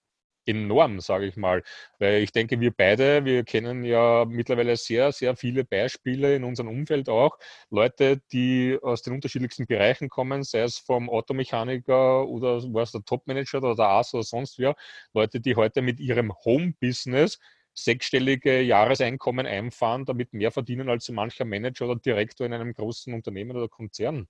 enorm, 0.48 1.00
sage 1.00 1.26
ich 1.26 1.36
mal. 1.36 1.62
Weil 1.98 2.22
ich 2.22 2.32
denke, 2.32 2.60
wir 2.60 2.72
beide, 2.72 3.24
wir 3.24 3.44
kennen 3.44 3.84
ja 3.84 4.24
mittlerweile 4.28 4.76
sehr, 4.76 5.12
sehr 5.12 5.36
viele 5.36 5.64
Beispiele 5.64 6.34
in 6.36 6.44
unserem 6.44 6.68
Umfeld 6.68 7.08
auch. 7.08 7.38
Leute, 7.70 8.20
die 8.32 8.78
aus 8.82 9.02
den 9.02 9.14
unterschiedlichsten 9.14 9.66
Bereichen 9.66 10.08
kommen, 10.08 10.42
sei 10.42 10.60
es 10.62 10.78
vom 10.78 11.10
Automechaniker 11.10 12.26
oder 12.28 12.62
was 12.74 12.92
der 12.92 13.04
Topmanager 13.04 13.58
oder 13.58 13.74
der 13.76 13.88
AS 13.88 14.14
oder 14.14 14.22
sonst 14.24 14.58
wer. 14.58 14.74
Leute, 15.12 15.40
die 15.40 15.54
heute 15.56 15.82
mit 15.82 16.00
ihrem 16.00 16.32
Home-Business 16.44 17.38
sechsstellige 17.74 18.60
Jahreseinkommen 18.60 19.46
einfahren, 19.46 20.04
damit 20.04 20.32
mehr 20.32 20.50
verdienen 20.50 20.88
als 20.88 21.04
so 21.04 21.12
mancher 21.12 21.44
Manager 21.44 21.86
oder 21.86 22.00
Direktor 22.00 22.46
in 22.46 22.52
einem 22.52 22.72
großen 22.74 23.14
Unternehmen 23.14 23.56
oder 23.56 23.68
Konzern. 23.68 24.28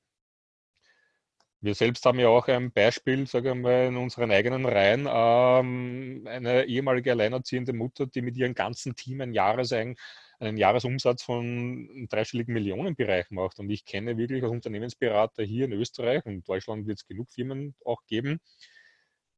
Wir 1.60 1.74
selbst 1.74 2.04
haben 2.06 2.20
ja 2.20 2.28
auch 2.28 2.46
ein 2.46 2.70
Beispiel, 2.70 3.26
sage 3.26 3.50
ich 3.50 3.56
mal, 3.56 3.88
in 3.88 3.96
unseren 3.96 4.30
eigenen 4.30 4.64
Reihen, 4.64 5.08
ähm, 5.10 6.24
eine 6.28 6.66
ehemalige 6.66 7.10
alleinerziehende 7.12 7.72
Mutter, 7.72 8.06
die 8.06 8.22
mit 8.22 8.36
ihrem 8.36 8.54
ganzen 8.54 8.94
Team 8.94 9.20
ein 9.20 9.32
Jahresein, 9.32 9.96
einen 10.38 10.56
Jahresumsatz 10.56 11.24
von 11.24 12.06
dreistelligen 12.08 12.54
Millionenbereich 12.54 13.30
macht. 13.30 13.58
Und 13.58 13.70
ich 13.70 13.84
kenne 13.84 14.16
wirklich 14.16 14.44
als 14.44 14.52
Unternehmensberater 14.52 15.42
hier 15.42 15.64
in 15.64 15.72
Österreich 15.72 16.24
und 16.26 16.48
Deutschland 16.48 16.86
wird 16.86 16.98
es 17.00 17.06
genug 17.06 17.28
Firmen 17.32 17.74
auch 17.84 18.04
geben, 18.06 18.40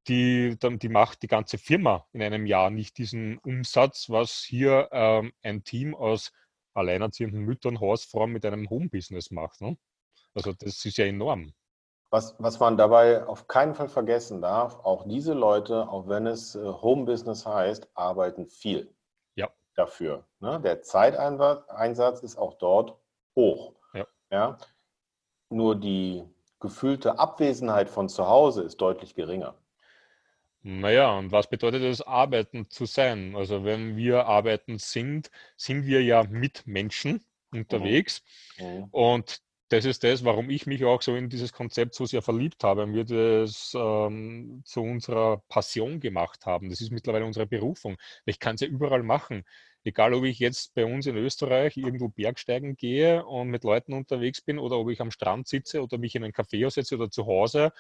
die, 0.09 0.57
die 0.61 0.89
macht 0.89 1.23
die 1.23 1.27
ganze 1.27 1.57
Firma 1.57 2.07
in 2.13 2.23
einem 2.23 2.47
Jahr 2.47 2.71
nicht 2.71 2.99
diesen 2.99 3.39
Umsatz, 3.39 4.11
was 4.11 4.45
hier 4.47 4.89
ähm, 4.93 5.33
ein 5.43 5.65
Team 5.65 5.95
aus 5.95 6.33
alleinerziehenden 6.75 7.45
Müttern, 7.45 7.81
Hausfrauen 7.81 8.33
mit 8.33 8.45
einem 8.45 8.69
Home-Business 8.69 9.31
macht. 9.31 9.61
Ne? 9.63 9.79
Also 10.35 10.53
das 10.53 10.85
ist 10.85 10.99
ja 10.99 11.07
enorm. 11.07 11.55
Was, 12.11 12.35
was 12.39 12.59
man 12.59 12.77
dabei 12.77 13.25
auf 13.27 13.47
keinen 13.47 13.75
Fall 13.75 13.89
vergessen 13.89 14.43
darf, 14.43 14.81
auch 14.85 15.07
diese 15.07 15.33
Leute, 15.33 15.89
auch 15.89 16.09
wenn 16.09 16.27
es 16.27 16.57
äh, 16.57 16.59
Home 16.61 17.05
Business 17.05 17.47
heißt, 17.47 17.89
arbeiten 17.95 18.47
viel 18.47 18.93
ja. 19.37 19.49
dafür. 19.77 20.25
Ne? 20.41 20.61
Der 20.61 20.83
Zeiteinsatz 20.83 22.21
ist 22.23 22.37
auch 22.37 22.55
dort 22.55 22.99
hoch. 23.37 23.75
Ja. 23.95 24.07
ja. 24.31 24.59
Nur 25.51 25.77
die 25.77 26.25
gefühlte 26.59 27.19
Abwesenheit 27.19 27.89
von 27.89 28.09
zu 28.09 28.27
Hause 28.27 28.63
ist 28.63 28.81
deutlich 28.81 29.15
geringer. 29.15 29.55
Naja, 30.63 31.17
und 31.17 31.33
was 31.33 31.49
bedeutet 31.49 31.83
es, 31.83 32.03
arbeiten 32.03 32.69
zu 32.69 32.85
sein? 32.85 33.35
Also 33.35 33.65
wenn 33.65 33.97
wir 33.97 34.27
arbeiten 34.27 34.79
sind, 34.79 35.31
sind 35.57 35.87
wir 35.87 36.03
ja 36.03 36.25
mit 36.25 36.67
Menschen 36.67 37.25
unterwegs. 37.51 38.23
Mhm. 38.59 38.67
Mhm. 38.67 38.85
Und 38.91 39.43
das 39.71 39.85
ist 39.85 40.03
das, 40.03 40.25
warum 40.25 40.51
ich 40.51 40.67
mich 40.67 40.85
auch 40.85 41.01
so 41.01 41.15
in 41.15 41.29
dieses 41.29 41.53
Konzept 41.53 41.95
so 41.95 42.05
sehr 42.05 42.23
verliebt 42.23 42.65
habe 42.65 42.83
und 42.83 42.93
wir 42.93 43.05
das 43.05 43.73
ähm, 43.77 44.63
zu 44.65 44.83
unserer 44.83 45.39
Passion 45.49 46.01
gemacht 46.01 46.45
haben. 46.45 46.69
Das 46.71 46.81
ist 46.81 46.91
mittlerweile 46.91 47.25
unsere 47.25 47.47
Berufung. 47.47 47.97
Ich 48.27 48.41
kann 48.41 48.57
es 48.57 48.63
ja 48.63 48.67
überall 48.67 49.05
machen. 49.05 49.45
Egal, 49.85 50.13
ob 50.13 50.25
ich 50.25 50.41
jetzt 50.41 50.75
bei 50.75 50.85
uns 50.85 51.07
in 51.07 51.17
Österreich 51.17 51.77
irgendwo 51.77 52.09
Bergsteigen 52.09 52.77
gehe 52.77 53.25
und 53.25 53.49
mit 53.49 53.63
Leuten 53.63 53.93
unterwegs 53.93 54.41
bin 54.43 54.59
oder 54.59 54.77
ob 54.77 54.91
ich 54.91 55.01
am 55.01 55.13
Strand 55.13 55.47
sitze 55.47 55.83
oder 55.83 55.99
mich 55.99 56.17
in 56.17 56.25
ein 56.25 56.33
Café 56.33 56.69
setze 56.69 56.97
oder 56.97 57.09
zu 57.09 57.27
Hause 57.27 57.73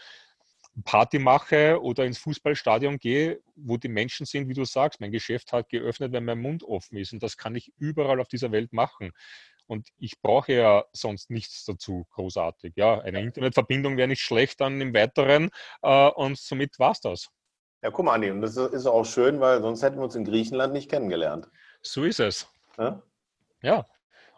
Party 0.85 1.19
mache 1.19 1.81
oder 1.83 2.05
ins 2.05 2.19
Fußballstadion 2.19 2.99
gehe, 2.99 3.41
wo 3.57 3.77
die 3.77 3.89
Menschen 3.89 4.27
sind, 4.27 4.49
wie 4.49 4.55
du 4.55 4.65
sagst. 4.65 5.01
Mein 5.01 5.13
Geschäft 5.13 5.53
hat 5.53 5.69
geöffnet, 5.69 6.13
wenn 6.13 6.25
mein 6.25 6.41
Mund 6.41 6.63
offen 6.63 6.97
ist. 6.97 7.13
Und 7.13 7.23
das 7.23 7.37
kann 7.37 7.57
ich 7.57 7.73
überall 7.79 8.21
auf 8.21 8.29
dieser 8.29 8.53
Welt 8.53 8.73
machen. 8.73 9.13
Und 9.71 9.87
ich 9.99 10.21
brauche 10.21 10.53
ja 10.53 10.85
sonst 10.93 11.31
nichts 11.31 11.65
dazu 11.65 12.05
großartig. 12.11 12.73
Ja, 12.75 13.01
eine 13.03 13.21
Internetverbindung 13.21 13.97
wäre 13.97 14.09
nicht 14.09 14.21
schlecht 14.21 14.61
dann 14.61 14.81
im 14.81 14.93
Weiteren 14.93 15.51
äh, 15.83 16.09
und 16.09 16.37
somit 16.37 16.77
war 16.81 16.91
es 16.91 17.01
das. 17.01 17.29
Ja, 17.81 17.93
guck 17.93 18.05
mal, 18.05 18.15
Andi, 18.15 18.33
und 18.33 18.41
das 18.41 18.57
ist 18.57 18.87
auch 18.87 19.05
schön, 19.05 19.39
weil 19.39 19.63
sonst 19.63 19.85
hätten 19.85 19.99
wir 19.99 20.03
uns 20.03 20.17
in 20.17 20.25
Griechenland 20.25 20.73
nicht 20.73 20.91
kennengelernt. 20.91 21.49
So 21.83 22.03
ist 22.03 22.19
es. 22.19 22.49
Ja, 22.79 23.01
ja. 23.63 23.87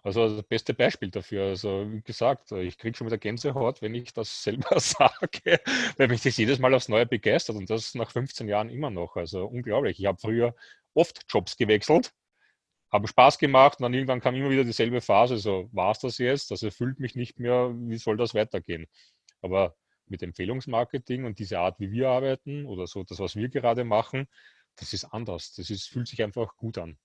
Also 0.05 0.37
das 0.37 0.43
beste 0.43 0.75
Beispiel 0.75 1.11
dafür. 1.11 1.45
Also 1.45 1.91
wie 1.91 2.03
gesagt, 2.03 2.53
ich 2.53 2.77
kriege 2.77 2.95
schon 2.95 3.07
wieder 3.07 3.17
Gänsehaut, 3.19 3.81
wenn 3.81 3.95
ich 3.95 4.13
das 4.13 4.43
selber 4.43 4.79
sage, 4.81 5.61
weil 5.97 6.09
mich 6.09 6.23
das 6.23 6.37
jedes 6.37 6.59
Mal 6.59 6.75
aufs 6.75 6.91
Neue 6.91 7.07
begeistert 7.07 7.57
und 7.57 7.71
das 7.71 7.95
nach 7.95 8.11
15 8.11 8.49
Jahren 8.49 8.69
immer 8.69 8.91
noch. 8.91 9.17
Also 9.17 9.47
unglaublich. 9.47 9.99
Ich 9.99 10.05
habe 10.05 10.19
früher 10.21 10.55
oft 10.93 11.23
Jobs 11.29 11.57
gewechselt, 11.57 12.13
haben 12.93 13.07
Spaß 13.07 13.39
gemacht 13.39 13.79
und 13.79 13.85
dann 13.85 13.95
irgendwann 13.95 14.21
kam 14.21 14.35
immer 14.35 14.51
wieder 14.51 14.65
dieselbe 14.65 15.01
Phase, 15.01 15.39
so 15.39 15.69
war 15.73 15.93
es 15.93 16.01
das 16.01 16.19
jetzt, 16.19 16.51
das 16.51 16.63
erfüllt 16.63 17.01
mich 17.01 17.15
nicht 17.17 17.41
mehr, 17.41 17.73
wie 17.75 17.97
soll 17.97 18.17
das 18.17 18.35
weitergehen? 18.35 18.87
Aber 19.41 19.75
mit 20.07 20.23
Empfehlungsmarketing 20.23 21.25
und 21.25 21.39
diese 21.39 21.59
Art, 21.59 21.81
wie 21.81 21.91
wir 21.91 22.11
arbeiten 22.11 22.67
oder 22.67 22.87
so 22.87 23.03
das, 23.03 23.19
was 23.19 23.35
wir 23.35 23.49
gerade 23.49 23.85
machen, 23.85 24.29
das 24.77 24.93
ist 24.93 25.05
anders. 25.07 25.55
Das 25.55 25.71
ist, 25.71 25.89
fühlt 25.89 26.07
sich 26.07 26.23
einfach 26.23 26.57
gut 26.57 26.79
an. 26.79 26.99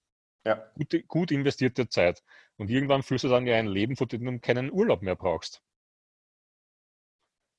Ja. 0.45 0.71
Gut, 0.75 1.07
gut 1.07 1.31
investierte 1.31 1.89
Zeit. 1.89 2.23
Und 2.57 2.69
irgendwann 2.69 3.03
fühlst 3.03 3.23
du 3.23 3.29
dann 3.29 3.47
ja 3.47 3.55
ein 3.55 3.67
Leben, 3.67 3.95
von 3.95 4.07
dem 4.07 4.23
du 4.25 4.39
keinen 4.39 4.71
Urlaub 4.71 5.01
mehr 5.01 5.15
brauchst. 5.15 5.61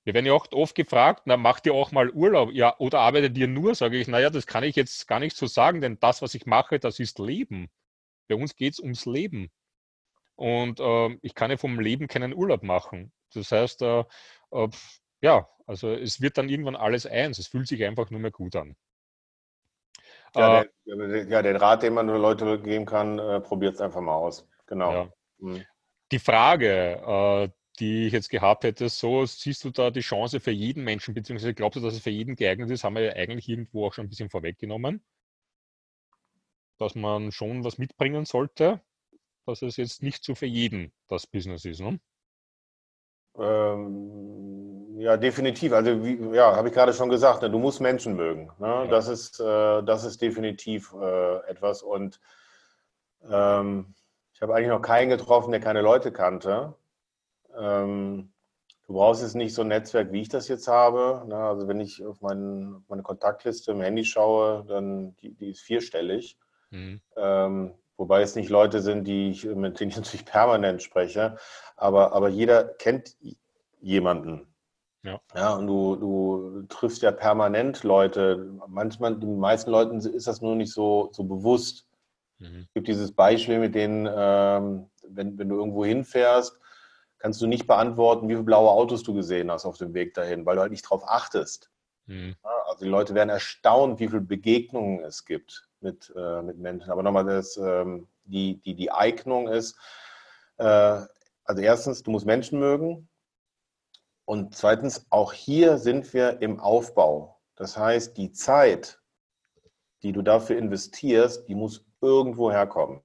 Wir 0.04 0.14
werden 0.14 0.26
ja 0.26 0.32
auch 0.32 0.50
oft 0.52 0.74
gefragt, 0.74 1.22
na, 1.26 1.36
macht 1.36 1.66
ihr 1.66 1.74
auch 1.74 1.92
mal 1.92 2.10
Urlaub? 2.10 2.50
Ja, 2.52 2.78
oder 2.78 3.00
arbeitet 3.00 3.36
ihr 3.36 3.48
nur? 3.48 3.74
Sage 3.74 3.98
ich, 3.98 4.08
naja, 4.08 4.30
das 4.30 4.46
kann 4.46 4.64
ich 4.64 4.74
jetzt 4.74 5.06
gar 5.06 5.20
nicht 5.20 5.36
so 5.36 5.46
sagen, 5.46 5.82
denn 5.82 5.98
das, 6.00 6.22
was 6.22 6.34
ich 6.34 6.46
mache, 6.46 6.78
das 6.78 6.98
ist 6.98 7.18
Leben. 7.18 7.68
Bei 8.28 8.34
uns 8.34 8.56
geht 8.56 8.74
es 8.74 8.80
ums 8.80 9.06
Leben. 9.06 9.50
Und 10.36 10.80
äh, 10.80 11.18
ich 11.22 11.34
kann 11.34 11.50
ja 11.50 11.56
vom 11.56 11.80
Leben 11.80 12.06
keinen 12.06 12.34
Urlaub 12.34 12.62
machen. 12.62 13.12
Das 13.34 13.50
heißt, 13.50 13.82
äh, 13.82 14.04
äh, 14.52 14.68
ja, 15.20 15.48
also 15.66 15.92
es 15.92 16.20
wird 16.20 16.38
dann 16.38 16.48
irgendwann 16.48 16.76
alles 16.76 17.06
eins. 17.06 17.38
Es 17.38 17.48
fühlt 17.48 17.66
sich 17.66 17.84
einfach 17.84 18.10
nur 18.10 18.20
mehr 18.20 18.30
gut 18.30 18.54
an. 18.56 18.76
Ja, 20.34 20.62
äh, 20.62 20.68
der, 20.86 21.24
ja, 21.26 21.42
den 21.42 21.56
Rat, 21.56 21.82
den 21.82 21.94
man 21.94 22.06
nur 22.06 22.18
Leute 22.18 22.60
geben 22.60 22.86
kann, 22.86 23.18
äh, 23.18 23.40
probiert 23.40 23.74
es 23.74 23.80
einfach 23.80 24.00
mal 24.00 24.14
aus. 24.14 24.48
Genau. 24.66 24.92
Ja. 24.92 25.12
Mhm. 25.38 25.64
Die 26.12 26.18
Frage, 26.18 27.02
äh, 27.04 27.48
die 27.78 28.06
ich 28.06 28.12
jetzt 28.12 28.30
gehabt 28.30 28.64
hätte, 28.64 28.88
so 28.88 29.24
siehst 29.26 29.64
du 29.64 29.70
da 29.70 29.90
die 29.90 30.00
Chance 30.00 30.40
für 30.40 30.50
jeden 30.50 30.84
Menschen, 30.84 31.14
beziehungsweise 31.14 31.54
glaubst 31.54 31.76
du, 31.76 31.80
dass 31.80 31.94
es 31.94 32.02
für 32.02 32.10
jeden 32.10 32.34
geeignet 32.34 32.70
ist, 32.70 32.84
haben 32.84 32.96
wir 32.96 33.02
ja 33.02 33.12
eigentlich 33.12 33.48
irgendwo 33.48 33.86
auch 33.86 33.92
schon 33.92 34.06
ein 34.06 34.08
bisschen 34.08 34.30
vorweggenommen, 34.30 35.04
dass 36.78 36.94
man 36.94 37.32
schon 37.32 37.64
was 37.64 37.78
mitbringen 37.78 38.24
sollte, 38.24 38.80
dass 39.46 39.62
es 39.62 39.76
jetzt 39.76 40.02
nicht 40.02 40.24
so 40.24 40.34
für 40.34 40.46
jeden 40.46 40.92
das 41.08 41.26
Business 41.26 41.64
ist. 41.64 41.80
Ne? 41.80 41.98
Ähm, 43.38 44.98
ja, 44.98 45.16
definitiv. 45.16 45.72
Also, 45.72 46.04
wie, 46.04 46.18
ja, 46.34 46.56
habe 46.56 46.68
ich 46.68 46.74
gerade 46.74 46.92
schon 46.92 47.08
gesagt, 47.08 47.42
ne, 47.42 47.50
du 47.50 47.58
musst 47.58 47.80
Menschen 47.80 48.16
mögen. 48.16 48.50
Ne? 48.58 48.66
Ja. 48.66 48.86
Das, 48.86 49.08
ist, 49.08 49.40
äh, 49.40 49.82
das 49.82 50.04
ist 50.04 50.20
definitiv 50.20 50.92
äh, 51.00 51.36
etwas. 51.48 51.82
Und 51.82 52.20
ähm, 53.22 53.94
ich 54.34 54.42
habe 54.42 54.54
eigentlich 54.54 54.68
noch 54.68 54.82
keinen 54.82 55.08
getroffen, 55.08 55.50
der 55.52 55.60
keine 55.60 55.82
Leute 55.82 56.12
kannte. 56.12 56.74
Ähm, 57.56 58.32
du 58.86 58.92
brauchst 58.94 59.22
jetzt 59.22 59.36
nicht 59.36 59.54
so 59.54 59.62
ein 59.62 59.68
Netzwerk, 59.68 60.12
wie 60.12 60.22
ich 60.22 60.28
das 60.28 60.48
jetzt 60.48 60.68
habe. 60.68 61.24
Ne? 61.28 61.36
Also, 61.36 61.68
wenn 61.68 61.80
ich 61.80 62.04
auf 62.04 62.20
mein, 62.20 62.84
meine 62.88 63.02
Kontaktliste 63.02 63.72
im 63.72 63.80
Handy 63.80 64.04
schaue, 64.04 64.64
dann 64.66 65.14
die, 65.16 65.32
die 65.34 65.50
ist 65.50 65.60
vierstellig. 65.60 66.36
Mhm. 66.70 67.00
Ähm, 67.16 67.74
Wobei 67.98 68.22
es 68.22 68.36
nicht 68.36 68.48
Leute 68.48 68.80
sind, 68.80 69.08
die 69.08 69.30
ich, 69.30 69.44
mit 69.44 69.80
denen 69.80 69.90
ich 69.90 69.96
natürlich 69.96 70.24
permanent 70.24 70.82
spreche, 70.82 71.36
aber, 71.76 72.12
aber 72.12 72.28
jeder 72.28 72.64
kennt 72.64 73.16
jemanden. 73.80 74.46
Ja. 75.02 75.20
ja, 75.34 75.54
und 75.54 75.66
du, 75.66 75.96
du 75.96 76.62
triffst 76.68 77.02
ja 77.02 77.12
permanent 77.12 77.82
Leute. 77.84 78.52
Manchmal, 78.66 79.16
den 79.16 79.38
meisten 79.38 79.70
Leuten 79.70 79.98
ist 79.98 80.26
das 80.26 80.40
nur 80.40 80.56
nicht 80.56 80.72
so, 80.72 81.10
so 81.12 81.24
bewusst. 81.24 81.86
Mhm. 82.38 82.66
Es 82.68 82.74
gibt 82.74 82.88
dieses 82.88 83.12
Beispiel 83.12 83.58
mit 83.58 83.74
denen, 83.74 84.08
ähm, 84.10 84.90
wenn, 85.08 85.38
wenn 85.38 85.48
du 85.48 85.56
irgendwo 85.56 85.84
hinfährst, 85.84 86.58
kannst 87.18 87.40
du 87.40 87.46
nicht 87.46 87.66
beantworten, 87.66 88.28
wie 88.28 88.34
viele 88.34 88.44
blaue 88.44 88.70
Autos 88.70 89.02
du 89.02 89.14
gesehen 89.14 89.50
hast 89.50 89.66
auf 89.66 89.78
dem 89.78 89.94
Weg 89.94 90.14
dahin, 90.14 90.46
weil 90.46 90.56
du 90.56 90.62
halt 90.62 90.72
nicht 90.72 90.82
drauf 90.82 91.02
achtest. 91.06 91.70
Mhm. 92.06 92.36
Ja, 92.44 92.50
also 92.66 92.84
die 92.84 92.90
Leute 92.90 93.14
werden 93.14 93.30
erstaunt, 93.30 93.98
wie 93.98 94.08
viele 94.08 94.20
Begegnungen 94.20 95.04
es 95.04 95.24
gibt 95.24 95.67
mit, 95.80 96.12
äh, 96.16 96.42
mit 96.42 96.58
Menschen. 96.58 96.90
Aber 96.90 97.02
nochmal, 97.02 97.24
das, 97.24 97.56
ähm, 97.56 98.08
die, 98.24 98.60
die, 98.62 98.74
die 98.74 98.90
Eignung 98.90 99.48
ist, 99.48 99.76
äh, 100.58 101.00
also 101.44 101.62
erstens, 101.62 102.02
du 102.02 102.10
musst 102.10 102.26
Menschen 102.26 102.58
mögen. 102.58 103.08
Und 104.24 104.54
zweitens, 104.54 105.06
auch 105.10 105.32
hier 105.32 105.78
sind 105.78 106.12
wir 106.12 106.42
im 106.42 106.60
Aufbau. 106.60 107.40
Das 107.56 107.76
heißt, 107.78 108.16
die 108.18 108.32
Zeit, 108.32 109.00
die 110.02 110.12
du 110.12 110.22
dafür 110.22 110.58
investierst, 110.58 111.48
die 111.48 111.54
muss 111.54 111.84
irgendwo 112.00 112.52
herkommen. 112.52 113.00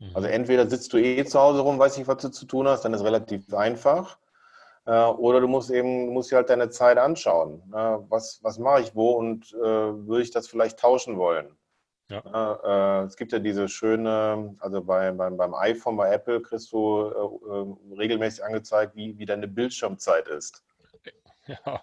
Mhm. 0.00 0.10
Also 0.14 0.28
entweder 0.28 0.68
sitzt 0.68 0.92
du 0.92 0.98
eh 0.98 1.24
zu 1.24 1.38
Hause 1.38 1.60
rum, 1.60 1.78
weiß 1.78 1.96
nicht, 1.96 2.08
was 2.08 2.22
du 2.22 2.30
zu 2.30 2.46
tun 2.46 2.66
hast, 2.66 2.84
dann 2.84 2.92
ist 2.92 3.00
es 3.00 3.06
relativ 3.06 3.54
einfach. 3.54 4.18
Äh, 4.86 5.04
oder 5.04 5.40
du 5.40 5.46
musst 5.46 5.70
eben, 5.70 6.08
musst 6.08 6.32
dir 6.32 6.36
halt 6.36 6.50
deine 6.50 6.70
Zeit 6.70 6.98
anschauen. 6.98 7.62
Was, 7.70 8.40
was 8.42 8.58
mache 8.58 8.82
ich 8.82 8.96
wo 8.96 9.12
und 9.12 9.52
äh, 9.52 9.58
würde 9.62 10.22
ich 10.22 10.32
das 10.32 10.48
vielleicht 10.48 10.80
tauschen 10.80 11.16
wollen? 11.16 11.56
Ja. 12.10 13.02
Äh, 13.02 13.06
es 13.06 13.16
gibt 13.16 13.32
ja 13.32 13.38
diese 13.38 13.68
schöne, 13.68 14.56
also 14.58 14.82
bei, 14.82 15.12
beim, 15.12 15.36
beim 15.36 15.54
iPhone, 15.54 15.96
bei 15.96 16.12
Apple 16.12 16.42
kriegst 16.42 16.72
du 16.72 17.04
äh, 17.04 17.94
äh, 17.94 17.96
regelmäßig 17.96 18.44
angezeigt, 18.44 18.96
wie, 18.96 19.16
wie 19.16 19.26
deine 19.26 19.48
Bildschirmzeit 19.48 20.28
ist. 20.28 20.62
Ja. 21.46 21.82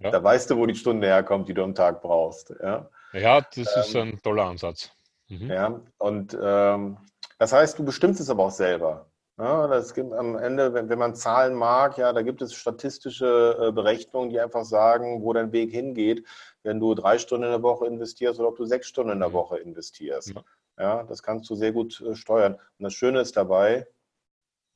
ja. 0.00 0.10
Da 0.10 0.22
weißt 0.22 0.50
du, 0.50 0.58
wo 0.58 0.66
die 0.66 0.74
Stunde 0.74 1.06
herkommt, 1.06 1.48
die 1.48 1.54
du 1.54 1.62
am 1.62 1.74
Tag 1.74 2.02
brauchst. 2.02 2.52
Ja, 2.62 2.86
ja 3.14 3.40
das 3.40 3.56
ähm, 3.56 3.80
ist 3.80 3.96
ein 3.96 4.20
toller 4.22 4.44
Ansatz. 4.44 4.90
Mhm. 5.28 5.50
Ja, 5.50 5.80
und 5.96 6.36
ähm, 6.38 6.98
das 7.38 7.52
heißt, 7.52 7.78
du 7.78 7.84
bestimmst 7.84 8.20
es 8.20 8.28
aber 8.28 8.44
auch 8.44 8.50
selber. 8.50 9.06
Ja, 9.38 9.68
das 9.68 9.94
gibt 9.94 10.12
am 10.12 10.36
Ende, 10.36 10.74
wenn, 10.74 10.88
wenn 10.88 10.98
man 10.98 11.14
Zahlen 11.14 11.54
mag, 11.54 11.96
ja, 11.96 12.12
da 12.12 12.22
gibt 12.22 12.42
es 12.42 12.54
statistische 12.54 13.56
äh, 13.68 13.72
Berechnungen, 13.72 14.30
die 14.30 14.40
einfach 14.40 14.64
sagen, 14.64 15.22
wo 15.22 15.32
dein 15.32 15.52
Weg 15.52 15.70
hingeht, 15.70 16.26
wenn 16.68 16.80
du 16.80 16.94
drei 16.94 17.16
Stunden 17.16 17.44
in 17.46 17.50
der 17.50 17.62
Woche 17.62 17.86
investierst 17.86 18.38
oder 18.38 18.50
ob 18.50 18.56
du 18.58 18.66
sechs 18.66 18.88
Stunden 18.88 19.12
in 19.12 19.20
der 19.20 19.30
mhm. 19.30 19.34
Woche 19.34 19.56
investierst. 19.58 20.34
Ja, 20.34 20.44
ja 20.78 21.02
das 21.04 21.22
kannst 21.22 21.48
du 21.48 21.54
sehr 21.54 21.72
gut 21.72 21.98
äh, 22.02 22.14
steuern. 22.14 22.54
Und 22.54 22.82
das 22.84 22.92
Schöne 22.92 23.20
ist 23.20 23.38
dabei, 23.38 23.86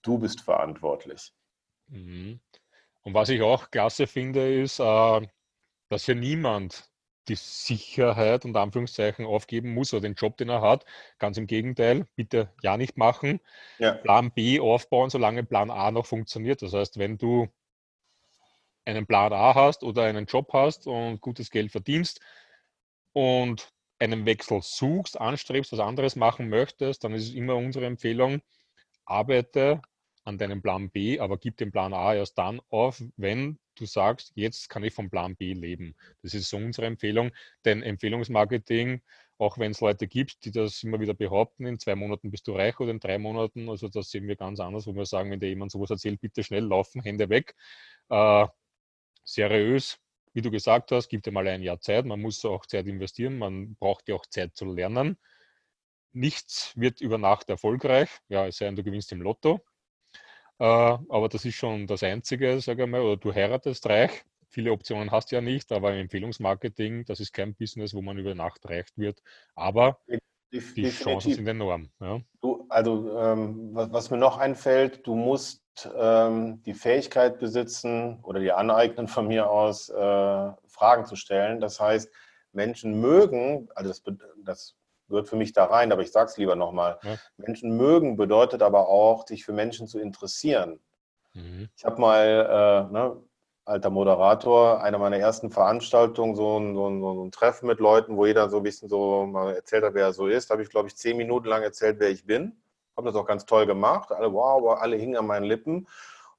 du 0.00 0.16
bist 0.16 0.40
verantwortlich. 0.40 1.34
Mhm. 1.88 2.40
Und 3.02 3.14
was 3.14 3.28
ich 3.28 3.42
auch 3.42 3.70
klasse 3.70 4.06
finde, 4.06 4.62
ist, 4.62 4.80
äh, 4.80 5.20
dass 5.90 6.06
hier 6.06 6.14
niemand 6.14 6.88
die 7.28 7.34
Sicherheit 7.36 8.46
und 8.46 8.56
Anführungszeichen 8.56 9.26
aufgeben 9.26 9.74
muss 9.74 9.92
oder 9.92 10.00
den 10.00 10.14
Job, 10.14 10.38
den 10.38 10.48
er 10.48 10.62
hat. 10.62 10.86
Ganz 11.18 11.36
im 11.36 11.46
Gegenteil, 11.46 12.06
bitte 12.16 12.50
ja 12.62 12.78
nicht 12.78 12.96
machen. 12.96 13.38
Ja. 13.78 13.92
Plan 13.92 14.32
B 14.32 14.60
aufbauen, 14.60 15.10
solange 15.10 15.44
Plan 15.44 15.70
A 15.70 15.90
noch 15.90 16.06
funktioniert. 16.06 16.62
Das 16.62 16.72
heißt, 16.72 16.98
wenn 16.98 17.18
du 17.18 17.48
einen 18.84 19.06
Plan 19.06 19.32
A 19.32 19.54
hast 19.54 19.82
oder 19.84 20.04
einen 20.04 20.26
Job 20.26 20.50
hast 20.52 20.86
und 20.86 21.20
gutes 21.20 21.50
Geld 21.50 21.70
verdienst 21.72 22.20
und 23.12 23.72
einen 23.98 24.26
Wechsel 24.26 24.60
suchst, 24.62 25.20
anstrebst, 25.20 25.72
was 25.72 25.80
anderes 25.80 26.16
machen 26.16 26.48
möchtest, 26.48 27.04
dann 27.04 27.14
ist 27.14 27.28
es 27.28 27.34
immer 27.34 27.56
unsere 27.56 27.86
Empfehlung, 27.86 28.42
arbeite 29.04 29.80
an 30.24 30.38
deinem 30.38 30.62
Plan 30.62 30.90
B, 30.90 31.18
aber 31.20 31.38
gib 31.38 31.56
den 31.56 31.72
Plan 31.72 31.92
A 31.92 32.14
erst 32.14 32.38
dann 32.38 32.60
auf, 32.70 33.02
wenn 33.16 33.58
du 33.76 33.86
sagst, 33.86 34.32
jetzt 34.34 34.68
kann 34.68 34.84
ich 34.84 34.92
vom 34.94 35.10
Plan 35.10 35.36
B 35.36 35.52
leben. 35.52 35.96
Das 36.22 36.34
ist 36.34 36.48
so 36.50 36.56
unsere 36.56 36.86
Empfehlung, 36.86 37.30
denn 37.64 37.82
Empfehlungsmarketing, 37.82 39.02
auch 39.38 39.58
wenn 39.58 39.72
es 39.72 39.80
Leute 39.80 40.06
gibt, 40.06 40.44
die 40.44 40.52
das 40.52 40.82
immer 40.82 41.00
wieder 41.00 41.14
behaupten, 41.14 41.66
in 41.66 41.78
zwei 41.78 41.96
Monaten 41.96 42.30
bist 42.30 42.46
du 42.46 42.52
reich 42.54 42.78
oder 42.80 42.92
in 42.92 43.00
drei 43.00 43.18
Monaten, 43.18 43.68
also 43.68 43.88
das 43.88 44.10
sehen 44.10 44.28
wir 44.28 44.36
ganz 44.36 44.60
anders, 44.60 44.86
wo 44.86 44.94
wir 44.94 45.06
sagen, 45.06 45.30
wenn 45.30 45.40
dir 45.40 45.48
jemand 45.48 45.72
sowas 45.72 45.90
erzählt, 45.90 46.20
bitte 46.20 46.44
schnell 46.44 46.64
laufen, 46.64 47.02
Hände 47.02 47.28
weg. 47.28 47.54
Äh, 48.08 48.46
seriös, 49.24 49.98
wie 50.32 50.42
du 50.42 50.50
gesagt 50.50 50.92
hast, 50.92 51.08
gibt 51.08 51.26
dir 51.26 51.32
mal 51.32 51.46
ein 51.46 51.62
Jahr 51.62 51.80
Zeit, 51.80 52.04
man 52.06 52.20
muss 52.20 52.44
auch 52.44 52.66
Zeit 52.66 52.86
investieren, 52.86 53.38
man 53.38 53.74
braucht 53.76 54.08
ja 54.08 54.14
auch 54.14 54.26
Zeit 54.26 54.56
zu 54.56 54.64
lernen. 54.64 55.18
Nichts 56.12 56.72
wird 56.76 57.00
über 57.00 57.18
Nacht 57.18 57.48
erfolgreich, 57.48 58.10
ja, 58.28 58.46
es 58.46 58.58
sei 58.58 58.66
denn, 58.66 58.76
du 58.76 58.82
gewinnst 58.82 59.12
im 59.12 59.22
Lotto. 59.22 59.60
Äh, 60.58 60.64
aber 60.64 61.28
das 61.28 61.44
ist 61.44 61.56
schon 61.56 61.86
das 61.86 62.02
Einzige, 62.02 62.60
sage 62.60 62.84
ich 62.84 62.88
mal, 62.88 63.00
oder 63.00 63.16
du 63.16 63.34
heiratest 63.34 63.86
reich. 63.86 64.24
Viele 64.48 64.70
Optionen 64.72 65.10
hast 65.10 65.32
du 65.32 65.36
ja 65.36 65.40
nicht, 65.40 65.72
aber 65.72 65.92
im 65.92 66.00
Empfehlungsmarketing, 66.00 67.06
das 67.06 67.20
ist 67.20 67.32
kein 67.32 67.54
Business, 67.54 67.94
wo 67.94 68.02
man 68.02 68.18
über 68.18 68.34
Nacht 68.34 68.68
reich 68.68 68.86
wird. 68.96 69.22
Aber 69.54 69.98
die 70.52 70.90
Chancen 70.90 71.34
sind 71.34 71.48
enorm. 71.48 71.90
Ja. 72.00 72.20
Du, 72.42 72.66
also 72.68 73.18
ähm, 73.18 73.70
was, 73.72 73.92
was, 73.92 74.10
mir 74.10 74.18
noch 74.18 74.36
einfällt, 74.36 75.06
du 75.06 75.14
musst 75.14 75.61
ähm, 75.96 76.62
die 76.64 76.74
Fähigkeit 76.74 77.38
besitzen 77.38 78.20
oder 78.22 78.40
die 78.40 78.52
aneignen 78.52 79.08
von 79.08 79.26
mir 79.26 79.50
aus, 79.50 79.88
äh, 79.88 80.50
Fragen 80.66 81.06
zu 81.06 81.16
stellen. 81.16 81.60
Das 81.60 81.80
heißt, 81.80 82.10
Menschen 82.52 83.00
mögen, 83.00 83.68
also 83.74 83.90
das, 83.90 84.02
das 84.44 84.74
gehört 85.08 85.28
für 85.28 85.36
mich 85.36 85.52
da 85.52 85.64
rein, 85.64 85.92
aber 85.92 86.02
ich 86.02 86.12
sage 86.12 86.30
es 86.30 86.36
lieber 86.36 86.56
nochmal. 86.56 86.98
Ja. 87.02 87.16
Menschen 87.36 87.76
mögen 87.76 88.16
bedeutet 88.16 88.62
aber 88.62 88.88
auch, 88.88 89.26
sich 89.26 89.44
für 89.44 89.52
Menschen 89.52 89.86
zu 89.86 89.98
interessieren. 89.98 90.80
Mhm. 91.34 91.68
Ich 91.76 91.84
habe 91.84 92.00
mal, 92.00 92.88
äh, 92.88 92.92
ne, 92.92 93.16
alter 93.64 93.90
Moderator, 93.90 94.82
eine 94.82 94.98
meiner 94.98 95.18
ersten 95.18 95.50
Veranstaltungen, 95.50 96.34
so 96.34 96.58
ein, 96.58 96.74
so, 96.74 96.88
ein, 96.88 97.00
so 97.00 97.24
ein, 97.24 97.30
Treffen 97.30 97.66
mit 97.66 97.78
Leuten, 97.78 98.16
wo 98.16 98.26
jeder 98.26 98.48
so 98.48 98.58
ein 98.58 98.62
bisschen 98.62 98.88
so 98.88 99.24
mal 99.26 99.54
erzählt 99.54 99.84
hat, 99.84 99.94
wer 99.94 100.06
er 100.06 100.12
so 100.12 100.26
ist. 100.26 100.50
Da 100.50 100.54
habe 100.54 100.62
ich, 100.62 100.70
glaube 100.70 100.88
ich, 100.88 100.96
zehn 100.96 101.16
Minuten 101.16 101.48
lang 101.48 101.62
erzählt, 101.62 102.00
wer 102.00 102.10
ich 102.10 102.26
bin. 102.26 102.61
Habe 102.96 103.08
das 103.08 103.16
auch 103.16 103.26
ganz 103.26 103.46
toll 103.46 103.66
gemacht. 103.66 104.12
Alle, 104.12 104.32
wow, 104.32 104.78
alle 104.78 104.96
hingen 104.96 105.16
an 105.16 105.26
meinen 105.26 105.44
Lippen. 105.44 105.88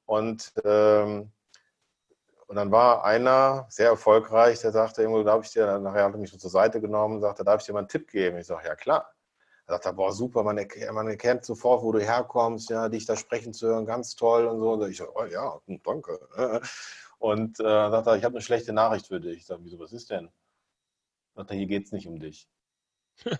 Und 0.06 0.54
ähm, 0.66 1.32
und 2.54 2.58
dann 2.58 2.72
war 2.72 3.04
einer 3.04 3.66
sehr 3.70 3.88
erfolgreich, 3.88 4.60
der 4.60 4.72
sagte, 4.72 5.02
irgendwo, 5.02 5.24
darf 5.24 5.44
ich 5.44 5.52
dir, 5.54 5.80
nachher 5.80 6.06
hat 6.06 6.14
er 6.14 6.20
mich 6.20 6.30
schon 6.30 6.40
zur 6.40 6.52
Seite 6.52 6.80
genommen, 6.82 7.20
sagte, 7.20 7.44
darf 7.44 7.62
ich 7.62 7.66
dir 7.66 7.74
mal 7.74 7.80
einen 7.80 7.88
Tipp 7.88 8.12
geben? 8.12 8.38
Ich 8.38 8.46
sage, 8.46 8.68
ja 8.68 8.76
klar. 8.76 9.12
Er 9.66 9.74
sagte, 9.74 9.94
boah, 9.94 10.12
super, 10.12 10.44
man, 10.44 10.64
man 10.92 11.08
erkennt 11.08 11.46
sofort, 11.46 11.82
wo 11.82 11.92
du 11.92 12.00
herkommst, 12.00 12.70
ja, 12.70 12.90
dich 12.90 13.08
da 13.08 13.16
sprechen 13.16 13.54
zu 13.54 13.66
hören, 13.66 13.88
ganz 13.88 14.16
toll 14.16 14.46
und 14.46 14.60
so. 14.60 14.74
Und 14.74 14.88
ich 14.88 14.98
sage, 14.98 15.12
oh 15.16 15.26
ja, 15.26 15.60
hm, 15.66 15.82
danke. 15.84 16.20
Und 17.18 17.60
äh, 17.60 17.64
sagt 17.64 18.06
er, 18.06 18.18
ich 18.18 18.24
habe 18.24 18.36
eine 18.36 18.42
schlechte 18.42 18.72
Nachricht 18.72 19.08
für 19.08 19.20
dich. 19.20 19.38
Ich 19.38 19.46
sage, 19.48 19.62
wieso, 19.64 19.80
was 19.80 19.92
ist 19.92 20.12
denn? 20.12 20.30
Sagt 21.36 21.50
er, 21.50 21.58
hier 21.58 21.68
geht 21.68 21.86
es 21.86 21.92
nicht 21.92 22.08
um 22.08 22.20
dich. 22.20 22.48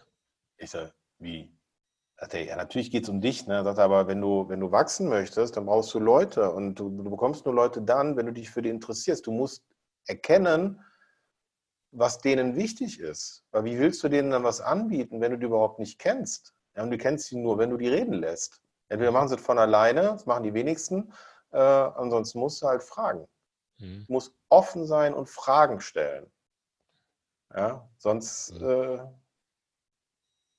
ich 0.58 0.72
sage, 0.72 0.92
wie? 1.20 1.56
Er, 2.18 2.46
ja, 2.46 2.56
natürlich 2.56 2.92
geht 2.92 3.04
es 3.04 3.10
um 3.10 3.22
dich. 3.22 3.48
Ne? 3.48 3.64
Sagt 3.64 3.78
er, 3.78 3.86
aber 3.86 4.08
wenn 4.08 4.22
du, 4.22 4.48
wenn 4.50 4.60
du 4.60 4.72
wachsen 4.72 5.10
möchtest, 5.10 5.58
dann 5.58 5.66
brauchst 5.66 5.94
du 5.94 6.00
Leute. 6.00 6.52
Und 6.52 6.76
du, 6.76 6.90
du 6.90 7.10
bekommst 7.10 7.46
nur 7.46 7.56
Leute 7.56 7.82
dann, 7.82 8.16
wenn 8.16 8.28
du 8.28 8.34
dich 8.34 8.50
für 8.50 8.62
die 8.62 8.70
interessierst. 8.70 9.28
Du 9.28 9.32
musst 9.32 9.64
erkennen, 10.08 10.82
was 11.92 12.20
denen 12.20 12.56
wichtig 12.56 13.00
ist. 13.00 13.44
Weil 13.52 13.66
wie 13.66 13.80
willst 13.80 14.04
du 14.04 14.10
denen 14.10 14.32
dann 14.32 14.44
was 14.44 14.62
anbieten, 14.62 15.22
wenn 15.22 15.32
du 15.32 15.38
die 15.38 15.46
überhaupt 15.46 15.80
nicht 15.80 16.00
kennst? 16.00 16.54
Ja, 16.76 16.84
und 16.84 16.92
du 16.92 16.98
kennst 16.98 17.28
sie 17.28 17.38
nur, 17.38 17.58
wenn 17.58 17.70
du 17.70 17.78
die 17.78 17.88
reden 17.88 18.14
lässt. 18.14 18.62
Entweder 18.90 19.12
machen 19.12 19.28
sie 19.28 19.36
es 19.36 19.42
von 19.42 19.60
alleine, 19.60 20.02
das 20.02 20.26
machen 20.26 20.44
die 20.44 20.54
wenigsten, 20.54 21.14
äh, 21.52 21.58
ansonsten 21.58 22.40
musst 22.40 22.62
du 22.62 22.68
halt 22.68 22.84
fragen. 22.84 23.28
Mhm. 23.78 24.06
Du 24.08 24.14
musst 24.14 24.34
offen 24.50 24.86
sein 24.86 25.14
und 25.14 25.30
Fragen 25.30 25.80
stellen. 25.80 26.32
Ja, 27.56 27.88
sonst 27.98 28.60
mhm. 28.60 28.70
äh, 28.70 29.00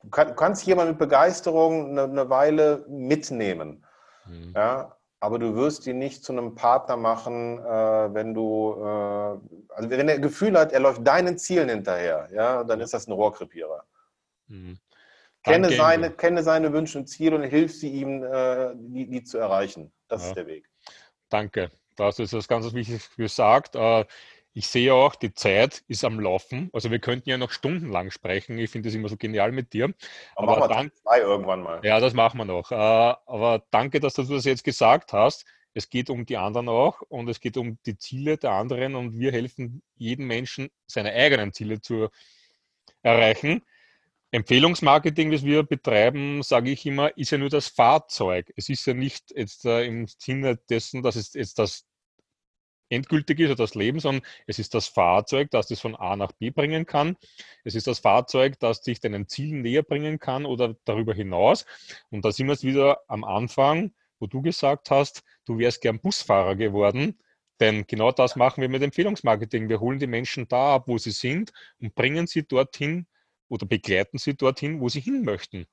Du, 0.05 0.11
kann, 0.11 0.36
kannst 0.36 0.66
jemanden 0.66 0.92
mit 0.92 0.98
Begeisterung 0.98 1.90
eine, 1.90 2.05
eine 2.05 2.30
Weile 2.30 2.84
mitnehmen. 2.88 3.84
Mhm. 4.26 4.52
Ja, 4.55 4.96
aber 5.20 5.38
du 5.38 5.55
wirst 5.55 5.86
ihn 5.86 5.98
nicht 5.98 6.22
zu 6.22 6.32
einem 6.32 6.55
Partner 6.55 6.98
machen, 6.98 7.59
äh, 7.59 8.14
wenn 8.14 8.34
du, 8.34 8.74
äh, 8.78 9.74
also 9.74 9.90
wenn 9.90 10.09
er 10.09 10.18
Gefühl 10.18 10.59
hat, 10.59 10.72
er 10.72 10.80
läuft 10.80 11.07
deinen 11.07 11.38
Zielen 11.38 11.70
hinterher, 11.70 12.28
ja, 12.32 12.62
dann 12.62 12.80
ist 12.80 12.92
das 12.92 13.07
ein 13.07 13.12
Rohrkrepierer. 13.12 13.84
Mhm. 14.48 14.78
Kenne, 15.42 15.70
seine, 15.70 16.11
kenne 16.11 16.42
seine 16.42 16.72
Wünsche 16.72 16.98
und 16.98 17.07
Ziele 17.07 17.36
und 17.36 17.42
hilf 17.42 17.74
sie 17.74 17.90
ihm, 17.90 18.22
äh, 18.22 18.72
die, 18.74 19.09
die, 19.09 19.24
zu 19.24 19.38
erreichen. 19.38 19.92
Das 20.09 20.22
ja. 20.22 20.28
ist 20.28 20.36
der 20.36 20.46
Weg. 20.46 20.68
Danke. 21.28 21.70
Das 21.96 22.18
ist 22.18 22.32
das 22.32 22.48
ganz 22.48 22.72
wichtig 22.72 23.09
gesagt. 23.16 23.76
Ich 24.57 24.68
sehe 24.68 24.94
auch, 24.94 25.16
die 25.16 25.34
Zeit 25.34 25.82
ist 25.88 26.05
am 26.05 26.20
Laufen. 26.20 26.70
Also 26.72 26.92
wir 26.92 27.00
könnten 27.00 27.28
ja 27.28 27.36
noch 27.36 27.50
stundenlang 27.50 28.12
sprechen. 28.12 28.57
Ich 28.57 28.70
finde 28.70 28.88
das 28.88 28.94
immer 28.94 29.09
so 29.09 29.16
genial 29.16 29.50
mit 29.50 29.72
dir. 29.72 29.92
Aber, 30.36 30.57
aber 30.57 30.68
dann, 30.68 30.92
zwei 31.02 31.18
irgendwann 31.18 31.61
mal. 31.61 31.80
Ja, 31.82 31.98
das 31.98 32.14
machen 32.14 32.38
wir 32.38 32.44
noch. 32.44 32.70
Äh, 32.70 32.74
aber 32.74 33.64
danke, 33.72 33.98
dass 33.98 34.14
du 34.14 34.22
das 34.22 34.44
jetzt 34.44 34.62
gesagt 34.62 35.12
hast. 35.12 35.44
Es 35.74 35.90
geht 35.90 36.09
um 36.09 36.24
die 36.24 36.36
anderen 36.36 36.68
auch 36.68 37.02
und 37.02 37.28
es 37.28 37.40
geht 37.40 37.57
um 37.57 37.78
die 37.84 37.98
Ziele 37.98 38.38
der 38.38 38.52
anderen 38.52 38.94
und 38.94 39.18
wir 39.18 39.32
helfen 39.32 39.82
jedem 39.96 40.28
Menschen, 40.28 40.70
seine 40.86 41.12
eigenen 41.12 41.52
Ziele 41.52 41.80
zu 41.80 42.09
erreichen. 43.02 43.62
Empfehlungsmarketing, 44.30 45.32
das 45.32 45.44
wir 45.44 45.64
betreiben, 45.64 46.44
sage 46.44 46.70
ich 46.70 46.86
immer, 46.86 47.16
ist 47.18 47.32
ja 47.32 47.38
nur 47.38 47.50
das 47.50 47.66
Fahrzeug. 47.66 48.52
Es 48.57 48.68
ist 48.68 48.86
ja 48.86 48.94
nicht 48.94 49.32
jetzt 49.34 49.64
äh, 49.64 49.84
im 49.84 50.07
Sinne 50.07 50.57
dessen, 50.70 51.02
dass 51.02 51.16
es 51.16 51.34
jetzt 51.34 51.59
das 51.59 51.86
endgültig 52.95 53.40
ist 53.40 53.47
oder 53.47 53.57
das 53.57 53.74
Leben, 53.74 54.01
sondern 54.01 54.24
es 54.47 54.59
ist 54.59 54.74
das 54.74 54.86
Fahrzeug, 54.88 55.51
das 55.51 55.66
dich 55.68 55.80
von 55.80 55.95
A 55.97 56.16
nach 56.16 56.32
B 56.32 56.51
bringen 56.51 56.86
kann. 56.86 57.16
Es 57.64 57.74
ist 57.74 57.86
das 57.86 57.99
Fahrzeug, 57.99 58.59
das 58.61 58.82
dich 58.82 59.01
deinen 59.01 59.28
Zielen 59.28 59.62
näher 59.62 59.82
bringen 59.82 60.18
kann 60.18 60.47
oder 60.47 60.76
darüber 60.84 61.14
hinaus. 61.14 61.66
Und 62.11 62.24
da 62.24 62.32
sind 62.32 62.47
wir 62.47 62.55
jetzt 62.55 62.64
wieder 62.64 63.01
am 63.09 63.24
Anfang, 63.24 63.92
wo 64.18 64.26
du 64.26 64.42
gesagt 64.42 64.90
hast, 64.90 65.22
du 65.45 65.59
wärst 65.59 65.82
gern 65.82 66.01
Busfahrer 66.01 66.57
geworden. 66.57 67.18
Denn 67.61 67.86
genau 67.86 68.11
das 68.11 68.36
machen 68.36 68.62
wir 68.62 68.68
mit 68.68 68.82
Empfehlungsmarketing. 68.82 69.68
Wir 69.68 69.80
holen 69.80 69.99
die 69.99 70.07
Menschen 70.07 70.49
da 70.49 70.74
ab, 70.76 70.88
wo 70.88 70.99
sie 70.99 71.12
sind 71.12 71.53
und 71.80 71.95
bringen 71.95 72.26
sie 72.26 72.47
dorthin 72.47 73.07
oder 73.49 73.66
begleiten 73.66 74.18
sie 74.18 74.34
dorthin, 74.34 74.80
wo 74.80 74.88
sie 74.88 75.01
hin 75.01 75.24
möchten. 75.24 75.66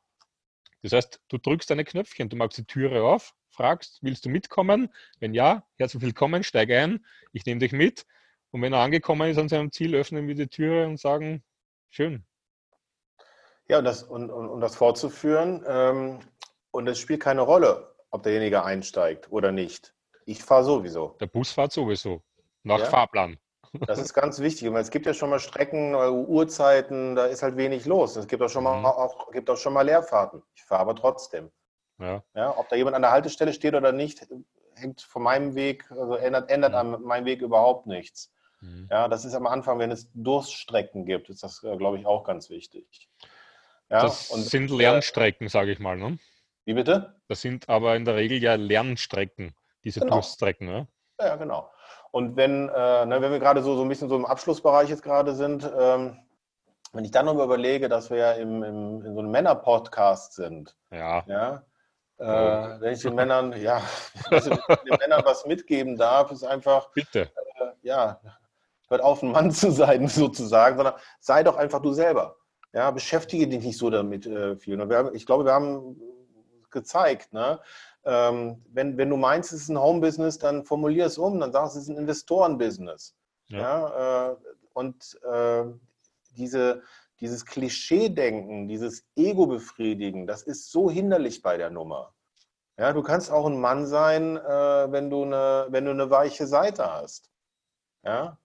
Das 0.84 0.94
heißt, 0.94 1.22
du 1.28 1.38
drückst 1.38 1.70
deine 1.70 1.86
Knöpfchen, 1.86 2.30
du 2.30 2.36
machst 2.36 2.58
die 2.58 2.66
Türe 2.66 3.04
auf 3.04 3.36
fragst, 3.52 4.00
willst 4.02 4.26
du 4.26 4.30
mitkommen? 4.30 4.92
Wenn 5.20 5.34
ja, 5.34 5.64
herzlich 5.78 6.02
willkommen, 6.02 6.44
steig 6.44 6.72
ein, 6.72 7.06
ich 7.34 7.46
nehme 7.46 7.60
dich 7.60 7.72
mit. 7.72 8.06
Und 8.52 8.62
wenn 8.62 8.74
er 8.74 8.80
angekommen 8.80 9.30
ist 9.30 9.38
an 9.38 9.50
seinem 9.50 9.72
Ziel, 9.72 9.96
öffnen 9.96 10.28
wir 10.28 10.36
die 10.36 10.48
Türe 10.48 10.88
und 10.88 11.00
sagen, 11.00 11.44
schön. 11.90 12.26
Ja, 13.68 13.78
und 13.78 13.86
das, 13.86 14.04
und, 14.04 14.30
und, 14.30 14.50
um 14.50 14.60
das 14.60 14.76
fortzuführen, 14.76 15.64
ähm, 15.68 16.20
und 16.72 16.88
es 16.88 17.00
spielt 17.00 17.22
keine 17.22 17.42
Rolle, 17.42 17.96
ob 18.10 18.24
derjenige 18.24 18.64
einsteigt 18.64 19.32
oder 19.32 19.52
nicht. 19.52 19.94
Ich 20.26 20.44
fahre 20.44 20.64
sowieso. 20.64 21.16
Der 21.20 21.28
Bus 21.28 21.52
fährt 21.52 21.72
sowieso, 21.72 22.24
nach 22.64 22.80
ja? 22.80 22.86
Fahrplan. 22.86 23.38
Das 23.74 24.00
ist 24.00 24.14
ganz 24.14 24.40
wichtig. 24.40 24.68
Es 24.74 24.92
gibt 24.92 25.06
ja 25.06 25.14
schon 25.14 25.30
mal 25.30 25.40
Strecken, 25.40 25.94
äh, 25.94 26.10
Uhrzeiten, 26.10 27.16
da 27.16 27.26
ist 27.26 27.42
halt 27.42 27.56
wenig 27.56 27.86
los. 27.86 28.16
Es 28.18 28.28
gibt 28.28 28.44
auch 28.44 28.50
schon 28.50 28.64
mal, 28.64 28.80
mhm. 28.80 28.86
auch, 28.86 29.32
gibt 29.32 29.50
auch 29.50 29.58
schon 29.58 29.74
mal 29.74 29.84
Leerfahrten. 29.84 30.44
Ich 30.56 30.64
fahre 30.64 30.82
aber 30.82 30.96
trotzdem. 30.96 31.52
Ja. 32.00 32.24
ja. 32.36 32.58
ob 32.58 32.68
da 32.70 32.76
jemand 32.76 32.96
an 32.96 33.04
der 33.04 33.12
Haltestelle 33.12 33.54
steht 33.54 33.76
oder 33.76 33.92
nicht, 33.92 34.28
hängt 34.76 35.02
von 35.02 35.24
meinem 35.24 35.56
Weg, 35.56 35.90
also 35.92 36.16
ändert, 36.16 36.50
ändert 36.50 36.72
mhm. 36.72 36.96
an 36.96 37.02
meinem 37.04 37.26
Weg 37.26 37.42
überhaupt 37.42 37.88
nichts. 37.88 38.34
Mhm. 38.62 38.88
Ja, 38.92 39.08
das 39.08 39.26
ist 39.26 39.34
am 39.34 39.48
Anfang, 39.48 39.80
wenn 39.80 39.92
es 39.92 40.10
Durststrecken 40.14 41.06
gibt, 41.06 41.30
ist 41.30 41.44
das, 41.44 41.64
äh, 41.64 41.76
glaube 41.78 41.98
ich, 41.98 42.06
auch 42.06 42.24
ganz 42.24 42.50
wichtig. 42.50 43.10
Ja, 43.90 44.04
das 44.04 44.32
und, 44.32 44.44
sind 44.44 44.72
äh, 44.72 44.76
Lernstrecken, 44.76 45.50
sage 45.50 45.72
ich 45.72 45.80
mal. 45.80 45.98
Ne? 45.98 46.18
Wie 46.66 46.74
bitte? 46.74 47.16
Das 47.28 47.42
sind 47.42 47.70
aber 47.70 47.96
in 47.96 48.06
der 48.06 48.16
Regel 48.16 48.42
ja 48.42 48.56
Lernstrecken, 48.56 49.56
diese 49.84 50.00
genau. 50.00 50.16
Durststrecken. 50.16 50.68
Ne? 50.68 50.88
Ja, 51.20 51.36
genau. 51.36 51.70
Und 52.12 52.36
wenn, 52.36 52.70
äh, 52.70 53.06
ne, 53.06 53.22
wenn 53.22 53.32
wir 53.32 53.40
gerade 53.40 53.64
so, 53.64 53.76
so 53.76 53.84
ein 53.84 53.90
bisschen 53.90 54.10
so 54.10 54.16
im 54.16 54.26
Abschlussbereich 54.26 54.90
jetzt 54.90 55.04
gerade 55.04 55.34
sind, 55.34 55.70
ähm, 55.80 56.20
wenn 56.94 57.06
ich 57.06 57.12
dann 57.12 57.26
noch 57.26 57.42
überlege, 57.42 57.88
dass 57.88 58.10
wir 58.10 58.18
ja 58.18 58.32
im, 58.34 58.64
im, 58.64 59.06
in 59.06 59.14
so 59.14 59.20
einem 59.20 59.32
Männer-Podcast 59.32 60.34
sind, 60.34 60.76
ja. 60.92 61.24
ja 61.26 61.64
äh, 62.22 62.82
wenn 62.82 62.94
ich 62.94 63.02
den 63.02 63.16
Männern, 63.16 63.54
ja, 63.62 63.82
was 64.30 64.48
ich 64.48 64.58
den 64.58 64.98
Männern 65.00 65.24
was 65.26 65.46
mitgeben 65.46 65.98
darf, 65.98 66.32
ist 66.32 66.44
einfach, 66.44 66.90
Bitte. 66.92 67.22
Äh, 67.22 67.72
ja, 67.82 68.20
hört 68.90 69.02
auf, 69.02 69.24
ein 69.24 69.32
Mann 69.32 69.52
zu 69.52 69.72
sein, 69.72 70.08
sozusagen, 70.10 70.76
sondern 70.76 70.96
sei 71.20 71.44
doch 71.44 71.58
einfach 71.58 71.82
du 71.82 71.94
selber. 71.94 72.36
Ja, 72.74 72.92
beschäftige 72.92 73.48
dich 73.48 73.64
nicht 73.64 73.78
so 73.78 73.90
damit 73.90 74.26
äh, 74.26 74.56
viel. 74.56 74.80
Haben, 74.80 75.16
ich 75.16 75.26
glaube, 75.26 75.46
wir 75.46 75.54
haben 75.54 76.00
gezeigt, 76.70 77.34
ne? 77.34 77.60
Ähm, 78.04 78.64
wenn, 78.72 78.98
wenn 78.98 79.10
du 79.10 79.18
meinst, 79.18 79.54
es 79.54 79.64
ist 79.64 79.70
ein 79.70 79.80
Home-Business, 79.80 80.40
dann 80.40 80.64
formulier 80.64 81.06
es 81.06 81.18
um, 81.18 81.40
dann 81.40 81.52
sagst 81.52 81.76
du, 81.76 81.80
es 81.80 81.84
ist 81.86 81.90
ein 81.90 81.98
Investoren-Business. 81.98 83.16
Ja. 83.48 83.60
ja 83.60 84.32
äh, 84.32 84.36
und 84.74 85.20
äh, 85.24 85.66
diese, 86.36 86.82
dieses 87.20 87.46
Klischee-Denken, 87.46 88.68
dieses 88.68 89.06
Ego-Befriedigen, 89.16 90.26
das 90.26 90.44
ist 90.44 90.72
so 90.72 90.90
hinderlich 90.90 91.42
bei 91.42 91.58
der 91.58 91.70
Nummer. 91.70 92.14
Ja, 92.78 92.94
du 92.94 93.04
kannst 93.04 93.32
auch 93.32 93.46
ein 93.46 93.60
Mann 93.60 93.86
sein, 93.86 94.38
äh, 94.38 94.92
wenn, 94.92 95.10
du 95.10 95.24
eine, 95.24 95.68
wenn 95.70 95.86
du 95.86 95.92
eine 95.92 96.10
weiche 96.10 96.48
Seite 96.48 96.92
hast. 96.92 97.30
Ja, 98.04 98.40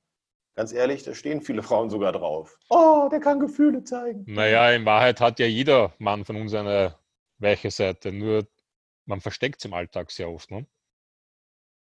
ganz 0.55 0.73
ehrlich, 0.73 1.05
da 1.05 1.15
stehen 1.15 1.41
viele 1.41 1.63
Frauen 1.63 1.89
sogar 1.89 2.13
drauf. 2.13 2.59
Oh, 2.69 3.09
der 3.11 3.21
kann 3.21 3.41
Gefühle 3.41 3.85
zeigen. 3.85 4.25
Naja, 4.27 4.71
in 4.73 4.85
Wahrheit 4.85 5.21
hat 5.21 5.39
ja 5.39 5.47
jeder 5.47 5.93
Mann 5.99 6.27
von 6.27 6.37
uns 6.37 6.53
eine 6.53 6.95
weiche 7.39 7.71
Seite, 7.71 8.13
nur 8.13 8.47
man 9.07 9.21
versteckt 9.21 9.61
es 9.61 9.65
im 9.65 9.75
Alltag 9.75 10.11
sehr 10.11 10.29
oft. 10.29 10.51
Ne? 10.51 10.67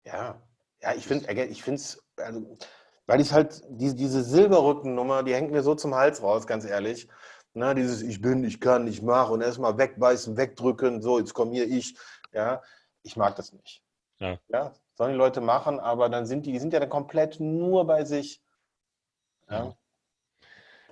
Ja, 0.04 0.42
ja, 0.80 0.94
ich 0.94 1.06
finde 1.06 1.26
es, 1.74 2.02
also, 2.16 2.58
weil 3.06 3.20
ich 3.20 3.32
halt, 3.32 3.62
diese, 3.68 3.94
diese 3.94 4.24
Silberrückennummer, 4.24 5.22
die 5.22 5.34
hängt 5.34 5.52
mir 5.52 5.62
so 5.62 5.74
zum 5.74 5.94
Hals 5.94 6.22
raus, 6.22 6.46
ganz 6.46 6.64
ehrlich. 6.64 7.08
Na, 7.54 7.74
dieses 7.74 8.02
Ich 8.02 8.20
bin, 8.20 8.44
ich 8.44 8.60
kann, 8.60 8.86
ich 8.86 9.02
mache 9.02 9.32
und 9.32 9.42
erstmal 9.42 9.76
wegbeißen, 9.76 10.36
wegdrücken, 10.36 11.02
so, 11.02 11.18
jetzt 11.18 11.34
komme 11.34 11.52
hier 11.52 11.68
ich. 11.68 11.96
Ja, 12.32 12.62
ich 13.02 13.16
mag 13.16 13.36
das 13.36 13.52
nicht. 13.52 13.82
Ja. 14.18 14.38
ja. 14.48 14.72
Sollen 14.94 15.12
die 15.12 15.18
Leute 15.18 15.40
machen, 15.40 15.78
aber 15.78 16.08
dann 16.08 16.26
sind 16.26 16.46
die, 16.46 16.52
die 16.52 16.58
sind 16.58 16.72
ja 16.72 16.80
dann 16.80 16.88
komplett 16.88 17.40
nur 17.40 17.86
bei 17.86 18.04
sich. 18.04 18.42
Ja. 19.50 19.64
ja. 19.64 19.76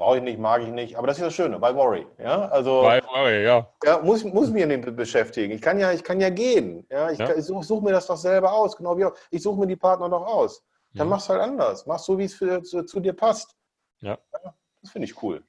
Brauche 0.01 0.17
ich 0.17 0.23
nicht, 0.23 0.39
mag 0.39 0.63
ich 0.63 0.71
nicht, 0.71 0.97
aber 0.97 1.09
das 1.09 1.19
ist 1.19 1.27
das 1.27 1.35
Schöne, 1.35 1.59
bei 1.59 1.75
Worry. 1.75 2.07
Ja, 2.17 2.49
also. 2.49 2.81
Bei 2.81 3.03
Worry, 3.05 3.45
ja. 3.45 3.71
ja 3.85 3.99
muss, 3.99 4.25
muss 4.25 4.49
mich 4.49 4.65
nicht 4.65 4.97
beschäftigen. 4.97 5.53
Ich 5.53 5.61
kann 5.61 5.79
ja, 5.79 5.93
ich 5.93 6.03
kann 6.03 6.19
ja 6.23 6.31
gehen. 6.31 6.87
Ja, 6.91 7.11
ich, 7.11 7.19
ja. 7.19 7.35
ich 7.35 7.45
suche 7.45 7.63
such 7.63 7.83
mir 7.83 7.93
das 7.93 8.07
doch 8.07 8.17
selber 8.17 8.51
aus, 8.51 8.75
genau 8.75 8.97
wie 8.97 9.05
auch. 9.05 9.15
Ich 9.31 9.43
suche 9.43 9.61
mir 9.61 9.67
die 9.67 9.77
Partner 9.77 10.09
doch 10.09 10.27
aus. 10.27 10.65
Dann 10.95 11.07
mhm. 11.07 11.11
mach's 11.11 11.29
halt 11.29 11.43
anders. 11.43 11.85
Mach 11.85 11.99
so, 11.99 12.17
wie 12.17 12.25
es 12.25 12.39
zu, 12.39 12.87
zu, 12.87 12.99
dir 12.99 13.13
passt. 13.13 13.55
Ja. 14.01 14.17
ja 14.43 14.55
das 14.81 14.91
finde 14.91 15.07
ich 15.07 15.23
cool. 15.23 15.45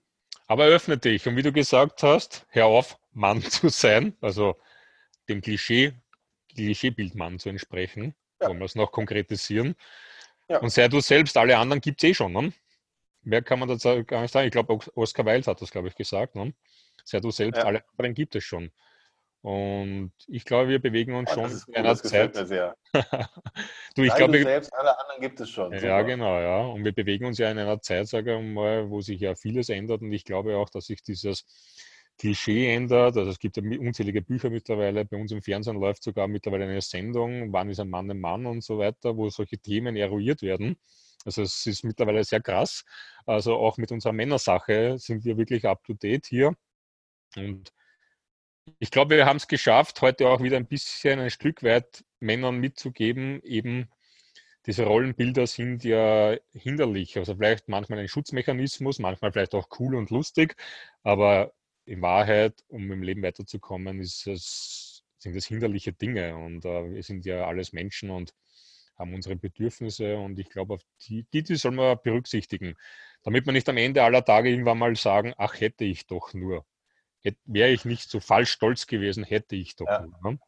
Aber 0.47 0.65
öffne 0.65 0.97
dich. 0.97 1.25
Und 1.25 1.37
wie 1.37 1.43
du 1.43 1.53
gesagt 1.53 2.03
hast, 2.03 2.45
hör 2.49 2.65
auf, 2.65 2.97
Mann 3.13 3.41
zu 3.49 3.69
sein, 3.69 4.17
also 4.19 4.57
dem 5.29 5.39
Klischee, 5.39 5.93
Klischeebild 6.53 7.15
Mann 7.15 7.39
zu 7.39 7.47
entsprechen. 7.47 8.15
Ja. 8.41 8.49
Wollen 8.49 8.59
wir 8.59 8.65
es 8.65 8.75
noch 8.75 8.91
konkretisieren. 8.91 9.77
Ja. 10.49 10.59
Und 10.59 10.71
sei 10.71 10.89
du 10.89 10.99
selbst, 10.99 11.37
alle 11.37 11.57
anderen 11.57 11.79
gibt 11.79 12.03
es 12.03 12.09
eh 12.09 12.13
schon. 12.13 12.33
Ne? 12.33 12.51
Mehr 13.23 13.41
kann 13.41 13.59
man 13.59 13.69
dazu 13.69 14.03
gar 14.03 14.21
nicht 14.21 14.31
sagen. 14.31 14.47
Ich 14.47 14.51
glaube, 14.51 14.79
Oscar 14.95 15.25
Wilde 15.25 15.49
hat 15.49 15.61
das, 15.61 15.71
glaube 15.71 15.87
ich, 15.87 15.95
gesagt. 15.95 16.35
Ne? 16.35 16.53
Sei 17.03 17.19
du 17.19 17.31
selbst, 17.31 17.57
ja. 17.57 17.65
alle 17.65 17.83
anderen 17.89 18.13
gibt 18.13 18.35
es 18.35 18.43
schon. 18.43 18.71
Und 19.41 20.11
ich 20.27 20.45
glaube, 20.45 20.69
wir 20.69 20.79
bewegen 20.79 21.15
uns 21.15 21.31
ja, 21.31 21.49
schon 21.49 21.61
in 21.67 21.75
einer 21.75 21.95
Zeit. 21.95 22.35
du, 23.95 24.03
ich 24.03 24.13
glaube, 24.13 24.37
du 24.37 24.43
selbst, 24.43 24.71
alle 24.73 24.99
anderen 24.99 25.21
gibt 25.21 25.39
es 25.39 25.49
schon. 25.49 25.71
Super. 25.71 25.83
Ja, 25.83 26.01
genau, 26.03 26.39
ja. 26.39 26.61
Und 26.61 26.85
wir 26.85 26.91
bewegen 26.91 27.25
uns 27.25 27.39
ja 27.39 27.49
in 27.49 27.57
einer 27.57 27.81
Zeit, 27.81 28.07
sage 28.07 28.37
ich 28.37 28.45
mal, 28.45 28.89
wo 28.89 29.01
sich 29.01 29.19
ja 29.19 29.33
vieles 29.33 29.69
ändert. 29.69 30.01
Und 30.01 30.11
ich 30.13 30.25
glaube 30.25 30.57
auch, 30.57 30.69
dass 30.69 30.85
sich 30.85 31.01
dieses 31.01 31.45
Klischee 32.19 32.71
ändert. 32.71 33.17
Also 33.17 33.31
es 33.31 33.39
gibt 33.39 33.57
ja 33.57 33.63
unzählige 33.63 34.21
Bücher 34.21 34.51
mittlerweile. 34.51 35.05
Bei 35.05 35.17
uns 35.17 35.31
im 35.31 35.41
Fernsehen 35.41 35.79
läuft 35.79 36.03
sogar 36.03 36.27
mittlerweile 36.27 36.65
eine 36.65 36.81
Sendung, 36.81 37.51
wann 37.51 37.69
ist 37.71 37.79
ein 37.79 37.89
Mann 37.89 38.11
ein 38.11 38.19
Mann 38.19 38.45
und 38.45 38.63
so 38.63 38.77
weiter, 38.77 39.17
wo 39.17 39.27
solche 39.29 39.57
Themen 39.57 39.95
eruiert 39.95 40.43
werden. 40.43 40.77
Also 41.25 41.43
es 41.43 41.65
ist 41.65 41.83
mittlerweile 41.83 42.23
sehr 42.23 42.41
krass. 42.41 42.83
Also 43.25 43.55
auch 43.55 43.77
mit 43.77 43.91
unserer 43.91 44.13
Männersache 44.13 44.97
sind 44.97 45.25
wir 45.25 45.37
wirklich 45.37 45.65
up 45.65 45.83
to 45.83 45.93
date 45.93 46.25
hier. 46.27 46.55
Und 47.35 47.71
ich 48.79 48.91
glaube, 48.91 49.15
wir 49.15 49.25
haben 49.25 49.37
es 49.37 49.47
geschafft, 49.47 50.01
heute 50.01 50.27
auch 50.29 50.41
wieder 50.41 50.57
ein 50.57 50.67
bisschen 50.67 51.19
ein 51.19 51.29
Stück 51.29 51.63
weit 51.63 52.03
Männern 52.19 52.57
mitzugeben, 52.59 53.41
eben 53.43 53.89
diese 54.67 54.85
Rollenbilder 54.85 55.47
sind 55.47 55.83
ja 55.83 56.35
hinderlich. 56.53 57.17
Also 57.17 57.35
vielleicht 57.35 57.67
manchmal 57.67 57.99
ein 57.99 58.07
Schutzmechanismus, 58.07 58.99
manchmal 58.99 59.31
vielleicht 59.31 59.55
auch 59.55 59.67
cool 59.79 59.95
und 59.95 60.11
lustig, 60.11 60.55
aber 61.03 61.53
in 61.85 62.01
Wahrheit, 62.01 62.63
um 62.67 62.91
im 62.91 63.01
Leben 63.01 63.23
weiterzukommen, 63.23 63.99
es, 63.99 65.03
sind 65.17 65.35
das 65.35 65.45
hinderliche 65.45 65.93
Dinge. 65.93 66.35
Und 66.35 66.65
äh, 66.65 66.93
wir 66.93 67.03
sind 67.03 67.25
ja 67.25 67.45
alles 67.45 67.73
Menschen 67.73 68.11
und 68.11 68.33
haben 69.01 69.13
unsere 69.13 69.35
Bedürfnisse 69.35 70.17
und 70.17 70.39
ich 70.39 70.49
glaube, 70.49 70.75
auf 70.75 70.81
die, 71.07 71.25
die, 71.33 71.43
die 71.43 71.55
soll 71.55 71.71
man 71.71 71.97
berücksichtigen, 72.03 72.75
damit 73.23 73.45
man 73.45 73.53
nicht 73.53 73.67
am 73.67 73.77
Ende 73.77 74.03
aller 74.03 74.23
Tage 74.23 74.49
irgendwann 74.49 74.77
mal 74.77 74.95
sagen, 74.95 75.33
ach 75.37 75.59
hätte 75.59 75.83
ich 75.83 76.07
doch 76.07 76.33
nur 76.33 76.65
wäre 77.45 77.69
ich 77.69 77.85
nicht 77.85 78.09
so 78.09 78.19
falsch 78.19 78.51
stolz 78.51 78.87
gewesen, 78.87 79.23
hätte 79.23 79.55
ich 79.55 79.75
doch. 79.75 79.87
Ja. 79.87 80.07
Nur, 80.21 80.33
ne? 80.33 80.39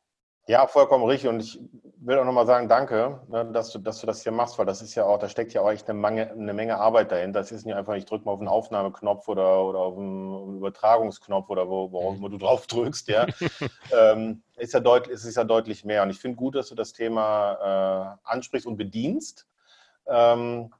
Ja, 0.47 0.67
vollkommen 0.67 1.05
richtig. 1.05 1.29
Und 1.29 1.39
ich 1.39 1.59
will 1.97 2.17
auch 2.19 2.25
nochmal 2.25 2.45
sagen, 2.45 2.67
danke, 2.67 3.21
ne, 3.29 3.45
dass, 3.53 3.71
du, 3.71 3.79
dass 3.79 4.01
du 4.01 4.07
das 4.07 4.23
hier 4.23 4.33
machst, 4.33 4.57
weil 4.59 4.65
das 4.65 4.81
ist 4.81 4.93
ja 4.95 5.05
auch, 5.05 5.17
da 5.17 5.29
steckt 5.29 5.53
ja 5.53 5.61
auch 5.61 5.71
echt 5.71 5.89
eine 5.89 5.97
Menge, 5.97 6.31
eine 6.31 6.53
Menge 6.53 6.77
Arbeit 6.77 7.11
dahinter. 7.11 7.39
Das 7.39 7.51
ist 7.51 7.65
nicht 7.65 7.75
einfach, 7.75 7.95
ich 7.95 8.05
drücke 8.05 8.25
mal 8.25 8.31
auf 8.31 8.39
den 8.39 8.49
Aufnahmeknopf 8.49 9.27
oder, 9.29 9.63
oder 9.63 9.79
auf 9.79 9.95
den 9.95 10.57
Übertragungsknopf 10.57 11.49
oder 11.49 11.69
wo, 11.69 11.91
wo, 11.91 12.11
mhm. 12.11 12.31
du 12.31 12.37
drauf 12.37 12.67
drückst, 12.67 13.07
ja. 13.07 13.25
ähm, 13.97 14.43
ist 14.57 14.73
ja 14.73 14.81
deutlich, 14.81 15.15
es 15.15 15.25
ist 15.25 15.37
ja 15.37 15.45
deutlich 15.45 15.85
mehr. 15.85 16.03
Und 16.03 16.09
ich 16.09 16.19
finde 16.19 16.35
gut, 16.35 16.55
dass 16.55 16.67
du 16.67 16.75
das 16.75 16.91
Thema 16.91 18.17
äh, 18.25 18.29
ansprichst 18.29 18.67
und 18.67 18.75
bedienst. 18.75 19.47
Ähm, 20.07 20.73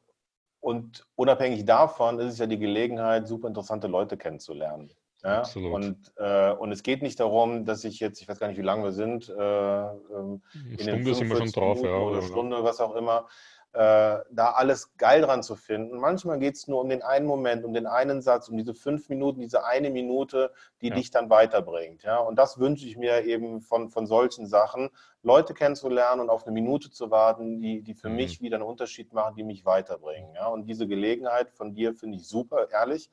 und 0.60 1.06
unabhängig 1.15 1.65
davon 1.65 2.19
ist 2.19 2.34
es 2.34 2.40
ja 2.40 2.48
die 2.48 2.60
Gelegenheit, 2.60 3.27
super 3.27 3.48
interessante 3.48 3.88
Leute 3.88 4.18
kennenzulernen. 4.18 4.91
Ja? 5.23 5.39
Absolut. 5.39 5.73
Und, 5.73 6.11
äh, 6.17 6.51
und 6.51 6.71
es 6.71 6.83
geht 6.83 7.01
nicht 7.01 7.19
darum, 7.19 7.65
dass 7.65 7.83
ich 7.83 7.99
jetzt, 7.99 8.21
ich 8.21 8.27
weiß 8.27 8.39
gar 8.39 8.47
nicht, 8.47 8.57
wie 8.57 8.63
lange 8.63 8.83
wir 8.83 8.91
sind, 8.91 9.29
äh, 9.29 9.33
ähm, 9.33 10.41
in 10.69 10.79
Stunde 10.79 11.03
den 11.03 11.15
sind 11.15 11.29
wir 11.29 11.37
schon 11.37 11.51
drauf, 11.51 11.77
Minuten 11.77 11.85
ja, 11.85 12.01
oder, 12.01 12.17
oder 12.17 12.27
Stunde, 12.27 12.63
was 12.63 12.81
auch 12.81 12.95
immer, 12.95 13.27
äh, 13.73 14.19
da 14.29 14.51
alles 14.51 14.95
geil 14.97 15.21
dran 15.21 15.41
zu 15.41 15.55
finden. 15.55 15.97
Manchmal 15.97 16.37
geht 16.37 16.55
es 16.55 16.67
nur 16.67 16.81
um 16.81 16.89
den 16.89 17.01
einen 17.01 17.25
Moment, 17.25 17.65
um 17.65 17.73
den 17.73 17.87
einen 17.87 18.21
Satz, 18.21 18.47
um 18.49 18.57
diese 18.57 18.75
fünf 18.75 19.09
Minuten, 19.09 19.41
diese 19.41 19.65
eine 19.65 19.89
Minute, 19.89 20.51
die 20.81 20.89
ja. 20.89 20.95
dich 20.95 21.09
dann 21.09 21.29
weiterbringt. 21.31 22.03
Ja? 22.03 22.17
Und 22.17 22.35
das 22.35 22.59
wünsche 22.59 22.85
ich 22.85 22.97
mir 22.97 23.23
eben 23.23 23.61
von, 23.61 23.89
von 23.89 24.05
solchen 24.05 24.45
Sachen, 24.45 24.89
Leute 25.23 25.55
kennenzulernen 25.55 26.21
und 26.21 26.29
auf 26.29 26.43
eine 26.45 26.53
Minute 26.53 26.91
zu 26.91 27.09
warten, 27.09 27.61
die, 27.61 27.81
die 27.81 27.95
für 27.95 28.09
mhm. 28.09 28.17
mich 28.17 28.41
wieder 28.41 28.57
einen 28.57 28.65
Unterschied 28.65 29.11
machen, 29.11 29.35
die 29.37 29.43
mich 29.43 29.65
weiterbringen. 29.65 30.35
Ja? 30.35 30.47
Und 30.47 30.67
diese 30.67 30.85
Gelegenheit 30.85 31.49
von 31.49 31.73
dir 31.73 31.95
finde 31.95 32.17
ich 32.17 32.27
super, 32.27 32.69
ehrlich 32.69 33.09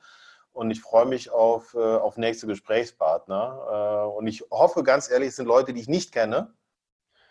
und 0.53 0.71
ich 0.71 0.81
freue 0.81 1.05
mich 1.05 1.31
auf, 1.31 1.73
äh, 1.73 1.77
auf 1.77 2.17
nächste 2.17 2.47
Gesprächspartner. 2.47 4.07
Äh, 4.11 4.17
und 4.17 4.27
ich 4.27 4.43
hoffe, 4.51 4.83
ganz 4.83 5.09
ehrlich, 5.09 5.29
es 5.29 5.35
sind 5.37 5.45
Leute, 5.45 5.73
die 5.73 5.81
ich 5.81 5.87
nicht 5.87 6.11
kenne. 6.11 6.53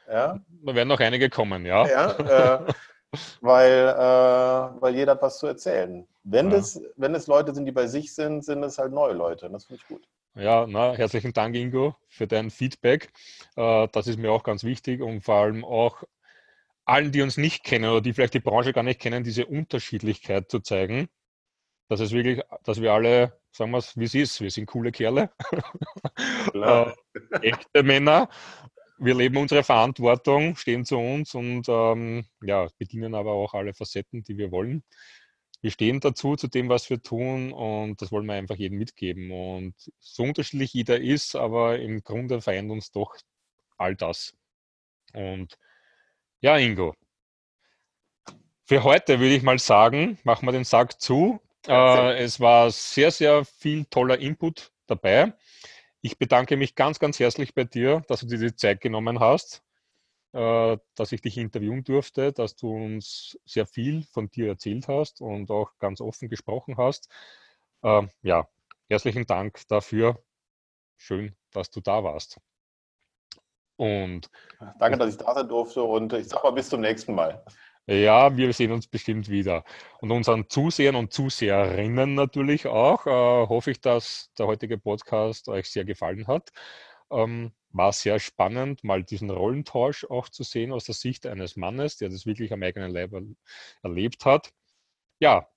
Ja? 0.09 0.41
Da 0.65 0.75
werden 0.75 0.89
noch 0.89 1.01
einige 1.01 1.29
kommen, 1.29 1.67
ja. 1.67 1.87
ja 1.87 2.65
äh, 2.65 2.73
weil, 3.41 3.89
äh, 3.89 4.81
weil 4.81 4.95
jeder 4.95 5.13
hat 5.13 5.23
was 5.23 5.39
zu 5.39 5.47
erzählen. 5.47 6.07
Wenn, 6.25 6.51
ja. 6.51 6.57
das, 6.57 6.81
wenn 6.97 7.15
es 7.15 7.27
Leute 7.27 7.55
sind, 7.55 7.67
die 7.67 7.73
bei 7.73 7.87
sich 7.87 8.15
sind, 8.15 8.45
sind 8.45 8.63
es 8.63 8.79
halt 8.79 8.93
neue 8.93 9.13
Leute. 9.13 9.47
Und 9.47 9.53
das 9.53 9.67
finde 9.67 9.83
ich 9.83 9.89
gut. 9.89 10.07
Ja, 10.35 10.67
na, 10.69 10.93
herzlichen 10.95 11.33
Dank, 11.33 11.57
Ingo, 11.57 11.97
für 12.09 12.27
dein 12.27 12.51
Feedback. 12.51 13.11
Äh, 13.57 13.89
das 13.93 14.07
ist 14.07 14.19
mir 14.19 14.33
auch 14.33 14.45
ganz 14.45 14.65
wichtig 14.65 15.03
und 15.03 15.23
vor 15.23 15.37
allem 15.37 15.65
auch 15.65 16.05
allen, 16.85 17.13
die 17.13 17.23
uns 17.23 17.37
nicht 17.37 17.65
kennen 17.65 17.91
oder 17.91 18.01
die 18.01 18.13
vielleicht 18.13 18.35
die 18.35 18.41
Branche 18.41 18.73
gar 18.73 18.83
nicht 18.83 19.01
kennen, 19.01 19.23
diese 19.23 19.47
Unterschiedlichkeit 19.47 20.51
zu 20.51 20.61
zeigen 20.61 21.09
dass 21.91 21.99
es 21.99 22.13
wirklich, 22.13 22.41
dass 22.63 22.81
wir 22.81 22.93
alle, 22.93 23.37
sagen 23.51 23.73
wir 23.73 23.79
es, 23.79 23.97
wie 23.99 24.05
es 24.05 24.15
ist, 24.15 24.41
wir 24.41 24.51
sind 24.53 24.67
coole 24.67 24.93
Kerle, 24.93 25.29
äh, 26.55 26.93
echte 27.43 27.83
Männer. 27.83 28.29
Wir 28.99 29.17
leben 29.17 29.39
unsere 29.39 29.65
Verantwortung, 29.65 30.55
stehen 30.55 30.85
zu 30.85 30.99
uns 30.99 31.35
und 31.35 31.69
ähm, 31.69 32.27
ja, 32.43 32.69
bedienen 32.79 33.17
aber 33.17 33.33
auch 33.33 33.55
alle 33.55 33.75
Facetten, 33.75 34.23
die 34.23 34.39
wir 34.39 34.53
wollen. 34.53 34.85
Wir 35.63 35.73
stehen 35.73 35.99
dazu, 35.99 36.37
zu 36.37 36.47
dem, 36.47 36.69
was 36.69 36.89
wir 36.91 37.03
tun 37.03 37.53
und 37.53 38.01
das 38.01 38.13
wollen 38.13 38.27
wir 38.27 38.35
einfach 38.35 38.55
jedem 38.57 38.79
mitgeben. 38.79 39.33
Und 39.33 39.75
so 39.99 40.23
unterschiedlich 40.23 40.73
jeder 40.73 41.01
ist, 41.01 41.35
aber 41.35 41.81
im 41.81 42.05
Grunde 42.05 42.41
vereint 42.41 42.71
uns 42.71 42.93
doch 42.93 43.17
all 43.79 43.97
das. 43.97 44.37
Und 45.13 45.59
ja, 46.41 46.57
Ingo, 46.57 46.95
für 48.65 48.85
heute 48.85 49.19
würde 49.19 49.35
ich 49.35 49.43
mal 49.43 49.59
sagen, 49.59 50.19
machen 50.23 50.47
wir 50.47 50.53
den 50.53 50.63
Sack 50.63 51.01
zu. 51.01 51.41
Äh, 51.67 52.23
es 52.23 52.41
war 52.41 52.71
sehr, 52.71 53.11
sehr 53.11 53.45
viel 53.45 53.85
toller 53.87 54.19
Input 54.19 54.73
dabei. 54.87 55.35
Ich 56.01 56.19
bedanke 56.19 56.57
mich 56.57 56.75
ganz, 56.75 56.99
ganz 56.99 57.19
herzlich 57.19 57.55
bei 57.55 57.65
dir, 57.65 58.03
dass 58.09 58.21
du 58.21 58.27
dir 58.27 58.39
die 58.39 58.57
Zeit 58.57 58.81
genommen 58.81 59.21
hast, 59.21 59.63
äh, 60.33 60.79
dass 60.95 61.13
ich 61.13 61.21
dich 61.21 61.37
interviewen 61.37 61.85
durfte, 61.85 62.33
dass 62.33 62.57
du 62.57 62.75
uns 62.75 63.39
sehr 63.45 63.67
viel 63.67 64.05
von 64.05 64.31
dir 64.31 64.49
erzählt 64.49 64.89
hast 64.89 65.21
und 65.21 65.51
auch 65.51 65.73
ganz 65.79 66.01
offen 66.01 66.29
gesprochen 66.29 66.77
hast. 66.79 67.09
Äh, 67.83 68.07
ja, 68.23 68.49
herzlichen 68.89 69.27
Dank 69.27 69.67
dafür. 69.69 70.23
Schön, 70.97 71.37
dass 71.51 71.71
du 71.71 71.81
da 71.81 72.03
warst. 72.03 72.41
Und 73.77 74.31
Danke, 74.79 74.99
dass 74.99 75.11
ich 75.11 75.17
da 75.17 75.35
sein 75.35 75.49
durfte 75.49 75.83
und 75.83 76.13
ich 76.13 76.29
sage 76.29 76.43
mal 76.43 76.51
bis 76.53 76.69
zum 76.69 76.83
nächsten 76.83 77.15
Mal. 77.15 77.43
Ja, 77.87 78.37
wir 78.37 78.53
sehen 78.53 78.71
uns 78.73 78.87
bestimmt 78.87 79.29
wieder. 79.29 79.65
Und 80.01 80.13
unseren 80.13 80.49
Zusehern 80.49 80.95
und 80.95 81.13
Zuseherinnen 81.13 82.15
natürlich 82.15 82.67
auch 82.69 83.07
äh, 83.07 83.11
hoffe 83.49 83.73
ich, 83.73 83.81
dass 83.81 84.33
der 84.39 84.47
heutige 84.47 84.79
Podcast 84.79 85.49
euch 85.49 85.69
sehr 85.71 85.85
gefallen 85.85 86.27
hat. 86.29 86.51
Ähm, 87.11 87.53
war 87.71 87.93
sehr 87.93 88.19
spannend, 88.21 88.85
mal 88.85 89.03
diesen 89.03 89.31
Rollentausch 89.31 90.05
auch 90.05 90.29
zu 90.29 90.45
sehen 90.45 90.73
aus 90.73 90.85
der 90.85 90.95
Sicht 90.95 91.27
eines 91.27 91.57
Mannes, 91.57 91.97
der 91.97 92.11
das 92.11 92.27
wirklich 92.27 92.53
am 92.53 92.63
eigenen 92.63 92.93
Leib 92.93 93.13
erlebt 93.83 94.25
hat. 94.25 94.53
Ja, 95.21 95.49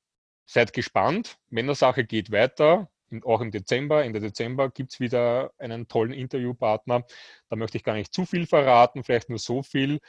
seid 0.46 0.74
gespannt. 0.74 1.38
Männersache 1.50 2.06
geht 2.06 2.32
weiter. 2.32 2.90
Auch 3.24 3.42
im 3.42 3.52
Dezember, 3.52 4.04
Ende 4.04 4.20
Dezember 4.20 4.70
gibt 4.70 4.94
es 4.94 5.00
wieder 5.00 5.54
einen 5.60 5.88
tollen 5.88 6.14
Interviewpartner. 6.14 7.06
Da 7.50 7.56
möchte 7.56 7.78
ich 7.78 7.84
gar 7.84 7.94
nicht 7.96 8.14
zu 8.14 8.26
viel 8.26 8.48
verraten, 8.48 9.04
vielleicht 9.04 9.30
nur 9.30 9.40
so 9.40 9.62
viel. 9.64 10.00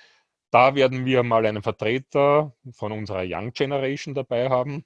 Da 0.55 0.77
werden 0.77 1.05
wir 1.05 1.25
mal 1.25 1.45
einen 1.47 1.65
Vertreter 1.65 2.55
von 2.71 2.93
unserer 2.93 3.25
Young 3.27 3.53
Generation 3.53 4.15
dabei 4.15 4.51
haben. 4.51 4.85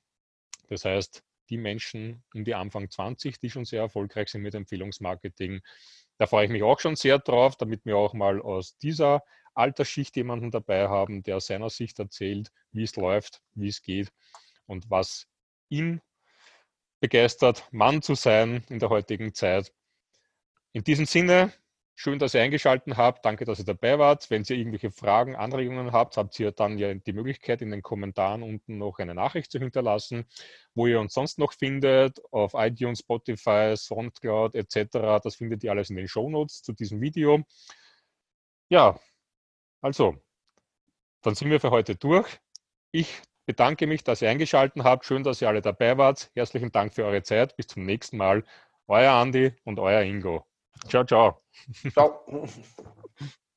Das 0.68 0.86
heißt, 0.86 1.22
die 1.50 1.58
Menschen 1.58 2.24
um 2.32 2.42
die 2.42 2.54
Anfang 2.54 2.88
20, 2.88 3.38
die 3.38 3.50
schon 3.50 3.66
sehr 3.66 3.82
erfolgreich 3.82 4.30
sind 4.30 4.40
mit 4.40 4.54
Empfehlungsmarketing. 4.54 5.60
Da 6.16 6.26
freue 6.26 6.46
ich 6.46 6.50
mich 6.50 6.62
auch 6.62 6.80
schon 6.80 6.96
sehr 6.96 7.18
drauf, 7.18 7.54
damit 7.56 7.84
wir 7.84 7.98
auch 7.98 8.14
mal 8.14 8.40
aus 8.40 8.78
dieser 8.78 9.22
Altersschicht 9.52 10.16
jemanden 10.16 10.50
dabei 10.50 10.88
haben, 10.88 11.22
der 11.22 11.36
aus 11.36 11.48
seiner 11.48 11.68
Sicht 11.68 11.98
erzählt, 11.98 12.50
wie 12.72 12.84
es 12.84 12.96
läuft, 12.96 13.42
wie 13.52 13.68
es 13.68 13.82
geht 13.82 14.10
und 14.64 14.88
was 14.88 15.26
ihn 15.68 16.00
begeistert, 16.98 17.68
Mann 17.72 18.00
zu 18.00 18.14
sein 18.14 18.64
in 18.70 18.78
der 18.78 18.88
heutigen 18.88 19.34
Zeit. 19.34 19.70
In 20.72 20.82
diesem 20.82 21.04
Sinne 21.04 21.52
Schön, 22.00 22.20
dass 22.20 22.32
ihr 22.32 22.42
eingeschaltet 22.42 22.96
habt. 22.96 23.24
Danke, 23.24 23.44
dass 23.44 23.58
ihr 23.58 23.64
dabei 23.64 23.98
wart. 23.98 24.30
Wenn 24.30 24.44
ihr 24.44 24.56
irgendwelche 24.56 24.92
Fragen, 24.92 25.34
Anregungen 25.34 25.90
habt, 25.90 26.16
habt 26.16 26.38
ihr 26.38 26.52
dann 26.52 26.78
ja 26.78 26.94
die 26.94 27.12
Möglichkeit, 27.12 27.60
in 27.60 27.72
den 27.72 27.82
Kommentaren 27.82 28.44
unten 28.44 28.78
noch 28.78 29.00
eine 29.00 29.16
Nachricht 29.16 29.50
zu 29.50 29.58
hinterlassen, 29.58 30.24
wo 30.76 30.86
ihr 30.86 31.00
uns 31.00 31.12
sonst 31.12 31.40
noch 31.40 31.52
findet, 31.52 32.20
auf 32.32 32.52
iTunes, 32.54 33.00
Spotify, 33.00 33.74
Soundcloud 33.76 34.54
etc. 34.54 35.20
Das 35.24 35.34
findet 35.34 35.64
ihr 35.64 35.72
alles 35.72 35.90
in 35.90 35.96
den 35.96 36.06
Shownotes 36.06 36.62
zu 36.62 36.72
diesem 36.72 37.00
Video. 37.00 37.42
Ja, 38.70 39.00
also, 39.82 40.16
dann 41.22 41.34
sind 41.34 41.50
wir 41.50 41.60
für 41.60 41.72
heute 41.72 41.96
durch. 41.96 42.28
Ich 42.92 43.22
bedanke 43.44 43.88
mich, 43.88 44.04
dass 44.04 44.22
ihr 44.22 44.30
eingeschaltet 44.30 44.84
habt. 44.84 45.04
Schön, 45.04 45.24
dass 45.24 45.42
ihr 45.42 45.48
alle 45.48 45.62
dabei 45.62 45.98
wart. 45.98 46.30
Herzlichen 46.36 46.70
Dank 46.70 46.94
für 46.94 47.04
eure 47.04 47.24
Zeit. 47.24 47.56
Bis 47.56 47.66
zum 47.66 47.84
nächsten 47.84 48.18
Mal. 48.18 48.44
Euer 48.86 49.14
Andi 49.14 49.52
und 49.64 49.80
euer 49.80 50.02
Ingo. 50.02 50.47
Ciao, 50.86 51.04
ciao. 51.04 51.42
Ciao. 51.92 52.24